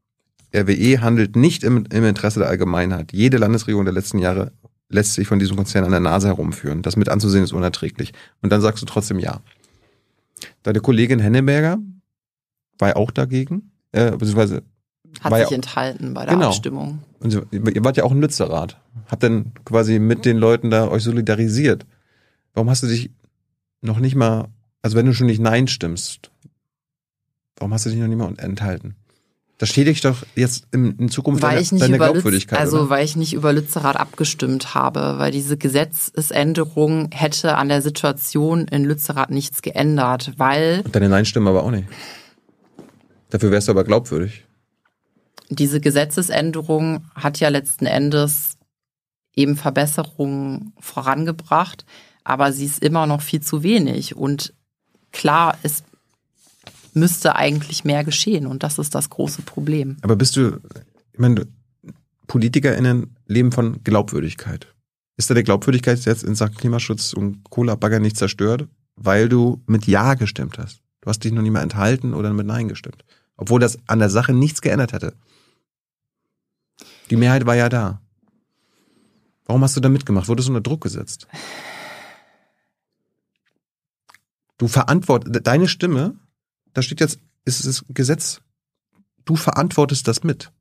RWE 0.55 1.01
handelt 1.01 1.35
nicht 1.35 1.63
im, 1.63 1.85
im 1.91 2.03
Interesse 2.03 2.39
der 2.39 2.49
Allgemeinheit. 2.49 3.13
Jede 3.13 3.37
Landesregierung 3.37 3.85
der 3.85 3.93
letzten 3.93 4.17
Jahre 4.17 4.51
lässt 4.89 5.13
sich 5.13 5.27
von 5.27 5.37
diesem 5.37 5.55
Konzern 5.55 5.83
an 5.83 5.91
der 5.91 5.99
Nase 5.99 6.27
herumführen. 6.27 6.81
Das 6.81 6.95
mit 6.95 7.09
anzusehen 7.09 7.43
ist 7.43 7.53
unerträglich. 7.53 8.13
Und 8.41 8.51
dann 8.51 8.61
sagst 8.61 8.81
du 8.81 8.87
trotzdem 8.87 9.19
ja. 9.19 9.41
Deine 10.63 10.79
Kollegin 10.79 11.19
Henneberger 11.19 11.77
war 12.79 12.97
auch 12.97 13.11
dagegen, 13.11 13.71
äh, 13.91 14.11
beziehungsweise 14.11 14.63
hat 15.21 15.33
sich 15.33 15.49
ja, 15.49 15.55
enthalten 15.55 16.13
bei 16.13 16.25
der 16.25 16.35
genau. 16.35 16.47
Abstimmung. 16.47 16.99
Und 17.19 17.33
ihr 17.51 17.83
wart 17.83 17.97
ja 17.97 18.03
auch 18.03 18.11
ein 18.11 18.21
Lützerath. 18.21 18.77
Habt 19.07 19.23
dann 19.23 19.51
quasi 19.65 19.99
mit 19.99 20.25
den 20.25 20.37
Leuten 20.37 20.69
da 20.69 20.87
euch 20.87 21.03
solidarisiert. 21.03 21.85
Warum 22.53 22.69
hast 22.69 22.83
du 22.83 22.87
dich 22.87 23.11
noch 23.81 23.99
nicht 23.99 24.15
mal, 24.15 24.47
also 24.81 24.97
wenn 24.97 25.05
du 25.05 25.13
schon 25.13 25.27
nicht 25.27 25.41
Nein 25.41 25.67
stimmst, 25.67 26.31
warum 27.57 27.73
hast 27.73 27.85
du 27.85 27.89
dich 27.89 27.99
noch 27.99 28.07
nicht 28.07 28.17
mal 28.17 28.33
enthalten? 28.37 28.95
Das 29.57 29.67
schädigt 29.67 30.05
doch 30.05 30.23
jetzt 30.35 30.67
in, 30.71 30.97
in 30.97 31.09
Zukunft 31.09 31.43
weil 31.43 31.49
deine, 31.49 31.61
ich 31.61 31.71
nicht 31.73 31.83
deine 31.83 31.97
über 31.97 32.11
Glaubwürdigkeit. 32.11 32.59
Lütz, 32.59 32.65
also 32.65 32.79
oder? 32.83 32.89
weil 32.91 33.03
ich 33.03 33.17
nicht 33.17 33.33
über 33.33 33.51
Lützerath 33.51 33.97
abgestimmt 33.97 34.73
habe, 34.73 35.15
weil 35.17 35.33
diese 35.33 35.57
Gesetzesänderung 35.57 37.09
hätte 37.11 37.57
an 37.57 37.67
der 37.67 37.81
Situation 37.81 38.69
in 38.69 38.85
Lützerath 38.85 39.31
nichts 39.31 39.61
geändert, 39.61 40.31
weil. 40.37 40.81
Und 40.85 40.95
deine 40.95 41.09
Nein-Stimme 41.09 41.49
aber 41.49 41.63
auch 41.63 41.71
nicht. 41.71 41.89
Dafür 43.31 43.51
wärst 43.51 43.67
du 43.67 43.73
aber 43.73 43.83
glaubwürdig 43.83 44.45
diese 45.49 45.79
Gesetzesänderung 45.79 47.05
hat 47.15 47.39
ja 47.39 47.49
letzten 47.49 47.85
Endes 47.85 48.57
eben 49.35 49.55
Verbesserungen 49.55 50.73
vorangebracht, 50.79 51.85
aber 52.23 52.51
sie 52.51 52.65
ist 52.65 52.83
immer 52.83 53.07
noch 53.07 53.21
viel 53.21 53.41
zu 53.41 53.63
wenig. 53.63 54.15
Und 54.15 54.53
klar, 55.11 55.57
es 55.63 55.83
müsste 56.93 57.35
eigentlich 57.35 57.83
mehr 57.83 58.03
geschehen 58.03 58.47
und 58.47 58.63
das 58.63 58.79
ist 58.79 58.95
das 58.95 59.09
große 59.09 59.41
Problem. 59.41 59.97
Aber 60.01 60.15
bist 60.15 60.35
du, 60.35 60.59
ich 61.13 61.19
meine, 61.19 61.47
PolitikerInnen 62.27 63.15
leben 63.27 63.51
von 63.51 63.83
Glaubwürdigkeit. 63.83 64.67
Ist 65.17 65.29
da 65.29 65.33
der 65.33 65.43
Glaubwürdigkeit 65.43 65.99
jetzt 66.05 66.23
in 66.23 66.35
Sachen 66.35 66.55
Klimaschutz 66.55 67.13
und 67.13 67.49
Cola-Bagger 67.49 67.99
nicht 67.99 68.17
zerstört, 68.17 68.67
weil 68.95 69.27
du 69.29 69.61
mit 69.65 69.87
Ja 69.87 70.13
gestimmt 70.13 70.57
hast? 70.57 70.81
Du 71.01 71.09
hast 71.09 71.23
dich 71.23 71.31
noch 71.31 71.41
nicht 71.41 71.51
mehr 71.51 71.61
enthalten 71.61 72.13
oder 72.13 72.31
mit 72.33 72.45
Nein 72.45 72.67
gestimmt. 72.67 73.03
Obwohl 73.35 73.59
das 73.59 73.79
an 73.87 73.99
der 73.99 74.09
Sache 74.09 74.33
nichts 74.33 74.61
geändert 74.61 74.93
hätte. 74.93 75.13
Die 77.09 77.15
Mehrheit 77.15 77.45
war 77.45 77.55
ja 77.55 77.69
da. 77.69 78.01
Warum 79.45 79.63
hast 79.63 79.75
du 79.75 79.79
da 79.79 79.89
mitgemacht? 79.89 80.27
Wurdest 80.27 80.47
du 80.47 80.51
unter 80.53 80.61
Druck 80.61 80.81
gesetzt? 80.81 81.27
Du 84.57 84.67
verantwortest, 84.67 85.47
deine 85.47 85.67
Stimme, 85.67 86.19
da 86.73 86.81
steht 86.81 86.99
jetzt, 86.99 87.19
ist 87.45 87.65
es 87.65 87.85
Gesetz, 87.89 88.41
du 89.25 89.35
verantwortest 89.35 90.07
das 90.07 90.23
mit, 90.23 90.51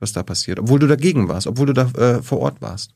was 0.00 0.12
da 0.12 0.22
passiert, 0.22 0.58
obwohl 0.58 0.78
du 0.78 0.86
dagegen 0.86 1.28
warst, 1.28 1.46
obwohl 1.46 1.66
du 1.66 1.74
da 1.74 1.90
äh, 1.90 2.22
vor 2.22 2.38
Ort 2.40 2.60
warst. 2.62 2.92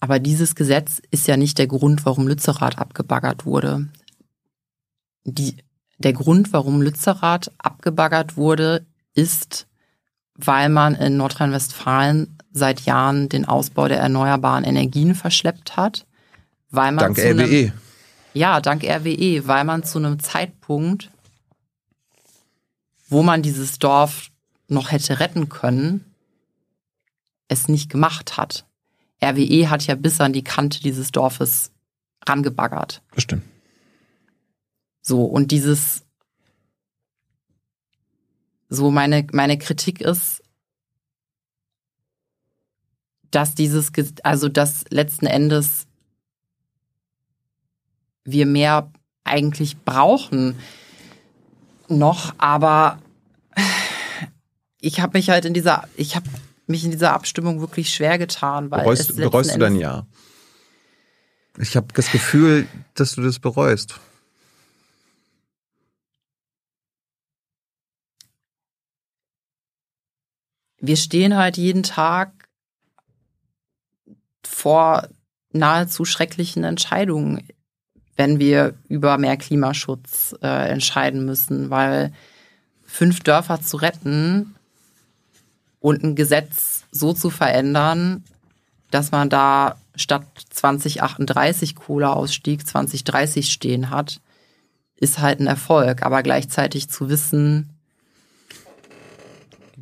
Aber 0.00 0.18
dieses 0.18 0.54
Gesetz 0.54 1.00
ist 1.10 1.26
ja 1.26 1.36
nicht 1.36 1.58
der 1.58 1.66
Grund, 1.66 2.06
warum 2.06 2.28
Lützerath 2.28 2.78
abgebaggert 2.78 3.44
wurde. 3.44 3.88
Die, 5.24 5.56
der 6.00 6.12
Grund, 6.14 6.52
warum 6.52 6.82
Lützerath 6.82 7.52
abgebaggert 7.58 8.36
wurde, 8.36 8.86
ist, 9.14 9.66
weil 10.34 10.68
man 10.70 10.94
in 10.94 11.16
Nordrhein-Westfalen 11.16 12.38
seit 12.52 12.80
Jahren 12.80 13.28
den 13.28 13.44
Ausbau 13.44 13.86
der 13.86 13.98
erneuerbaren 13.98 14.64
Energien 14.64 15.14
verschleppt 15.14 15.76
hat. 15.76 16.06
Weil 16.70 16.92
man 16.92 17.14
dank 17.14 17.18
RWE. 17.18 17.42
Einem, 17.42 17.72
ja, 18.32 18.60
dank 18.60 18.82
RWE, 18.82 19.46
weil 19.46 19.64
man 19.64 19.84
zu 19.84 19.98
einem 19.98 20.18
Zeitpunkt, 20.20 21.10
wo 23.08 23.22
man 23.22 23.42
dieses 23.42 23.78
Dorf 23.78 24.30
noch 24.68 24.92
hätte 24.92 25.20
retten 25.20 25.48
können, 25.48 26.04
es 27.48 27.68
nicht 27.68 27.90
gemacht 27.90 28.36
hat. 28.36 28.64
RWE 29.22 29.68
hat 29.68 29.86
ja 29.86 29.96
bis 29.96 30.20
an 30.20 30.32
die 30.32 30.44
Kante 30.44 30.80
dieses 30.80 31.12
Dorfes 31.12 31.72
rangebaggert. 32.26 33.02
Das 33.14 33.24
stimmt. 33.24 33.42
So, 35.02 35.24
und 35.24 35.50
dieses, 35.50 36.02
so 38.68 38.90
meine, 38.90 39.26
meine 39.32 39.58
Kritik 39.58 40.00
ist, 40.00 40.42
dass 43.30 43.54
dieses, 43.54 43.92
also 44.22 44.48
dass 44.48 44.84
letzten 44.90 45.26
Endes 45.26 45.86
wir 48.24 48.46
mehr 48.46 48.90
eigentlich 49.24 49.78
brauchen 49.78 50.56
noch, 51.88 52.34
aber 52.38 53.00
ich 54.80 55.00
habe 55.00 55.18
mich 55.18 55.30
halt 55.30 55.44
in 55.44 55.54
dieser, 55.54 55.88
ich 55.96 56.16
habe 56.16 56.28
mich 56.66 56.84
in 56.84 56.90
dieser 56.90 57.12
Abstimmung 57.12 57.60
wirklich 57.60 57.92
schwer 57.92 58.18
getan, 58.18 58.70
weil 58.70 58.82
bereust, 58.82 59.16
bereust 59.16 59.54
du 59.54 59.58
dein 59.58 59.74
Ja? 59.76 60.06
Ich 61.58 61.76
habe 61.76 61.88
das 61.94 62.10
Gefühl, 62.10 62.66
dass 62.94 63.14
du 63.14 63.22
das 63.22 63.38
bereust. 63.38 64.00
Wir 70.80 70.96
stehen 70.96 71.36
halt 71.36 71.56
jeden 71.56 71.82
Tag 71.82 72.32
vor 74.42 75.08
nahezu 75.52 76.04
schrecklichen 76.04 76.64
Entscheidungen, 76.64 77.46
wenn 78.16 78.38
wir 78.38 78.74
über 78.88 79.18
mehr 79.18 79.36
Klimaschutz 79.36 80.34
äh, 80.42 80.68
entscheiden 80.70 81.24
müssen, 81.24 81.70
weil 81.70 82.12
fünf 82.84 83.20
Dörfer 83.20 83.60
zu 83.60 83.76
retten 83.76 84.54
und 85.80 86.02
ein 86.02 86.14
Gesetz 86.14 86.84
so 86.90 87.12
zu 87.12 87.30
verändern, 87.30 88.24
dass 88.90 89.10
man 89.10 89.30
da 89.30 89.76
statt 89.94 90.26
2038 90.50 91.76
Kohleausstieg 91.76 92.66
2030 92.66 93.52
stehen 93.52 93.90
hat, 93.90 94.20
ist 94.96 95.18
halt 95.18 95.40
ein 95.40 95.46
Erfolg. 95.46 96.02
Aber 96.02 96.22
gleichzeitig 96.22 96.90
zu 96.90 97.08
wissen, 97.08 97.69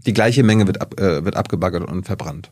die 0.09 0.15
gleiche 0.15 0.43
Menge 0.43 0.67
wird, 0.67 0.81
ab, 0.81 0.99
äh, 0.99 1.23
wird 1.25 1.37
abgebaggert 1.37 1.87
und 1.87 2.05
verbrannt. 2.05 2.51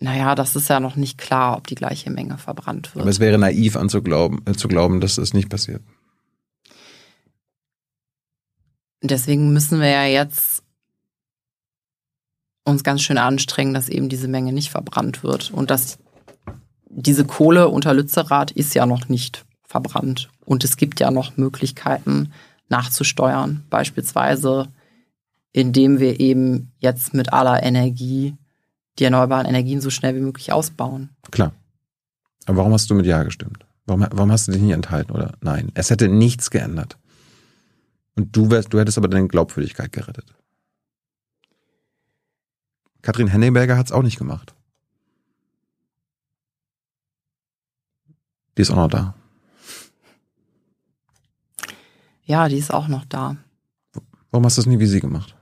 Naja, 0.00 0.34
das 0.34 0.56
ist 0.56 0.68
ja 0.68 0.80
noch 0.80 0.96
nicht 0.96 1.18
klar, 1.18 1.58
ob 1.58 1.66
die 1.66 1.74
gleiche 1.74 2.10
Menge 2.10 2.38
verbrannt 2.38 2.94
wird. 2.94 3.02
Aber 3.02 3.10
es 3.10 3.20
wäre 3.20 3.36
naiv 3.36 3.76
anzuglauben, 3.76 4.40
äh, 4.46 4.52
zu 4.52 4.68
glauben, 4.68 5.00
dass 5.00 5.16
das 5.16 5.34
nicht 5.34 5.50
passiert. 5.50 5.82
Deswegen 9.02 9.52
müssen 9.52 9.80
wir 9.80 9.90
ja 9.90 10.04
jetzt 10.04 10.62
uns 12.64 12.84
ganz 12.84 13.02
schön 13.02 13.18
anstrengen, 13.18 13.74
dass 13.74 13.90
eben 13.90 14.08
diese 14.08 14.28
Menge 14.28 14.52
nicht 14.52 14.70
verbrannt 14.70 15.22
wird. 15.22 15.50
Und 15.50 15.70
dass 15.70 15.98
diese 16.88 17.26
Kohle 17.26 17.68
unter 17.68 17.92
Lützerath 17.92 18.50
ist 18.50 18.74
ja 18.74 18.86
noch 18.86 19.08
nicht 19.10 19.44
verbrannt. 19.62 20.30
Und 20.46 20.64
es 20.64 20.78
gibt 20.78 21.00
ja 21.00 21.10
noch 21.10 21.36
Möglichkeiten 21.36 22.32
nachzusteuern. 22.70 23.64
Beispielsweise, 23.68 24.68
indem 25.52 25.98
wir 26.00 26.20
eben 26.20 26.72
jetzt 26.78 27.14
mit 27.14 27.32
aller 27.32 27.62
Energie 27.62 28.36
die 28.98 29.04
erneuerbaren 29.04 29.46
Energien 29.46 29.80
so 29.80 29.90
schnell 29.90 30.14
wie 30.16 30.20
möglich 30.20 30.52
ausbauen. 30.52 31.10
Klar. 31.30 31.52
Aber 32.46 32.58
warum 32.58 32.72
hast 32.72 32.90
du 32.90 32.94
mit 32.94 33.06
Ja 33.06 33.22
gestimmt? 33.22 33.64
Warum, 33.86 34.06
warum 34.10 34.32
hast 34.32 34.48
du 34.48 34.52
dich 34.52 34.60
nicht 34.60 34.72
enthalten 34.72 35.12
oder 35.12 35.32
nein? 35.40 35.70
Es 35.74 35.90
hätte 35.90 36.08
nichts 36.08 36.50
geändert. 36.50 36.98
Und 38.16 38.36
du, 38.36 38.50
wärst, 38.50 38.72
du 38.72 38.80
hättest 38.80 38.98
aber 38.98 39.08
deine 39.08 39.28
Glaubwürdigkeit 39.28 39.92
gerettet. 39.92 40.34
Katrin 43.02 43.28
Henneberger 43.28 43.76
hat 43.76 43.86
es 43.86 43.92
auch 43.92 44.02
nicht 44.02 44.18
gemacht. 44.18 44.54
Die 48.56 48.62
ist 48.62 48.70
auch 48.70 48.76
noch 48.76 48.88
da. 48.88 49.14
Ja, 52.24 52.48
die 52.48 52.58
ist 52.58 52.74
auch 52.74 52.88
noch 52.88 53.04
da. 53.04 53.36
Warum 54.30 54.44
hast 54.44 54.58
du 54.58 54.62
es 54.62 54.66
nie 54.66 54.80
wie 54.80 54.86
sie 54.86 55.00
gemacht? 55.00 55.37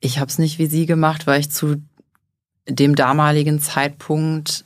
Ich 0.00 0.18
habe 0.18 0.30
es 0.30 0.38
nicht 0.38 0.58
wie 0.58 0.66
sie 0.66 0.86
gemacht, 0.86 1.26
weil 1.26 1.40
ich 1.40 1.50
zu 1.50 1.82
dem 2.66 2.94
damaligen 2.94 3.60
Zeitpunkt 3.60 4.64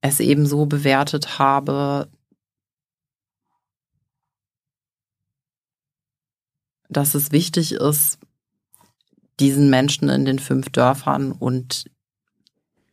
es 0.00 0.20
eben 0.20 0.46
so 0.46 0.66
bewertet 0.66 1.38
habe, 1.38 2.08
dass 6.88 7.14
es 7.14 7.32
wichtig 7.32 7.72
ist, 7.72 8.18
diesen 9.40 9.70
Menschen 9.70 10.08
in 10.08 10.24
den 10.24 10.38
fünf 10.38 10.68
Dörfern 10.70 11.32
und 11.32 11.86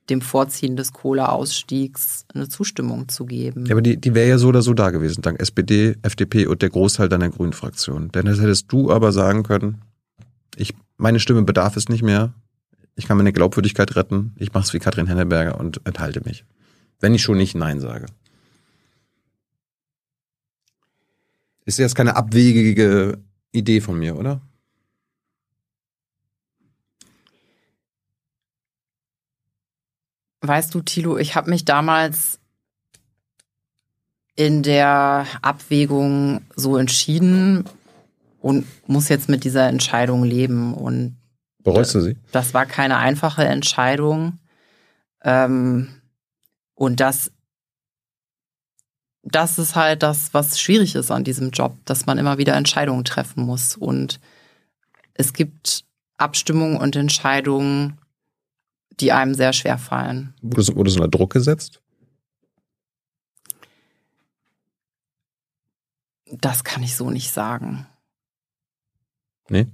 dem 0.10 0.22
Vorziehen 0.22 0.76
des 0.76 0.92
Kohleausstiegs 0.94 2.26
eine 2.34 2.50
Zustimmung 2.50 3.08
zu 3.08 3.26
geben. 3.26 3.66
Ja, 3.66 3.74
aber 3.74 3.82
die, 3.82 3.98
die 3.98 4.16
wäre 4.16 4.30
ja 4.30 4.38
so 4.38 4.48
oder 4.48 4.62
so 4.62 4.74
da 4.74 4.90
gewesen, 4.90 5.22
dank 5.22 5.40
SPD, 5.40 5.96
FDP 6.02 6.48
und 6.48 6.62
der 6.62 6.70
Großteil 6.70 7.08
deiner 7.08 7.30
Grünen-Fraktion. 7.30 8.12
Denn 8.12 8.26
das 8.26 8.40
hättest 8.40 8.72
du 8.72 8.92
aber 8.92 9.12
sagen 9.12 9.44
können, 9.44 9.82
meine 11.02 11.20
Stimme 11.20 11.42
bedarf 11.42 11.76
es 11.76 11.90
nicht 11.90 12.04
mehr, 12.04 12.34
ich 12.96 13.08
kann 13.08 13.18
meine 13.18 13.34
Glaubwürdigkeit 13.34 13.96
retten, 13.96 14.36
ich 14.38 14.54
mache 14.54 14.66
es 14.66 14.74
wie 14.74 14.80
Katrin 14.80 15.08
Henneberger 15.08 15.60
und 15.60 15.82
enthalte 15.86 16.22
mich. 16.24 16.46
Wenn 17.00 17.16
ich 17.16 17.24
schon 17.24 17.38
nicht 17.38 17.56
Nein 17.56 17.80
sage. 17.80 18.06
Ist 21.66 21.80
jetzt 21.80 21.96
keine 21.96 22.16
abwegige 22.16 23.18
Idee 23.52 23.82
von 23.82 23.98
mir, 23.98 24.16
oder? 24.16 24.42
Weißt 30.42 30.74
du, 30.74 30.82
Thilo, 30.82 31.18
ich 31.18 31.36
habe 31.36 31.50
mich 31.50 31.66
damals 31.66 32.40
in 34.36 34.64
der 34.64 35.26
Abwägung 35.42 36.42
so 36.56 36.78
entschieden 36.78 37.66
und 38.42 38.66
muss 38.88 39.10
jetzt 39.10 39.30
mit 39.30 39.44
dieser 39.44 39.68
Entscheidung 39.68 40.24
leben. 40.24 40.74
Und 40.74 41.18
Bereust 41.64 41.96
du 41.96 42.02
sie? 42.02 42.18
Das 42.32 42.54
war 42.54 42.66
keine 42.66 42.98
einfache 42.98 43.46
Entscheidung. 43.46 44.40
Ähm, 45.24 45.90
und 46.76 47.00
das 47.00 47.32
das 49.24 49.60
ist 49.60 49.76
halt 49.76 50.04
das, 50.04 50.34
was 50.34 50.60
schwierig 50.60 50.96
ist 50.96 51.12
an 51.12 51.24
diesem 51.24 51.52
Job, 51.52 51.78
dass 51.86 52.06
man 52.06 52.18
immer 52.18 52.38
wieder 52.38 52.56
Entscheidungen 52.56 53.04
treffen 53.04 53.44
muss. 53.44 53.76
Und 53.76 54.20
es 55.14 55.34
gibt 55.34 55.86
Abstimmungen 56.18 56.78
und 56.78 56.96
Entscheidungen, 56.96 58.00
die 59.00 59.12
einem 59.12 59.36
sehr 59.36 59.54
schwer 59.54 59.78
fallen. 59.78 60.34
Wurde, 60.42 60.76
wurde 60.76 60.90
so 60.90 60.98
unter 60.98 61.18
Druck 61.18 61.34
gesetzt? 61.34 61.82
Das 66.32 66.64
kann 66.64 66.82
ich 66.82 66.96
so 66.96 67.10
nicht 67.10 67.32
sagen. 67.32 67.86
Nee. 69.52 69.68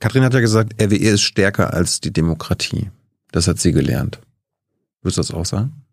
Kathrin 0.00 0.24
hat 0.24 0.34
ja 0.34 0.40
gesagt, 0.40 0.82
RWE 0.82 0.96
ist 0.96 1.22
stärker 1.22 1.72
als 1.72 2.00
die 2.00 2.12
Demokratie. 2.12 2.90
Das 3.30 3.46
hat 3.46 3.60
sie 3.60 3.70
gelernt. 3.70 4.20
Würdest 5.00 5.18
du 5.18 5.22
das 5.22 5.30
auch 5.30 5.46
sagen? 5.46 5.84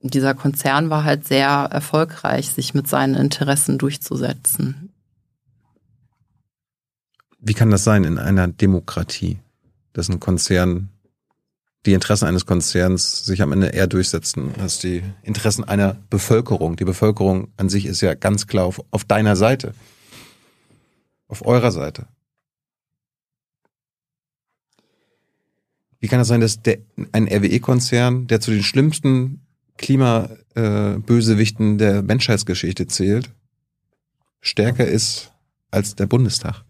dieser 0.00 0.32
Konzern 0.32 0.88
war 0.90 1.04
halt 1.04 1.26
sehr 1.26 1.48
erfolgreich, 1.48 2.50
sich 2.50 2.72
mit 2.72 2.88
seinen 2.88 3.14
Interessen 3.14 3.76
durchzusetzen. 3.78 4.90
Wie 7.40 7.52
kann 7.52 7.70
das 7.70 7.84
sein 7.84 8.04
in 8.04 8.18
einer 8.18 8.48
Demokratie, 8.48 9.38
dass 9.92 10.08
ein 10.08 10.20
Konzern, 10.20 10.88
die 11.88 11.94
Interessen 11.94 12.26
eines 12.26 12.44
Konzerns 12.44 13.24
sich 13.24 13.40
am 13.40 13.52
Ende 13.52 13.68
eher 13.68 13.86
durchsetzen 13.86 14.52
als 14.60 14.78
die 14.78 15.02
Interessen 15.22 15.64
einer 15.64 15.96
Bevölkerung? 16.10 16.76
Die 16.76 16.84
Bevölkerung 16.84 17.48
an 17.56 17.68
sich 17.68 17.86
ist 17.86 18.02
ja 18.02 18.14
ganz 18.14 18.46
klar 18.46 18.66
auf, 18.66 18.82
auf 18.90 19.04
deiner 19.04 19.36
Seite, 19.36 19.74
auf 21.28 21.46
eurer 21.46 21.72
Seite. 21.72 22.06
Wie 25.98 26.08
kann 26.08 26.18
das 26.18 26.28
sein, 26.28 26.42
dass 26.42 26.62
der, 26.62 26.78
ein 27.12 27.26
RWE-Konzern, 27.26 28.26
der 28.26 28.40
zu 28.40 28.50
den 28.50 28.62
schlimmsten 28.62 29.46
Klimabösewichten 29.78 31.78
der 31.78 32.02
Menschheitsgeschichte 32.02 32.86
zählt, 32.86 33.30
stärker 34.40 34.86
ist 34.86 35.32
als 35.70 35.94
der 35.94 36.06
Bundestag. 36.06 36.64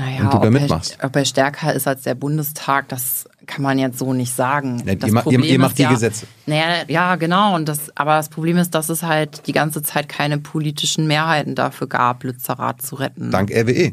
Naja, 0.00 0.34
ob 0.34 0.44
er, 0.44 0.80
ob 1.02 1.16
er, 1.16 1.24
stärker 1.26 1.74
ist 1.74 1.86
als 1.86 2.02
der 2.02 2.14
Bundestag, 2.14 2.88
das 2.88 3.28
kann 3.46 3.62
man 3.62 3.78
jetzt 3.78 3.98
so 3.98 4.14
nicht 4.14 4.34
sagen. 4.34 4.82
Ja, 4.86 4.94
ihr, 4.94 5.14
Problem 5.20 5.42
ihr, 5.42 5.58
macht 5.58 5.76
die 5.76 5.82
ja, 5.82 5.90
Gesetze. 5.90 6.26
Naja, 6.46 6.84
ja, 6.88 7.16
genau. 7.16 7.54
Und 7.54 7.68
das, 7.68 7.94
aber 7.96 8.16
das 8.16 8.30
Problem 8.30 8.56
ist, 8.56 8.74
dass 8.74 8.88
es 8.88 9.02
halt 9.02 9.46
die 9.46 9.52
ganze 9.52 9.82
Zeit 9.82 10.08
keine 10.08 10.38
politischen 10.38 11.06
Mehrheiten 11.06 11.54
dafür 11.54 11.86
gab, 11.86 12.24
Lützerath 12.24 12.80
zu 12.80 12.96
retten. 12.96 13.30
Dank 13.30 13.50
RWE 13.50 13.92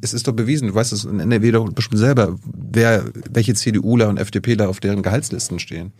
es 0.00 0.12
ist 0.12 0.26
doch 0.26 0.32
bewiesen, 0.32 0.68
du 0.68 0.74
weißt 0.74 0.92
es 0.92 1.04
in 1.04 1.20
NRW 1.20 1.52
doch 1.52 1.72
bestimmt 1.72 1.98
selber, 1.98 2.36
wer, 2.44 3.04
welche 3.30 3.54
CDUler 3.54 4.08
und 4.08 4.18
FDPler 4.18 4.68
auf 4.68 4.80
deren 4.80 5.02
Gehaltslisten 5.02 5.58
stehen. 5.58 5.92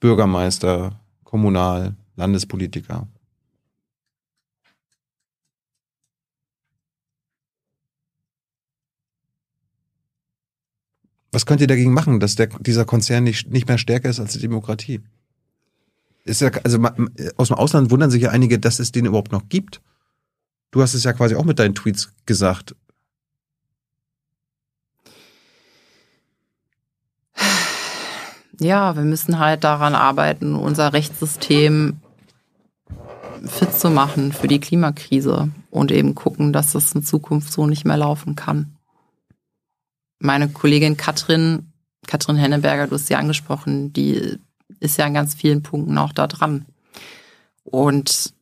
Bürgermeister, 0.00 0.98
Kommunal, 1.24 1.96
Landespolitiker. 2.16 3.06
Was 11.32 11.46
könnt 11.46 11.60
ihr 11.60 11.66
dagegen 11.66 11.92
machen, 11.92 12.20
dass 12.20 12.34
der, 12.34 12.48
dieser 12.58 12.84
Konzern 12.84 13.24
nicht, 13.24 13.50
nicht 13.50 13.68
mehr 13.68 13.78
stärker 13.78 14.08
ist 14.08 14.20
als 14.20 14.32
die 14.32 14.40
Demokratie? 14.40 15.00
Ist 16.24 16.40
ja, 16.40 16.50
also 16.64 16.78
aus 17.36 17.48
dem 17.48 17.56
Ausland 17.56 17.90
wundern 17.90 18.10
sich 18.10 18.22
ja 18.22 18.30
einige, 18.30 18.58
dass 18.58 18.78
es 18.78 18.92
den 18.92 19.06
überhaupt 19.06 19.32
noch 19.32 19.48
gibt. 19.48 19.80
Du 20.70 20.82
hast 20.82 20.94
es 20.94 21.04
ja 21.04 21.12
quasi 21.12 21.34
auch 21.34 21.44
mit 21.44 21.58
deinen 21.58 21.74
Tweets 21.74 22.12
gesagt. 22.26 22.74
Ja, 28.58 28.94
wir 28.94 29.04
müssen 29.04 29.38
halt 29.38 29.64
daran 29.64 29.94
arbeiten, 29.94 30.54
unser 30.54 30.92
Rechtssystem 30.92 32.00
fit 33.46 33.74
zu 33.74 33.88
machen 33.88 34.32
für 34.32 34.48
die 34.48 34.60
Klimakrise 34.60 35.50
und 35.70 35.90
eben 35.90 36.14
gucken, 36.14 36.52
dass 36.52 36.72
das 36.72 36.92
in 36.92 37.02
Zukunft 37.02 37.50
so 37.50 37.66
nicht 37.66 37.86
mehr 37.86 37.96
laufen 37.96 38.36
kann. 38.36 38.76
Meine 40.20 40.50
Kollegin 40.50 40.96
Katrin, 40.96 41.72
Katrin 42.06 42.36
Henneberger, 42.36 42.86
du 42.86 42.94
hast 42.94 43.06
sie 43.06 43.16
angesprochen, 43.16 43.92
die 43.92 44.38
ist 44.78 44.98
ja 44.98 45.06
in 45.06 45.14
ganz 45.14 45.34
vielen 45.34 45.62
Punkten 45.62 45.98
auch 45.98 46.12
da 46.12 46.26
dran. 46.26 46.66
Und 47.64 48.34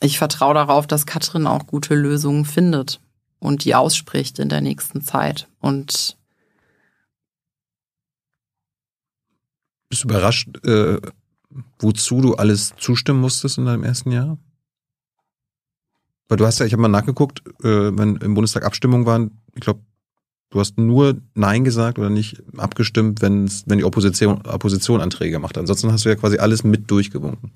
ich 0.00 0.18
vertraue 0.18 0.54
darauf, 0.54 0.86
dass 0.86 1.06
Katrin 1.06 1.46
auch 1.46 1.66
gute 1.66 1.94
Lösungen 1.94 2.44
findet 2.44 3.00
und 3.38 3.64
die 3.64 3.74
ausspricht 3.74 4.38
in 4.38 4.48
der 4.48 4.60
nächsten 4.60 5.00
Zeit. 5.00 5.48
Und 5.60 6.16
bist 9.88 10.04
du 10.04 10.08
überrascht, 10.08 10.48
äh, 10.64 11.00
wozu 11.78 12.20
du 12.20 12.34
alles 12.34 12.74
zustimmen 12.78 13.20
musstest 13.20 13.58
in 13.58 13.66
deinem 13.66 13.84
ersten 13.84 14.10
Jahr? 14.10 14.38
Weil 16.28 16.38
du 16.38 16.46
hast 16.46 16.58
ja, 16.58 16.66
ich 16.66 16.72
habe 16.72 16.82
mal 16.82 16.88
nachgeguckt, 16.88 17.42
äh, 17.62 17.96
wenn 17.96 18.16
im 18.16 18.34
Bundestag 18.34 18.64
Abstimmungen 18.64 19.06
waren, 19.06 19.30
ich 19.54 19.60
glaube, 19.60 19.80
du 20.50 20.60
hast 20.60 20.78
nur 20.78 21.20
Nein 21.34 21.64
gesagt 21.64 21.98
oder 21.98 22.10
nicht 22.10 22.42
abgestimmt, 22.56 23.20
wenn 23.20 23.50
wenn 23.66 23.78
die 23.78 23.84
Opposition, 23.84 24.42
Opposition 24.46 25.00
Anträge 25.00 25.38
macht. 25.38 25.58
Ansonsten 25.58 25.92
hast 25.92 26.04
du 26.04 26.08
ja 26.08 26.16
quasi 26.16 26.38
alles 26.38 26.64
mit 26.64 26.90
durchgewunken. 26.90 27.50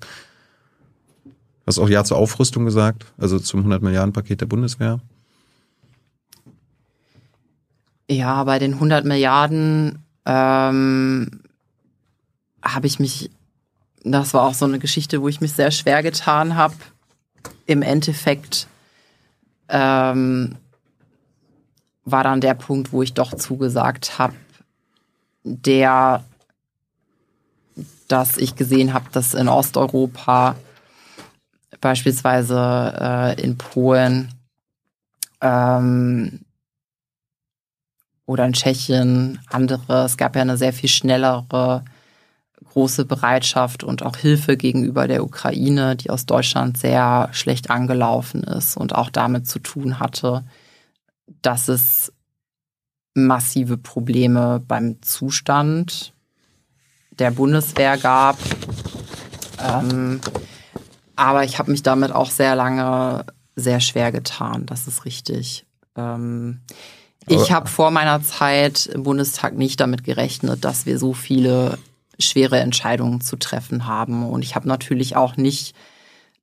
Du 1.23 1.31
hast 1.65 1.79
auch 1.79 1.89
Ja 1.89 2.03
zur 2.03 2.17
Aufrüstung 2.17 2.65
gesagt, 2.65 3.05
also 3.17 3.39
zum 3.39 3.61
100 3.61 3.81
Milliarden 3.81 4.13
Paket 4.13 4.41
der 4.41 4.47
Bundeswehr. 4.47 4.99
Ja, 8.09 8.43
bei 8.43 8.59
den 8.59 8.73
100 8.73 9.05
Milliarden 9.05 9.99
ähm, 10.25 11.41
habe 12.61 12.87
ich 12.87 12.99
mich 12.99 13.29
das 14.03 14.33
war 14.33 14.43
auch 14.43 14.53
so 14.53 14.65
eine 14.65 14.79
Geschichte, 14.79 15.21
wo 15.21 15.27
ich 15.27 15.41
mich 15.41 15.53
sehr 15.53 15.71
schwer 15.71 16.03
getan 16.03 16.55
habe. 16.55 16.75
Im 17.69 17.83
Endeffekt 17.83 18.65
ähm, 19.67 20.55
war 22.03 22.23
dann 22.23 22.41
der 22.41 22.55
Punkt, 22.55 22.91
wo 22.91 23.03
ich 23.03 23.13
doch 23.13 23.35
zugesagt 23.35 24.17
habe, 24.17 24.33
der, 25.43 26.23
dass 28.07 28.37
ich 28.37 28.55
gesehen 28.55 28.91
habe, 28.91 29.05
dass 29.11 29.35
in 29.35 29.47
Osteuropa, 29.47 30.55
beispielsweise 31.79 33.37
äh, 33.37 33.39
in 33.39 33.59
Polen 33.59 34.33
ähm, 35.39 36.39
oder 38.25 38.47
in 38.47 38.53
Tschechien, 38.53 39.39
andere, 39.51 40.05
es 40.05 40.17
gab 40.17 40.35
ja 40.35 40.41
eine 40.41 40.57
sehr 40.57 40.73
viel 40.73 40.89
schnellere 40.89 41.83
große 42.79 43.03
Bereitschaft 43.03 43.83
und 43.83 44.03
auch 44.03 44.15
Hilfe 44.15 44.55
gegenüber 44.55 45.09
der 45.09 45.21
Ukraine, 45.21 45.97
die 45.97 46.09
aus 46.09 46.25
Deutschland 46.25 46.77
sehr 46.77 47.27
schlecht 47.33 47.69
angelaufen 47.69 48.41
ist 48.41 48.77
und 48.77 48.95
auch 48.95 49.09
damit 49.09 49.49
zu 49.49 49.59
tun 49.59 49.99
hatte, 49.99 50.45
dass 51.41 51.67
es 51.67 52.13
massive 53.15 53.77
Probleme 53.77 54.63
beim 54.65 55.01
Zustand 55.01 56.13
der 57.11 57.31
Bundeswehr 57.31 57.97
gab. 57.97 58.37
Ähm, 59.61 60.21
aber 61.17 61.43
ich 61.43 61.59
habe 61.59 61.71
mich 61.71 61.83
damit 61.83 62.13
auch 62.13 62.29
sehr 62.29 62.55
lange 62.55 63.25
sehr 63.57 63.81
schwer 63.81 64.13
getan, 64.13 64.65
das 64.65 64.87
ist 64.87 65.03
richtig. 65.03 65.65
Ähm, 65.97 66.61
ich 67.27 67.51
habe 67.51 67.67
vor 67.67 67.91
meiner 67.91 68.23
Zeit 68.23 68.85
im 68.85 69.03
Bundestag 69.03 69.57
nicht 69.57 69.81
damit 69.81 70.05
gerechnet, 70.05 70.63
dass 70.63 70.85
wir 70.85 70.97
so 70.97 71.13
viele 71.13 71.77
schwere 72.19 72.59
Entscheidungen 72.59 73.21
zu 73.21 73.37
treffen 73.37 73.87
haben. 73.87 74.27
Und 74.27 74.43
ich 74.43 74.55
habe 74.55 74.67
natürlich 74.67 75.15
auch 75.15 75.37
nicht 75.37 75.75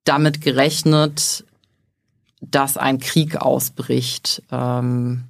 damit 0.04 0.40
gerechnet, 0.40 1.44
dass 2.40 2.76
ein 2.76 2.98
Krieg 2.98 3.36
ausbricht. 3.36 4.42
Ähm, 4.50 5.24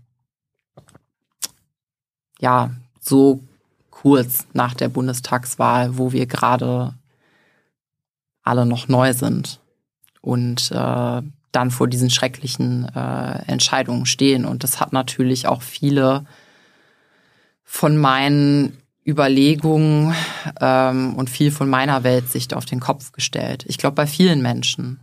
ja, 2.40 2.70
so 3.00 3.42
kurz 3.90 4.46
nach 4.52 4.74
der 4.74 4.88
Bundestagswahl, 4.88 5.98
wo 5.98 6.12
wir 6.12 6.26
gerade 6.26 6.94
alle 8.42 8.66
noch 8.66 8.88
neu 8.88 9.12
sind 9.12 9.60
und 10.20 10.70
äh, 10.70 11.22
dann 11.52 11.70
vor 11.70 11.88
diesen 11.88 12.10
schrecklichen 12.10 12.84
äh, 12.94 13.42
Entscheidungen 13.46 14.06
stehen. 14.06 14.44
Und 14.44 14.62
das 14.62 14.78
hat 14.78 14.92
natürlich 14.92 15.48
auch 15.48 15.62
viele 15.62 16.26
von 17.64 17.96
meinen 17.96 18.76
Überlegungen 19.06 20.14
ähm, 20.60 21.14
und 21.14 21.30
viel 21.30 21.50
von 21.50 21.68
meiner 21.68 22.02
Weltsicht 22.02 22.54
auf 22.54 22.64
den 22.64 22.80
Kopf 22.80 23.12
gestellt. 23.12 23.64
Ich 23.68 23.78
glaube, 23.78 23.94
bei 23.94 24.06
vielen 24.06 24.42
Menschen. 24.42 25.00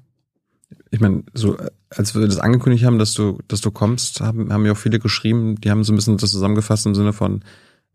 Ich 0.91 0.99
meine, 0.99 1.23
so 1.33 1.57
als 1.89 2.13
wir 2.13 2.25
das 2.25 2.39
angekündigt 2.39 2.85
haben, 2.85 2.99
dass 2.99 3.13
du, 3.13 3.39
dass 3.47 3.61
du 3.61 3.71
kommst, 3.71 4.21
haben, 4.21 4.51
haben 4.51 4.65
ja 4.65 4.73
auch 4.73 4.77
viele 4.77 4.99
geschrieben, 4.99 5.55
die 5.61 5.71
haben 5.71 5.83
so 5.83 5.93
ein 5.93 5.95
bisschen 5.95 6.17
das 6.17 6.31
zusammengefasst 6.31 6.85
im 6.85 6.95
Sinne 6.95 7.13
von, 7.13 7.43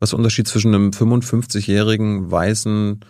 was 0.01 0.11
der 0.11 0.19
Unterschied 0.19 0.49
zwischen 0.49 0.75
einem 0.75 0.91
55-jährigen 0.91 2.31
weißen 2.31 3.01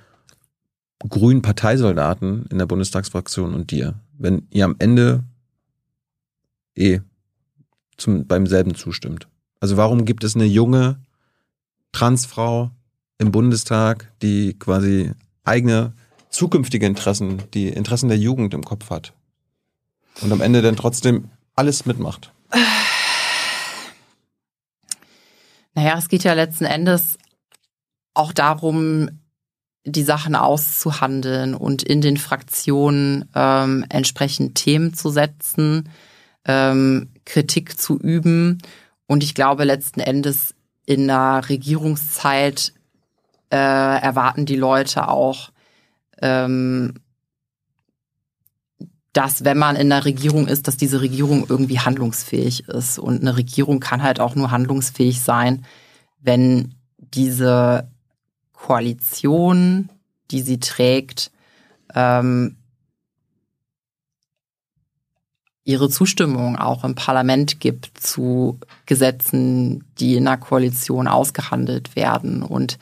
grünen 1.08 1.42
Parteisoldaten 1.42 2.46
in 2.50 2.58
der 2.58 2.66
Bundestagsfraktion 2.66 3.54
und 3.54 3.70
dir, 3.70 4.00
wenn 4.18 4.48
ihr 4.50 4.64
am 4.64 4.76
Ende 4.78 5.24
eh 6.74 7.00
zum, 7.96 8.26
beim 8.26 8.46
selben 8.46 8.74
zustimmt. 8.74 9.28
Also 9.60 9.76
warum 9.76 10.04
gibt 10.04 10.24
es 10.24 10.34
eine 10.34 10.44
junge 10.44 11.00
Transfrau, 11.92 12.70
im 13.18 13.32
Bundestag, 13.32 14.12
die 14.22 14.58
quasi 14.58 15.12
eigene 15.44 15.92
zukünftige 16.30 16.86
Interessen, 16.86 17.42
die 17.54 17.68
Interessen 17.68 18.08
der 18.08 18.18
Jugend 18.18 18.54
im 18.54 18.64
Kopf 18.64 18.90
hat. 18.90 19.12
Und 20.20 20.32
am 20.32 20.40
Ende 20.40 20.62
dann 20.62 20.76
trotzdem 20.76 21.30
alles 21.54 21.86
mitmacht. 21.86 22.32
Naja, 25.74 25.96
es 25.96 26.08
geht 26.08 26.24
ja 26.24 26.32
letzten 26.32 26.64
Endes 26.64 27.18
auch 28.14 28.32
darum, 28.32 29.10
die 29.84 30.02
Sachen 30.02 30.34
auszuhandeln 30.34 31.54
und 31.54 31.82
in 31.82 32.00
den 32.00 32.16
Fraktionen 32.16 33.28
ähm, 33.34 33.86
entsprechend 33.88 34.56
Themen 34.56 34.92
zu 34.92 35.10
setzen, 35.10 35.88
ähm, 36.44 37.10
Kritik 37.24 37.78
zu 37.78 37.98
üben. 37.98 38.58
Und 39.06 39.22
ich 39.22 39.34
glaube, 39.34 39.64
letzten 39.64 40.00
Endes 40.00 40.54
in 40.84 41.08
einer 41.08 41.48
Regierungszeit 41.48 42.72
äh, 43.50 43.56
erwarten 43.56 44.46
die 44.46 44.56
Leute 44.56 45.08
auch, 45.08 45.50
ähm, 46.20 46.94
dass 49.12 49.44
wenn 49.44 49.58
man 49.58 49.76
in 49.76 49.88
der 49.88 50.04
Regierung 50.04 50.46
ist, 50.46 50.68
dass 50.68 50.76
diese 50.76 51.00
Regierung 51.00 51.46
irgendwie 51.48 51.80
handlungsfähig 51.80 52.68
ist. 52.68 52.98
Und 52.98 53.20
eine 53.20 53.36
Regierung 53.36 53.80
kann 53.80 54.02
halt 54.02 54.20
auch 54.20 54.34
nur 54.34 54.50
handlungsfähig 54.50 55.20
sein, 55.22 55.64
wenn 56.20 56.74
diese 56.98 57.90
Koalition, 58.52 59.88
die 60.30 60.42
sie 60.42 60.60
trägt, 60.60 61.30
ähm, 61.94 62.56
ihre 65.64 65.90
Zustimmung 65.90 66.56
auch 66.56 66.84
im 66.84 66.94
Parlament 66.94 67.60
gibt 67.60 67.98
zu 68.00 68.58
Gesetzen, 68.86 69.84
die 69.98 70.14
in 70.14 70.24
der 70.24 70.38
Koalition 70.38 71.08
ausgehandelt 71.08 71.94
werden. 71.94 72.42
Und 72.42 72.78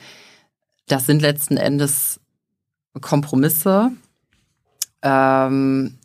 das 0.87 1.05
sind 1.05 1.21
letzten 1.21 1.57
Endes 1.57 2.19
Kompromisse. 2.99 3.91
Ähm, 5.01 5.97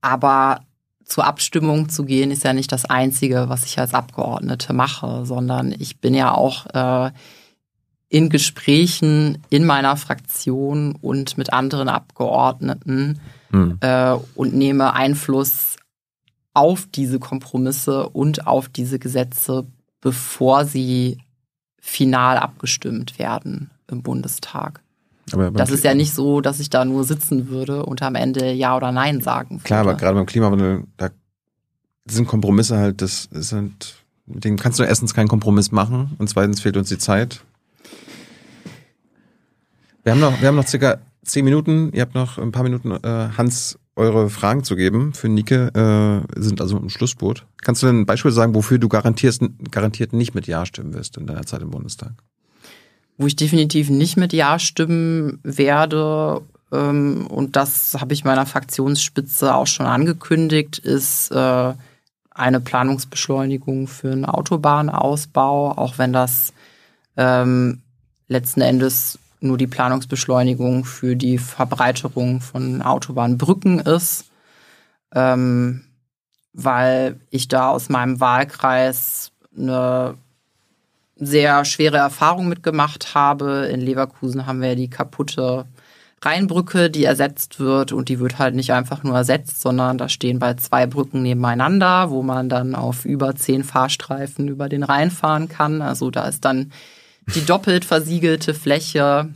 aber 0.00 0.60
zur 1.04 1.26
Abstimmung 1.26 1.88
zu 1.88 2.04
gehen, 2.04 2.30
ist 2.30 2.44
ja 2.44 2.52
nicht 2.52 2.72
das 2.72 2.84
Einzige, 2.86 3.48
was 3.48 3.64
ich 3.64 3.78
als 3.78 3.92
Abgeordnete 3.92 4.72
mache, 4.72 5.26
sondern 5.26 5.72
ich 5.78 6.00
bin 6.00 6.14
ja 6.14 6.32
auch 6.32 6.66
äh, 6.74 7.10
in 8.08 8.28
Gesprächen 8.28 9.38
in 9.50 9.64
meiner 9.64 9.96
Fraktion 9.96 10.96
und 11.00 11.36
mit 11.38 11.52
anderen 11.52 11.88
Abgeordneten 11.88 13.20
hm. 13.50 13.78
äh, 13.80 14.16
und 14.34 14.54
nehme 14.54 14.94
Einfluss 14.94 15.76
auf 16.54 16.86
diese 16.92 17.18
Kompromisse 17.18 18.08
und 18.08 18.46
auf 18.46 18.68
diese 18.68 18.98
Gesetze, 18.98 19.66
bevor 20.00 20.64
sie 20.64 21.18
final 21.84 22.38
abgestimmt 22.38 23.18
werden 23.18 23.70
im 23.88 24.02
Bundestag. 24.02 24.80
Aber 25.32 25.50
das 25.50 25.70
ist 25.70 25.84
ja 25.84 25.94
nicht 25.94 26.14
so, 26.14 26.40
dass 26.40 26.60
ich 26.60 26.70
da 26.70 26.84
nur 26.84 27.04
sitzen 27.04 27.48
würde 27.48 27.84
und 27.84 28.02
am 28.02 28.14
Ende 28.14 28.52
Ja 28.52 28.76
oder 28.76 28.92
Nein 28.92 29.20
sagen 29.20 29.56
würde. 29.56 29.64
Klar, 29.64 29.80
aber 29.80 29.94
gerade 29.94 30.14
beim 30.14 30.26
Klimawandel, 30.26 30.84
da 30.96 31.10
sind 32.06 32.26
Kompromisse 32.26 32.78
halt, 32.78 33.02
das 33.02 33.28
sind 33.32 33.96
mit 34.26 34.44
dem 34.44 34.56
kannst 34.56 34.78
du 34.78 34.84
erstens 34.84 35.14
keinen 35.14 35.28
Kompromiss 35.28 35.72
machen 35.72 36.12
und 36.18 36.28
zweitens 36.28 36.60
fehlt 36.60 36.76
uns 36.76 36.88
die 36.88 36.98
Zeit. 36.98 37.42
Wir 40.04 40.12
haben 40.12 40.20
noch, 40.20 40.40
wir 40.40 40.48
haben 40.48 40.56
noch 40.56 40.66
circa 40.66 40.98
zehn 41.24 41.44
Minuten. 41.44 41.92
Ihr 41.92 42.02
habt 42.02 42.14
noch 42.14 42.38
ein 42.38 42.52
paar 42.52 42.62
Minuten, 42.62 42.92
äh, 42.92 43.28
Hans, 43.36 43.78
eure 43.96 44.30
Fragen 44.30 44.64
zu 44.64 44.76
geben. 44.76 45.12
Für 45.12 45.28
Nike 45.28 45.68
äh, 45.74 46.20
sind 46.36 46.60
also 46.60 46.78
im 46.78 46.88
Schlussboot. 46.88 47.46
Kannst 47.62 47.82
du 47.82 47.86
denn 47.86 48.00
ein 48.00 48.06
Beispiel 48.06 48.32
sagen, 48.32 48.54
wofür 48.54 48.78
du 48.78 48.88
garantierst, 48.88 49.42
garantiert 49.70 50.12
nicht 50.12 50.34
mit 50.34 50.46
Ja 50.46 50.64
stimmen 50.66 50.94
wirst 50.94 51.16
in 51.16 51.26
deiner 51.26 51.44
Zeit 51.44 51.62
im 51.62 51.70
Bundestag? 51.70 52.12
Wo 53.18 53.26
ich 53.26 53.36
definitiv 53.36 53.90
nicht 53.90 54.16
mit 54.16 54.32
Ja 54.32 54.58
stimmen 54.58 55.38
werde, 55.42 56.42
ähm, 56.72 57.26
und 57.26 57.56
das 57.56 57.96
habe 58.00 58.14
ich 58.14 58.24
meiner 58.24 58.46
Fraktionsspitze 58.46 59.54
auch 59.54 59.66
schon 59.66 59.86
angekündigt, 59.86 60.78
ist 60.78 61.30
äh, 61.30 61.74
eine 62.30 62.60
Planungsbeschleunigung 62.60 63.86
für 63.86 64.10
einen 64.10 64.24
Autobahnausbau, 64.24 65.72
auch 65.72 65.98
wenn 65.98 66.14
das 66.14 66.54
ähm, 67.16 67.82
letzten 68.28 68.62
Endes 68.62 69.18
nur 69.42 69.58
die 69.58 69.66
Planungsbeschleunigung 69.66 70.84
für 70.84 71.16
die 71.16 71.38
Verbreiterung 71.38 72.40
von 72.40 72.82
Autobahnbrücken 72.82 73.80
ist, 73.80 74.26
ähm, 75.14 75.84
weil 76.52 77.20
ich 77.30 77.48
da 77.48 77.70
aus 77.70 77.88
meinem 77.88 78.20
Wahlkreis 78.20 79.32
eine 79.56 80.14
sehr 81.16 81.64
schwere 81.64 81.98
Erfahrung 81.98 82.48
mitgemacht 82.48 83.14
habe. 83.14 83.68
In 83.72 83.80
Leverkusen 83.80 84.46
haben 84.46 84.60
wir 84.60 84.76
die 84.76 84.90
kaputte 84.90 85.66
Rheinbrücke, 86.24 86.88
die 86.88 87.04
ersetzt 87.04 87.58
wird 87.58 87.92
und 87.92 88.08
die 88.08 88.20
wird 88.20 88.38
halt 88.38 88.54
nicht 88.54 88.72
einfach 88.72 89.02
nur 89.02 89.16
ersetzt, 89.16 89.60
sondern 89.60 89.98
da 89.98 90.08
stehen 90.08 90.38
bald 90.38 90.60
zwei 90.60 90.86
Brücken 90.86 91.22
nebeneinander, 91.22 92.10
wo 92.10 92.22
man 92.22 92.48
dann 92.48 92.74
auf 92.74 93.04
über 93.04 93.34
zehn 93.34 93.64
Fahrstreifen 93.64 94.48
über 94.48 94.68
den 94.68 94.84
Rhein 94.84 95.10
fahren 95.10 95.48
kann. 95.48 95.82
Also 95.82 96.10
da 96.10 96.26
ist 96.26 96.44
dann 96.44 96.72
die 97.34 97.44
doppelt 97.44 97.84
versiegelte 97.84 98.54
Fläche 98.54 99.28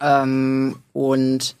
ähm, 0.00 0.76
und 0.92 1.56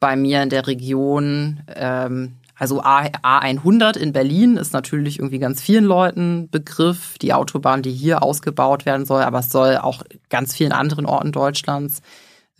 bei 0.00 0.16
mir 0.16 0.42
in 0.42 0.50
der 0.50 0.66
Region, 0.66 1.60
ähm, 1.74 2.34
also 2.56 2.82
A, 2.82 3.02
A100 3.02 3.96
in 3.96 4.12
Berlin 4.12 4.56
ist 4.56 4.72
natürlich 4.72 5.18
irgendwie 5.18 5.38
ganz 5.38 5.60
vielen 5.60 5.84
Leuten 5.84 6.48
Begriff, 6.50 7.18
die 7.18 7.32
Autobahn, 7.32 7.82
die 7.82 7.92
hier 7.92 8.22
ausgebaut 8.22 8.86
werden 8.86 9.06
soll, 9.06 9.22
aber 9.22 9.40
es 9.40 9.50
soll 9.50 9.76
auch 9.76 10.02
ganz 10.28 10.54
vielen 10.54 10.72
anderen 10.72 11.06
Orten 11.06 11.32
Deutschlands 11.32 12.02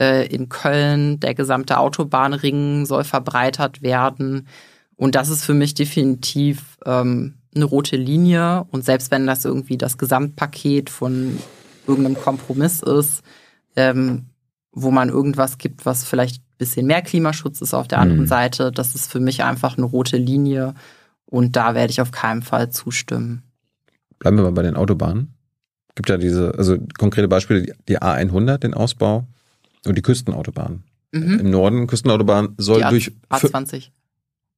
äh, 0.01 0.27
in 0.27 0.49
Köln, 0.49 1.21
der 1.21 1.35
gesamte 1.35 1.79
Autobahnring 1.79 2.87
soll 2.87 3.05
verbreitert 3.05 3.83
werden. 3.83 4.49
Und 4.97 5.15
das 5.15 5.29
ist 5.29 5.45
für 5.45 5.55
mich 5.55 5.75
definitiv 5.75 6.79
ähm, 6.87 7.35
eine 7.55 7.65
rote 7.65 7.97
Linie. 7.97 8.65
Und 8.71 8.85
selbst 8.85 9.11
wenn 9.11 9.27
das 9.27 9.45
irgendwie 9.45 9.79
das 9.79 9.99
Gesamtpaket 9.99 10.91
von 10.91 11.39
irgendeinem 11.87 12.17
Kompromiss 12.17 12.83
ist, 12.83 13.23
ähm, 13.77 14.27
wo 14.73 14.91
man 14.91 15.09
irgendwas 15.09 15.59
gibt, 15.59 15.85
was 15.85 16.05
vielleicht 16.05 16.41
ein 16.43 16.59
bisschen 16.59 16.87
mehr 16.87 17.03
Klimaschutz 17.03 17.61
ist 17.61 17.75
auf 17.75 17.89
der 17.89 17.99
anderen 17.99 18.23
mhm. 18.23 18.29
Seite, 18.29 18.73
das 18.73 18.95
ist 18.95 19.11
für 19.11 19.21
mich 19.21 19.43
einfach 19.45 19.77
eine 19.77 19.87
rote 19.87 20.17
Linie. 20.17 20.75
Und 21.27 21.57
da 21.57 21.75
werde 21.75 21.91
ich 21.91 22.01
auf 22.01 22.11
keinen 22.11 22.43
Fall 22.43 22.71
zustimmen. 22.71 23.43
Bleiben 24.19 24.37
wir 24.37 24.45
mal 24.45 24.53
bei 24.53 24.63
den 24.63 24.77
Autobahnen. 24.77 25.35
Gibt 25.95 26.09
ja 26.09 26.17
diese, 26.17 26.55
also 26.57 26.77
konkrete 26.99 27.29
Beispiele, 27.29 27.75
die 27.89 27.99
A100, 27.99 28.59
den 28.59 28.75
Ausbau, 28.75 29.27
und 29.85 29.97
die 29.97 30.03
Küstenautobahn. 30.03 30.85
Mhm. 31.13 31.41
Im 31.41 31.51
Norden, 31.51 31.87
Küstenautobahn 31.87 32.55
soll 32.57 32.83
durch. 32.89 33.13
A20. 33.31 33.89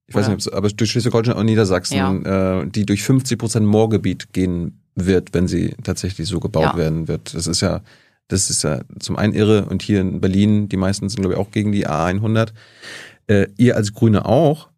Ich 0.07 0.13
weiß 0.13 0.27
nicht, 0.27 0.53
aber 0.53 0.69
durch 0.69 0.91
Schleswig-Holstein 0.91 1.35
und 1.35 1.45
Niedersachsen, 1.45 1.97
ja. 1.97 2.61
äh, 2.61 2.67
die 2.67 2.85
durch 2.85 3.03
50 3.03 3.39
Prozent 3.39 3.65
Moorgebiet 3.65 4.33
gehen 4.33 4.81
wird, 4.93 5.33
wenn 5.33 5.47
sie 5.47 5.75
tatsächlich 5.83 6.27
so 6.27 6.39
gebaut 6.39 6.73
ja. 6.73 6.77
werden 6.77 7.07
wird. 7.07 7.33
Das 7.33 7.47
ist 7.47 7.61
ja, 7.61 7.81
das 8.27 8.49
ist 8.49 8.63
ja 8.63 8.81
zum 8.99 9.17
einen 9.17 9.33
irre 9.33 9.65
und 9.65 9.81
hier 9.81 10.01
in 10.01 10.21
Berlin, 10.21 10.69
die 10.69 10.77
meisten 10.77 11.09
sind 11.09 11.21
glaube 11.21 11.33
ich 11.33 11.39
auch 11.39 11.51
gegen 11.51 11.71
die 11.71 11.87
A100. 11.87 12.49
Äh, 13.27 13.47
ihr 13.57 13.75
als 13.75 13.93
Grüne 13.93 14.25
auch. 14.25 14.69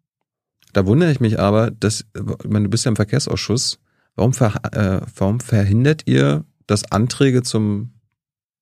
Da 0.72 0.86
wundere 0.86 1.10
ich 1.10 1.20
mich 1.20 1.38
aber, 1.38 1.70
dass, 1.70 2.06
ich 2.14 2.50
meine, 2.50 2.64
du 2.64 2.70
bist 2.70 2.84
ja 2.84 2.90
im 2.90 2.96
Verkehrsausschuss. 2.96 3.78
Warum, 4.16 4.32
ver, 4.32 4.54
äh, 4.72 5.06
warum 5.16 5.40
verhindert 5.40 6.02
ihr, 6.06 6.44
dass 6.66 6.90
Anträge 6.90 7.42
zum 7.42 7.92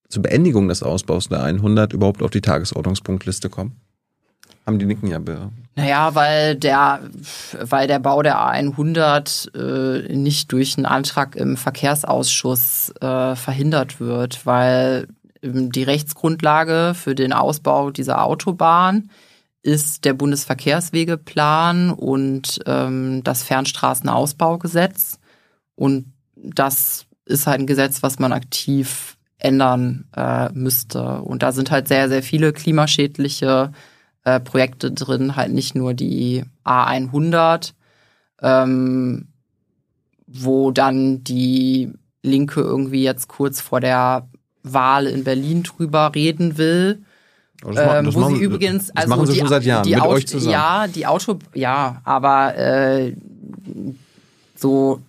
zur 0.08 0.22
Beendigung 0.22 0.68
des 0.68 0.82
Ausbaus 0.82 1.28
der 1.28 1.42
100 1.42 1.92
überhaupt 1.92 2.22
auf 2.22 2.30
die 2.30 2.40
Tagesordnungspunktliste 2.40 3.48
kommen? 3.48 3.80
Haben 4.66 4.78
die 4.80 4.86
Nicken 4.86 5.08
ja. 5.08 5.20
Naja, 5.76 6.14
weil 6.14 6.56
der, 6.56 7.00
weil 7.60 7.86
der 7.86 8.00
Bau 8.00 8.22
der 8.22 8.38
A100 8.38 9.54
äh, 9.54 10.16
nicht 10.16 10.50
durch 10.50 10.76
einen 10.76 10.86
Antrag 10.86 11.36
im 11.36 11.56
Verkehrsausschuss 11.56 12.92
äh, 13.00 13.36
verhindert 13.36 14.00
wird, 14.00 14.44
weil 14.44 15.06
ähm, 15.42 15.70
die 15.70 15.84
Rechtsgrundlage 15.84 16.94
für 16.94 17.14
den 17.14 17.32
Ausbau 17.32 17.90
dieser 17.90 18.24
Autobahn 18.24 19.10
ist 19.62 20.04
der 20.04 20.14
Bundesverkehrswegeplan 20.14 21.90
und 21.90 22.60
ähm, 22.66 23.22
das 23.22 23.42
Fernstraßenausbaugesetz. 23.42 25.18
Und 25.74 26.12
das 26.34 27.06
ist 27.24 27.46
halt 27.46 27.60
ein 27.60 27.66
Gesetz, 27.66 28.02
was 28.02 28.18
man 28.18 28.32
aktiv 28.32 29.16
ändern 29.38 30.06
äh, 30.16 30.50
müsste. 30.52 31.20
Und 31.20 31.42
da 31.42 31.52
sind 31.52 31.70
halt 31.70 31.88
sehr, 31.88 32.08
sehr 32.08 32.22
viele 32.22 32.52
klimaschädliche 32.52 33.72
äh, 34.26 34.40
Projekte 34.40 34.90
drin, 34.90 35.36
halt 35.36 35.52
nicht 35.52 35.76
nur 35.76 35.94
die 35.94 36.44
A100, 36.64 37.74
ähm, 38.42 39.28
wo 40.26 40.72
dann 40.72 41.22
die 41.22 41.92
Linke 42.22 42.60
irgendwie 42.60 43.04
jetzt 43.04 43.28
kurz 43.28 43.60
vor 43.60 43.78
der 43.78 44.28
Wahl 44.64 45.06
in 45.06 45.22
Berlin 45.22 45.62
drüber 45.62 46.10
reden 46.12 46.58
will. 46.58 47.04
Ähm, 47.64 48.12
wo 48.12 48.20
machen, 48.20 48.34
sie 48.34 48.42
übrigens, 48.42 48.90
also 48.96 49.08
machen 49.08 49.26
sie 49.26 49.34
die, 49.34 49.38
schon 49.38 49.48
seit 49.48 49.62
Jahren, 49.62 49.88
mit 49.88 50.00
Auto, 50.00 50.10
euch 50.10 50.26
zusammen. 50.26 50.52
Ja, 50.52 50.88
die 50.88 51.06
Auto, 51.06 51.38
ja, 51.54 52.00
aber 52.02 52.56
äh, 52.56 53.14
so 54.56 55.00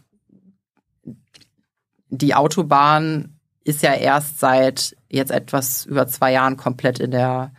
die 2.09 2.35
Autobahn 2.35 3.39
ist 3.63 3.81
ja 3.81 3.95
erst 3.95 4.39
seit 4.39 4.95
jetzt 5.09 5.31
etwas 5.31 5.87
über 5.87 6.07
zwei 6.07 6.33
Jahren 6.33 6.55
komplett 6.55 6.99
in 6.99 7.09
der 7.09 7.51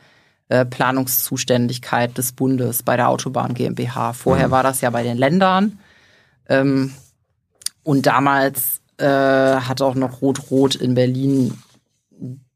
äh, 0.48 0.64
Planungszuständigkeit 0.64 2.16
des 2.16 2.32
Bundes 2.32 2.82
bei 2.82 2.96
der 2.96 3.08
Autobahn 3.08 3.54
GmbH. 3.54 4.12
Vorher 4.12 4.48
mhm. 4.48 4.52
war 4.52 4.62
das 4.62 4.80
ja 4.80 4.90
bei 4.90 5.02
den 5.02 5.18
Ländern. 5.18 5.78
Ähm, 6.48 6.92
und 7.82 8.06
damals 8.06 8.80
äh, 8.98 9.06
hat 9.06 9.82
auch 9.82 9.94
noch 9.94 10.22
Rot-Rot 10.22 10.74
in 10.74 10.94
Berlin 10.94 11.58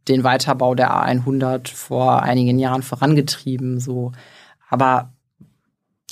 den 0.08 0.24
Weiterbau 0.24 0.74
der 0.74 0.90
A100 0.90 1.68
vor 1.74 2.22
einigen 2.22 2.58
Jahren 2.58 2.82
vorangetrieben. 2.82 3.78
So. 3.78 4.12
Aber 4.68 5.12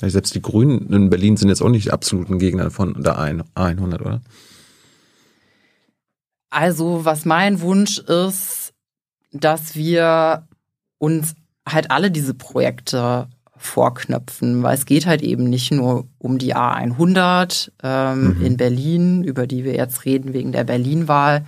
ja, 0.01 0.09
selbst 0.09 0.33
die 0.33 0.41
Grünen 0.41 0.91
in 0.91 1.09
Berlin 1.09 1.37
sind 1.37 1.49
jetzt 1.49 1.61
auch 1.61 1.69
nicht 1.69 1.91
absoluten 1.91 2.39
Gegner 2.39 2.71
von 2.71 3.01
der 3.03 3.17
A100, 3.17 4.01
oder? 4.01 4.21
Also, 6.49 7.05
was 7.05 7.25
mein 7.25 7.61
Wunsch 7.61 7.99
ist, 7.99 8.73
dass 9.31 9.75
wir 9.75 10.47
uns 10.97 11.35
halt 11.67 11.91
alle 11.91 12.11
diese 12.11 12.33
Projekte 12.33 13.27
vorknöpfen, 13.55 14.63
weil 14.63 14.75
es 14.75 14.85
geht 14.85 15.05
halt 15.05 15.21
eben 15.21 15.43
nicht 15.43 15.71
nur 15.71 16.07
um 16.17 16.39
die 16.39 16.55
A100 16.55 17.71
ähm, 17.83 18.37
mhm. 18.37 18.45
in 18.45 18.57
Berlin, 18.57 19.23
über 19.23 19.45
die 19.45 19.63
wir 19.63 19.75
jetzt 19.75 20.05
reden 20.05 20.33
wegen 20.33 20.51
der 20.51 20.63
Berlin-Wahl. 20.63 21.45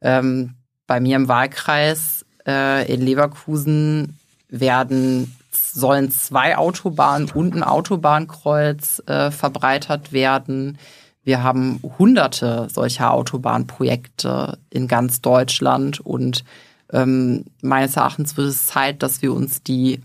Ähm, 0.00 0.54
bei 0.88 1.00
mir 1.00 1.16
im 1.16 1.28
Wahlkreis 1.28 2.26
äh, 2.46 2.92
in 2.92 3.00
Leverkusen 3.00 4.18
werden 4.48 5.36
sollen 5.52 6.10
zwei 6.10 6.56
Autobahnen 6.56 7.30
und 7.30 7.54
ein 7.54 7.62
Autobahnkreuz 7.62 9.02
äh, 9.06 9.30
verbreitert 9.30 10.12
werden. 10.12 10.78
Wir 11.22 11.42
haben 11.42 11.80
hunderte 11.98 12.68
solcher 12.70 13.12
Autobahnprojekte 13.12 14.58
in 14.70 14.88
ganz 14.88 15.20
Deutschland 15.20 16.00
und 16.00 16.44
ähm, 16.92 17.44
meines 17.62 17.96
Erachtens 17.96 18.36
wird 18.36 18.48
es 18.48 18.66
Zeit, 18.66 19.02
dass 19.02 19.22
wir 19.22 19.32
uns 19.32 19.62
die 19.62 20.00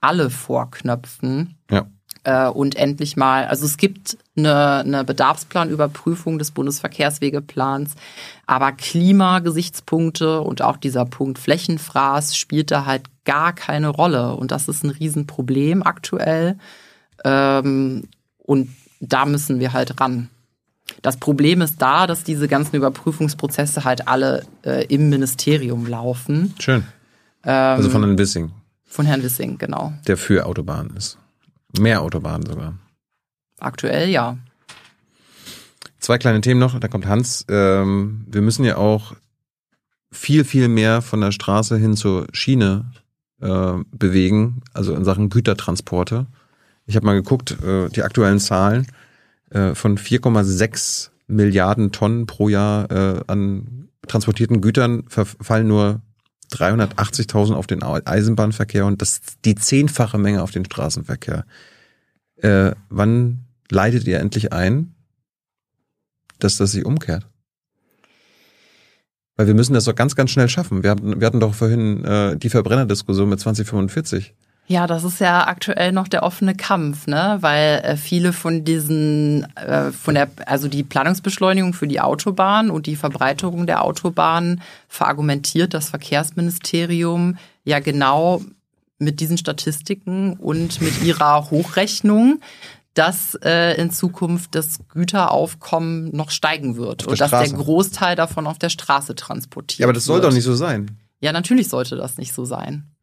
alle 0.00 0.30
vorknöpfen. 0.30 1.56
Ja. 1.70 1.86
Äh, 2.24 2.48
und 2.48 2.76
endlich 2.76 3.16
mal, 3.16 3.46
also 3.46 3.66
es 3.66 3.76
gibt 3.76 4.16
eine, 4.36 4.78
eine 4.78 5.04
Bedarfsplanüberprüfung 5.04 6.38
des 6.38 6.50
Bundesverkehrswegeplans, 6.50 7.94
aber 8.46 8.72
Klimagesichtspunkte 8.72 10.40
und 10.40 10.62
auch 10.62 10.76
dieser 10.76 11.04
Punkt 11.04 11.38
Flächenfraß 11.38 12.36
spielt 12.36 12.70
da 12.70 12.86
halt 12.86 13.04
gar 13.24 13.52
keine 13.52 13.88
Rolle. 13.88 14.34
Und 14.34 14.50
das 14.50 14.68
ist 14.68 14.84
ein 14.84 14.90
Riesenproblem 14.90 15.82
aktuell. 15.82 16.58
Ähm, 17.24 18.08
und 18.38 18.68
da 19.00 19.26
müssen 19.26 19.60
wir 19.60 19.72
halt 19.72 20.00
ran. 20.00 20.28
Das 21.02 21.16
Problem 21.16 21.60
ist 21.60 21.80
da, 21.80 22.06
dass 22.06 22.24
diese 22.24 22.48
ganzen 22.48 22.76
Überprüfungsprozesse 22.76 23.84
halt 23.84 24.08
alle 24.08 24.44
äh, 24.64 24.86
im 24.86 25.08
Ministerium 25.08 25.86
laufen. 25.86 26.54
Schön. 26.58 26.84
Ähm, 27.44 27.52
also 27.52 27.90
von 27.90 28.02
Herrn 28.02 28.18
Wissing. 28.18 28.52
Von 28.84 29.06
Herrn 29.06 29.22
Wissing, 29.22 29.58
genau. 29.58 29.92
Der 30.06 30.16
für 30.16 30.46
Autobahnen 30.46 30.96
ist. 30.96 31.18
Mehr 31.78 32.02
Autobahnen 32.02 32.46
sogar. 32.46 32.74
Aktuell 33.58 34.08
ja. 34.08 34.38
Zwei 35.98 36.18
kleine 36.18 36.40
Themen 36.42 36.60
noch, 36.60 36.78
da 36.78 36.88
kommt 36.88 37.06
Hans. 37.06 37.46
Ähm, 37.48 38.26
wir 38.28 38.42
müssen 38.42 38.64
ja 38.64 38.76
auch 38.76 39.14
viel, 40.12 40.44
viel 40.44 40.68
mehr 40.68 41.02
von 41.02 41.20
der 41.20 41.32
Straße 41.32 41.76
hin 41.76 41.96
zur 41.96 42.26
Schiene 42.32 42.90
äh, 43.40 43.74
bewegen, 43.90 44.62
also 44.72 44.94
in 44.94 45.04
Sachen 45.04 45.28
Gütertransporte. 45.28 46.26
Ich 46.86 46.96
habe 46.96 47.06
mal 47.06 47.14
geguckt, 47.14 47.56
äh, 47.62 47.88
die 47.88 48.02
aktuellen 48.02 48.38
Zahlen 48.38 48.86
äh, 49.50 49.74
von 49.74 49.98
4,6 49.98 51.10
Milliarden 51.26 51.90
Tonnen 51.92 52.26
pro 52.26 52.48
Jahr 52.48 52.90
äh, 52.90 53.20
an 53.26 53.88
transportierten 54.06 54.60
Gütern 54.60 55.04
verfallen 55.08 55.68
nur 55.68 56.02
380.000 56.52 57.54
auf 57.54 57.66
den 57.66 57.82
Eisenbahnverkehr 57.82 58.86
und 58.86 59.02
das 59.02 59.20
die 59.44 59.54
zehnfache 59.54 60.18
Menge 60.18 60.42
auf 60.42 60.50
den 60.50 60.64
Straßenverkehr. 60.64 61.46
Äh, 62.36 62.72
wann 62.90 63.46
leitet 63.70 64.06
ihr 64.06 64.20
endlich 64.20 64.52
ein, 64.52 64.94
dass 66.38 66.56
das 66.56 66.72
sich 66.72 66.84
umkehrt? 66.84 67.26
Weil 69.36 69.48
wir 69.48 69.54
müssen 69.54 69.74
das 69.74 69.84
doch 69.84 69.96
ganz, 69.96 70.14
ganz 70.14 70.30
schnell 70.30 70.48
schaffen. 70.48 70.82
Wir 70.82 70.90
hatten, 70.90 71.20
wir 71.20 71.26
hatten 71.26 71.40
doch 71.40 71.54
vorhin 71.54 72.04
äh, 72.04 72.36
die 72.36 72.50
Verbrennerdiskussion 72.50 73.28
mit 73.28 73.40
2045. 73.40 74.34
Ja, 74.66 74.86
das 74.86 75.04
ist 75.04 75.20
ja 75.20 75.46
aktuell 75.46 75.92
noch 75.92 76.08
der 76.08 76.22
offene 76.22 76.54
Kampf, 76.54 77.06
ne? 77.06 77.36
Weil 77.40 77.80
äh, 77.84 77.96
viele 77.96 78.32
von 78.32 78.64
diesen, 78.64 79.44
äh, 79.56 79.92
von 79.92 80.14
der, 80.14 80.30
also 80.46 80.68
die 80.68 80.82
Planungsbeschleunigung 80.82 81.74
für 81.74 81.86
die 81.86 82.00
Autobahn 82.00 82.70
und 82.70 82.86
die 82.86 82.96
Verbreiterung 82.96 83.66
der 83.66 83.84
Autobahn 83.84 84.62
verargumentiert 84.88 85.74
das 85.74 85.90
Verkehrsministerium 85.90 87.36
ja 87.64 87.80
genau 87.80 88.40
mit 88.98 89.20
diesen 89.20 89.36
Statistiken 89.36 90.34
und 90.34 90.80
mit 90.80 91.02
ihrer 91.02 91.50
Hochrechnung, 91.50 92.40
dass 92.94 93.36
äh, 93.42 93.74
in 93.78 93.90
Zukunft 93.90 94.54
das 94.54 94.78
Güteraufkommen 94.88 96.14
noch 96.16 96.30
steigen 96.30 96.76
wird 96.76 97.06
und 97.06 97.20
dass 97.20 97.30
der 97.30 97.48
Großteil 97.48 98.16
davon 98.16 98.46
auf 98.46 98.58
der 98.58 98.70
Straße 98.70 99.14
transportiert 99.14 99.78
wird. 99.78 99.80
Ja, 99.80 99.86
aber 99.86 99.92
das 99.92 100.04
soll 100.04 100.22
wird. 100.22 100.24
doch 100.24 100.32
nicht 100.32 100.44
so 100.44 100.54
sein. 100.54 100.96
Ja, 101.20 101.32
natürlich 101.32 101.68
sollte 101.68 101.96
das 101.96 102.16
nicht 102.16 102.32
so 102.32 102.44
sein. 102.44 102.93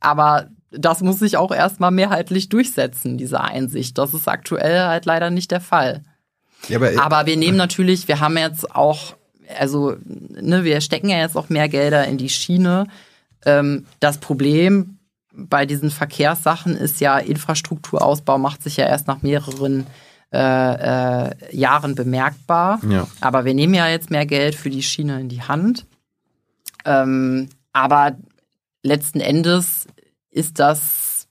Aber 0.00 0.48
das 0.70 1.00
muss 1.00 1.18
sich 1.18 1.36
auch 1.36 1.50
erstmal 1.50 1.90
mehrheitlich 1.90 2.48
durchsetzen, 2.48 3.18
diese 3.18 3.40
Einsicht. 3.40 3.96
Das 3.98 4.14
ist 4.14 4.28
aktuell 4.28 4.80
halt 4.80 5.06
leider 5.06 5.30
nicht 5.30 5.50
der 5.50 5.60
Fall. 5.60 6.02
Ja, 6.68 6.78
aber, 6.78 6.90
aber 7.00 7.26
wir 7.26 7.36
nehmen 7.36 7.56
natürlich, 7.56 8.08
wir 8.08 8.20
haben 8.20 8.36
jetzt 8.36 8.74
auch, 8.74 9.14
also 9.58 9.96
ne, 10.06 10.64
wir 10.64 10.80
stecken 10.80 11.08
ja 11.08 11.18
jetzt 11.18 11.36
auch 11.36 11.48
mehr 11.48 11.68
Gelder 11.68 12.04
in 12.06 12.18
die 12.18 12.28
Schiene. 12.28 12.86
Ähm, 13.44 13.86
das 14.00 14.18
Problem 14.18 14.98
bei 15.32 15.66
diesen 15.66 15.90
Verkehrssachen 15.90 16.76
ist 16.76 17.00
ja, 17.00 17.18
Infrastrukturausbau 17.18 18.38
macht 18.38 18.62
sich 18.62 18.76
ja 18.76 18.86
erst 18.86 19.06
nach 19.06 19.22
mehreren 19.22 19.86
äh, 20.32 21.28
äh, 21.28 21.56
Jahren 21.56 21.94
bemerkbar. 21.94 22.80
Ja. 22.88 23.06
Aber 23.20 23.44
wir 23.44 23.54
nehmen 23.54 23.74
ja 23.74 23.88
jetzt 23.88 24.10
mehr 24.10 24.26
Geld 24.26 24.54
für 24.54 24.68
die 24.68 24.82
Schiene 24.82 25.20
in 25.20 25.28
die 25.28 25.42
Hand. 25.42 25.86
Ähm, 26.84 27.48
aber 27.72 28.16
letzten 28.88 29.20
Endes 29.20 29.86
ist 30.30 30.58
das, 30.58 31.28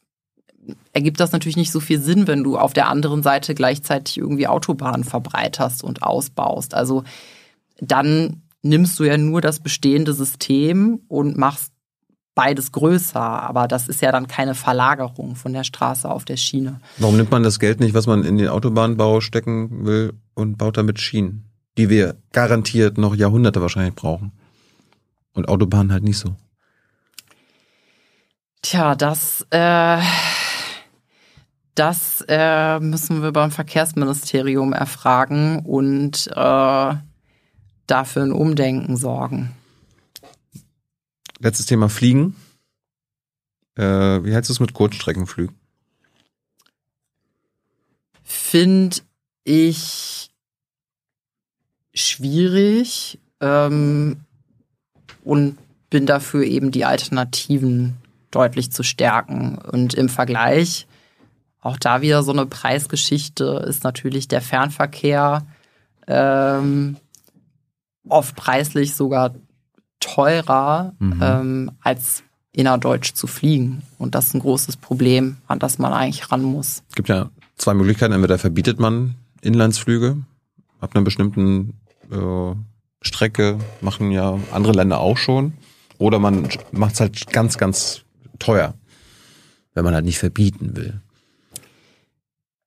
ergibt 0.93 1.19
das 1.19 1.31
natürlich 1.31 1.57
nicht 1.57 1.71
so 1.71 1.79
viel 1.79 1.99
Sinn, 1.99 2.27
wenn 2.27 2.43
du 2.43 2.57
auf 2.57 2.73
der 2.73 2.87
anderen 2.87 3.23
Seite 3.23 3.55
gleichzeitig 3.55 4.17
irgendwie 4.17 4.47
Autobahnen 4.47 5.03
verbreiterst 5.03 5.83
und 5.83 6.03
ausbaust. 6.03 6.73
Also 6.73 7.03
dann 7.79 8.43
nimmst 8.61 8.99
du 8.99 9.03
ja 9.03 9.17
nur 9.17 9.41
das 9.41 9.59
bestehende 9.59 10.13
System 10.13 11.01
und 11.07 11.37
machst 11.37 11.71
beides 12.35 12.71
größer, 12.71 13.19
aber 13.19 13.67
das 13.67 13.87
ist 13.87 14.01
ja 14.01 14.11
dann 14.11 14.27
keine 14.27 14.53
Verlagerung 14.53 15.35
von 15.35 15.53
der 15.53 15.63
Straße 15.63 16.07
auf 16.09 16.23
der 16.23 16.37
Schiene. 16.37 16.79
Warum 16.97 17.17
nimmt 17.17 17.31
man 17.31 17.41
das 17.41 17.59
Geld 17.59 17.79
nicht, 17.79 17.95
was 17.95 18.05
man 18.05 18.23
in 18.23 18.37
den 18.37 18.49
Autobahnbau 18.49 19.21
stecken 19.21 19.85
will 19.85 20.13
und 20.35 20.57
baut 20.57 20.77
damit 20.77 20.99
Schienen, 20.99 21.49
die 21.79 21.89
wir 21.89 22.15
garantiert 22.33 22.99
noch 22.99 23.15
Jahrhunderte 23.15 23.61
wahrscheinlich 23.61 23.95
brauchen? 23.95 24.33
Und 25.33 25.49
Autobahnen 25.49 25.91
halt 25.91 26.03
nicht 26.03 26.17
so. 26.17 26.35
Tja, 28.69 28.95
das, 28.95 29.47
äh, 29.51 30.01
das 31.73 32.21
äh, 32.27 32.81
müssen 32.81 33.23
wir 33.23 33.31
beim 33.31 33.49
Verkehrsministerium 33.49 34.73
erfragen 34.73 35.59
und 35.59 36.27
äh, 36.27 36.95
dafür 37.87 38.23
ein 38.23 38.33
Umdenken 38.33 38.97
sorgen. 38.97 39.55
Letztes 41.39 41.65
Thema 41.65 41.87
Fliegen. 41.87 42.35
Äh, 43.75 43.85
wie 44.25 44.33
hältst 44.33 44.49
du 44.49 44.53
es 44.55 44.59
mit 44.59 44.73
Kurzstreckenflügen? 44.73 45.55
Finde 48.21 48.97
ich 49.45 50.29
schwierig 51.93 53.17
ähm, 53.39 54.25
und 55.23 55.57
bin 55.89 56.05
dafür 56.05 56.43
eben 56.43 56.71
die 56.71 56.83
Alternativen 56.83 57.95
deutlich 58.37 58.71
zu 58.71 58.83
stärken. 58.83 59.57
Und 59.57 59.95
im 59.95 60.09
Vergleich, 60.09 60.87
auch 61.59 61.77
da 61.77 62.01
wieder 62.01 62.21
so 62.21 62.31
eine 62.31 62.45
Preisgeschichte, 62.45 63.65
ist 63.67 63.83
natürlich 63.83 64.27
der 64.27 64.41
Fernverkehr 64.41 65.47
ähm, 66.07 66.97
oft 68.07 68.35
preislich 68.35 68.93
sogar 68.93 69.33
teurer 69.99 70.93
mhm. 70.99 71.19
ähm, 71.21 71.71
als 71.81 72.23
innerdeutsch 72.51 73.13
zu 73.13 73.25
fliegen. 73.25 73.81
Und 73.97 74.13
das 74.13 74.27
ist 74.27 74.33
ein 74.35 74.41
großes 74.41 74.77
Problem, 74.77 75.37
an 75.47 75.57
das 75.57 75.79
man 75.79 75.93
eigentlich 75.93 76.31
ran 76.31 76.43
muss. 76.43 76.83
Es 76.89 76.95
gibt 76.95 77.09
ja 77.09 77.31
zwei 77.57 77.73
Möglichkeiten. 77.73 78.13
Entweder 78.13 78.37
verbietet 78.37 78.79
man 78.79 79.15
Inlandsflüge 79.41 80.17
ab 80.79 80.91
einer 80.93 81.03
bestimmten 81.03 81.73
äh, 82.11 82.53
Strecke, 83.01 83.57
machen 83.81 84.11
ja 84.11 84.37
andere 84.51 84.73
Länder 84.73 84.99
auch 84.99 85.17
schon. 85.17 85.53
Oder 85.97 86.19
man 86.19 86.47
macht 86.71 86.93
es 86.93 86.99
halt 86.99 87.27
ganz, 87.31 87.57
ganz 87.57 88.03
teuer, 88.39 88.73
wenn 89.73 89.83
man 89.83 89.93
halt 89.93 90.05
nicht 90.05 90.19
verbieten 90.19 90.75
will. 90.75 91.01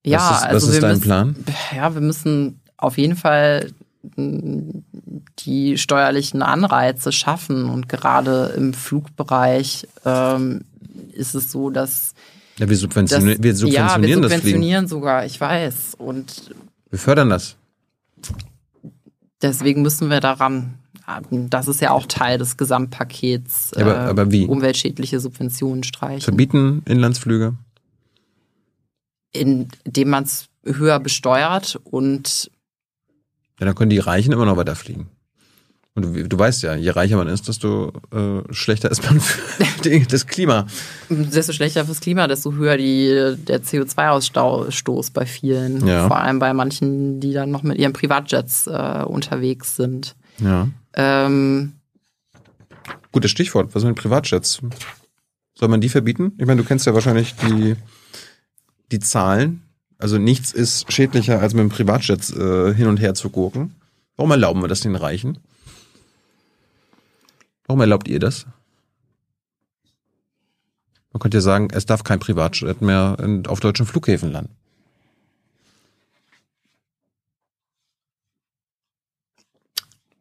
Ja, 0.04 0.18
was 0.18 0.38
ist, 0.38 0.46
also 0.46 0.66
was 0.68 0.74
ist 0.74 0.82
dein 0.82 0.90
müssen, 0.90 1.02
Plan? 1.02 1.36
Ja, 1.74 1.94
wir 1.94 2.00
müssen 2.00 2.60
auf 2.76 2.96
jeden 2.96 3.16
Fall 3.16 3.70
die 5.38 5.78
steuerlichen 5.78 6.42
Anreize 6.42 7.12
schaffen. 7.12 7.68
Und 7.68 7.88
gerade 7.88 8.54
im 8.56 8.72
Flugbereich 8.72 9.86
ähm, 10.04 10.62
ist 11.12 11.34
es 11.34 11.50
so, 11.50 11.70
dass. 11.70 12.14
Ja, 12.58 12.68
wir, 12.68 12.76
subventionieren, 12.76 13.36
dass, 13.36 13.42
wir 13.42 13.54
subventionieren 13.54 14.02
ja, 14.02 14.08
wir 14.08 14.14
subventionieren 14.22 14.84
das 14.84 14.90
sogar, 14.90 15.26
ich 15.26 15.40
weiß. 15.40 15.94
Und 15.98 16.54
wir 16.90 16.98
fördern 16.98 17.30
das. 17.30 17.56
Deswegen 19.42 19.82
müssen 19.82 20.10
wir 20.10 20.20
daran. 20.20 20.74
Das 21.30 21.68
ist 21.68 21.80
ja 21.80 21.90
auch 21.90 22.06
Teil 22.06 22.38
des 22.38 22.56
Gesamtpakets. 22.56 23.72
Ja, 23.76 23.82
aber, 23.82 23.94
äh, 23.94 24.08
aber 24.08 24.32
wie? 24.32 24.46
Umweltschädliche 24.46 25.20
Subventionen 25.20 25.82
streichen. 25.82 26.20
Verbieten 26.20 26.82
Inlandsflüge? 26.86 27.54
Indem 29.32 30.08
man 30.08 30.24
es 30.24 30.48
höher 30.64 30.98
besteuert 31.00 31.78
und. 31.84 32.50
Ja, 33.58 33.66
dann 33.66 33.74
können 33.74 33.90
die 33.90 33.98
Reichen 33.98 34.32
immer 34.32 34.46
noch 34.46 34.56
weiter 34.56 34.74
fliegen. 34.74 35.08
Und 35.94 36.02
du, 36.04 36.28
du 36.28 36.38
weißt 36.38 36.62
ja, 36.62 36.76
je 36.76 36.90
reicher 36.90 37.16
man 37.16 37.26
ist, 37.28 37.48
desto 37.48 37.92
äh, 38.12 38.42
schlechter 38.52 38.90
ist 38.90 39.04
man 39.04 39.20
für 39.20 40.00
das 40.08 40.26
Klima. 40.26 40.66
Desto 41.08 41.52
schlechter 41.52 41.84
fürs 41.84 42.00
Klima, 42.00 42.28
desto 42.28 42.52
höher 42.52 42.76
die, 42.76 43.36
der 43.46 43.62
CO2-Ausstoß 43.62 45.12
bei 45.12 45.26
vielen. 45.26 45.86
Ja. 45.86 46.06
Vor 46.06 46.18
allem 46.18 46.38
bei 46.38 46.54
manchen, 46.54 47.20
die 47.20 47.32
dann 47.32 47.50
noch 47.50 47.64
mit 47.64 47.78
ihren 47.78 47.92
Privatjets 47.92 48.68
äh, 48.68 49.04
unterwegs 49.04 49.76
sind. 49.76 50.14
Ja. 50.38 50.68
Ähm, 50.94 51.74
Gutes 53.12 53.30
Stichwort. 53.30 53.74
Was 53.74 53.82
sind 53.82 53.94
Privatjets? 53.96 54.60
Soll 55.54 55.68
man 55.68 55.80
die 55.80 55.88
verbieten? 55.88 56.32
Ich 56.38 56.46
meine, 56.46 56.62
du 56.62 56.66
kennst 56.66 56.86
ja 56.86 56.94
wahrscheinlich 56.94 57.34
die, 57.36 57.76
die 58.92 59.00
Zahlen. 59.00 59.62
Also 59.98 60.16
nichts 60.16 60.52
ist 60.52 60.90
schädlicher, 60.92 61.40
als 61.40 61.52
mit 61.52 61.62
dem 61.62 61.68
Privatjet 61.68 62.30
äh, 62.30 62.72
hin 62.72 62.86
und 62.86 62.98
her 62.98 63.14
zu 63.14 63.30
gurken. 63.30 63.74
Warum 64.16 64.30
erlauben 64.30 64.62
wir 64.62 64.68
das 64.68 64.80
den 64.80 64.96
Reichen? 64.96 65.38
Warum 67.66 67.80
erlaubt 67.80 68.08
ihr 68.08 68.18
das? 68.18 68.46
Man 71.12 71.20
könnte 71.20 71.38
ja 71.38 71.42
sagen, 71.42 71.68
es 71.72 71.86
darf 71.86 72.04
kein 72.04 72.20
Privatjet 72.20 72.80
mehr 72.80 73.16
auf 73.48 73.60
deutschen 73.60 73.86
Flughäfen 73.86 74.30
landen. 74.32 74.56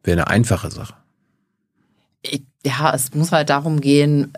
Wäre 0.02 0.18
eine 0.18 0.28
einfache 0.28 0.70
Sache. 0.70 0.94
Ja, 2.64 2.94
es 2.94 3.14
muss 3.14 3.32
halt 3.32 3.50
darum 3.50 3.80
gehen, 3.80 4.32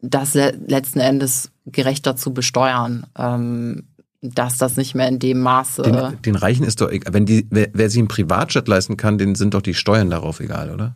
das 0.00 0.34
letzten 0.34 1.00
Endes 1.00 1.50
gerechter 1.66 2.16
zu 2.16 2.32
besteuern. 2.32 3.06
Ähm, 3.16 3.84
dass 4.26 4.56
das 4.56 4.78
nicht 4.78 4.94
mehr 4.94 5.06
in 5.08 5.18
dem 5.18 5.40
Maße. 5.40 5.82
Den, 5.82 6.22
den 6.22 6.36
Reichen 6.36 6.64
ist 6.64 6.80
doch 6.80 6.90
egal. 6.90 7.12
Wenn 7.12 7.26
die, 7.26 7.46
wer, 7.50 7.68
wer 7.74 7.90
sich 7.90 7.98
einen 7.98 8.08
Privatjet 8.08 8.66
leisten 8.66 8.96
kann, 8.96 9.18
denen 9.18 9.34
sind 9.34 9.52
doch 9.52 9.60
die 9.60 9.74
Steuern 9.74 10.08
darauf 10.08 10.40
egal, 10.40 10.70
oder? 10.70 10.94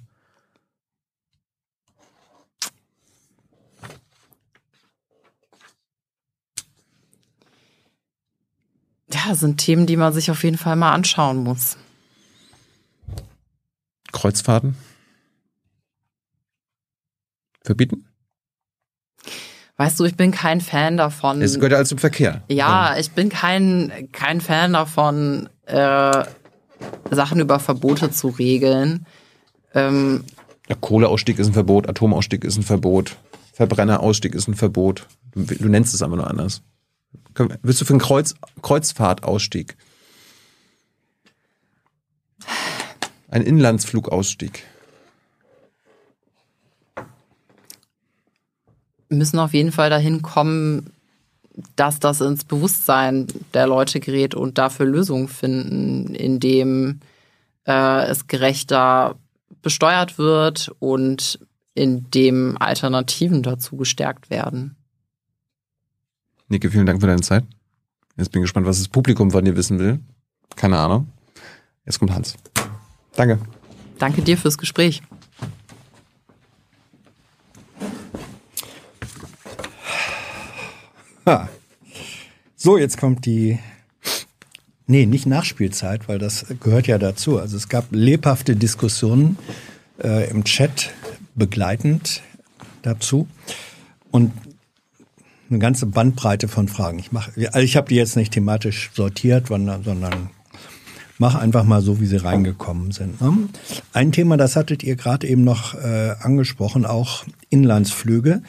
ja, 9.29 9.35
sind 9.35 9.59
Themen, 9.59 9.87
die 9.87 9.97
man 9.97 10.13
sich 10.13 10.31
auf 10.31 10.45
jeden 10.45 10.59
Fall 10.59 10.77
mal 10.77 10.93
anschauen 10.93 11.43
muss. 11.43 11.77
Kreuzfahrten? 14.19 14.77
Verbieten? 17.63 18.07
Weißt 19.77 20.01
du, 20.01 20.05
ich 20.05 20.17
bin 20.17 20.33
kein 20.33 20.61
Fan 20.61 20.97
davon. 20.97 21.41
Es 21.41 21.55
gehört 21.55 21.71
ja 21.71 21.77
alles 21.77 21.91
zum 21.91 21.99
Verkehr. 21.99 22.43
Ja, 22.49 22.97
ich 22.99 23.13
bin 23.13 23.29
kein, 23.29 24.09
kein 24.11 24.41
Fan 24.41 24.73
davon, 24.73 25.49
äh, 25.67 26.25
Sachen 27.11 27.39
über 27.39 27.61
Verbote 27.61 28.11
zu 28.11 28.29
regeln. 28.29 29.07
Ähm, 29.75 30.25
ja, 30.69 30.75
Kohleausstieg 30.81 31.39
ist 31.39 31.47
ein 31.47 31.53
Verbot, 31.53 31.89
Atomausstieg 31.89 32.45
ist 32.45 32.57
ein 32.57 32.65
Verbot, 32.65 33.17
Verbrennerausstieg 33.53 34.35
ist 34.35 34.49
ein 34.49 34.55
Verbot. 34.55 35.07
Du, 35.33 35.45
du 35.45 35.69
nennst 35.69 35.95
es 35.95 36.03
aber 36.03 36.17
nur 36.17 36.29
anders. 36.29 36.63
Willst 37.63 37.81
du 37.81 37.85
für 37.85 37.93
einen 37.93 38.01
Kreuz, 38.01 38.35
Kreuzfahrtausstieg? 38.63 39.77
Ein 43.29 43.43
Inlandsflugausstieg. 43.43 44.65
müssen 49.09 49.39
auf 49.39 49.55
jeden 49.55 49.73
Fall 49.73 49.91
dahin 49.91 50.23
kommen, 50.23 50.91
dass 51.77 51.99
das 51.99 52.21
ins 52.21 52.45
Bewusstsein 52.45 53.27
der 53.55 53.67
Leute 53.67 54.01
gerät 54.01 54.35
und 54.35 54.59
dafür 54.59 54.87
Lösungen 54.87 55.29
finden, 55.29 56.15
indem 56.15 57.01
äh, 57.67 58.07
es 58.07 58.27
gerechter 58.27 59.17
besteuert 59.63 60.19
wird 60.19 60.71
und 60.79 61.41
indem 61.75 62.57
Alternativen 62.59 63.43
dazu 63.43 63.77
gestärkt 63.77 64.31
werden. 64.31 64.77
Nike, 66.49 66.71
vielen 66.71 66.87
Dank 66.87 67.01
für 67.01 67.07
deine 67.07 67.23
Zeit. 67.23 67.45
Jetzt 68.17 68.33
bin 68.33 68.41
ich 68.41 68.45
gespannt, 68.45 68.67
was 68.67 68.79
das 68.79 68.89
Publikum 68.89 69.31
von 69.31 69.45
dir 69.45 69.57
wissen 69.57 69.79
will. 69.79 70.01
Keine 70.57 70.79
Ahnung. 70.79 71.09
Jetzt 71.85 71.99
kommt 71.99 72.13
Hans. 72.13 72.37
Danke. 73.19 73.41
Danke 73.99 74.23
dir 74.23 74.39
fürs 74.39 74.59
Gespräch. 74.59 75.03
Ha. 81.27 81.49
So, 82.55 82.79
jetzt 82.79 82.97
kommt 82.97 83.27
die. 83.27 83.59
Nee, 84.87 85.05
nicht 85.05 85.27
Nachspielzeit, 85.27 86.09
weil 86.09 86.21
das 86.21 86.47
gehört 86.61 86.87
ja 86.87 86.97
dazu. 86.97 87.41
Also 87.41 87.57
es 87.57 87.69
gab 87.69 87.87
lebhafte 87.91 88.55
Diskussionen 88.55 89.37
äh, 90.01 90.31
im 90.31 90.45
Chat 90.45 90.91
begleitend 91.35 92.23
dazu 92.83 93.27
und 94.13 94.31
eine 95.51 95.59
ganze 95.59 95.87
Bandbreite 95.87 96.47
von 96.47 96.69
Fragen. 96.69 97.01
Ich 97.01 97.11
mache, 97.11 97.33
also 97.49 97.59
ich 97.59 97.77
habe 97.77 97.89
die 97.89 97.97
jetzt 97.97 98.15
nicht 98.15 98.33
thematisch 98.33 98.93
sortiert, 98.95 99.49
sondern, 99.49 99.83
sondern 99.83 100.31
mach 101.19 101.35
einfach 101.35 101.65
mal 101.65 101.83
so, 101.83 102.01
wie 102.01 102.07
sie 102.07 102.17
reingekommen 102.17 102.93
sind. 102.93 103.21
Ne? 103.21 103.49
Ein 103.93 104.13
Thema, 104.13 104.37
das 104.37 104.57
hattet 104.57 104.83
ihr 104.83 104.97
gerade 104.97 105.27
eben 105.27 105.45
noch 105.45 105.75
äh, 105.75 106.15
angesprochen, 106.21 106.87
auch 106.87 107.25
Inlandsflüge. 107.51 108.43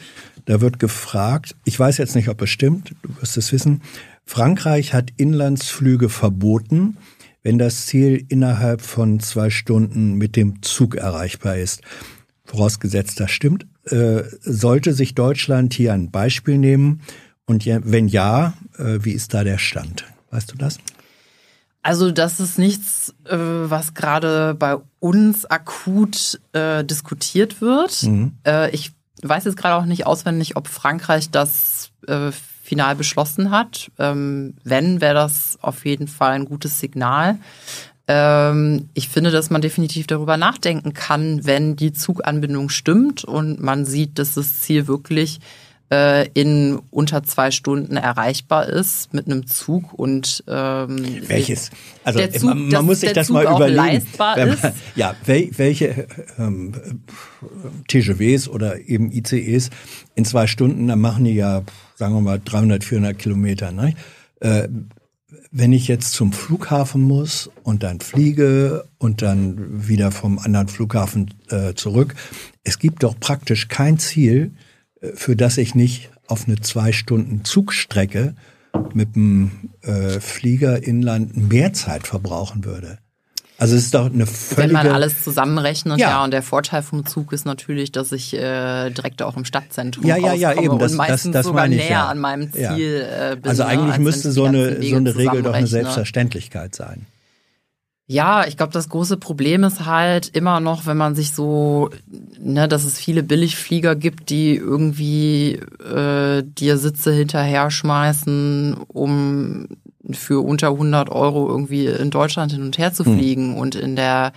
Da 0.46 0.60
wird 0.60 0.78
gefragt, 0.78 1.54
ich 1.64 1.78
weiß 1.78 1.98
jetzt 1.98 2.14
nicht, 2.14 2.28
ob 2.28 2.40
es 2.42 2.50
stimmt, 2.50 2.94
du 3.02 3.20
wirst 3.20 3.36
es 3.36 3.52
wissen, 3.52 3.82
Frankreich 4.24 4.94
hat 4.94 5.10
Inlandsflüge 5.16 6.08
verboten, 6.08 6.96
wenn 7.42 7.58
das 7.58 7.86
Ziel 7.86 8.24
innerhalb 8.28 8.80
von 8.80 9.20
zwei 9.20 9.50
Stunden 9.50 10.14
mit 10.14 10.36
dem 10.36 10.62
Zug 10.62 10.94
erreichbar 10.94 11.56
ist. 11.56 11.82
Vorausgesetzt, 12.44 13.18
das 13.18 13.30
stimmt. 13.30 13.66
Äh, 13.84 14.22
sollte 14.40 14.92
sich 14.92 15.14
Deutschland 15.14 15.74
hier 15.74 15.92
ein 15.94 16.10
Beispiel 16.10 16.58
nehmen? 16.58 17.00
Und 17.46 17.66
wenn 17.66 18.06
ja, 18.06 18.54
äh, 18.78 18.98
wie 19.02 19.12
ist 19.12 19.34
da 19.34 19.42
der 19.42 19.58
Stand? 19.58 20.04
Weißt 20.30 20.52
du 20.52 20.56
das? 20.56 20.78
Also 21.82 22.10
das 22.10 22.40
ist 22.40 22.58
nichts, 22.58 23.14
äh, 23.24 23.36
was 23.36 23.94
gerade 23.94 24.54
bei 24.54 24.76
uns 24.98 25.46
akut 25.46 26.40
äh, 26.52 26.84
diskutiert 26.84 27.60
wird. 27.60 28.02
Mhm. 28.02 28.32
Äh, 28.46 28.70
ich 28.70 28.92
weiß 29.22 29.44
jetzt 29.44 29.56
gerade 29.56 29.76
auch 29.76 29.86
nicht 29.86 30.06
auswendig, 30.06 30.56
ob 30.56 30.68
Frankreich 30.68 31.30
das 31.30 31.90
äh, 32.06 32.32
final 32.62 32.96
beschlossen 32.96 33.50
hat. 33.50 33.90
Ähm, 33.98 34.54
wenn, 34.62 35.00
wäre 35.00 35.14
das 35.14 35.58
auf 35.62 35.84
jeden 35.86 36.06
Fall 36.06 36.32
ein 36.32 36.44
gutes 36.44 36.80
Signal. 36.80 37.38
Ähm, 38.06 38.88
ich 38.94 39.08
finde, 39.08 39.30
dass 39.30 39.50
man 39.50 39.62
definitiv 39.62 40.06
darüber 40.06 40.36
nachdenken 40.36 40.92
kann, 40.92 41.44
wenn 41.44 41.76
die 41.76 41.92
Zuganbindung 41.92 42.68
stimmt 42.68 43.24
und 43.24 43.60
man 43.60 43.86
sieht, 43.86 44.18
dass 44.18 44.34
das 44.34 44.60
Ziel 44.60 44.86
wirklich 44.86 45.40
äh, 45.92 46.28
in 46.34 46.78
unter 46.90 47.22
zwei 47.24 47.50
Stunden 47.50 47.96
erreichbar 47.96 48.68
ist 48.68 49.12
mit 49.12 49.26
einem 49.26 49.46
Zug 49.46 49.92
und 49.92 50.44
ähm, 50.46 51.22
welches? 51.26 51.70
Also 52.04 52.20
Zug, 52.28 52.44
man, 52.44 52.68
man 52.68 52.86
muss 52.86 53.00
sich 53.00 53.12
das 53.12 53.26
Zug 53.26 53.34
mal 53.34 53.44
überlegen. 53.44 54.06
Man, 54.16 54.56
ja, 54.96 55.14
wel, 55.24 55.50
welche 55.56 56.06
ähm, 56.38 57.02
TGVs 57.88 58.48
oder 58.48 58.78
eben 58.88 59.10
ICEs 59.10 59.70
in 60.14 60.24
zwei 60.24 60.46
Stunden, 60.46 60.86
da 60.86 60.96
machen 60.96 61.24
die 61.24 61.34
ja, 61.34 61.62
sagen 61.96 62.14
wir 62.14 62.20
mal, 62.20 62.40
300, 62.44 62.84
400 62.84 63.18
Kilometer. 63.18 63.72
Ne? 63.72 63.94
Äh, 64.40 64.68
wenn 65.52 65.72
ich 65.72 65.88
jetzt 65.88 66.12
zum 66.12 66.32
Flughafen 66.32 67.02
muss 67.02 67.50
und 67.64 67.82
dann 67.82 68.00
fliege 68.00 68.84
und 68.98 69.22
dann 69.22 69.88
wieder 69.88 70.12
vom 70.12 70.38
anderen 70.38 70.68
Flughafen 70.68 71.34
äh, 71.48 71.74
zurück, 71.74 72.14
es 72.62 72.78
gibt 72.78 73.02
doch 73.02 73.18
praktisch 73.18 73.68
kein 73.68 73.98
Ziel, 73.98 74.52
für 75.14 75.36
das 75.36 75.58
ich 75.58 75.74
nicht 75.74 76.10
auf 76.26 76.46
eine 76.46 76.60
zwei 76.60 76.92
Stunden 76.92 77.44
Zugstrecke 77.44 78.34
mit 78.94 79.16
dem 79.16 79.70
äh, 79.82 80.20
Flieger 80.20 80.82
inland 80.82 81.36
mehr 81.36 81.72
Zeit 81.72 82.06
verbrauchen 82.06 82.64
würde. 82.64 82.98
Also 83.58 83.76
es 83.76 83.84
ist 83.84 83.94
doch 83.94 84.06
eine 84.06 84.24
völlige... 84.24 84.68
Wenn 84.68 84.72
man 84.72 84.86
alles 84.86 85.22
zusammenrechnet, 85.22 85.98
ja. 85.98 86.10
ja, 86.10 86.24
und 86.24 86.30
der 86.32 86.42
Vorteil 86.42 86.82
vom 86.82 87.04
Zug 87.04 87.30
ist 87.34 87.44
natürlich, 87.44 87.92
dass 87.92 88.10
ich 88.10 88.32
äh, 88.32 88.88
direkt 88.88 89.20
auch 89.20 89.36
im 89.36 89.44
Stadtzentrum 89.44 90.06
ja, 90.06 90.16
ja, 90.16 90.32
ja, 90.32 90.54
eben. 90.54 90.78
Das, 90.78 90.92
und 90.92 90.96
meistens 90.96 91.32
das, 91.32 91.40
das 91.40 91.46
sogar 91.46 91.66
ich, 91.66 91.76
näher 91.76 91.90
ja. 91.90 92.08
an 92.08 92.18
meinem 92.18 92.50
Ziel 92.50 93.06
ja. 93.06 93.32
äh, 93.32 93.36
bin. 93.36 93.50
Also 93.50 93.64
eigentlich 93.64 93.98
ne, 93.98 94.04
müsste 94.04 94.32
so 94.32 94.44
eine, 94.44 94.82
so 94.82 94.96
eine 94.96 95.14
Regel 95.14 95.42
doch 95.42 95.52
eine 95.52 95.66
Selbstverständlichkeit 95.66 96.74
sein. 96.74 97.04
Ja, 98.10 98.44
ich 98.44 98.56
glaube, 98.56 98.72
das 98.72 98.88
große 98.88 99.18
Problem 99.18 99.62
ist 99.62 99.86
halt 99.86 100.30
immer 100.34 100.58
noch, 100.58 100.84
wenn 100.84 100.96
man 100.96 101.14
sich 101.14 101.30
so, 101.30 101.90
ne, 102.40 102.66
dass 102.66 102.82
es 102.82 102.98
viele 102.98 103.22
Billigflieger 103.22 103.94
gibt, 103.94 104.30
die 104.30 104.56
irgendwie 104.56 105.60
äh, 105.78 106.42
dir 106.42 106.76
Sitze 106.76 107.12
hinterher 107.12 107.70
schmeißen, 107.70 108.74
um 108.88 109.68
für 110.10 110.44
unter 110.44 110.70
100 110.70 111.08
Euro 111.08 111.48
irgendwie 111.48 111.86
in 111.86 112.10
Deutschland 112.10 112.50
hin 112.50 112.62
und 112.62 112.78
her 112.78 112.92
zu 112.92 113.04
hm. 113.04 113.16
fliegen. 113.16 113.52
Hm. 113.52 113.58
Und 113.58 113.76
in 113.76 113.94
der 113.94 114.32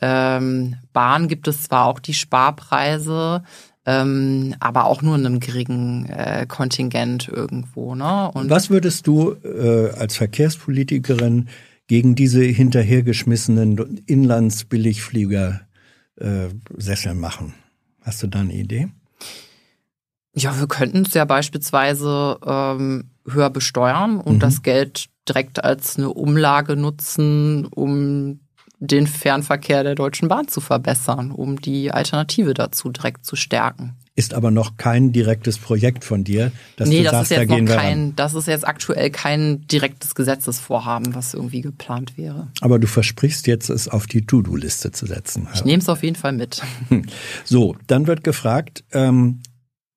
ähm, 0.00 0.74
Bahn 0.92 1.28
gibt 1.28 1.46
es 1.46 1.62
zwar 1.62 1.86
auch 1.86 2.00
die 2.00 2.14
Sparpreise, 2.14 3.44
ähm, 3.86 4.56
aber 4.58 4.86
auch 4.86 5.00
nur 5.00 5.14
in 5.14 5.24
einem 5.24 5.38
geringen 5.38 6.06
äh, 6.08 6.44
Kontingent 6.48 7.28
irgendwo. 7.28 7.94
Ne? 7.94 8.32
Und 8.34 8.50
Was 8.50 8.68
würdest 8.68 9.06
du 9.06 9.36
äh, 9.44 9.90
als 9.96 10.16
Verkehrspolitikerin 10.16 11.46
gegen 11.86 12.14
diese 12.14 12.42
hinterhergeschmissenen 12.42 14.02
Inlandsbilligflieger 14.06 15.62
äh, 16.16 16.48
Sessel 16.76 17.14
machen. 17.14 17.54
Hast 18.00 18.22
du 18.22 18.26
da 18.26 18.40
eine 18.40 18.54
Idee? 18.54 18.88
Ja, 20.34 20.58
wir 20.58 20.66
könnten 20.66 21.02
es 21.02 21.14
ja 21.14 21.24
beispielsweise 21.24 22.38
ähm, 22.44 23.10
höher 23.28 23.50
besteuern 23.50 24.18
und 24.18 24.36
mhm. 24.36 24.40
das 24.40 24.62
Geld 24.62 25.06
direkt 25.28 25.62
als 25.62 25.96
eine 25.96 26.10
Umlage 26.10 26.76
nutzen, 26.76 27.66
um 27.66 28.40
den 28.86 29.06
Fernverkehr 29.06 29.84
der 29.84 29.94
Deutschen 29.94 30.28
Bahn 30.28 30.48
zu 30.48 30.60
verbessern, 30.60 31.30
um 31.30 31.60
die 31.60 31.92
Alternative 31.92 32.52
dazu 32.54 32.90
direkt 32.90 33.24
zu 33.24 33.36
stärken 33.36 33.96
ist 34.14 34.34
aber 34.34 34.50
noch 34.50 34.76
kein 34.76 35.12
direktes 35.12 35.58
Projekt 35.58 36.04
von 36.04 36.22
dir, 36.22 36.52
dass 36.76 36.88
nee, 36.88 36.98
du 36.98 37.04
das 37.04 37.12
sagst, 37.12 37.30
ist 37.30 37.38
jetzt 37.38 37.50
da 37.50 37.54
gehen 37.56 37.64
noch 37.64 37.76
kein, 37.76 38.16
Das 38.16 38.34
ist 38.34 38.46
jetzt 38.46 38.66
aktuell 38.66 39.10
kein 39.10 39.66
direktes 39.68 40.14
Gesetzesvorhaben, 40.14 41.14
was 41.14 41.32
irgendwie 41.32 41.62
geplant 41.62 42.18
wäre. 42.18 42.48
Aber 42.60 42.78
du 42.78 42.86
versprichst 42.86 43.46
jetzt, 43.46 43.70
es 43.70 43.88
auf 43.88 44.06
die 44.06 44.26
To-Do-Liste 44.26 44.92
zu 44.92 45.06
setzen. 45.06 45.48
Ich 45.54 45.64
nehme 45.64 45.82
es 45.82 45.88
auf 45.88 46.02
jeden 46.02 46.16
Fall 46.16 46.32
mit. 46.32 46.62
So, 47.44 47.76
dann 47.86 48.06
wird 48.06 48.22
gefragt, 48.22 48.84
ähm, 48.92 49.40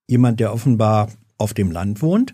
jemand, 0.07 0.39
der 0.39 0.53
offenbar 0.53 1.09
auf 1.37 1.53
dem 1.53 1.71
Land 1.71 2.01
wohnt, 2.01 2.33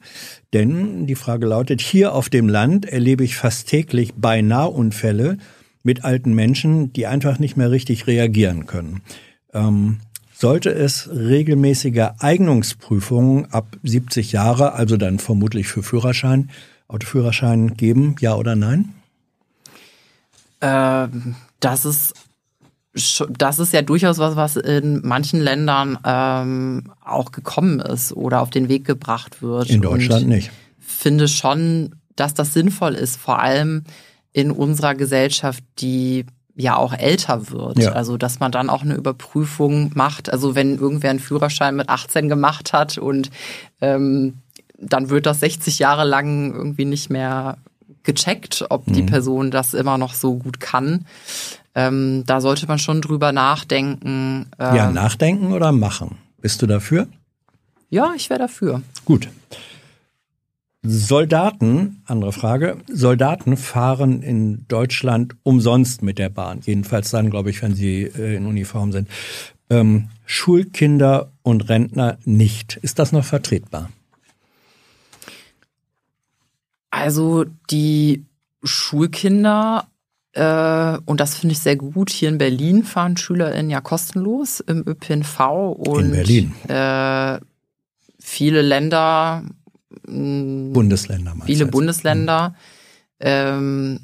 denn 0.54 1.08
die 1.08 1.16
Frage 1.16 1.48
lautet, 1.48 1.82
hier 1.82 2.14
auf 2.14 2.30
dem 2.30 2.48
Land 2.48 2.86
erlebe 2.86 3.24
ich 3.24 3.36
fast 3.36 3.68
täglich 3.68 4.14
beinahe 4.16 4.70
Unfälle 4.70 5.38
mit 5.84 6.04
alten 6.04 6.34
Menschen, 6.34 6.94
die 6.94 7.08
einfach 7.08 7.40
nicht 7.40 7.58
mehr 7.58 7.72
richtig 7.72 8.08
reagieren 8.08 8.66
können. 8.66 9.02
Ähm, 9.54 10.00
sollte 10.34 10.72
es 10.72 11.10
regelmäßige 11.12 12.10
Eignungsprüfungen 12.20 13.52
ab 13.52 13.78
70 13.84 14.32
Jahre, 14.32 14.74
also 14.74 14.98
dann 14.98 15.20
vermutlich 15.20 15.68
für 15.68 15.84
Führerschein, 15.84 16.50
Autoführerschein 16.88 17.76
geben, 17.76 18.16
ja 18.20 18.36
oder 18.36 18.56
nein? 18.56 18.94
Ähm, 20.62 21.36
das 21.60 21.86
ist 21.86 22.14
das 23.30 23.60
ist 23.60 23.72
ja 23.72 23.82
durchaus 23.82 24.18
was, 24.18 24.36
was 24.36 24.58
in 24.58 25.00
manchen 25.06 25.40
Ländern 25.40 25.98
ähm, 26.04 26.92
auch 27.04 27.32
gekommen 27.32 27.80
ist 27.80 28.12
oder 28.12 28.42
auf 28.42 28.50
den 28.50 28.68
Weg 28.68 28.84
gebracht 28.84 29.42
wird. 29.42 29.70
In 29.70 29.82
Deutschland 29.82 30.24
Und 30.24 30.30
nicht. 30.30 30.52
Finde 30.80 31.30
schon, 31.30 31.96
dass 32.18 32.34
das 32.34 32.54
sinnvoll 32.54 32.96
ist, 32.96 33.16
vor 33.16 33.40
allem 33.40 33.84
in 34.34 34.52
unserer 34.52 34.96
Gesellschaft, 34.96 35.64
die 35.80 36.26
ja 36.56 36.76
auch 36.76 36.94
älter 36.94 37.50
wird. 37.50 37.80
Ja. 37.80 37.94
Also, 37.94 38.18
dass 38.18 38.40
man 38.40 38.52
dann 38.52 38.70
auch 38.70 38.84
eine 38.84 38.96
Überprüfung 38.96 39.92
macht. 39.96 40.32
Also, 40.32 40.56
wenn 40.56 40.78
irgendwer 40.78 41.10
einen 41.10 41.20
Führerschein 41.20 41.76
mit 41.76 41.90
18 41.90 42.30
gemacht 42.30 42.74
hat 42.74 42.98
und 42.98 43.32
ähm, 43.82 44.36
dann 44.78 45.10
wird 45.10 45.26
das 45.26 45.40
60 45.40 45.80
Jahre 45.80 46.06
lang 46.06 46.54
irgendwie 46.54 46.86
nicht 46.86 47.10
mehr 47.10 47.58
gecheckt, 48.04 48.66
ob 48.70 48.88
mhm. 48.88 48.94
die 48.94 49.04
Person 49.04 49.52
das 49.52 49.74
immer 49.74 49.98
noch 49.98 50.14
so 50.14 50.36
gut 50.36 50.60
kann. 50.60 51.06
Ähm, 51.76 52.24
da 52.26 52.42
sollte 52.42 52.68
man 52.68 52.80
schon 52.80 53.02
drüber 53.02 53.32
nachdenken. 53.32 54.48
Ähm, 54.60 54.76
ja, 54.76 54.92
nachdenken 54.92 55.54
oder 55.54 55.72
machen? 55.72 56.18
Bist 56.42 56.62
du 56.62 56.68
dafür? 56.68 57.08
Ja, 57.90 58.14
ich 58.16 58.30
wäre 58.30 58.40
dafür. 58.40 58.82
Gut. 59.06 59.30
Soldaten, 60.84 62.02
andere 62.06 62.32
Frage, 62.32 62.78
Soldaten 62.92 63.56
fahren 63.56 64.24
in 64.24 64.66
Deutschland 64.68 65.36
umsonst 65.44 66.02
mit 66.02 66.18
der 66.18 66.30
Bahn. 66.30 66.62
Jedenfalls 66.64 67.12
dann, 67.12 67.30
glaube 67.30 67.52
ich, 67.52 67.62
wenn 67.62 67.76
sie 67.76 68.04
äh, 68.04 68.36
in 68.36 68.48
Uniform 68.48 68.92
sind. 68.92 69.08
Ähm, 69.70 70.10
Schulkinder 70.26 71.32
und 71.44 71.70
Rentner 71.70 72.18
nicht. 72.26 72.78
Ist 72.82 72.98
das 72.98 73.12
noch 73.12 73.24
vertretbar? 73.24 73.92
Also 76.90 77.46
die 77.70 78.26
Schulkinder, 78.64 79.88
äh, 80.34 80.98
und 81.06 81.20
das 81.20 81.36
finde 81.36 81.54
ich 81.54 81.60
sehr 81.60 81.76
gut, 81.76 82.10
hier 82.10 82.30
in 82.30 82.38
Berlin 82.38 82.84
fahren 82.84 83.18
SchülerInnen 83.18 83.70
ja 83.70 83.82
kostenlos 83.82 84.60
im 84.62 84.84
ÖPNV. 84.88 85.40
Und, 85.78 86.06
in 86.06 86.12
Berlin. 86.12 86.56
Äh, 86.68 87.40
viele 88.20 88.62
Länder, 88.62 89.44
mm, 90.08 90.74
Bundesländer, 90.74 91.36
viele 91.46 91.66
jetzt. 91.66 91.72
Bundesländer 91.72 92.56
ähm, 93.20 94.00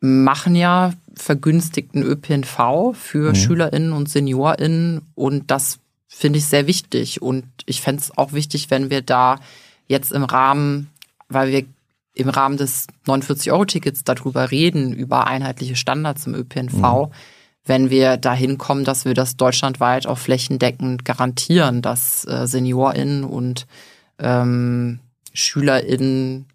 machen 0.00 0.54
ja 0.54 0.92
vergünstigten 1.14 2.02
ÖPNV 2.02 2.94
für 2.94 3.30
mhm. 3.30 3.34
SchülerInnen 3.34 3.92
und 3.92 4.08
SeniorInnen 4.08 5.02
und 5.14 5.50
das 5.50 5.78
finde 6.14 6.38
ich 6.38 6.46
sehr 6.46 6.66
wichtig. 6.66 7.22
Und 7.22 7.44
ich 7.66 7.80
fände 7.80 8.02
es 8.02 8.16
auch 8.16 8.32
wichtig, 8.32 8.70
wenn 8.70 8.90
wir 8.90 9.02
da 9.02 9.38
jetzt 9.88 10.12
im 10.12 10.24
Rahmen, 10.24 10.90
weil 11.28 11.50
wir 11.50 11.64
im 12.14 12.28
Rahmen 12.28 12.58
des 12.58 12.86
49-Euro-Tickets 13.06 14.04
darüber 14.04 14.50
reden, 14.50 14.92
über 14.92 15.26
einheitliche 15.26 15.76
Standards 15.76 16.26
im 16.26 16.34
ÖPNV, 16.34 16.74
mhm. 16.74 17.06
wenn 17.64 17.90
wir 17.90 18.18
dahin 18.18 18.58
kommen, 18.58 18.84
dass 18.84 19.06
wir 19.06 19.14
das 19.14 19.36
deutschlandweit 19.36 20.06
auch 20.06 20.18
flächendeckend 20.18 21.06
garantieren, 21.06 21.80
dass 21.80 22.26
äh, 22.26 22.46
SeniorInnen 22.46 23.24
und 23.24 23.66
ähm, 24.22 25.00
SchülerInnen 25.34 26.46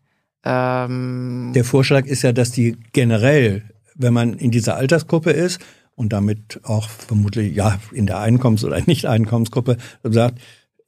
ähm, 0.43 1.51
Der 1.53 1.65
Vorschlag 1.65 2.05
ist 2.05 2.21
ja, 2.21 2.31
dass 2.31 2.51
die 2.51 2.77
generell, 2.93 3.63
wenn 3.95 4.13
man 4.13 4.33
in 4.33 4.51
dieser 4.51 4.75
Altersgruppe 4.75 5.31
ist 5.31 5.59
und 5.95 6.13
damit 6.13 6.61
auch 6.63 6.89
vermutlich 6.89 7.55
ja 7.55 7.79
in 7.91 8.07
der 8.07 8.19
Einkommens- 8.19 8.63
oder 8.63 8.79
Nicht-Einkommensgruppe 8.85 9.77
sagt, 10.03 10.39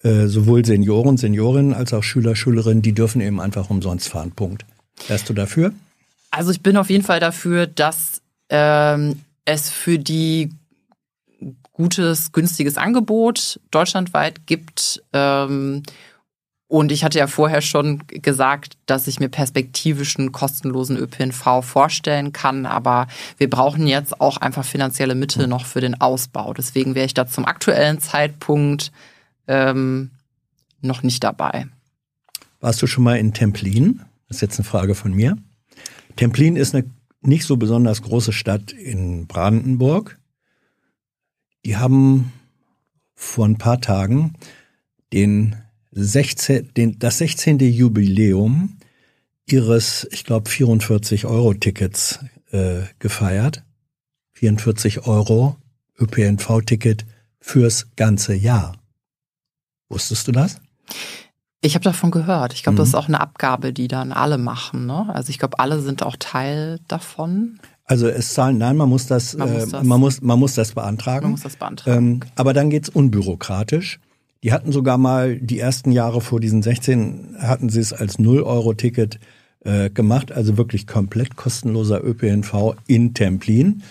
äh, 0.01 0.27
sowohl 0.27 0.63
Senioren, 0.65 1.17
Seniorinnen 1.17 1.73
als 1.73 1.93
auch 1.93 2.03
Schüler, 2.03 2.35
Schülerinnen, 2.35 2.81
die 2.81 2.93
dürfen 2.93 3.19
eben 3.19 3.41
einfach 3.41 3.69
umsonst 3.69 4.07
fahren. 4.07 4.31
Punkt. 4.31 4.65
Wärst 5.07 5.27
du 5.29 5.33
dafür? 5.33 5.73
Also 6.31 6.51
ich 6.51 6.61
bin 6.61 6.77
auf 6.77 6.89
jeden 6.89 7.03
Fall 7.03 7.19
dafür, 7.19 7.67
dass 7.67 8.21
ähm, 8.49 9.19
es 9.45 9.69
für 9.69 9.99
die 9.99 10.51
gutes, 11.73 12.31
günstiges 12.31 12.77
Angebot 12.77 13.59
deutschlandweit 13.71 14.45
gibt. 14.45 15.03
Ähm, 15.11 15.83
und 16.69 16.91
ich 16.91 17.03
hatte 17.03 17.17
ja 17.17 17.25
vorher 17.25 17.61
schon 17.61 18.03
gesagt, 18.07 18.77
dass 18.85 19.07
ich 19.07 19.19
mir 19.19 19.27
perspektivischen 19.27 20.31
kostenlosen 20.31 20.97
ÖPNV 20.97 21.63
vorstellen 21.63 22.31
kann, 22.31 22.67
aber 22.67 23.07
wir 23.39 23.49
brauchen 23.49 23.87
jetzt 23.87 24.21
auch 24.21 24.37
einfach 24.37 24.63
finanzielle 24.63 25.15
Mittel 25.15 25.47
noch 25.47 25.65
für 25.65 25.81
den 25.81 25.99
Ausbau. 25.99 26.53
Deswegen 26.53 26.93
wäre 26.93 27.07
ich 27.07 27.15
da 27.15 27.25
zum 27.25 27.45
aktuellen 27.45 27.99
Zeitpunkt 27.99 28.91
ähm, 29.47 30.11
noch 30.79 31.01
nicht 31.01 31.23
dabei. 31.23 31.65
Warst 32.59 32.83
du 32.83 32.87
schon 32.87 33.03
mal 33.03 33.17
in 33.17 33.33
Templin? 33.33 34.03
Das 34.27 34.37
ist 34.37 34.41
jetzt 34.41 34.59
eine 34.59 34.65
Frage 34.65 34.93
von 34.93 35.11
mir. 35.11 35.39
Templin 36.17 36.55
ist 36.55 36.75
eine 36.75 36.85
nicht 37.21 37.45
so 37.45 37.57
besonders 37.57 38.03
große 38.03 38.31
Stadt 38.31 38.73
in 38.73 39.25
Brandenburg. 39.25 40.19
Die 41.65 41.77
haben 41.77 42.31
vor 43.15 43.47
ein 43.47 43.57
paar 43.57 43.81
Tagen 43.81 44.35
den 45.11 45.55
16, 45.91 46.73
den, 46.75 46.99
das 46.99 47.17
16. 47.17 47.59
Jubiläum 47.59 48.77
ihres, 49.45 50.07
ich 50.11 50.23
glaube, 50.23 50.49
44 50.49 51.25
Euro 51.25 51.53
Tickets 51.53 52.19
äh, 52.51 52.81
gefeiert. 52.99 53.63
44 54.33 55.07
Euro 55.07 55.57
ÖPNV-Ticket 55.99 57.05
fürs 57.39 57.87
ganze 57.95 58.33
Jahr. 58.33 58.75
Wusstest 59.89 60.27
du 60.27 60.31
das? 60.31 60.57
Ich 61.61 61.75
habe 61.75 61.83
davon 61.83 62.11
gehört. 62.11 62.53
Ich 62.53 62.63
glaube, 62.63 62.75
mhm. 62.75 62.77
das 62.77 62.89
ist 62.89 62.95
auch 62.95 63.07
eine 63.07 63.19
Abgabe, 63.19 63.73
die 63.73 63.87
dann 63.87 64.13
alle 64.13 64.37
machen. 64.37 64.85
Ne? 64.85 65.13
Also 65.13 65.29
ich 65.29 65.39
glaube, 65.39 65.59
alle 65.59 65.81
sind 65.81 66.03
auch 66.03 66.15
Teil 66.17 66.79
davon. 66.87 67.59
Also 67.83 68.07
es 68.07 68.33
zahlen, 68.33 68.59
nein, 68.59 68.77
man 68.77 68.87
muss 68.87 69.07
das, 69.07 69.35
man 69.35 69.51
muss, 69.51 69.63
äh, 69.63 69.71
das, 69.71 69.83
man 69.83 69.99
muss, 69.99 70.21
man 70.21 70.39
muss 70.39 70.53
das 70.53 70.73
beantragen. 70.73 71.23
Man 71.23 71.31
muss 71.31 71.41
das 71.41 71.57
beantragen. 71.57 71.97
Ähm, 71.97 72.19
aber 72.35 72.53
dann 72.53 72.69
geht's 72.69 72.87
unbürokratisch. 72.87 73.99
Die 74.43 74.53
hatten 74.53 74.71
sogar 74.71 74.97
mal 74.97 75.37
die 75.37 75.59
ersten 75.59 75.91
Jahre 75.91 76.21
vor 76.21 76.39
diesen 76.39 76.61
16 76.61 77.37
hatten 77.39 77.69
sie 77.69 77.81
es 77.81 77.91
als 77.91 78.19
0-Euro-Ticket 78.19 79.19
äh, 79.65 79.89
gemacht, 79.89 80.31
also 80.31 80.57
wirklich 80.57 80.87
komplett 80.87 81.35
kostenloser 81.35 82.03
ÖPNV 82.03 82.75
in 82.87 83.13
Templin. 83.13 83.83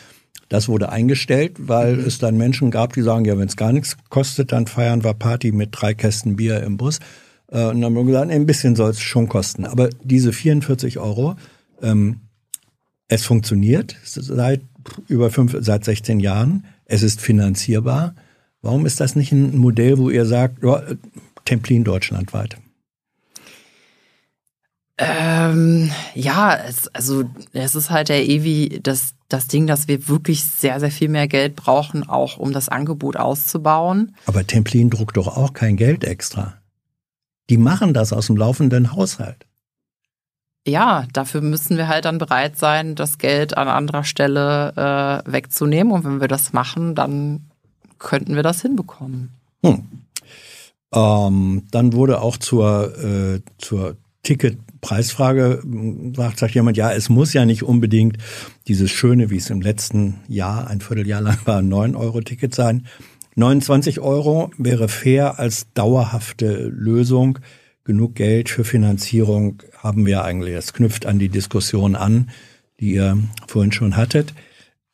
Das 0.49 0.69
wurde 0.69 0.91
eingestellt, 0.91 1.57
weil 1.59 1.97
mhm. 1.97 2.07
es 2.07 2.19
dann 2.19 2.39
Menschen 2.39 2.71
gab, 2.71 2.95
die 2.95 3.03
sagen, 3.03 3.27
ja, 3.27 3.37
wenn 3.39 3.49
es 3.49 3.57
gar 3.57 3.73
nichts 3.73 3.99
kostet, 4.09 4.53
dann 4.53 4.67
feiern 4.67 5.05
wir 5.05 5.13
Party 5.13 5.53
mit 5.53 5.71
drei 5.73 5.93
Kästen 5.93 6.37
Bier 6.37 6.63
im 6.63 6.79
Bus. 6.79 7.01
Äh, 7.49 7.67
und 7.67 7.81
dann 7.81 7.85
haben 7.85 7.95
wir 7.95 8.05
gesagt, 8.05 8.31
ein 8.31 8.47
bisschen 8.47 8.75
soll 8.77 8.91
es 8.91 9.01
schon 9.01 9.29
kosten. 9.29 9.67
Aber 9.67 9.91
diese 10.03 10.33
44 10.33 10.99
Euro, 10.99 11.37
ähm, 11.83 12.21
es 13.09 13.27
funktioniert 13.27 13.97
seit 14.05 14.63
über 15.07 15.31
fünf, 15.31 15.57
seit 15.61 15.85
16 15.85 16.21
Jahren. 16.21 16.65
Es 16.87 17.03
ist 17.03 17.21
finanzierbar. 17.21 18.15
Warum 18.63 18.87
ist 18.87 19.01
das 19.01 19.17
nicht 19.17 19.33
ein 19.33 19.57
Modell, 19.57 19.99
wo 19.99 20.11
ihr 20.11 20.27
sagt, 20.27 20.63
ja, 20.63 20.83
Templin 21.45 21.85
deutschlandweit? 21.85 22.59
Ähm, 24.99 25.91
ja, 26.15 26.57
es, 26.57 26.89
also 26.89 27.25
es 27.53 27.77
ist 27.77 27.91
halt 27.91 28.09
der 28.09 28.27
ewig 28.27 28.81
das 28.83 29.15
das 29.29 29.47
Ding, 29.47 29.67
dass 29.67 29.89
wir 29.89 30.09
wirklich 30.09 30.45
sehr, 30.45 30.81
sehr 30.81 30.91
viel 30.91 31.09
mehr 31.09 31.29
Geld 31.29 31.55
brauchen, 31.55 32.09
auch 32.09 32.39
um 32.39 32.53
das 32.53 32.69
Angebot 32.69 33.17
auszubauen. 33.17 34.17
Aber 34.27 34.47
Templin 34.47 34.91
druckt 34.91 35.17
doch 35.17 35.29
auch 35.37 35.53
kein 35.53 35.77
Geld 35.77 36.05
extra. 36.05 36.55
Die 37.51 37.59
machen 37.59 37.95
das 37.95 38.13
aus 38.13 38.27
dem 38.27 38.37
laufenden 38.37 38.93
Haushalt. 38.93 39.47
Ja, 40.67 41.07
dafür 41.13 41.41
müssen 41.41 41.77
wir 41.77 41.89
halt 41.89 42.05
dann 42.05 42.19
bereit 42.19 42.59
sein, 42.59 42.95
das 42.95 43.19
Geld 43.19 43.57
an 43.57 43.69
anderer 43.69 44.05
Stelle 44.05 44.73
äh, 45.27 45.31
wegzunehmen. 45.31 45.93
Und 45.93 46.05
wenn 46.05 46.21
wir 46.21 46.29
das 46.29 46.53
machen, 46.53 46.95
dann 46.95 47.48
könnten 47.99 48.35
wir 48.35 48.43
das 48.43 48.63
hinbekommen. 48.63 49.31
Hm. 49.65 49.85
Ähm, 50.95 51.63
dann 51.71 51.93
wurde 51.93 52.21
auch 52.21 52.37
zur, 52.37 52.97
äh, 52.99 53.41
zur 53.59 53.97
Ticket 54.23 54.59
Preisfrage 54.81 55.63
sagt, 56.15 56.39
sagt 56.39 56.55
jemand, 56.55 56.77
ja, 56.77 56.93
es 56.93 57.09
muss 57.09 57.33
ja 57.33 57.45
nicht 57.45 57.63
unbedingt 57.63 58.19
dieses 58.69 58.91
schöne, 58.91 59.31
wie 59.31 59.37
es 59.37 59.51
im 59.51 59.61
letzten 59.61 60.21
Jahr, 60.29 60.69
ein 60.69 60.81
Vierteljahr 60.81 61.21
lang 61.21 61.39
war, 61.45 61.61
9-Euro-Ticket 61.61 62.55
sein. 62.55 62.87
29 63.35 64.01
Euro 64.01 64.51
wäre 64.59 64.89
fair 64.89 65.39
als 65.39 65.73
dauerhafte 65.75 66.69
Lösung. 66.69 67.39
Genug 67.85 68.17
Geld 68.17 68.49
für 68.49 68.65
Finanzierung 68.65 69.63
haben 69.77 70.07
wir 70.07 70.25
eigentlich. 70.25 70.55
Das 70.55 70.73
knüpft 70.73 71.07
an 71.07 71.19
die 71.19 71.29
Diskussion 71.29 71.97
an, 71.97 72.31
die 72.81 72.95
ihr 72.95 73.19
vorhin 73.47 73.73
schon 73.73 73.97
hattet. 73.97 74.35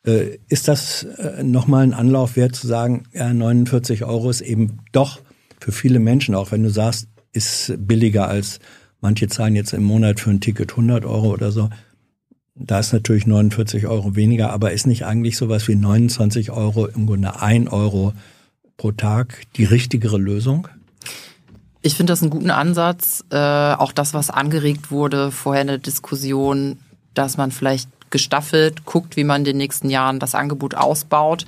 Äh, 0.05 0.39
ist 0.47 0.67
das 0.67 1.03
äh, 1.03 1.43
nochmal 1.43 1.83
ein 1.83 1.93
Anlauf 1.93 2.35
wert 2.35 2.55
zu 2.55 2.67
sagen, 2.67 3.03
ja, 3.13 3.33
49 3.33 4.03
Euro 4.05 4.29
ist 4.29 4.41
eben 4.41 4.79
doch 4.91 5.21
für 5.59 5.71
viele 5.71 5.99
Menschen, 5.99 6.35
auch 6.35 6.51
wenn 6.51 6.63
du 6.63 6.69
sagst, 6.69 7.07
ist 7.31 7.73
billiger 7.77 8.27
als 8.27 8.59
Manche 9.05 9.27
zahlen 9.27 9.55
jetzt 9.55 9.73
im 9.73 9.83
Monat 9.83 10.19
für 10.19 10.31
ein 10.31 10.41
Ticket 10.41 10.71
100 10.71 11.05
Euro 11.05 11.31
oder 11.31 11.51
so. 11.51 11.69
Da 12.55 12.79
ist 12.79 12.91
natürlich 12.91 13.27
49 13.27 13.85
Euro 13.85 14.15
weniger, 14.15 14.51
aber 14.51 14.71
ist 14.71 14.87
nicht 14.87 15.05
eigentlich 15.05 15.37
sowas 15.37 15.67
wie 15.67 15.75
29 15.75 16.49
Euro, 16.49 16.87
im 16.87 17.05
Grunde 17.05 17.39
ein 17.39 17.67
Euro 17.67 18.13
pro 18.77 18.91
Tag 18.93 19.43
die 19.57 19.65
richtigere 19.65 20.17
Lösung? 20.17 20.67
Ich 21.83 21.93
finde 21.93 22.13
das 22.13 22.23
einen 22.23 22.31
guten 22.31 22.49
Ansatz. 22.49 23.23
Äh, 23.29 23.37
auch 23.37 23.91
das, 23.91 24.15
was 24.15 24.31
angeregt 24.31 24.89
wurde 24.89 25.29
vorher 25.31 25.61
in 25.61 25.67
der 25.67 25.77
Diskussion, 25.77 26.79
dass 27.13 27.37
man 27.37 27.51
vielleicht 27.51 27.89
gestaffelt 28.15 28.85
guckt, 28.85 29.17
wie 29.17 29.25
man 29.25 29.41
in 29.41 29.43
den 29.43 29.57
nächsten 29.57 29.89
Jahren 29.89 30.21
das 30.21 30.35
Angebot 30.35 30.73
ausbaut 30.73 31.45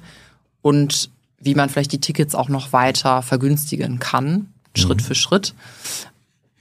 und 0.61 1.09
wie 1.39 1.55
man 1.55 1.69
vielleicht 1.69 1.93
die 1.93 2.01
Tickets 2.01 2.35
auch 2.35 2.49
noch 2.49 2.73
weiter 2.73 3.21
vergünstigen 3.21 3.99
kann, 3.99 4.51
Schritt 4.75 4.97
mhm. 4.97 5.05
für 5.05 5.15
Schritt. 5.15 5.53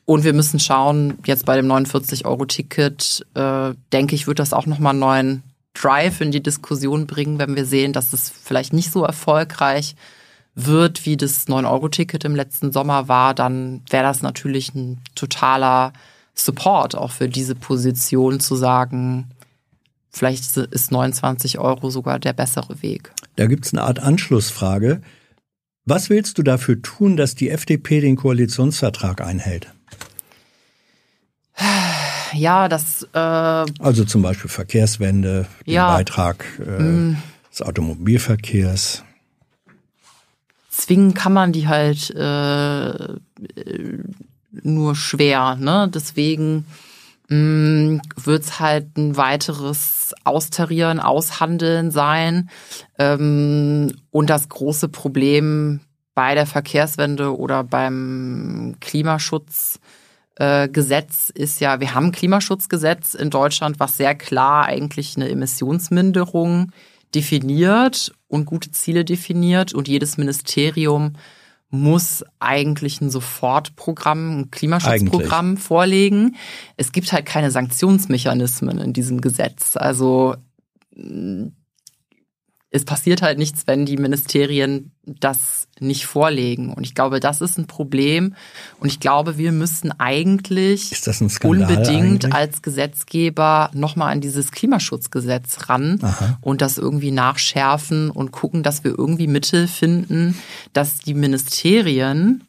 und 0.05 0.23
wir 0.23 0.33
müssen 0.33 0.61
schauen, 0.61 1.19
jetzt 1.27 1.45
bei 1.45 1.57
dem 1.57 1.67
49-Euro-Ticket, 1.67 3.27
äh, 3.35 3.75
denke 3.93 4.15
ich, 4.15 4.29
wird 4.29 4.39
das 4.39 4.53
auch 4.53 4.67
nochmal 4.67 4.91
einen 4.91 5.01
neuen 5.01 5.43
Drive 5.75 6.21
in 6.21 6.31
die 6.31 6.41
Diskussion 6.41 7.09
bringen, 7.09 7.41
wenn 7.41 7.57
wir 7.57 7.67
sehen, 7.67 7.93
dass 7.93 8.13
es 8.13 8.31
vielleicht 8.31 8.73
nicht 8.73 8.93
so 8.93 9.03
erfolgreich 9.03 9.97
wird, 10.55 11.05
wie 11.05 11.17
das 11.17 11.49
9-Euro-Ticket 11.49 12.25
im 12.25 12.37
letzten 12.37 12.71
Sommer 12.71 13.09
war, 13.09 13.35
dann 13.35 13.83
wäre 13.91 14.05
das 14.05 14.23
natürlich 14.23 14.73
ein 14.73 15.01
totaler 15.17 15.93
Support 16.37 16.95
auch 16.95 17.11
für 17.11 17.29
diese 17.29 17.57
Position 17.57 18.39
zu 18.39 18.55
sagen, 18.55 19.31
vielleicht 20.17 20.57
ist 20.57 20.93
29 20.93 21.59
Euro 21.59 21.91
sogar 21.91 22.19
der 22.19 22.33
bessere 22.33 22.83
Weg. 22.83 23.13
Da 23.37 23.47
gibt 23.47 23.67
es 23.67 23.73
eine 23.73 23.83
Art 23.83 23.99
Anschlussfrage. 23.99 25.03
Was 25.85 26.11
willst 26.11 26.39
du 26.39 26.43
dafür 26.43 26.81
tun, 26.83 27.17
dass 27.17 27.35
die 27.35 27.51
FDP 27.51 28.01
den 28.01 28.17
Koalitionsvertrag 28.17 29.21
einhält? 29.21 29.73
Ja, 32.33 32.69
das. 32.69 33.07
Äh, 33.15 33.19
also 33.19 34.05
zum 34.05 34.23
Beispiel 34.23 34.51
Verkehrswende, 34.51 35.47
den 35.67 35.75
ja, 35.75 35.95
Beitrag 35.95 36.45
äh, 36.59 36.83
mm. 36.83 37.23
des 37.51 37.63
Automobilverkehrs. 37.63 39.05
Zwingen 40.69 41.15
kann 41.15 41.33
man 41.33 41.53
die 41.53 41.69
halt 41.69 42.11
äh, 42.11 43.15
nur 44.51 44.97
schwer. 44.97 45.57
Ne? 45.57 45.91
Deswegen 45.95 46.67
wird 47.29 48.43
es 48.43 48.61
halt 48.61 48.97
ein 48.97 49.17
weiteres 49.17 50.15
Austarieren, 50.25 51.01
Aushandeln 51.01 51.91
sein. 51.91 52.51
Ähm, 52.99 53.93
und 54.11 54.31
das 54.31 54.49
große 54.49 54.89
Problem 54.89 55.81
bei 56.15 56.35
der 56.35 56.47
Verkehrswende 56.47 57.37
oder 57.37 57.63
beim 57.65 58.77
Klimaschutzgesetz 58.81 59.81
äh, 61.35 61.43
ist 61.43 61.61
ja, 61.61 61.81
wir 61.81 61.95
haben 61.95 62.07
ein 62.07 62.13
Klimaschutzgesetz 62.13 63.15
in 63.15 63.31
Deutschland, 63.31 63.81
was 63.81 63.97
sehr 63.97 64.15
klar 64.15 64.65
eigentlich 64.67 65.17
eine 65.17 65.29
Emissionsminderung 65.29 66.73
definiert 67.15 68.13
und 68.29 68.47
gute 68.47 68.71
Ziele 68.73 69.05
definiert 69.05 69.75
und 69.75 69.89
jedes 69.89 70.17
Ministerium 70.17 71.15
muss 71.81 72.25
eigentlich 72.41 73.01
ein 73.01 73.11
Sofortprogramm, 73.11 74.41
ein 74.41 74.51
Klimaschutzprogramm 74.51 75.51
eigentlich. 75.51 75.65
vorlegen. 75.65 76.37
Es 76.77 76.93
gibt 76.93 77.13
halt 77.13 77.27
keine 77.27 77.51
Sanktionsmechanismen 77.51 78.79
in 78.79 78.93
diesem 78.93 79.21
Gesetz. 79.21 79.77
Also 79.77 80.35
es 82.71 82.85
passiert 82.85 83.23
halt 83.23 83.39
nichts, 83.39 83.67
wenn 83.67 83.87
die 83.87 83.97
Ministerien 83.97 84.93
das 85.05 85.66
nicht 85.81 86.07
vorlegen. 86.07 86.73
Und 86.73 86.85
ich 86.85 86.95
glaube, 86.95 87.21
das 87.21 87.41
ist 87.41 87.59
ein 87.59 87.67
Problem. 87.67 88.35
Und 88.81 88.89
ich 88.89 89.01
glaube, 89.01 89.39
wir 89.39 89.53
müssen 89.53 89.93
eigentlich 89.99 90.91
unbedingt 91.43 92.25
eigentlich? 92.25 92.35
als 92.35 92.63
Gesetzgeber 92.63 93.71
nochmal 93.75 94.13
an 94.13 94.21
dieses 94.21 94.53
Klimaschutzgesetz 94.53 95.69
ran 95.69 95.99
Aha. 96.03 96.39
und 96.41 96.63
das 96.63 96.79
irgendwie 96.79 97.11
nachschärfen 97.11 98.11
und 98.11 98.33
gucken, 98.33 98.63
dass 98.63 98.85
wir 98.85 98.97
irgendwie 98.97 99.27
Mittel 99.27 99.69
finden, 99.69 100.37
dass 100.73 100.99
die 100.99 101.15
Ministerien 101.15 102.45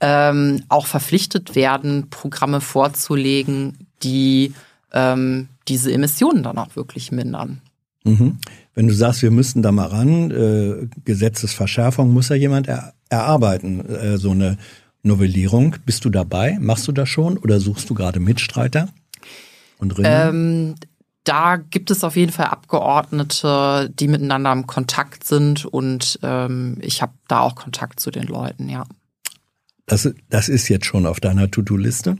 ähm, 0.00 0.64
auch 0.68 0.86
verpflichtet 0.86 1.54
werden, 1.54 2.10
Programme 2.10 2.60
vorzulegen, 2.60 3.86
die 4.02 4.52
ähm, 4.92 5.48
diese 5.68 5.92
Emissionen 5.92 6.42
dann 6.42 6.58
auch 6.58 6.76
wirklich 6.76 7.12
mindern. 7.12 7.62
Mhm. 8.04 8.38
Wenn 8.74 8.88
du 8.88 8.94
sagst, 8.94 9.22
wir 9.22 9.30
müssten 9.30 9.62
da 9.62 9.70
mal 9.72 9.86
ran, 9.86 10.30
äh, 10.30 10.88
Gesetzesverschärfung, 11.04 12.12
muss 12.12 12.28
ja 12.28 12.36
jemand 12.36 12.68
er, 12.68 12.94
erarbeiten, 13.08 13.86
äh, 13.88 14.18
so 14.18 14.30
eine 14.30 14.58
Novellierung. 15.02 15.76
Bist 15.84 16.04
du 16.04 16.10
dabei? 16.10 16.58
Machst 16.60 16.88
du 16.88 16.92
das 16.92 17.08
schon 17.08 17.38
oder 17.38 17.60
suchst 17.60 17.90
du 17.90 17.94
gerade 17.94 18.20
Mitstreiter 18.20 18.88
und 19.82 19.96
ähm, 20.04 20.76
da 21.24 21.56
gibt 21.56 21.90
es 21.90 22.04
auf 22.04 22.14
jeden 22.14 22.30
Fall 22.30 22.46
Abgeordnete, 22.46 23.90
die 23.92 24.06
miteinander 24.06 24.52
im 24.52 24.68
Kontakt 24.68 25.24
sind 25.24 25.64
und 25.64 26.20
ähm, 26.22 26.78
ich 26.80 27.02
habe 27.02 27.14
da 27.26 27.40
auch 27.40 27.56
Kontakt 27.56 27.98
zu 27.98 28.12
den 28.12 28.28
Leuten, 28.28 28.68
ja. 28.68 28.84
Das, 29.86 30.08
das 30.30 30.48
ist 30.48 30.68
jetzt 30.68 30.86
schon 30.86 31.04
auf 31.04 31.18
deiner 31.18 31.50
To-Do-Liste? 31.50 32.16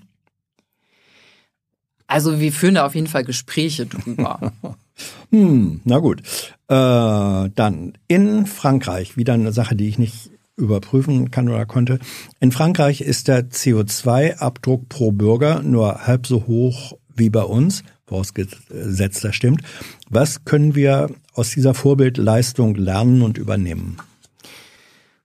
Also 2.12 2.40
wir 2.40 2.52
führen 2.52 2.74
da 2.74 2.84
auf 2.84 2.94
jeden 2.94 3.06
Fall 3.06 3.24
Gespräche 3.24 3.86
drüber. 3.86 4.52
hm, 5.30 5.80
na 5.84 5.98
gut. 5.98 6.20
Äh, 6.68 7.48
dann 7.54 7.94
in 8.06 8.44
Frankreich, 8.44 9.16
wieder 9.16 9.32
eine 9.32 9.52
Sache, 9.52 9.74
die 9.74 9.88
ich 9.88 9.98
nicht 9.98 10.28
überprüfen 10.56 11.30
kann 11.30 11.48
oder 11.48 11.64
konnte. 11.64 12.00
In 12.38 12.52
Frankreich 12.52 13.00
ist 13.00 13.28
der 13.28 13.48
CO2-Abdruck 13.48 14.90
pro 14.90 15.10
Bürger 15.10 15.62
nur 15.62 16.06
halb 16.06 16.26
so 16.26 16.46
hoch 16.46 16.98
wie 17.16 17.30
bei 17.30 17.44
uns, 17.44 17.82
vorausgesetzt 18.04 19.24
das 19.24 19.34
stimmt. 19.34 19.62
Was 20.10 20.44
können 20.44 20.74
wir 20.74 21.08
aus 21.32 21.52
dieser 21.52 21.72
Vorbildleistung 21.72 22.74
lernen 22.74 23.22
und 23.22 23.38
übernehmen? 23.38 23.96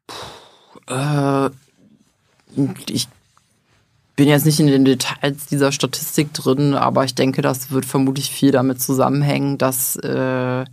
Puh, 0.07 0.93
äh, 0.93 1.49
ich 2.89 3.09
bin 4.17 4.27
jetzt 4.27 4.45
nicht 4.45 4.59
in 4.59 4.67
den 4.67 4.83
Details 4.83 5.45
dieser 5.45 5.71
Statistik 5.71 6.33
drin, 6.33 6.73
aber 6.73 7.05
ich 7.05 7.15
denke, 7.15 7.41
das 7.41 7.71
wird 7.71 7.85
vermutlich 7.85 8.31
viel 8.31 8.51
damit 8.51 8.81
zusammenhängen, 8.81 9.57
dass 9.59 9.95
äh, 9.97 10.65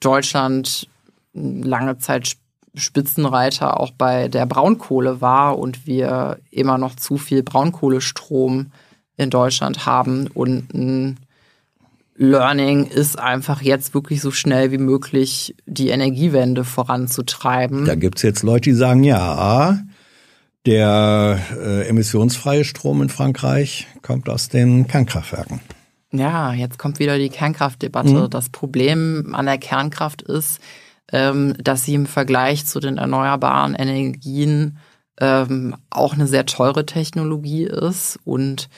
Deutschland 0.00 0.88
lange 1.34 1.98
Zeit 1.98 2.36
Spitzenreiter 2.74 3.78
auch 3.78 3.90
bei 3.90 4.28
der 4.28 4.46
Braunkohle 4.46 5.20
war 5.20 5.58
und 5.58 5.86
wir 5.86 6.38
immer 6.50 6.78
noch 6.78 6.96
zu 6.96 7.18
viel 7.18 7.42
Braunkohlestrom 7.42 8.72
in 9.16 9.30
Deutschland 9.30 9.84
haben 9.84 10.26
und 10.28 10.72
ein 10.72 11.18
Learning 12.16 12.86
ist 12.86 13.18
einfach 13.18 13.62
jetzt 13.62 13.94
wirklich 13.94 14.20
so 14.20 14.30
schnell 14.30 14.72
wie 14.72 14.78
möglich 14.78 15.54
die 15.66 15.90
Energiewende 15.90 16.64
voranzutreiben. 16.64 17.84
Da 17.84 17.94
gibt's 17.94 18.22
jetzt 18.22 18.42
Leute, 18.42 18.70
die 18.70 18.74
sagen, 18.74 19.04
ja, 19.04 19.78
der 20.68 21.40
äh, 21.56 21.88
emissionsfreie 21.88 22.62
Strom 22.62 23.00
in 23.00 23.08
Frankreich 23.08 23.86
kommt 24.02 24.28
aus 24.28 24.50
den 24.50 24.86
Kernkraftwerken. 24.86 25.60
Ja, 26.12 26.52
jetzt 26.52 26.78
kommt 26.78 26.98
wieder 26.98 27.16
die 27.16 27.30
Kernkraftdebatte. 27.30 28.24
Mhm. 28.24 28.30
Das 28.30 28.50
Problem 28.50 29.34
an 29.34 29.46
der 29.46 29.56
Kernkraft 29.56 30.20
ist, 30.20 30.60
ähm, 31.10 31.54
dass 31.58 31.84
sie 31.84 31.94
im 31.94 32.04
Vergleich 32.04 32.66
zu 32.66 32.80
den 32.80 32.98
erneuerbaren 32.98 33.74
Energien 33.74 34.76
ähm, 35.18 35.74
auch 35.88 36.12
eine 36.12 36.26
sehr 36.26 36.44
teure 36.44 36.84
Technologie 36.84 37.64
ist 37.64 38.18
und 38.24 38.68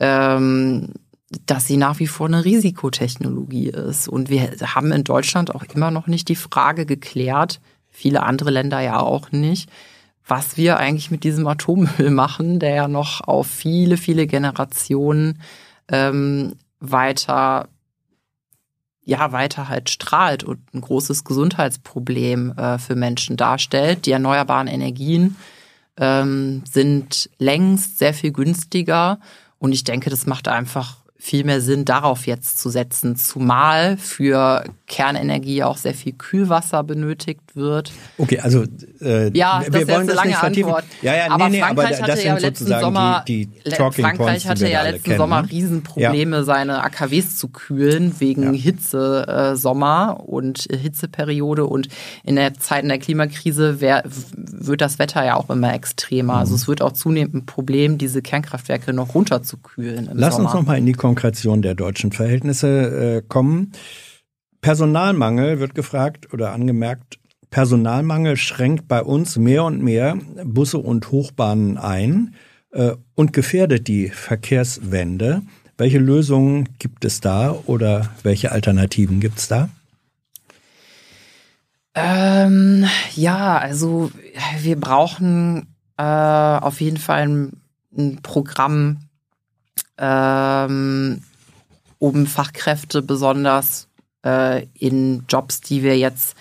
ähm, 0.00 0.94
dass 1.44 1.66
sie 1.66 1.76
nach 1.76 1.98
wie 1.98 2.06
vor 2.06 2.26
eine 2.26 2.46
Risikotechnologie 2.46 3.68
ist. 3.68 4.08
Und 4.08 4.30
wir 4.30 4.50
haben 4.62 4.92
in 4.92 5.04
Deutschland 5.04 5.54
auch 5.54 5.64
immer 5.74 5.90
noch 5.90 6.06
nicht 6.06 6.30
die 6.30 6.36
Frage 6.36 6.86
geklärt, 6.86 7.60
viele 7.90 8.22
andere 8.22 8.50
Länder 8.50 8.80
ja 8.80 8.98
auch 8.98 9.30
nicht, 9.30 9.68
was 10.26 10.56
wir 10.56 10.78
eigentlich 10.78 11.10
mit 11.10 11.24
diesem 11.24 11.46
Atommüll 11.46 12.10
machen, 12.10 12.58
der 12.58 12.74
ja 12.74 12.88
noch 12.88 13.20
auf 13.22 13.46
viele, 13.46 13.96
viele 13.96 14.26
Generationen 14.26 15.40
ähm, 15.88 16.54
weiter 16.80 17.68
ja 19.06 19.32
weiter 19.32 19.68
halt 19.68 19.90
strahlt 19.90 20.44
und 20.44 20.60
ein 20.72 20.80
großes 20.80 21.24
Gesundheitsproblem 21.24 22.52
äh, 22.56 22.78
für 22.78 22.96
Menschen 22.96 23.36
darstellt. 23.36 24.06
Die 24.06 24.12
erneuerbaren 24.12 24.66
Energien 24.66 25.36
ähm, 25.98 26.62
sind 26.70 27.30
längst 27.38 27.98
sehr 27.98 28.14
viel 28.14 28.32
günstiger 28.32 29.20
und 29.58 29.72
ich 29.72 29.84
denke, 29.84 30.10
das 30.10 30.26
macht 30.26 30.48
einfach 30.48 31.03
viel 31.24 31.44
mehr 31.44 31.62
Sinn, 31.62 31.86
darauf 31.86 32.26
jetzt 32.26 32.58
zu 32.58 32.68
setzen, 32.68 33.16
zumal 33.16 33.96
für 33.96 34.64
Kernenergie 34.86 35.62
auch 35.62 35.78
sehr 35.78 35.94
viel 35.94 36.12
Kühlwasser 36.12 36.82
benötigt 36.84 37.40
wird. 37.54 37.92
Okay, 38.18 38.40
also 38.40 38.64
äh, 39.00 39.30
ja, 39.34 39.62
wir, 39.62 39.70
das 39.70 39.82
ist 39.82 39.88
wollen 39.88 40.00
eine 40.02 40.12
lange 40.12 40.42
Antwort. 40.42 40.84
Ja, 41.00 41.16
ja, 41.16 41.30
aber 41.30 41.48
nee, 41.48 41.60
Frankreich 41.60 42.02
aber 42.02 42.12
hatte 42.12 42.22
ja 42.22 42.36
letzten 42.36 42.66
Sommer, 42.66 43.24
die, 43.26 43.46
die 43.46 43.70
Frankreich 43.70 44.18
Points, 44.18 44.44
hatte 44.44 44.68
ja 44.68 44.82
letzten 44.82 45.04
kennen, 45.04 45.16
Sommer 45.16 45.42
ne? 45.42 45.50
Riesenprobleme, 45.50 46.36
ja. 46.36 46.42
seine 46.42 46.84
AKWs 46.84 47.36
zu 47.38 47.48
kühlen 47.48 48.14
wegen 48.18 48.52
ja. 48.52 48.60
Hitze 48.60 49.26
äh, 49.26 49.56
Sommer 49.56 50.28
und 50.28 50.68
Hitzeperiode 50.70 51.64
und 51.64 51.88
in 52.22 52.36
der 52.36 52.52
Zeit 52.52 52.84
der 52.84 52.98
Klimakrise 52.98 53.80
wär, 53.80 54.02
wird 54.36 54.82
das 54.82 54.98
Wetter 54.98 55.24
ja 55.24 55.36
auch 55.36 55.48
immer 55.48 55.72
extremer. 55.72 56.34
Also 56.34 56.50
mhm. 56.50 56.54
Also 56.54 56.54
es 56.56 56.68
wird 56.68 56.82
auch 56.82 56.92
zunehmend 56.92 57.34
ein 57.34 57.46
Problem, 57.46 57.96
diese 57.96 58.20
Kernkraftwerke 58.20 58.92
noch 58.92 59.14
runterzukühlen. 59.14 60.10
Lass 60.12 60.34
Sommer. 60.34 60.48
uns 60.48 60.54
noch 60.54 60.66
mal 60.66 60.76
in 60.76 60.84
die 60.84 60.92
Konkretion 61.14 61.62
der 61.62 61.76
deutschen 61.76 62.10
Verhältnisse 62.10 63.18
äh, 63.18 63.22
kommen. 63.22 63.70
Personalmangel 64.60 65.60
wird 65.60 65.76
gefragt 65.76 66.32
oder 66.32 66.52
angemerkt. 66.52 67.20
Personalmangel 67.50 68.36
schränkt 68.36 68.88
bei 68.88 69.00
uns 69.00 69.36
mehr 69.36 69.62
und 69.62 69.80
mehr 69.80 70.18
Busse 70.44 70.78
und 70.78 71.12
Hochbahnen 71.12 71.78
ein 71.78 72.34
äh, 72.72 72.94
und 73.14 73.32
gefährdet 73.32 73.86
die 73.86 74.08
Verkehrswende. 74.08 75.42
Welche 75.78 75.98
Lösungen 75.98 76.70
gibt 76.80 77.04
es 77.04 77.20
da 77.20 77.54
oder 77.66 78.10
welche 78.24 78.50
Alternativen 78.50 79.20
gibt 79.20 79.38
es 79.38 79.46
da? 79.46 79.68
Ähm, 81.94 82.86
ja, 83.14 83.56
also 83.56 84.10
wir 84.58 84.80
brauchen 84.80 85.68
äh, 85.96 86.02
auf 86.02 86.80
jeden 86.80 86.96
Fall 86.96 87.28
ein 87.28 87.52
ein 87.96 88.22
Programm, 88.22 88.98
ähm, 89.98 91.22
um 91.98 92.26
Fachkräfte 92.26 93.02
besonders 93.02 93.88
äh, 94.24 94.66
in 94.78 95.24
Jobs, 95.28 95.60
die 95.60 95.82
wir 95.82 95.96
jetzt 95.96 96.36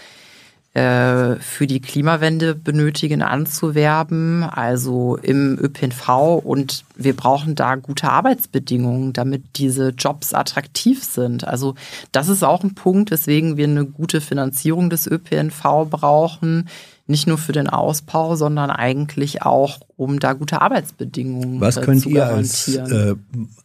äh, 0.74 1.36
für 1.36 1.68
die 1.68 1.82
Klimawende 1.82 2.56
benötigen, 2.56 3.22
anzuwerben, 3.22 4.44
also 4.44 5.18
im 5.18 5.58
ÖPNV. 5.60 6.42
Und 6.44 6.84
wir 6.96 7.16
brauchen 7.16 7.54
da 7.54 7.76
gute 7.76 8.10
Arbeitsbedingungen, 8.10 9.14
damit 9.14 9.44
diese 9.58 9.90
Jobs 9.90 10.34
attraktiv 10.34 11.04
sind. 11.04 11.48
Also 11.48 11.76
das 12.12 12.28
ist 12.28 12.44
auch 12.44 12.64
ein 12.64 12.74
Punkt, 12.74 13.12
weswegen 13.12 13.56
wir 13.56 13.68
eine 13.68 13.86
gute 13.86 14.20
Finanzierung 14.20 14.90
des 14.90 15.06
ÖPNV 15.06 15.90
brauchen 15.90 16.68
nicht 17.06 17.28
nur 17.28 17.38
für 17.38 17.52
den 17.52 17.68
Ausbau, 17.68 18.36
sondern 18.36 18.70
eigentlich 18.70 19.42
auch, 19.42 19.82
um 19.98 20.20
da 20.20 20.34
gute 20.34 20.62
Arbeitsbedingungen 20.62 21.60
Was 21.60 21.78
äh, 21.78 21.82
könnt 21.82 22.02
zu 22.02 22.10
ihr 22.10 22.26
als, 22.26 22.76
äh, 22.76 23.16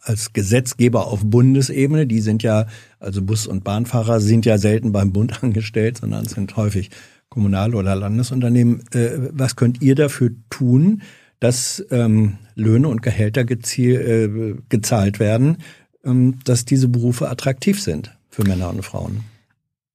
als 0.01 0.33
Gesetzgeber 0.33 1.07
auf 1.07 1.21
Bundesebene, 1.23 2.05
die 2.05 2.19
sind 2.19 2.43
ja, 2.43 2.65
also 2.99 3.21
Bus- 3.21 3.47
und 3.47 3.63
Bahnfahrer 3.63 4.19
sind 4.19 4.45
ja 4.45 4.57
selten 4.57 4.91
beim 4.91 5.13
Bund 5.13 5.41
angestellt, 5.43 5.99
sondern 5.99 6.25
sind 6.25 6.57
häufig 6.57 6.89
Kommunal- 7.29 7.75
oder 7.75 7.95
Landesunternehmen. 7.95 8.83
Äh, 8.91 9.29
was 9.31 9.55
könnt 9.55 9.81
ihr 9.81 9.95
dafür 9.95 10.31
tun, 10.49 11.01
dass 11.39 11.85
ähm, 11.91 12.37
Löhne 12.55 12.89
und 12.89 13.01
Gehälter 13.01 13.49
äh, 13.49 14.55
gezahlt 14.67 15.19
werden, 15.21 15.59
ähm, 16.03 16.39
dass 16.43 16.65
diese 16.65 16.89
Berufe 16.89 17.29
attraktiv 17.29 17.81
sind 17.81 18.17
für 18.29 18.43
Männer 18.43 18.69
und 18.69 18.83
Frauen? 18.83 19.23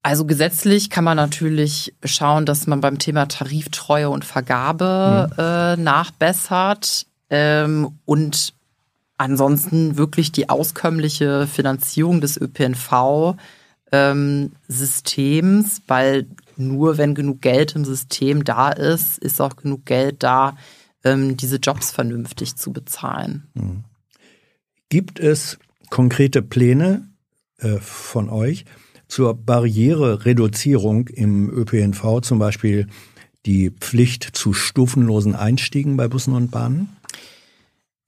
Also 0.05 0.27
gesetzlich 0.27 0.91
kann 0.91 1.03
man 1.03 1.17
natürlich 1.17 1.95
schauen, 2.05 2.45
dass 2.45 2.67
man 2.67 2.83
beim 2.83 2.99
Thema 2.99 3.25
Tariftreue 3.25 4.11
und 4.11 4.27
Vergabe 4.27 5.31
mhm. 5.31 5.43
äh, 5.43 5.77
nachbessert 5.83 7.07
ähm, 7.31 7.99
und 8.05 8.53
ansonsten 9.17 9.97
wirklich 9.97 10.31
die 10.31 10.51
auskömmliche 10.51 11.47
Finanzierung 11.47 12.21
des 12.21 12.39
ÖPNV 12.39 13.37
ähm, 13.93 14.53
weil 15.87 16.27
nur 16.59 16.99
wenn 16.99 17.15
genug 17.15 17.41
Geld 17.41 17.75
im 17.75 17.87
System 17.87 18.45
da 18.45 18.73
ist, 18.73 19.17
ist 19.17 19.41
auch 19.41 19.57
genug 19.57 19.87
Geld 19.87 20.23
da, 20.23 20.59
ähm, 21.03 21.39
diese 21.39 21.57
Jobs 21.57 21.93
vernünftig 21.93 22.57
zu 22.57 22.75
bezahlen. 22.75 23.45
Mhm. 23.55 23.85
Gibt 24.91 25.19
es 25.19 25.59
konkrete 25.89 26.43
Pläne 26.43 27.09
äh, 27.57 27.79
von 27.79 28.29
euch? 28.29 28.67
Zur 29.09 29.35
Barrierereduzierung 29.35 31.09
im 31.09 31.51
ÖPNV, 31.51 32.21
zum 32.23 32.39
Beispiel 32.39 32.89
die 33.47 33.71
Pflicht 33.71 34.31
zu 34.33 34.53
stufenlosen 34.53 35.35
Einstiegen 35.35 35.97
bei 35.97 36.09
Bussen 36.09 36.35
und 36.35 36.51
Bahnen? 36.51 36.97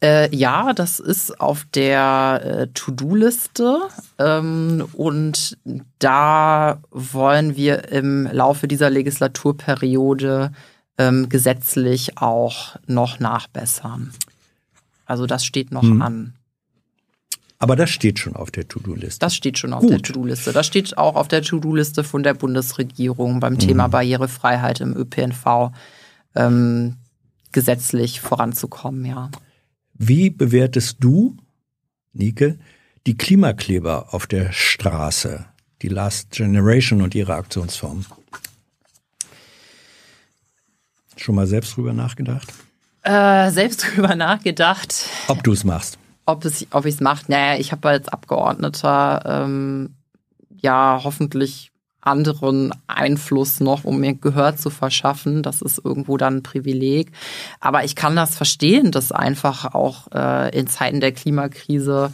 Äh, 0.02 0.34
ja, 0.34 0.74
das 0.74 1.00
ist 1.00 1.40
auf 1.40 1.66
der 1.74 2.40
äh, 2.44 2.66
To-Do-Liste 2.74 3.78
ähm, 4.18 4.86
und 4.92 5.56
da 5.98 6.80
wollen 6.90 7.56
wir 7.56 7.88
im 7.88 8.28
Laufe 8.30 8.68
dieser 8.68 8.90
Legislaturperiode 8.90 10.52
ähm, 10.98 11.28
gesetzlich 11.30 12.18
auch 12.18 12.76
noch 12.86 13.20
nachbessern. 13.20 14.12
Also 15.06 15.26
das 15.26 15.44
steht 15.46 15.72
noch 15.72 15.82
hm. 15.82 16.02
an. 16.02 16.34
Aber 17.58 17.74
das 17.74 17.90
steht 17.90 18.18
schon 18.18 18.36
auf 18.36 18.50
der 18.50 18.68
To-Do-Liste. 18.68 19.18
Das 19.18 19.34
steht 19.34 19.58
schon 19.58 19.72
auf 19.72 19.80
Gut. 19.80 19.90
der 19.90 20.02
To-Do-Liste. 20.02 20.52
Das 20.52 20.66
steht 20.66 20.98
auch 20.98 21.14
auf 21.14 21.28
der 21.28 21.42
To-Do-Liste 21.42 22.04
von 22.04 22.22
der 22.22 22.34
Bundesregierung 22.34 23.40
beim 23.40 23.58
Thema 23.58 23.88
mhm. 23.88 23.92
Barrierefreiheit 23.92 24.80
im 24.80 24.94
ÖPNV 24.94 25.72
ähm, 26.34 26.96
gesetzlich 27.52 28.20
voranzukommen, 28.20 29.06
ja. 29.06 29.30
Wie 29.94 30.28
bewertest 30.28 30.98
du, 31.00 31.38
Nike, 32.12 32.58
die 33.06 33.16
Klimakleber 33.16 34.12
auf 34.12 34.26
der 34.26 34.52
Straße, 34.52 35.46
die 35.80 35.88
Last 35.88 36.32
Generation 36.32 37.00
und 37.00 37.14
ihre 37.14 37.34
Aktionsform? 37.34 38.04
Schon 41.16 41.34
mal 41.34 41.46
selbst 41.46 41.74
drüber 41.76 41.94
nachgedacht? 41.94 42.52
Äh, 43.02 43.50
selbst 43.50 43.86
drüber 43.96 44.14
nachgedacht. 44.14 45.06
Ob 45.28 45.42
du 45.42 45.52
es 45.52 45.64
machst 45.64 45.98
ob 46.26 46.44
es, 46.44 46.66
ob 46.72 46.84
ich 46.84 46.96
es 46.96 47.00
mache. 47.00 47.24
Naja, 47.28 47.58
ich 47.58 47.72
habe 47.72 47.88
als 47.88 48.08
Abgeordneter 48.08 49.22
ähm, 49.24 49.94
ja 50.60 51.00
hoffentlich 51.02 51.70
anderen 52.00 52.72
Einfluss 52.86 53.60
noch, 53.60 53.84
um 53.84 54.00
mir 54.00 54.14
Gehör 54.14 54.56
zu 54.56 54.70
verschaffen. 54.70 55.42
Das 55.42 55.60
ist 55.62 55.80
irgendwo 55.82 56.16
dann 56.16 56.36
ein 56.36 56.42
Privileg. 56.42 57.10
Aber 57.60 57.84
ich 57.84 57.96
kann 57.96 58.14
das 58.14 58.36
verstehen, 58.36 58.92
dass 58.92 59.12
einfach 59.12 59.74
auch 59.74 60.08
äh, 60.12 60.56
in 60.56 60.68
Zeiten 60.68 61.00
der 61.00 61.12
Klimakrise 61.12 62.12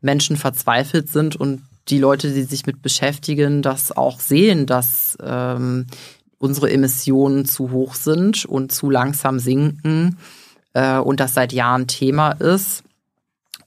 Menschen 0.00 0.36
verzweifelt 0.36 1.10
sind 1.10 1.36
und 1.36 1.62
die 1.88 1.98
Leute, 1.98 2.32
die 2.32 2.44
sich 2.44 2.64
mit 2.64 2.80
beschäftigen, 2.80 3.60
das 3.60 3.94
auch 3.94 4.18
sehen, 4.18 4.66
dass 4.66 5.18
ähm, 5.22 5.86
unsere 6.38 6.70
Emissionen 6.70 7.44
zu 7.44 7.70
hoch 7.70 7.94
sind 7.94 8.46
und 8.46 8.72
zu 8.72 8.88
langsam 8.88 9.38
sinken 9.38 10.16
äh, 10.72 10.98
und 10.98 11.20
das 11.20 11.34
seit 11.34 11.52
Jahren 11.52 11.86
Thema 11.86 12.32
ist 12.32 12.82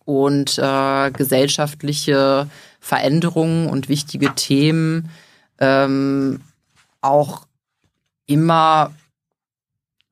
und 0.08 0.58
äh, 0.58 1.12
gesellschaftliche 1.12 2.48
Veränderungen 2.80 3.68
und 3.68 3.90
wichtige 3.90 4.34
Themen 4.36 5.10
ähm, 5.60 6.40
auch 7.02 7.46
immer 8.26 8.94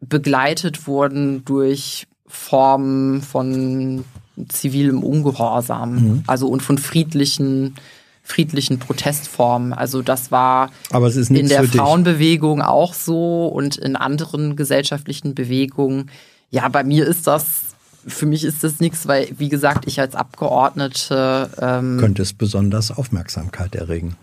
begleitet 0.01 0.85
wurden 0.85 1.45
durch 1.45 2.07
Formen 2.27 3.21
von 3.21 4.03
zivilem 4.49 5.01
Ungehorsam, 5.01 5.95
mhm. 5.95 6.23
also 6.27 6.49
und 6.49 6.61
von 6.61 6.77
friedlichen 6.77 7.75
friedlichen 8.21 8.79
Protestformen. 8.79 9.71
Also 9.71 10.01
das 10.01 10.31
war 10.31 10.71
in 10.91 11.47
der 11.47 11.63
Frauenbewegung 11.63 12.61
auch 12.61 12.95
so 12.95 13.47
und 13.47 13.77
in 13.77 13.95
anderen 13.95 14.55
gesellschaftlichen 14.55 15.35
Bewegungen. 15.35 16.09
Ja, 16.49 16.67
bei 16.67 16.83
mir 16.83 17.05
ist 17.05 17.27
das 17.27 17.74
für 18.07 18.25
mich 18.25 18.43
ist 18.43 18.63
das 18.63 18.79
nichts, 18.79 19.07
weil, 19.07 19.29
wie 19.37 19.49
gesagt, 19.49 19.85
ich 19.87 19.99
als 19.99 20.15
Abgeordnete. 20.15 21.49
Ähm 21.59 21.97
Könnte 21.99 22.21
es 22.21 22.33
besonders 22.33 22.91
Aufmerksamkeit 22.91 23.75
erregen. 23.75 24.15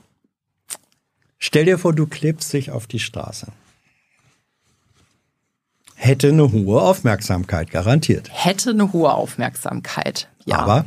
Stell 1.39 1.65
dir 1.65 1.79
vor, 1.79 1.93
du 1.93 2.07
klebst 2.07 2.53
dich 2.53 2.71
auf 2.71 2.87
die 2.87 3.01
Straße. 3.01 3.49
Hätte 5.95 6.29
eine 6.29 6.51
hohe 6.51 6.81
Aufmerksamkeit, 6.81 7.71
garantiert. 7.71 8.29
Hätte 8.33 8.71
eine 8.71 8.93
hohe 8.93 9.13
Aufmerksamkeit, 9.13 10.29
ja. 10.45 10.59
Aber? 10.59 10.85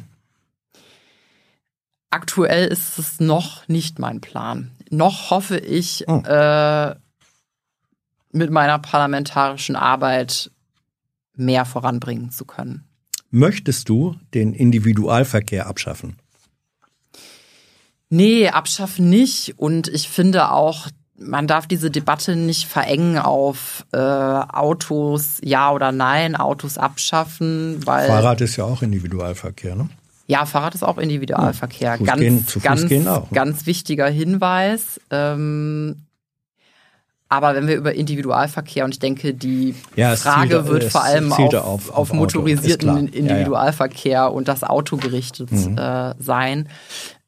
Aktuell 2.10 2.68
ist 2.68 2.98
es 2.98 3.20
noch 3.20 3.68
nicht 3.68 4.00
mein 4.00 4.22
Plan. 4.22 4.72
Noch 4.90 5.32
hoffe 5.32 5.58
ich, 5.58 6.06
oh. 6.08 6.22
äh, 6.22 6.96
mit 8.32 8.52
meiner 8.52 8.80
parlamentarischen 8.80 9.76
Arbeit 9.76 10.52
mehr 11.36 11.66
voranbringen 11.66 12.32
zu 12.32 12.46
können. 12.46 12.86
Möchtest 13.32 13.90
du 13.90 14.16
den 14.34 14.54
Individualverkehr 14.54 15.68
abschaffen? 15.68 16.16
Nee, 18.10 18.50
abschaffen 18.50 19.10
nicht. 19.10 19.56
Und 19.58 19.88
ich 19.88 20.08
finde 20.10 20.52
auch, 20.52 20.88
man 21.18 21.48
darf 21.48 21.68
diese 21.68 21.92
Debatte 21.92 22.36
nicht 22.36 22.66
verengen 22.66 23.18
auf 23.18 23.86
äh, 23.92 23.98
Autos, 23.98 25.38
ja 25.44 25.72
oder 25.72 25.92
nein, 25.92 26.36
Autos 26.36 26.78
abschaffen, 26.78 27.86
weil. 27.86 28.08
Fahrrad 28.08 28.42
ist 28.42 28.56
ja 28.58 28.66
auch 28.66 28.82
Individualverkehr, 28.82 29.76
ne? 29.76 29.90
Ja, 30.28 30.46
Fahrrad 30.46 30.74
ist 30.74 30.84
auch 30.84 30.98
Individualverkehr. 30.98 31.98
Ja, 32.00 32.06
ganz, 32.06 32.20
gehen, 32.20 32.46
ganz, 32.64 33.08
auch, 33.08 33.30
ne? 33.30 33.36
ganz 33.36 33.66
wichtiger 33.68 34.08
Hinweis. 34.08 35.00
Ähm, 35.12 35.98
aber 37.36 37.54
wenn 37.54 37.68
wir 37.68 37.76
über 37.76 37.94
Individualverkehr 37.94 38.86
und 38.86 38.94
ich 38.94 39.00
denke, 39.00 39.34
die 39.34 39.76
ja, 39.96 40.16
Frage 40.16 40.64
zielt, 40.64 40.68
wird 40.68 40.84
vor 40.86 41.04
allem 41.04 41.34
auf, 41.34 41.54
auf, 41.54 41.92
auf, 41.92 42.14
motorisierten 42.14 43.10
Individualverkehr 43.10 44.12
ja, 44.12 44.26
ja. 44.26 44.28
und 44.28 44.48
das 44.48 44.64
Auto 44.64 44.96
gerichtet 44.96 45.52
mhm. 45.52 45.78
äh, 45.78 46.14
sein. 46.18 46.70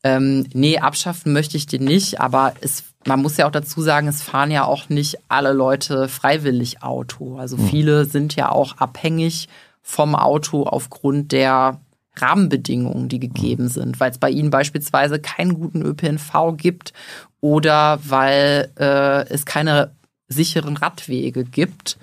Ähm, 0.03 0.47
nee, 0.53 0.79
abschaffen 0.79 1.33
möchte 1.33 1.57
ich 1.57 1.65
den 1.65 1.83
nicht, 1.83 2.21
aber 2.21 2.53
es, 2.61 2.85
man 3.05 3.21
muss 3.21 3.35
ja 3.35 3.47
auch 3.47 3.51
dazu 3.51 3.81
sagen, 3.81 4.07
es 4.07 4.21
fahren 4.21 4.51
ja 4.51 4.63
auch 4.63 4.87
nicht 4.87 5.17
alle 5.27 5.51
Leute 5.51 6.07
freiwillig 6.07 6.81
Auto. 6.81 7.37
Also 7.37 7.57
mhm. 7.57 7.67
viele 7.67 8.05
sind 8.05 8.35
ja 8.35 8.49
auch 8.49 8.77
abhängig 8.77 9.49
vom 9.81 10.15
Auto 10.15 10.63
aufgrund 10.63 11.33
der 11.33 11.81
Rahmenbedingungen, 12.15 13.09
die 13.09 13.19
gegeben 13.19 13.63
mhm. 13.63 13.69
sind, 13.69 13.99
weil 13.99 14.11
es 14.11 14.17
bei 14.17 14.29
ihnen 14.29 14.49
beispielsweise 14.49 15.19
keinen 15.19 15.55
guten 15.55 15.81
ÖPNV 15.81 16.55
gibt 16.57 16.93
oder 17.41 17.99
weil 18.03 18.71
äh, 18.79 19.27
es 19.29 19.45
keine 19.45 19.91
sicheren 20.27 20.77
Radwege 20.77 21.43
gibt. 21.43 21.97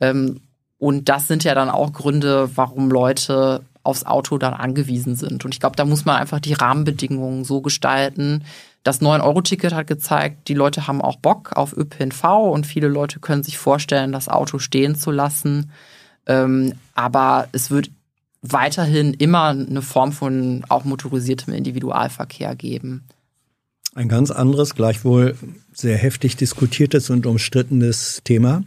Ähm, 0.00 0.40
und 0.78 1.08
das 1.08 1.28
sind 1.28 1.44
ja 1.44 1.54
dann 1.54 1.68
auch 1.68 1.92
Gründe, 1.92 2.50
warum 2.56 2.90
Leute 2.90 3.62
aufs 3.82 4.04
Auto 4.04 4.38
dann 4.38 4.54
angewiesen 4.54 5.14
sind. 5.16 5.44
Und 5.44 5.54
ich 5.54 5.60
glaube, 5.60 5.76
da 5.76 5.84
muss 5.84 6.04
man 6.04 6.16
einfach 6.16 6.40
die 6.40 6.52
Rahmenbedingungen 6.52 7.44
so 7.44 7.60
gestalten. 7.60 8.44
Das 8.82 9.00
9-Euro-Ticket 9.00 9.74
hat 9.74 9.86
gezeigt, 9.86 10.48
die 10.48 10.54
Leute 10.54 10.86
haben 10.86 11.02
auch 11.02 11.16
Bock 11.16 11.52
auf 11.54 11.76
ÖPNV 11.76 12.24
und 12.24 12.66
viele 12.66 12.88
Leute 12.88 13.20
können 13.20 13.42
sich 13.42 13.58
vorstellen, 13.58 14.12
das 14.12 14.28
Auto 14.28 14.58
stehen 14.58 14.94
zu 14.96 15.10
lassen. 15.10 15.70
Ähm, 16.26 16.74
aber 16.94 17.48
es 17.52 17.70
wird 17.70 17.90
weiterhin 18.42 19.12
immer 19.14 19.48
eine 19.48 19.82
Form 19.82 20.12
von 20.12 20.64
auch 20.68 20.84
motorisiertem 20.84 21.52
Individualverkehr 21.52 22.54
geben. 22.56 23.04
Ein 23.94 24.08
ganz 24.08 24.30
anderes, 24.30 24.74
gleichwohl 24.74 25.36
sehr 25.72 25.96
heftig 25.96 26.36
diskutiertes 26.36 27.10
und 27.10 27.26
umstrittenes 27.26 28.20
Thema. 28.22 28.62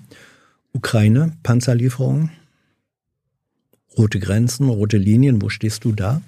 Ukraine, 0.74 1.34
Panzerlieferungen, 1.44 2.32
rote 3.98 4.20
Grenzen, 4.20 4.68
rote 4.68 4.98
Linien. 4.98 5.42
Wo 5.42 5.50
stehst 5.50 5.86
du 5.86 5.94
da? 5.94 6.22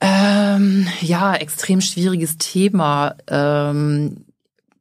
Ähm, 0.00 0.86
ja, 1.00 1.34
extrem 1.34 1.80
schwieriges 1.80 2.38
Thema. 2.38 3.16
Ähm, 3.26 4.24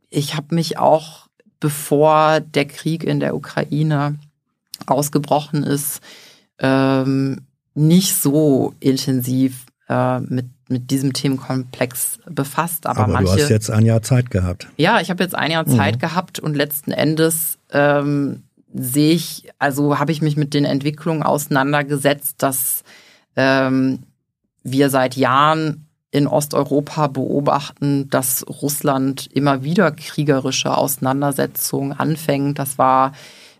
ich 0.09 0.35
habe 0.35 0.55
mich 0.55 0.77
auch, 0.77 1.27
bevor 1.59 2.41
der 2.41 2.65
Krieg 2.65 3.03
in 3.03 3.19
der 3.19 3.35
Ukraine 3.35 4.19
ausgebrochen 4.85 5.63
ist, 5.63 6.01
ähm, 6.59 7.41
nicht 7.73 8.15
so 8.15 8.73
intensiv 8.79 9.65
äh, 9.87 10.19
mit, 10.19 10.45
mit 10.69 10.91
diesem 10.91 11.13
Themenkomplex 11.13 12.19
befasst. 12.29 12.85
Aber, 12.85 13.03
Aber 13.03 13.13
manche, 13.13 13.35
du 13.35 13.41
hast 13.41 13.49
jetzt 13.49 13.71
ein 13.71 13.85
Jahr 13.85 14.01
Zeit 14.01 14.29
gehabt. 14.29 14.67
Ja, 14.77 15.01
ich 15.01 15.09
habe 15.09 15.23
jetzt 15.23 15.35
ein 15.35 15.51
Jahr 15.51 15.65
Zeit 15.65 15.95
mhm. 15.95 15.99
gehabt 15.99 16.39
und 16.39 16.55
letzten 16.55 16.91
Endes 16.91 17.57
ähm, 17.71 18.43
sehe 18.73 19.13
ich, 19.13 19.49
also 19.57 19.99
habe 19.99 20.11
ich 20.11 20.21
mich 20.21 20.37
mit 20.37 20.53
den 20.53 20.65
Entwicklungen 20.65 21.23
auseinandergesetzt, 21.23 22.35
dass 22.43 22.83
ähm, 23.35 23.99
wir 24.63 24.89
seit 24.89 25.15
Jahren 25.15 25.85
in 26.11 26.27
Osteuropa 26.27 27.07
beobachten, 27.07 28.09
dass 28.09 28.45
Russland 28.47 29.27
immer 29.27 29.63
wieder 29.63 29.91
kriegerische 29.91 30.75
Auseinandersetzungen 30.75 31.93
anfängt. 31.93 32.57
Das 32.57 32.77
war 32.77 33.13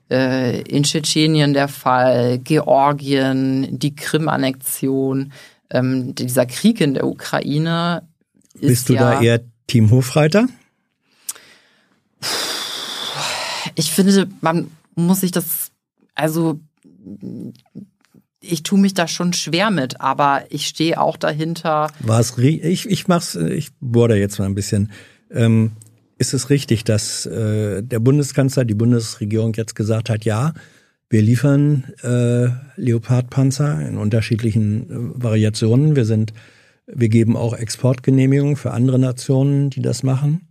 äh, 0.10 0.62
in 0.62 0.84
Tschetschenien 0.84 1.54
der 1.54 1.68
Fall, 1.68 2.40
Georgien, 2.40 3.78
die 3.78 3.96
Krim-Annexion, 3.96 5.32
ähm, 5.70 6.16
dieser 6.16 6.46
Krieg 6.46 6.82
in 6.82 6.94
der 6.94 7.06
Ukraine. 7.06 8.08
Bist 8.60 8.90
du 8.90 8.94
ja, 8.94 9.00
da 9.00 9.22
eher 9.22 9.42
Team 9.68 9.92
Hofreiter? 9.92 10.48
Ich 13.76 13.92
finde, 13.92 14.28
man 14.42 14.72
muss 14.96 15.22
sich 15.22 15.32
das, 15.32 15.72
also 16.16 16.60
ich 18.42 18.64
tue 18.64 18.80
mich 18.80 18.94
da 18.94 19.08
schon 19.08 19.34
schwer 19.34 19.72
mit, 19.72 20.02
aber 20.02 20.44
ich 20.50 20.68
stehe 20.68 21.00
auch 21.00 21.18
dahinter. 21.18 21.92
War 22.00 22.20
es 22.20 22.38
ich 22.38 22.90
ich 22.90 23.08
mach's 23.08 23.36
ich 23.36 23.70
bohre 23.80 24.10
da 24.10 24.16
jetzt 24.16 24.40
mal 24.40 24.46
ein 24.46 24.56
bisschen. 24.56 24.92
Ähm, 25.32 25.72
ist 26.18 26.34
es 26.34 26.50
richtig, 26.50 26.84
dass 26.84 27.26
äh, 27.26 27.82
der 27.82 28.00
Bundeskanzler, 28.00 28.66
die 28.66 28.76
Bundesregierung 28.76 29.54
jetzt 29.54 29.76
gesagt 29.76 30.10
hat, 30.10 30.26
ja, 30.26 30.54
wir 31.10 31.22
liefern 31.22 31.86
äh, 32.04 32.50
Leopardpanzer 32.80 33.88
in 33.88 33.98
unterschiedlichen 33.98 34.84
äh, 34.84 35.24
Variationen. 35.24 35.96
Wir 35.96 36.06
sind, 36.06 36.34
wir 36.86 37.10
geben 37.10 37.36
auch 37.36 37.54
Exportgenehmigungen 37.54 38.56
für 38.56 38.72
andere 38.72 39.00
Nationen, 39.00 39.70
die 39.70 39.82
das 39.82 40.04
machen. 40.04 40.48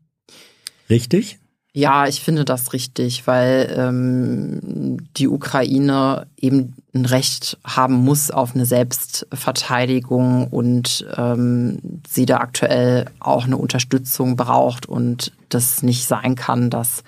Richtig? 0.90 1.38
Ja, 1.74 2.08
ich 2.08 2.22
finde 2.22 2.44
das 2.44 2.72
richtig, 2.72 3.26
weil 3.28 3.72
ähm, 3.76 4.98
die 5.16 5.28
Ukraine 5.28 6.26
eben 6.36 6.74
ein 6.92 7.04
Recht 7.04 7.56
haben 7.62 7.94
muss 7.94 8.32
auf 8.32 8.54
eine 8.54 8.66
Selbstverteidigung 8.66 10.48
und 10.48 11.06
ähm, 11.16 11.78
sie 12.08 12.26
da 12.26 12.38
aktuell 12.38 13.04
auch 13.20 13.44
eine 13.44 13.58
Unterstützung 13.58 14.34
braucht 14.34 14.86
und 14.86 15.30
das 15.50 15.84
nicht 15.84 16.06
sein 16.06 16.34
kann, 16.34 16.68
dass 16.68 17.04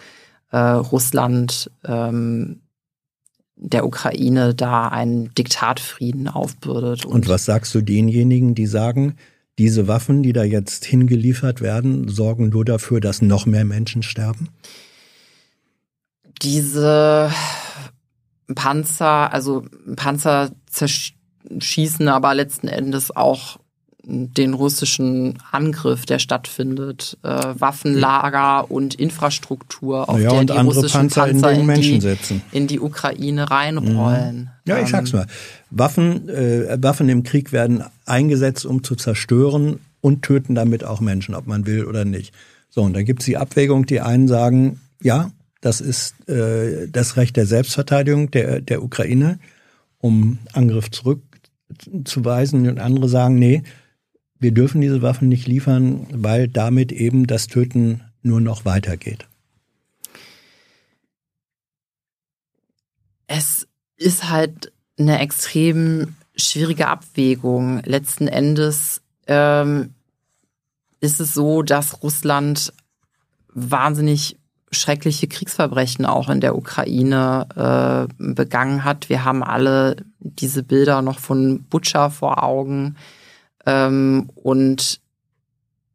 äh, 0.53 0.59
Russland 0.59 1.71
ähm, 1.85 2.60
der 3.61 3.87
Ukraine 3.87 4.55
da 4.55 4.89
einen 4.89 5.33
Diktatfrieden 5.35 6.29
aufbürdet. 6.29 7.05
Und, 7.05 7.13
und 7.13 7.29
was 7.29 7.45
sagst 7.45 7.75
du 7.75 7.83
denjenigen, 7.83 8.55
die 8.55 8.67
sagen, 8.67 9.17
diese 9.59 9.87
Waffen, 9.87 10.23
die 10.23 10.33
da 10.33 10.43
jetzt 10.43 10.87
hingeliefert 10.87 11.61
werden, 11.61 12.09
sorgen 12.09 12.49
nur 12.49 12.65
dafür, 12.65 13.01
dass 13.01 13.21
noch 13.21 13.45
mehr 13.45 13.67
Menschen 13.67 14.03
sterben? 14.03 14.49
Diese 16.41 17.31
Panzer, 18.55 19.33
also 19.33 19.65
Panzer 19.97 20.51
zerschießen 20.67 22.09
aber 22.09 22.35
letzten 22.35 22.69
Endes 22.69 23.15
auch 23.15 23.60
den 24.11 24.55
russischen 24.55 25.39
Angriff, 25.51 26.07
der 26.07 26.19
stattfindet, 26.19 27.19
äh, 27.23 27.29
Waffenlager 27.29 28.71
und 28.71 28.95
Infrastruktur, 28.95 30.09
auf 30.09 30.19
ja, 30.19 30.31
der 30.45 30.57
die 30.57 30.61
russischen 30.61 31.09
Panzer, 31.09 31.27
Panzer 31.27 31.53
in, 31.53 31.69
in, 31.69 31.81
die, 31.81 32.41
in, 32.53 32.67
die, 32.67 32.81
Ukraine 32.81 33.51
reinrollen. 33.51 34.37
Mhm. 34.37 34.49
Ja, 34.67 34.79
ich 34.81 34.89
sag's 34.89 35.13
ähm, 35.13 35.21
mal. 35.21 35.27
Waffen, 35.71 36.29
äh, 36.29 36.77
Waffen 36.81 37.09
im 37.09 37.23
Krieg 37.23 37.53
werden 37.53 37.85
eingesetzt, 38.07 38.67
um 38.67 38.83
zu 38.83 38.97
zerstören 38.97 39.81
und 40.01 40.23
töten 40.23 40.55
damit 40.55 40.85
auch 40.85 41.01
Menschen, 41.01 41.35
ob 41.35 41.47
man 41.47 41.67
will 41.67 41.85
oder 41.85 42.05
nicht. 42.05 42.35
So, 42.69 42.83
und 42.83 42.95
da 42.95 43.03
gibt's 43.03 43.25
die 43.25 43.37
Abwägung, 43.37 43.87
die 43.87 44.01
einen 44.01 44.29
sagen, 44.29 44.81
ja, 45.03 45.31
das 45.61 45.81
ist 45.81 46.29
äh, 46.29 46.89
das 46.89 47.17
Recht 47.17 47.37
der 47.37 47.47
Selbstverteidigung 47.47 48.31
der, 48.31 48.61
der 48.61 48.83
Ukraine, 48.83 49.39
um 49.99 50.39
Angriff 50.53 50.91
zurückzuweisen. 50.91 52.69
Und 52.69 52.79
andere 52.79 53.09
sagen, 53.09 53.39
nee, 53.39 53.63
wir 54.41 54.53
dürfen 54.53 54.81
diese 54.81 55.03
Waffen 55.03 55.29
nicht 55.29 55.47
liefern, 55.47 56.07
weil 56.11 56.49
damit 56.49 56.93
eben 56.93 57.27
das 57.27 57.47
Töten 57.47 58.03
nur 58.23 58.41
noch 58.41 58.65
weitergeht. 58.65 59.27
Es 63.27 63.69
ist 63.97 64.29
halt 64.29 64.73
eine 64.99 65.21
extrem 65.21 66.17
schwierige 66.37 66.89
Abwägung. 66.89 67.83
Letzten 67.85 68.27
Endes 68.27 69.03
ähm, 69.27 69.95
ist 71.01 71.21
es 71.21 71.35
so, 71.35 71.63
dass 71.63 72.03
Russland 72.03 72.73
wahnsinnig 73.53 74.37
schreckliche 74.73 75.27
Kriegsverbrechen 75.27 76.07
auch 76.07 76.29
in 76.29 76.41
der 76.41 76.57
Ukraine 76.57 78.09
äh, 78.19 78.25
begangen 78.33 78.85
hat. 78.85 79.09
Wir 79.09 79.25
haben 79.25 79.43
alle 79.43 79.97
diese 80.21 80.63
Bilder 80.63 81.03
noch 81.03 81.19
von 81.19 81.65
Butscha 81.65 82.09
vor 82.09 82.43
Augen. 82.43 82.97
Ähm, 83.67 84.31
und 84.35 85.01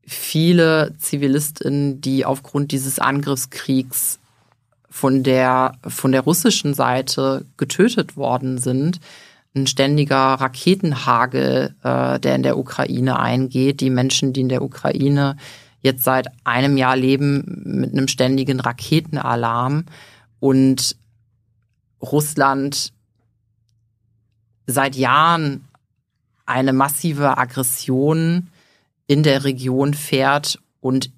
viele 0.06 0.96
Zivilistinnen, 0.98 2.02
die 2.02 2.26
aufgrund 2.26 2.72
dieses 2.72 3.00
Angriffskriegs 3.00 4.20
von 4.90 5.24
der, 5.24 5.74
von 5.86 6.12
der 6.12 6.22
russischen 6.22 6.74
Seite 6.74 7.46
getötet 7.58 8.16
worden 8.16 8.60
sind. 8.60 9.00
Ein 9.56 9.68
ständiger 9.68 10.36
Raketenhagel, 10.36 11.76
äh, 11.84 12.20
der 12.20 12.36
in 12.36 12.44
der 12.44 12.58
Ukraine 12.58 13.20
eingeht. 13.20 13.82
Die 13.82 13.90
Menschen, 13.90 14.32
die 14.32 14.42
in 14.42 14.50
der 14.50 14.62
Ukraine 14.62 15.38
jetzt 15.82 16.04
seit 16.04 16.28
einem 16.44 16.78
Jahr 16.78 16.96
leben 16.96 17.62
mit 17.64 17.92
einem 17.92 18.08
ständigen 18.08 18.60
Raketenalarm 18.60 19.86
und 20.40 20.96
Russland 22.02 22.94
seit 24.68 24.96
Jahren 24.96 25.68
eine 26.46 26.74
massive 26.74 27.38
Aggression 27.38 28.50
in 29.08 29.24
der 29.24 29.44
Region 29.44 29.94
fährt 29.94 30.60
und 30.82 31.12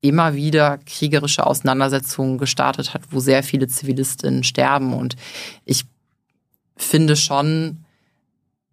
immer 0.00 0.34
wieder 0.34 0.78
kriegerische 0.78 1.46
Auseinandersetzungen 1.46 2.38
gestartet 2.38 2.94
hat, 2.94 3.02
wo 3.10 3.20
sehr 3.20 3.42
viele 3.42 3.68
Zivilistinnen 3.68 4.44
sterben. 4.44 4.94
Und 4.94 5.16
ich 5.64 5.84
finde 6.76 7.16
schon, 7.16 7.84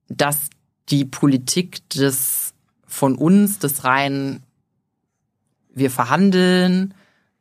dass 0.08 0.50
die 0.90 1.06
Politik 1.06 1.90
des 1.90 2.54
von 2.86 3.16
uns, 3.16 3.60
des 3.60 3.84
rein, 3.84 4.42
wir 5.74 5.92
verhandeln, 5.92 6.94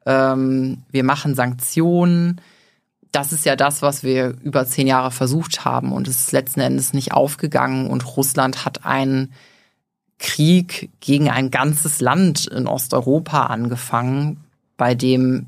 ähm, 0.05 0.83
wir 0.91 1.05
machen 1.05 1.35
Sanktionen, 1.35 2.41
das 3.17 3.33
ist 3.33 3.47
ja 3.47 3.57
das, 3.57 3.81
was 3.81 4.03
wir 4.03 4.35
über 4.43 4.67
zehn 4.67 4.87
Jahre 4.87 5.11
versucht 5.11 5.65
haben 5.65 5.93
und 5.93 6.07
es 6.07 6.19
ist 6.19 6.33
letzten 6.33 6.61
Endes 6.61 6.93
nicht 6.93 7.13
aufgegangen 7.13 7.89
und 7.89 8.17
Russland 8.17 8.67
hat 8.67 8.85
einen 8.85 9.33
Krieg 10.19 10.91
gegen 11.01 11.31
ein 11.31 11.51
ganzes 11.51 12.01
Land 12.01 12.47
in 12.47 12.67
Osteuropa 12.67 13.47
angefangen, 13.47 14.45
bei 14.77 14.95
dem 14.95 15.47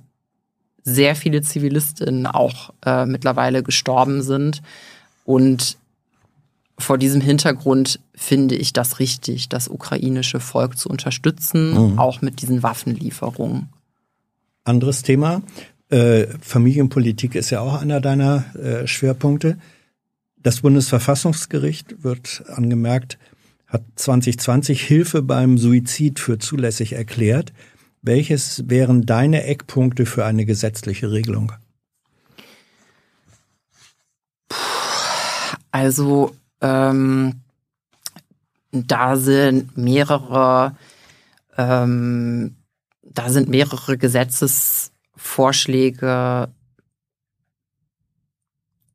sehr 0.83 1.15
viele 1.15 1.43
Zivilistinnen 1.43 2.27
auch 2.27 2.73
äh, 2.87 3.05
mittlerweile 3.05 3.63
gestorben 3.63 4.23
sind. 4.23 4.63
Und 5.27 5.77
vor 6.79 6.97
diesem 6.97 7.21
Hintergrund 7.21 8.01
finde 8.15 8.55
ich 8.55 8.73
das 8.73 8.99
richtig, 8.99 9.51
das 9.51 9.69
ukrainische 9.69 10.41
Volk 10.41 10.79
zu 10.79 10.89
unterstützen, 10.89 11.93
mhm. 11.93 11.99
auch 11.99 12.23
mit 12.23 12.41
diesen 12.41 12.63
Waffenlieferungen. 12.63 13.69
Anderes 14.65 15.03
Thema. 15.03 15.43
Äh, 15.91 16.27
Familienpolitik 16.41 17.35
ist 17.35 17.51
ja 17.51 17.61
auch 17.61 17.81
einer 17.81 18.01
deiner 18.01 18.55
äh, 18.57 18.87
Schwerpunkte. 18.87 19.59
Das 20.37 20.61
Bundesverfassungsgericht 20.61 22.05
wird 22.05 22.45
angemerkt, 22.49 23.19
hat 23.67 23.83
2020 23.97 24.83
Hilfe 24.83 25.23
beim 25.23 25.59
Suizid 25.59 26.21
für 26.21 26.39
zulässig 26.39 26.93
erklärt. 26.93 27.53
Welches 28.03 28.69
wären 28.69 29.07
deine 29.07 29.45
Eckpunkte 29.45 30.07
für 30.07 30.25
eine 30.25 30.45
gesetzliche 30.45 31.11
Regelung? 31.11 31.53
Also 35.71 36.35
ähm, 36.61 37.41
da 38.71 39.17
sind 39.17 39.77
mehrere, 39.77 40.77
ähm, 41.57 42.57
da 43.03 43.29
sind 43.31 43.49
mehrere 43.49 43.99
Gesetzesvorschläge 45.19 46.49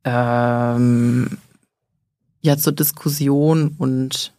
ähm, 0.04 1.38
ja 2.42 2.56
zur 2.56 2.72
Diskussion 2.72 3.74
und 3.78 4.32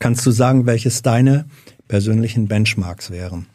Kannst 0.00 0.24
du 0.26 0.30
sagen, 0.30 0.66
welches 0.66 1.02
deine 1.02 1.48
persönlichen 1.88 2.46
Benchmarks 2.46 3.10
wären? 3.10 3.46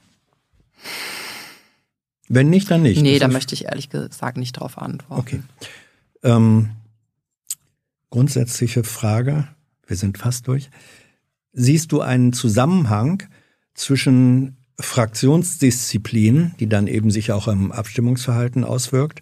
Wenn 2.28 2.50
nicht, 2.50 2.70
dann 2.70 2.82
nicht. 2.82 3.02
nee, 3.02 3.20
Das 3.20 3.28
da 3.30 3.34
möchte 3.34 3.54
ich 3.54 3.66
ehrlich 3.66 3.90
gesagt 3.90 4.38
nicht 4.38 4.54
drauf 4.54 4.78
antworten. 4.78 5.22
Okay. 5.22 5.44
Ähm, 6.24 6.72
grundsätzliche 8.10 8.84
Frage, 8.84 9.48
wir 9.88 9.96
sind 9.96 10.18
fast 10.18 10.48
durch. 10.48 10.70
Siehst 11.54 11.92
du 11.92 12.02
einen 12.02 12.34
Zusammenhang 12.34 13.24
zwischen 13.74 14.58
Fraktionsdisziplin, 14.80 16.56
die 16.60 16.68
dann 16.68 16.88
eben 16.88 17.12
sich 17.12 17.32
auch 17.32 17.48
im 17.48 17.72
Abstimmungsverhalten 17.72 18.64
auswirkt, 18.64 19.22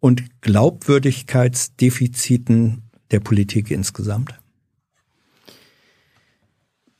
und 0.00 0.24
Glaubwürdigkeitsdefiziten 0.40 2.82
der 3.10 3.20
Politik 3.20 3.70
insgesamt? 3.70 4.34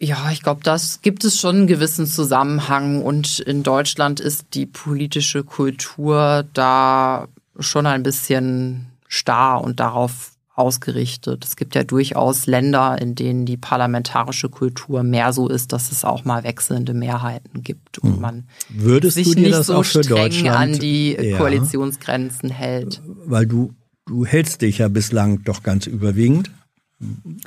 Ja, 0.01 0.31
ich 0.33 0.43
glaube, 0.43 0.63
das 0.65 1.03
gibt 1.03 1.25
es 1.25 1.39
schon 1.39 1.57
einen 1.57 1.67
gewissen 1.69 2.07
Zusammenhang 2.07 3.03
und 3.03 3.39
in 3.39 3.63
Deutschland 3.63 4.21
ist 4.21 4.47
die 4.55 4.67
politische 4.67 5.45
Kultur 5.45 6.45
da 6.55 7.29
schon 7.59 7.87
ein 7.87 8.03
bisschen 8.03 8.87
starr 9.07 9.63
und 9.63 9.79
darauf 9.79 10.32
ausgerichtet. 10.55 11.45
Es 11.45 11.57
gibt 11.57 11.75
ja 11.75 11.83
durchaus 11.83 12.47
Länder, 12.47 13.01
in 13.01 13.15
denen 13.15 13.47
die 13.47 13.57
parlamentarische 13.57 14.51
Kultur 14.51 15.03
mehr 15.03 15.33
so 15.33 15.49
ist, 15.49 15.73
dass 15.73 15.91
es 15.91 16.05
auch 16.05 16.25
mal 16.25 16.45
wechselnde 16.45 16.93
Mehrheiten 16.93 17.63
gibt 17.63 17.99
und 17.99 18.21
man 18.21 18.45
Würdest 18.69 19.17
sich 19.17 19.29
du 19.29 19.35
dir 19.35 19.41
nicht 19.43 19.55
das 19.55 19.69
so 19.69 19.77
auch 19.77 19.85
für 19.85 20.05
streng 20.05 20.17
Deutschland 20.17 20.57
an 20.57 20.79
die 20.79 21.17
Ja. 21.19 21.39
Koalitionsgrenzen 21.39 22.51
hält. 22.51 23.01
Weil 23.25 23.47
du, 23.47 23.73
du 24.07 24.27
hältst 24.27 24.61
dich 24.61 24.79
ja 24.79 24.89
bislang 24.89 25.43
doch 25.45 25.63
ganz 25.63 25.87
überwiegend. 25.87 26.51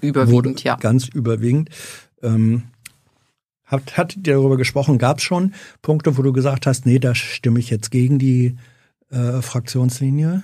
Überwiegend, 0.02 0.64
ja. 0.64 0.76
Ganz 0.76 1.08
überwiegend. 1.08 1.70
Ähm, 2.24 2.64
habt, 3.66 3.98
hattet 3.98 4.28
ihr 4.28 4.34
darüber 4.34 4.58
gesprochen? 4.58 4.98
Gab 4.98 5.20
es 5.20 5.24
schon 5.24 5.54
Punkte, 5.84 6.18
wo 6.18 6.24
du 6.24 6.34
gesagt 6.34 6.66
hast, 6.66 6.88
nee, 6.88 7.00
da 7.00 7.14
stimme 7.14 7.60
ich 7.60 7.70
jetzt 7.70 7.92
gegen 7.92 8.18
die 8.18 8.58
äh, 9.12 9.42
Fraktionslinie? 9.42 10.44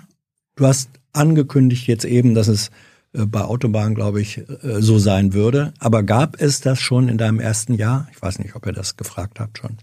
Du 0.62 0.68
hast 0.68 0.92
angekündigt 1.12 1.88
jetzt 1.88 2.06
eben, 2.06 2.36
dass 2.36 2.48
es 2.48 2.70
äh, 3.14 3.26
bei 3.26 3.42
Autobahnen, 3.42 3.96
glaube 3.96 4.22
ich, 4.22 4.38
äh, 4.38 4.80
so 4.80 5.00
sein 5.00 5.34
würde. 5.34 5.74
Aber 5.80 6.04
gab 6.04 6.40
es 6.40 6.62
das 6.62 6.80
schon 6.80 7.10
in 7.10 7.18
deinem 7.18 7.40
ersten 7.40 7.74
Jahr? 7.74 8.08
Ich 8.12 8.22
weiß 8.22 8.38
nicht, 8.38 8.56
ob 8.56 8.68
ihr 8.68 8.72
das 8.72 8.96
gefragt 8.96 9.40
habt 9.40 9.58
schon. 9.58 9.80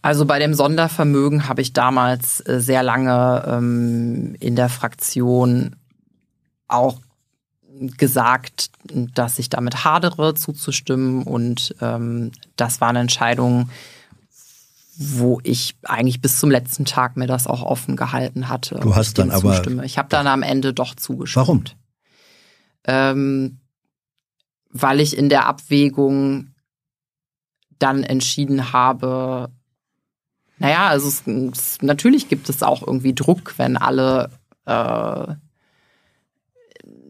Also 0.00 0.26
bei 0.26 0.38
dem 0.38 0.54
Sondervermögen 0.54 1.48
habe 1.48 1.60
ich 1.60 1.72
damals 1.72 2.38
äh, 2.46 2.60
sehr 2.60 2.84
lange 2.84 3.42
ähm, 3.48 4.36
in 4.38 4.54
der 4.54 4.68
Fraktion 4.68 5.74
auch 6.68 7.00
gesagt, 7.98 8.70
dass 8.84 9.40
ich 9.40 9.48
damit 9.48 9.84
hadere, 9.84 10.34
zuzustimmen. 10.34 11.24
Und 11.24 11.74
ähm, 11.80 12.30
das 12.54 12.80
war 12.80 12.90
eine 12.90 13.00
Entscheidung, 13.00 13.70
wo 14.96 15.40
ich 15.42 15.76
eigentlich 15.82 16.20
bis 16.20 16.38
zum 16.38 16.50
letzten 16.50 16.84
Tag 16.84 17.16
mir 17.16 17.26
das 17.26 17.46
auch 17.46 17.62
offen 17.62 17.96
gehalten 17.96 18.48
hatte. 18.48 18.78
Du 18.80 18.94
hast 18.94 19.18
dann 19.18 19.30
aber- 19.30 19.54
zustimme. 19.56 19.84
Ich 19.84 19.98
habe 19.98 20.08
dann 20.08 20.26
am 20.26 20.42
Ende 20.42 20.72
doch 20.72 20.94
zugestimmt. 20.94 21.46
Warum? 21.46 21.64
Ähm, 22.86 23.58
weil 24.70 25.00
ich 25.00 25.16
in 25.16 25.28
der 25.28 25.46
Abwägung 25.46 26.54
dann 27.78 28.02
entschieden 28.02 28.72
habe, 28.72 29.50
naja, 30.58 30.88
also 30.88 31.08
es, 31.08 31.26
es, 31.26 31.82
natürlich 31.82 32.28
gibt 32.28 32.48
es 32.48 32.62
auch 32.62 32.86
irgendwie 32.86 33.14
Druck, 33.14 33.54
wenn 33.58 33.76
alle, 33.76 34.30
äh, 34.66 35.34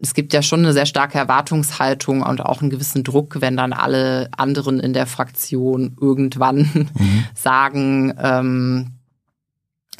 es 0.05 0.13
gibt 0.13 0.33
ja 0.33 0.43
schon 0.43 0.59
eine 0.59 0.71
sehr 0.71 0.85
starke 0.85 1.17
Erwartungshaltung 1.17 2.21
und 2.21 2.39
auch 2.39 2.61
einen 2.61 2.69
gewissen 2.69 3.03
Druck, 3.03 3.41
wenn 3.41 3.57
dann 3.57 3.73
alle 3.73 4.29
anderen 4.37 4.79
in 4.79 4.93
der 4.93 5.07
Fraktion 5.07 5.97
irgendwann 5.99 6.89
sagen, 7.33 8.13
ähm, 8.19 8.91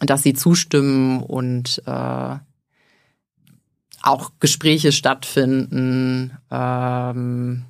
dass 0.01 0.22
sie 0.22 0.34
zustimmen 0.35 1.24
und 1.24 1.82
äh, 1.88 2.35
auch 4.03 4.32
Gespräche 4.40 4.92
stattfinden 4.92 6.38
ähm, 6.51 7.64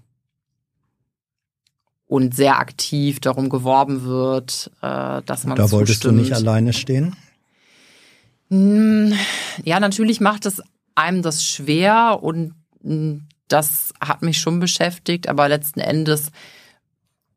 und 2.07 2.35
sehr 2.35 2.59
aktiv 2.59 3.21
darum 3.21 3.47
geworben 3.47 4.03
wird, 4.03 4.71
äh, 4.81 5.21
dass 5.25 5.45
man 5.45 5.55
Da 5.55 5.71
wolltest 5.71 6.01
zustimmt. 6.01 6.19
du 6.19 6.21
nicht 6.23 6.33
alleine 6.33 6.73
stehen? 6.73 7.15
Hm, 8.49 9.13
Ja, 9.63 9.79
natürlich 9.79 10.19
macht 10.19 10.45
es 10.45 10.61
einem 10.95 11.21
das 11.21 11.45
schwer 11.45 12.19
und 12.21 12.53
hm, 12.81 13.27
das 13.47 13.93
hat 14.01 14.21
mich 14.21 14.39
schon 14.39 14.59
beschäftigt, 14.59 15.29
aber 15.29 15.47
letzten 15.47 15.79
Endes 15.79 16.31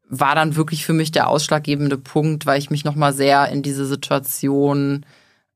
war 0.09 0.35
dann 0.35 0.57
wirklich 0.57 0.87
für 0.87 0.95
mich 0.95 1.13
der 1.13 1.29
ausschlaggebende 1.29 1.99
Punkt, 1.99 2.47
weil 2.47 2.59
ich 2.59 2.71
mich 2.71 2.85
nochmal 2.85 3.13
sehr 3.13 3.49
in 3.49 3.63
diese 3.63 3.85
Situation, 3.85 5.05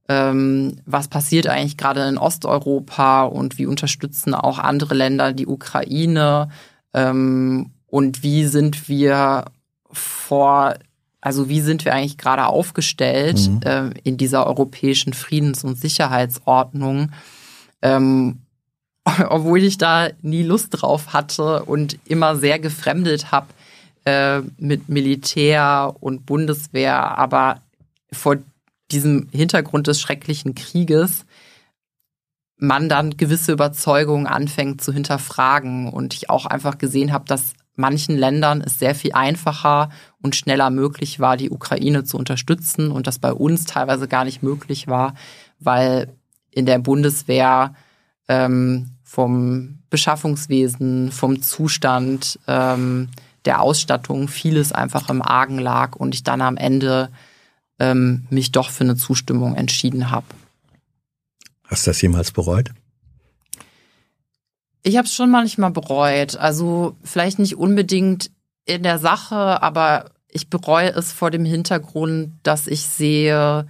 ähm, 0.08 0.76
was 0.84 1.08
passiert 1.08 1.46
eigentlich 1.46 1.78
gerade 1.78 2.06
in 2.06 2.18
Osteuropa 2.18 3.22
und 3.24 3.56
wie 3.56 3.66
unterstützen 3.66 4.34
auch 4.34 4.58
andere 4.58 4.94
Länder 4.94 5.32
die 5.32 5.46
Ukraine 5.46 6.50
ähm, 6.92 7.70
und 7.86 8.22
wie 8.22 8.44
sind 8.46 8.88
wir 8.88 9.46
vor, 9.90 10.74
also 11.20 11.48
wie 11.48 11.60
sind 11.60 11.84
wir 11.84 11.94
eigentlich 11.94 12.18
gerade 12.18 12.46
aufgestellt 12.46 13.38
Mhm. 13.48 13.60
äh, 13.64 13.90
in 14.02 14.16
dieser 14.18 14.46
europäischen 14.46 15.14
Friedens- 15.14 15.64
und 15.64 15.78
Sicherheitsordnung, 15.78 17.12
ähm, 17.82 18.42
obwohl 19.28 19.62
ich 19.62 19.78
da 19.78 20.10
nie 20.22 20.42
Lust 20.42 20.68
drauf 20.70 21.12
hatte 21.12 21.64
und 21.64 21.98
immer 22.04 22.36
sehr 22.36 22.58
gefremdet 22.58 23.32
habe 23.32 23.48
äh, 24.04 24.40
mit 24.58 24.88
Militär 24.88 25.94
und 26.00 26.26
Bundeswehr, 26.26 27.18
aber 27.18 27.60
vor 28.12 28.36
diesem 28.90 29.28
Hintergrund 29.32 29.86
des 29.86 30.00
schrecklichen 30.00 30.54
Krieges 30.54 31.24
man 32.58 32.88
dann 32.88 33.16
gewisse 33.16 33.52
Überzeugungen 33.52 34.28
anfängt 34.28 34.80
zu 34.82 34.92
hinterfragen 34.92 35.92
und 35.92 36.14
ich 36.14 36.30
auch 36.30 36.46
einfach 36.46 36.78
gesehen 36.78 37.12
habe, 37.12 37.24
dass 37.24 37.54
manchen 37.74 38.16
Ländern 38.16 38.60
es 38.60 38.78
sehr 38.78 38.94
viel 38.94 39.12
einfacher 39.12 39.90
und 40.22 40.36
schneller 40.36 40.70
möglich 40.70 41.18
war, 41.18 41.36
die 41.36 41.50
Ukraine 41.50 42.04
zu 42.04 42.16
unterstützen 42.16 42.92
und 42.92 43.08
das 43.08 43.18
bei 43.18 43.32
uns 43.32 43.64
teilweise 43.64 44.06
gar 44.06 44.24
nicht 44.24 44.42
möglich 44.42 44.86
war, 44.86 45.14
weil 45.58 46.14
in 46.52 46.66
der 46.66 46.78
Bundeswehr 46.78 47.74
ähm, 48.28 48.90
vom 49.02 49.80
Beschaffungswesen, 49.90 51.10
vom 51.10 51.42
Zustand 51.42 52.38
ähm, 52.46 53.08
der 53.44 53.60
Ausstattung 53.60 54.28
vieles 54.28 54.72
einfach 54.72 55.10
im 55.10 55.20
Argen 55.20 55.58
lag 55.58 55.96
und 55.96 56.14
ich 56.14 56.22
dann 56.22 56.40
am 56.40 56.56
Ende 56.56 57.10
ähm, 57.78 58.26
mich 58.30 58.52
doch 58.52 58.70
für 58.70 58.84
eine 58.84 58.96
Zustimmung 58.96 59.56
entschieden 59.56 60.10
habe. 60.10 60.26
Hast 61.64 61.86
du 61.86 61.90
das 61.90 62.00
jemals 62.00 62.30
bereut? 62.30 62.70
Ich 64.82 64.96
habe 64.96 65.06
es 65.06 65.14
schon 65.14 65.30
manchmal 65.30 65.70
bereut. 65.70 66.36
Also 66.36 66.96
vielleicht 67.02 67.38
nicht 67.38 67.56
unbedingt 67.56 68.30
in 68.64 68.82
der 68.82 68.98
Sache, 68.98 69.62
aber 69.62 70.10
ich 70.28 70.48
bereue 70.48 70.90
es 70.90 71.12
vor 71.12 71.30
dem 71.30 71.44
Hintergrund, 71.44 72.32
dass 72.42 72.66
ich 72.66 72.82
sehe, 72.82 73.66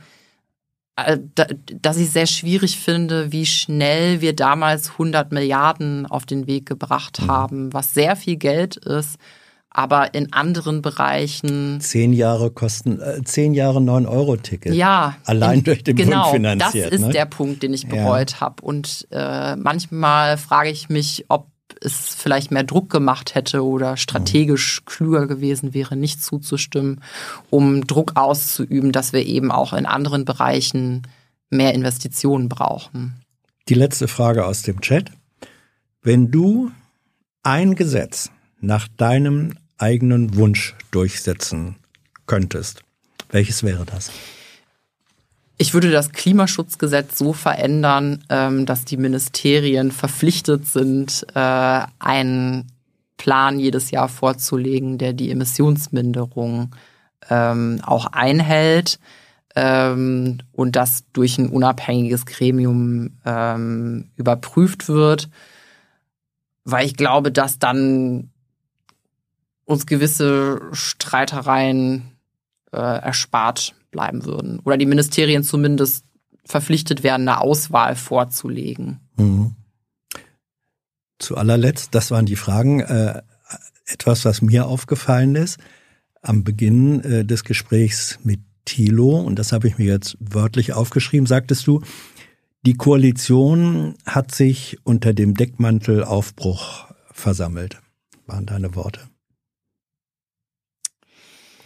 dass 0.96 1.96
ich 1.96 2.10
sehr 2.10 2.26
schwierig 2.26 2.78
finde, 2.78 3.32
wie 3.32 3.46
schnell 3.46 4.20
wir 4.20 4.34
damals 4.36 4.92
100 4.92 5.32
Milliarden 5.32 6.06
auf 6.06 6.26
den 6.26 6.46
Weg 6.46 6.66
gebracht 6.66 7.20
haben, 7.26 7.72
was 7.72 7.94
sehr 7.94 8.14
viel 8.14 8.36
Geld 8.36 8.76
ist, 8.76 9.16
aber 9.70 10.12
in 10.12 10.34
anderen 10.34 10.82
Bereichen 10.82 11.80
Zehn 11.80 12.12
Jahre 12.12 12.50
kosten, 12.50 13.00
äh, 13.00 13.22
zehn 13.24 13.54
Jahre 13.54 13.78
9-Euro-Ticket. 13.80 14.74
ja, 14.74 15.16
Allein 15.24 15.60
in- 15.60 15.64
durch 15.64 15.82
den 15.82 15.96
genau, 15.96 16.24
Bund 16.24 16.34
finanziert. 16.34 16.92
Das 16.92 17.00
ist 17.00 17.06
ne? 17.06 17.12
der 17.12 17.24
Punkt, 17.24 17.62
den 17.62 17.72
ich 17.72 17.84
Ja. 17.84 17.88
bereut 17.88 18.42
habe. 18.42 18.62
Und 18.62 19.06
äh, 19.10 19.56
manchmal 19.56 20.36
frage 20.36 20.68
ich 20.68 20.90
mich, 20.90 21.24
ob 21.28 21.46
es 21.84 22.14
vielleicht 22.14 22.50
mehr 22.50 22.64
Druck 22.64 22.90
gemacht 22.90 23.34
hätte 23.34 23.64
oder 23.64 23.96
strategisch 23.96 24.82
klüger 24.84 25.26
gewesen 25.26 25.74
wäre, 25.74 25.96
nicht 25.96 26.22
zuzustimmen, 26.22 27.02
um 27.50 27.86
Druck 27.86 28.12
auszuüben, 28.16 28.92
dass 28.92 29.12
wir 29.12 29.24
eben 29.26 29.50
auch 29.50 29.72
in 29.72 29.86
anderen 29.86 30.24
Bereichen 30.24 31.02
mehr 31.50 31.74
Investitionen 31.74 32.48
brauchen. 32.48 33.16
Die 33.68 33.74
letzte 33.74 34.08
Frage 34.08 34.46
aus 34.46 34.62
dem 34.62 34.80
Chat. 34.80 35.10
Wenn 36.02 36.30
du 36.30 36.70
ein 37.42 37.74
Gesetz 37.74 38.30
nach 38.60 38.88
deinem 38.96 39.54
eigenen 39.78 40.36
Wunsch 40.36 40.74
durchsetzen 40.90 41.76
könntest, 42.26 42.82
welches 43.30 43.62
wäre 43.62 43.84
das? 43.84 44.10
Ich 45.62 45.74
würde 45.74 45.92
das 45.92 46.10
Klimaschutzgesetz 46.10 47.16
so 47.16 47.32
verändern, 47.32 48.24
ähm, 48.28 48.66
dass 48.66 48.84
die 48.84 48.96
Ministerien 48.96 49.92
verpflichtet 49.92 50.66
sind, 50.66 51.24
äh, 51.36 51.82
einen 52.00 52.66
Plan 53.16 53.60
jedes 53.60 53.92
Jahr 53.92 54.08
vorzulegen, 54.08 54.98
der 54.98 55.12
die 55.12 55.30
Emissionsminderung 55.30 56.74
ähm, 57.30 57.80
auch 57.84 58.06
einhält 58.06 58.98
ähm, 59.54 60.38
und 60.50 60.74
das 60.74 61.04
durch 61.12 61.38
ein 61.38 61.48
unabhängiges 61.48 62.26
Gremium 62.26 63.18
überprüft 64.16 64.88
wird, 64.88 65.30
weil 66.64 66.86
ich 66.86 66.96
glaube, 66.96 67.30
dass 67.30 67.60
dann 67.60 68.30
uns 69.64 69.86
gewisse 69.86 70.60
Streitereien 70.72 72.10
äh, 72.72 72.78
erspart 72.78 73.76
bleiben 73.92 74.24
würden. 74.24 74.58
Oder 74.64 74.76
die 74.76 74.86
Ministerien 74.86 75.44
zumindest 75.44 76.04
verpflichtet 76.44 77.04
werden, 77.04 77.28
eine 77.28 77.40
Auswahl 77.40 77.94
vorzulegen. 77.94 78.98
Mhm. 79.16 79.54
Zu 81.20 81.36
allerletzt, 81.36 81.94
das 81.94 82.10
waren 82.10 82.26
die 82.26 82.34
Fragen. 82.34 82.80
Äh, 82.80 83.22
etwas, 83.86 84.24
was 84.24 84.42
mir 84.42 84.66
aufgefallen 84.66 85.36
ist, 85.36 85.58
am 86.20 86.42
Beginn 86.42 87.00
äh, 87.04 87.24
des 87.24 87.44
Gesprächs 87.44 88.18
mit 88.24 88.40
Thilo, 88.64 89.20
und 89.20 89.38
das 89.38 89.52
habe 89.52 89.68
ich 89.68 89.78
mir 89.78 89.86
jetzt 89.86 90.16
wörtlich 90.20 90.72
aufgeschrieben, 90.72 91.26
sagtest 91.26 91.66
du, 91.66 91.82
die 92.64 92.74
Koalition 92.74 93.96
hat 94.06 94.32
sich 94.32 94.78
unter 94.84 95.12
dem 95.12 95.34
Deckmantel 95.34 96.04
Aufbruch 96.04 96.86
versammelt, 97.10 97.80
waren 98.26 98.46
deine 98.46 98.74
Worte. 98.76 99.00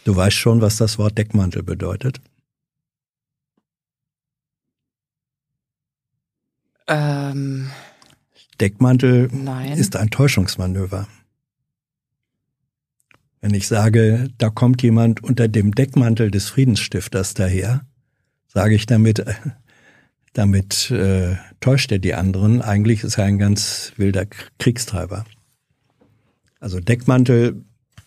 Du 0.07 0.15
weißt 0.15 0.37
schon, 0.37 0.61
was 0.61 0.77
das 0.77 0.99
Wort 0.99 1.19
Deckmantel 1.19 1.65
bedeutet? 1.65 2.21
Ähm, 6.87 7.73
Deckmantel 8.61 9.29
nein. 9.33 9.73
ist 9.73 9.97
ein 9.97 10.11
Täuschungsmanöver. 10.11 11.09
Wenn 13.41 13.53
ich 13.53 13.67
sage, 13.67 14.31
da 14.39 14.49
kommt 14.49 14.81
jemand 14.85 15.25
unter 15.25 15.49
dem 15.49 15.75
Deckmantel 15.75 16.31
des 16.31 16.51
Friedensstifters 16.51 17.35
daher, 17.35 17.85
sage 18.47 18.77
ich 18.77 18.87
damit, 18.87 19.25
damit 20.35 20.89
äh, 20.93 21.35
täuscht 21.59 21.91
er 21.91 21.99
die 21.99 22.15
anderen. 22.15 22.63
Eigentlich 22.63 23.03
ist 23.03 23.19
er 23.19 23.25
ein 23.25 23.41
ganz 23.41 23.91
wilder 23.97 24.27
Kriegstreiber. 24.61 25.25
Also 26.61 26.79
Deckmantel 26.79 27.65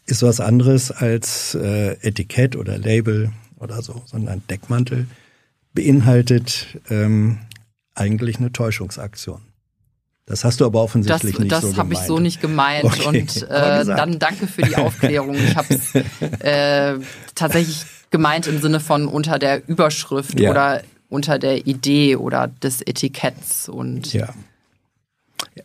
ist 0.10 0.24
was 0.24 0.40
anderes 0.40 0.92
als 0.92 1.56
äh, 1.56 1.94
Etikett 2.02 2.56
oder 2.56 2.78
Label 2.78 3.32
oder 3.60 3.82
so, 3.82 4.02
sondern 4.06 4.42
Deckmantel 4.50 5.08
beinhaltet 5.74 6.80
ähm, 6.90 7.40
eigentlich 7.96 8.38
eine 8.40 8.52
Täuschungsaktion. 8.52 9.42
Das 10.26 10.44
hast 10.44 10.62
du 10.62 10.66
aber 10.66 10.82
offensichtlich 10.84 11.34
das, 11.34 11.40
nicht 11.40 11.52
das 11.52 11.62
so 11.62 11.68
gemeint. 11.72 11.78
Das 11.78 11.86
habe 11.86 11.94
ich 11.94 12.08
so 12.08 12.20
nicht 12.20 12.42
gemeint. 12.42 12.84
Okay. 12.86 13.08
Und 13.08 13.42
äh, 13.50 13.86
dann 13.86 14.20
danke 14.20 14.48
für 14.48 14.62
die 14.62 14.76
Aufklärung. 14.76 15.36
Ich 15.36 15.56
habe 15.56 15.74
es 15.74 15.96
äh, 16.40 16.96
tatsächlich 17.36 17.84
gemeint 18.12 18.48
im 18.48 18.62
Sinne 18.62 18.80
von 18.80 19.08
unter 19.08 19.40
der 19.40 19.68
Überschrift 19.68 20.40
Ja. 20.40 20.52
oder 20.52 20.84
unter 21.10 21.40
der 21.40 21.66
Idee 21.66 22.16
oder 22.16 22.48
des 22.48 22.82
Etiketts. 22.82 23.70
Und 23.70 24.14
Ja. 24.14 24.30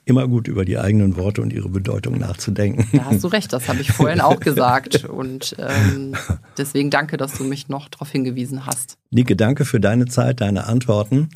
Immer 0.05 0.29
gut 0.29 0.49
über 0.49 0.65
die 0.65 0.79
eigenen 0.79 1.17
Worte 1.17 1.41
und 1.41 1.53
ihre 1.53 1.69
Bedeutung 1.69 2.19
nachzudenken. 2.19 2.87
da 2.93 3.07
hast 3.07 3.25
du 3.25 3.29
recht, 3.29 3.53
das 3.53 3.69
habe 3.69 3.81
ich 3.81 3.93
vorhin 3.93 4.21
auch 4.21 4.41
gesagt. 4.41 5.05
Und 5.05 5.57
ähm, 5.59 6.15
deswegen 6.59 6.91
danke, 6.91 7.17
dass 7.17 7.35
du 7.35 7.45
mich 7.45 7.69
noch 7.69 7.89
darauf 7.89 8.11
hingewiesen 8.11 8.67
hast. 8.67 8.99
Nike, 9.11 9.37
danke 9.37 9.65
für 9.65 9.81
deine 9.81 10.07
Zeit, 10.07 10.41
deine 10.41 10.67
Antworten. 10.67 11.29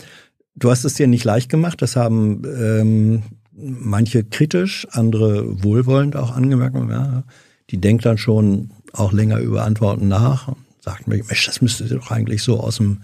Du 0.57 0.71
hast 0.71 0.85
es 0.85 0.95
dir 0.95 1.07
nicht 1.07 1.25
leicht 1.25 1.49
gemacht. 1.49 1.81
Das 1.83 1.97
haben 1.97 2.43
ähm, 2.45 3.23
manche 3.53 4.25
kritisch, 4.25 4.87
andere 4.91 5.63
wohlwollend 5.63 6.17
auch 6.17 6.35
angemerkt. 6.35 6.77
Ja, 6.91 7.23
die 7.71 7.81
denkt 7.81 8.05
dann 8.05 8.19
schon 8.19 8.71
auch 8.93 9.13
länger 9.13 9.39
über 9.39 9.65
Antworten 9.65 10.09
nach. 10.09 10.53
Sagt 10.81 11.07
mir, 11.07 11.17
Mensch, 11.17 11.47
das 11.47 11.61
müsste 11.61 11.87
sie 11.87 11.95
doch 11.95 12.11
eigentlich 12.11 12.43
so 12.43 12.61
aus 12.61 12.77
dem 12.77 12.99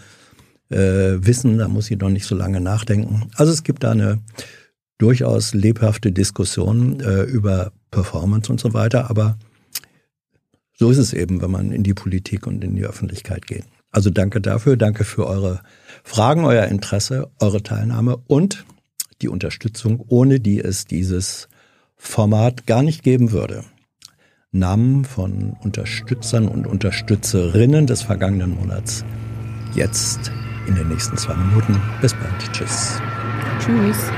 äh, 0.71 1.25
Wissen, 1.25 1.59
da 1.59 1.69
muss 1.69 1.87
sie 1.87 1.97
doch 1.97 2.09
nicht 2.09 2.27
so 2.27 2.35
lange 2.35 2.61
nachdenken. 2.61 3.29
Also 3.37 3.53
es 3.53 3.63
gibt 3.63 3.85
da 3.85 3.93
eine 3.93 4.19
durchaus 4.98 5.55
lebhafte 5.55 6.12
Diskussion 6.12 7.00
äh, 7.00 7.23
über 7.23 7.73
Performance 7.90 8.50
und 8.50 8.60
so 8.60 8.74
weiter, 8.74 9.10
aber 9.10 9.39
so 10.76 10.90
ist 10.90 10.98
es 10.98 11.12
eben, 11.12 11.40
wenn 11.40 11.50
man 11.50 11.73
in 11.73 11.82
die 11.82 11.94
Politik 11.94 12.47
und 12.47 12.64
in 12.64 12.74
die 12.74 12.84
Öffentlichkeit 12.84 13.47
geht. 13.47 13.64
Also 13.90 14.10
danke 14.10 14.40
dafür, 14.40 14.76
danke 14.76 15.05
für 15.05 15.26
eure 15.26 15.60
Fragen, 16.02 16.44
euer 16.44 16.66
Interesse, 16.66 17.31
eure 17.39 17.62
Teilnahme 17.62 18.16
und 18.26 18.64
die 19.23 19.28
Unterstützung, 19.28 20.05
ohne 20.08 20.40
die 20.40 20.60
es 20.60 20.84
dieses 20.84 21.48
Format 21.97 22.66
gar 22.66 22.82
nicht 22.82 23.05
geben 23.05 23.31
würde. 23.31 23.64
Namen 24.50 25.05
von 25.05 25.56
Unterstützern 25.62 26.48
und 26.48 26.66
Unterstützerinnen 26.66 27.86
des 27.86 28.02
vergangenen 28.02 28.55
Monats 28.56 29.05
jetzt 29.74 30.31
in 30.66 30.74
den 30.74 30.89
nächsten 30.89 31.16
zwei 31.16 31.34
Minuten. 31.34 31.81
Bis 32.00 32.14
bald. 32.14 32.52
Tschüss. 32.52 33.00
Tschüss. 33.60 34.10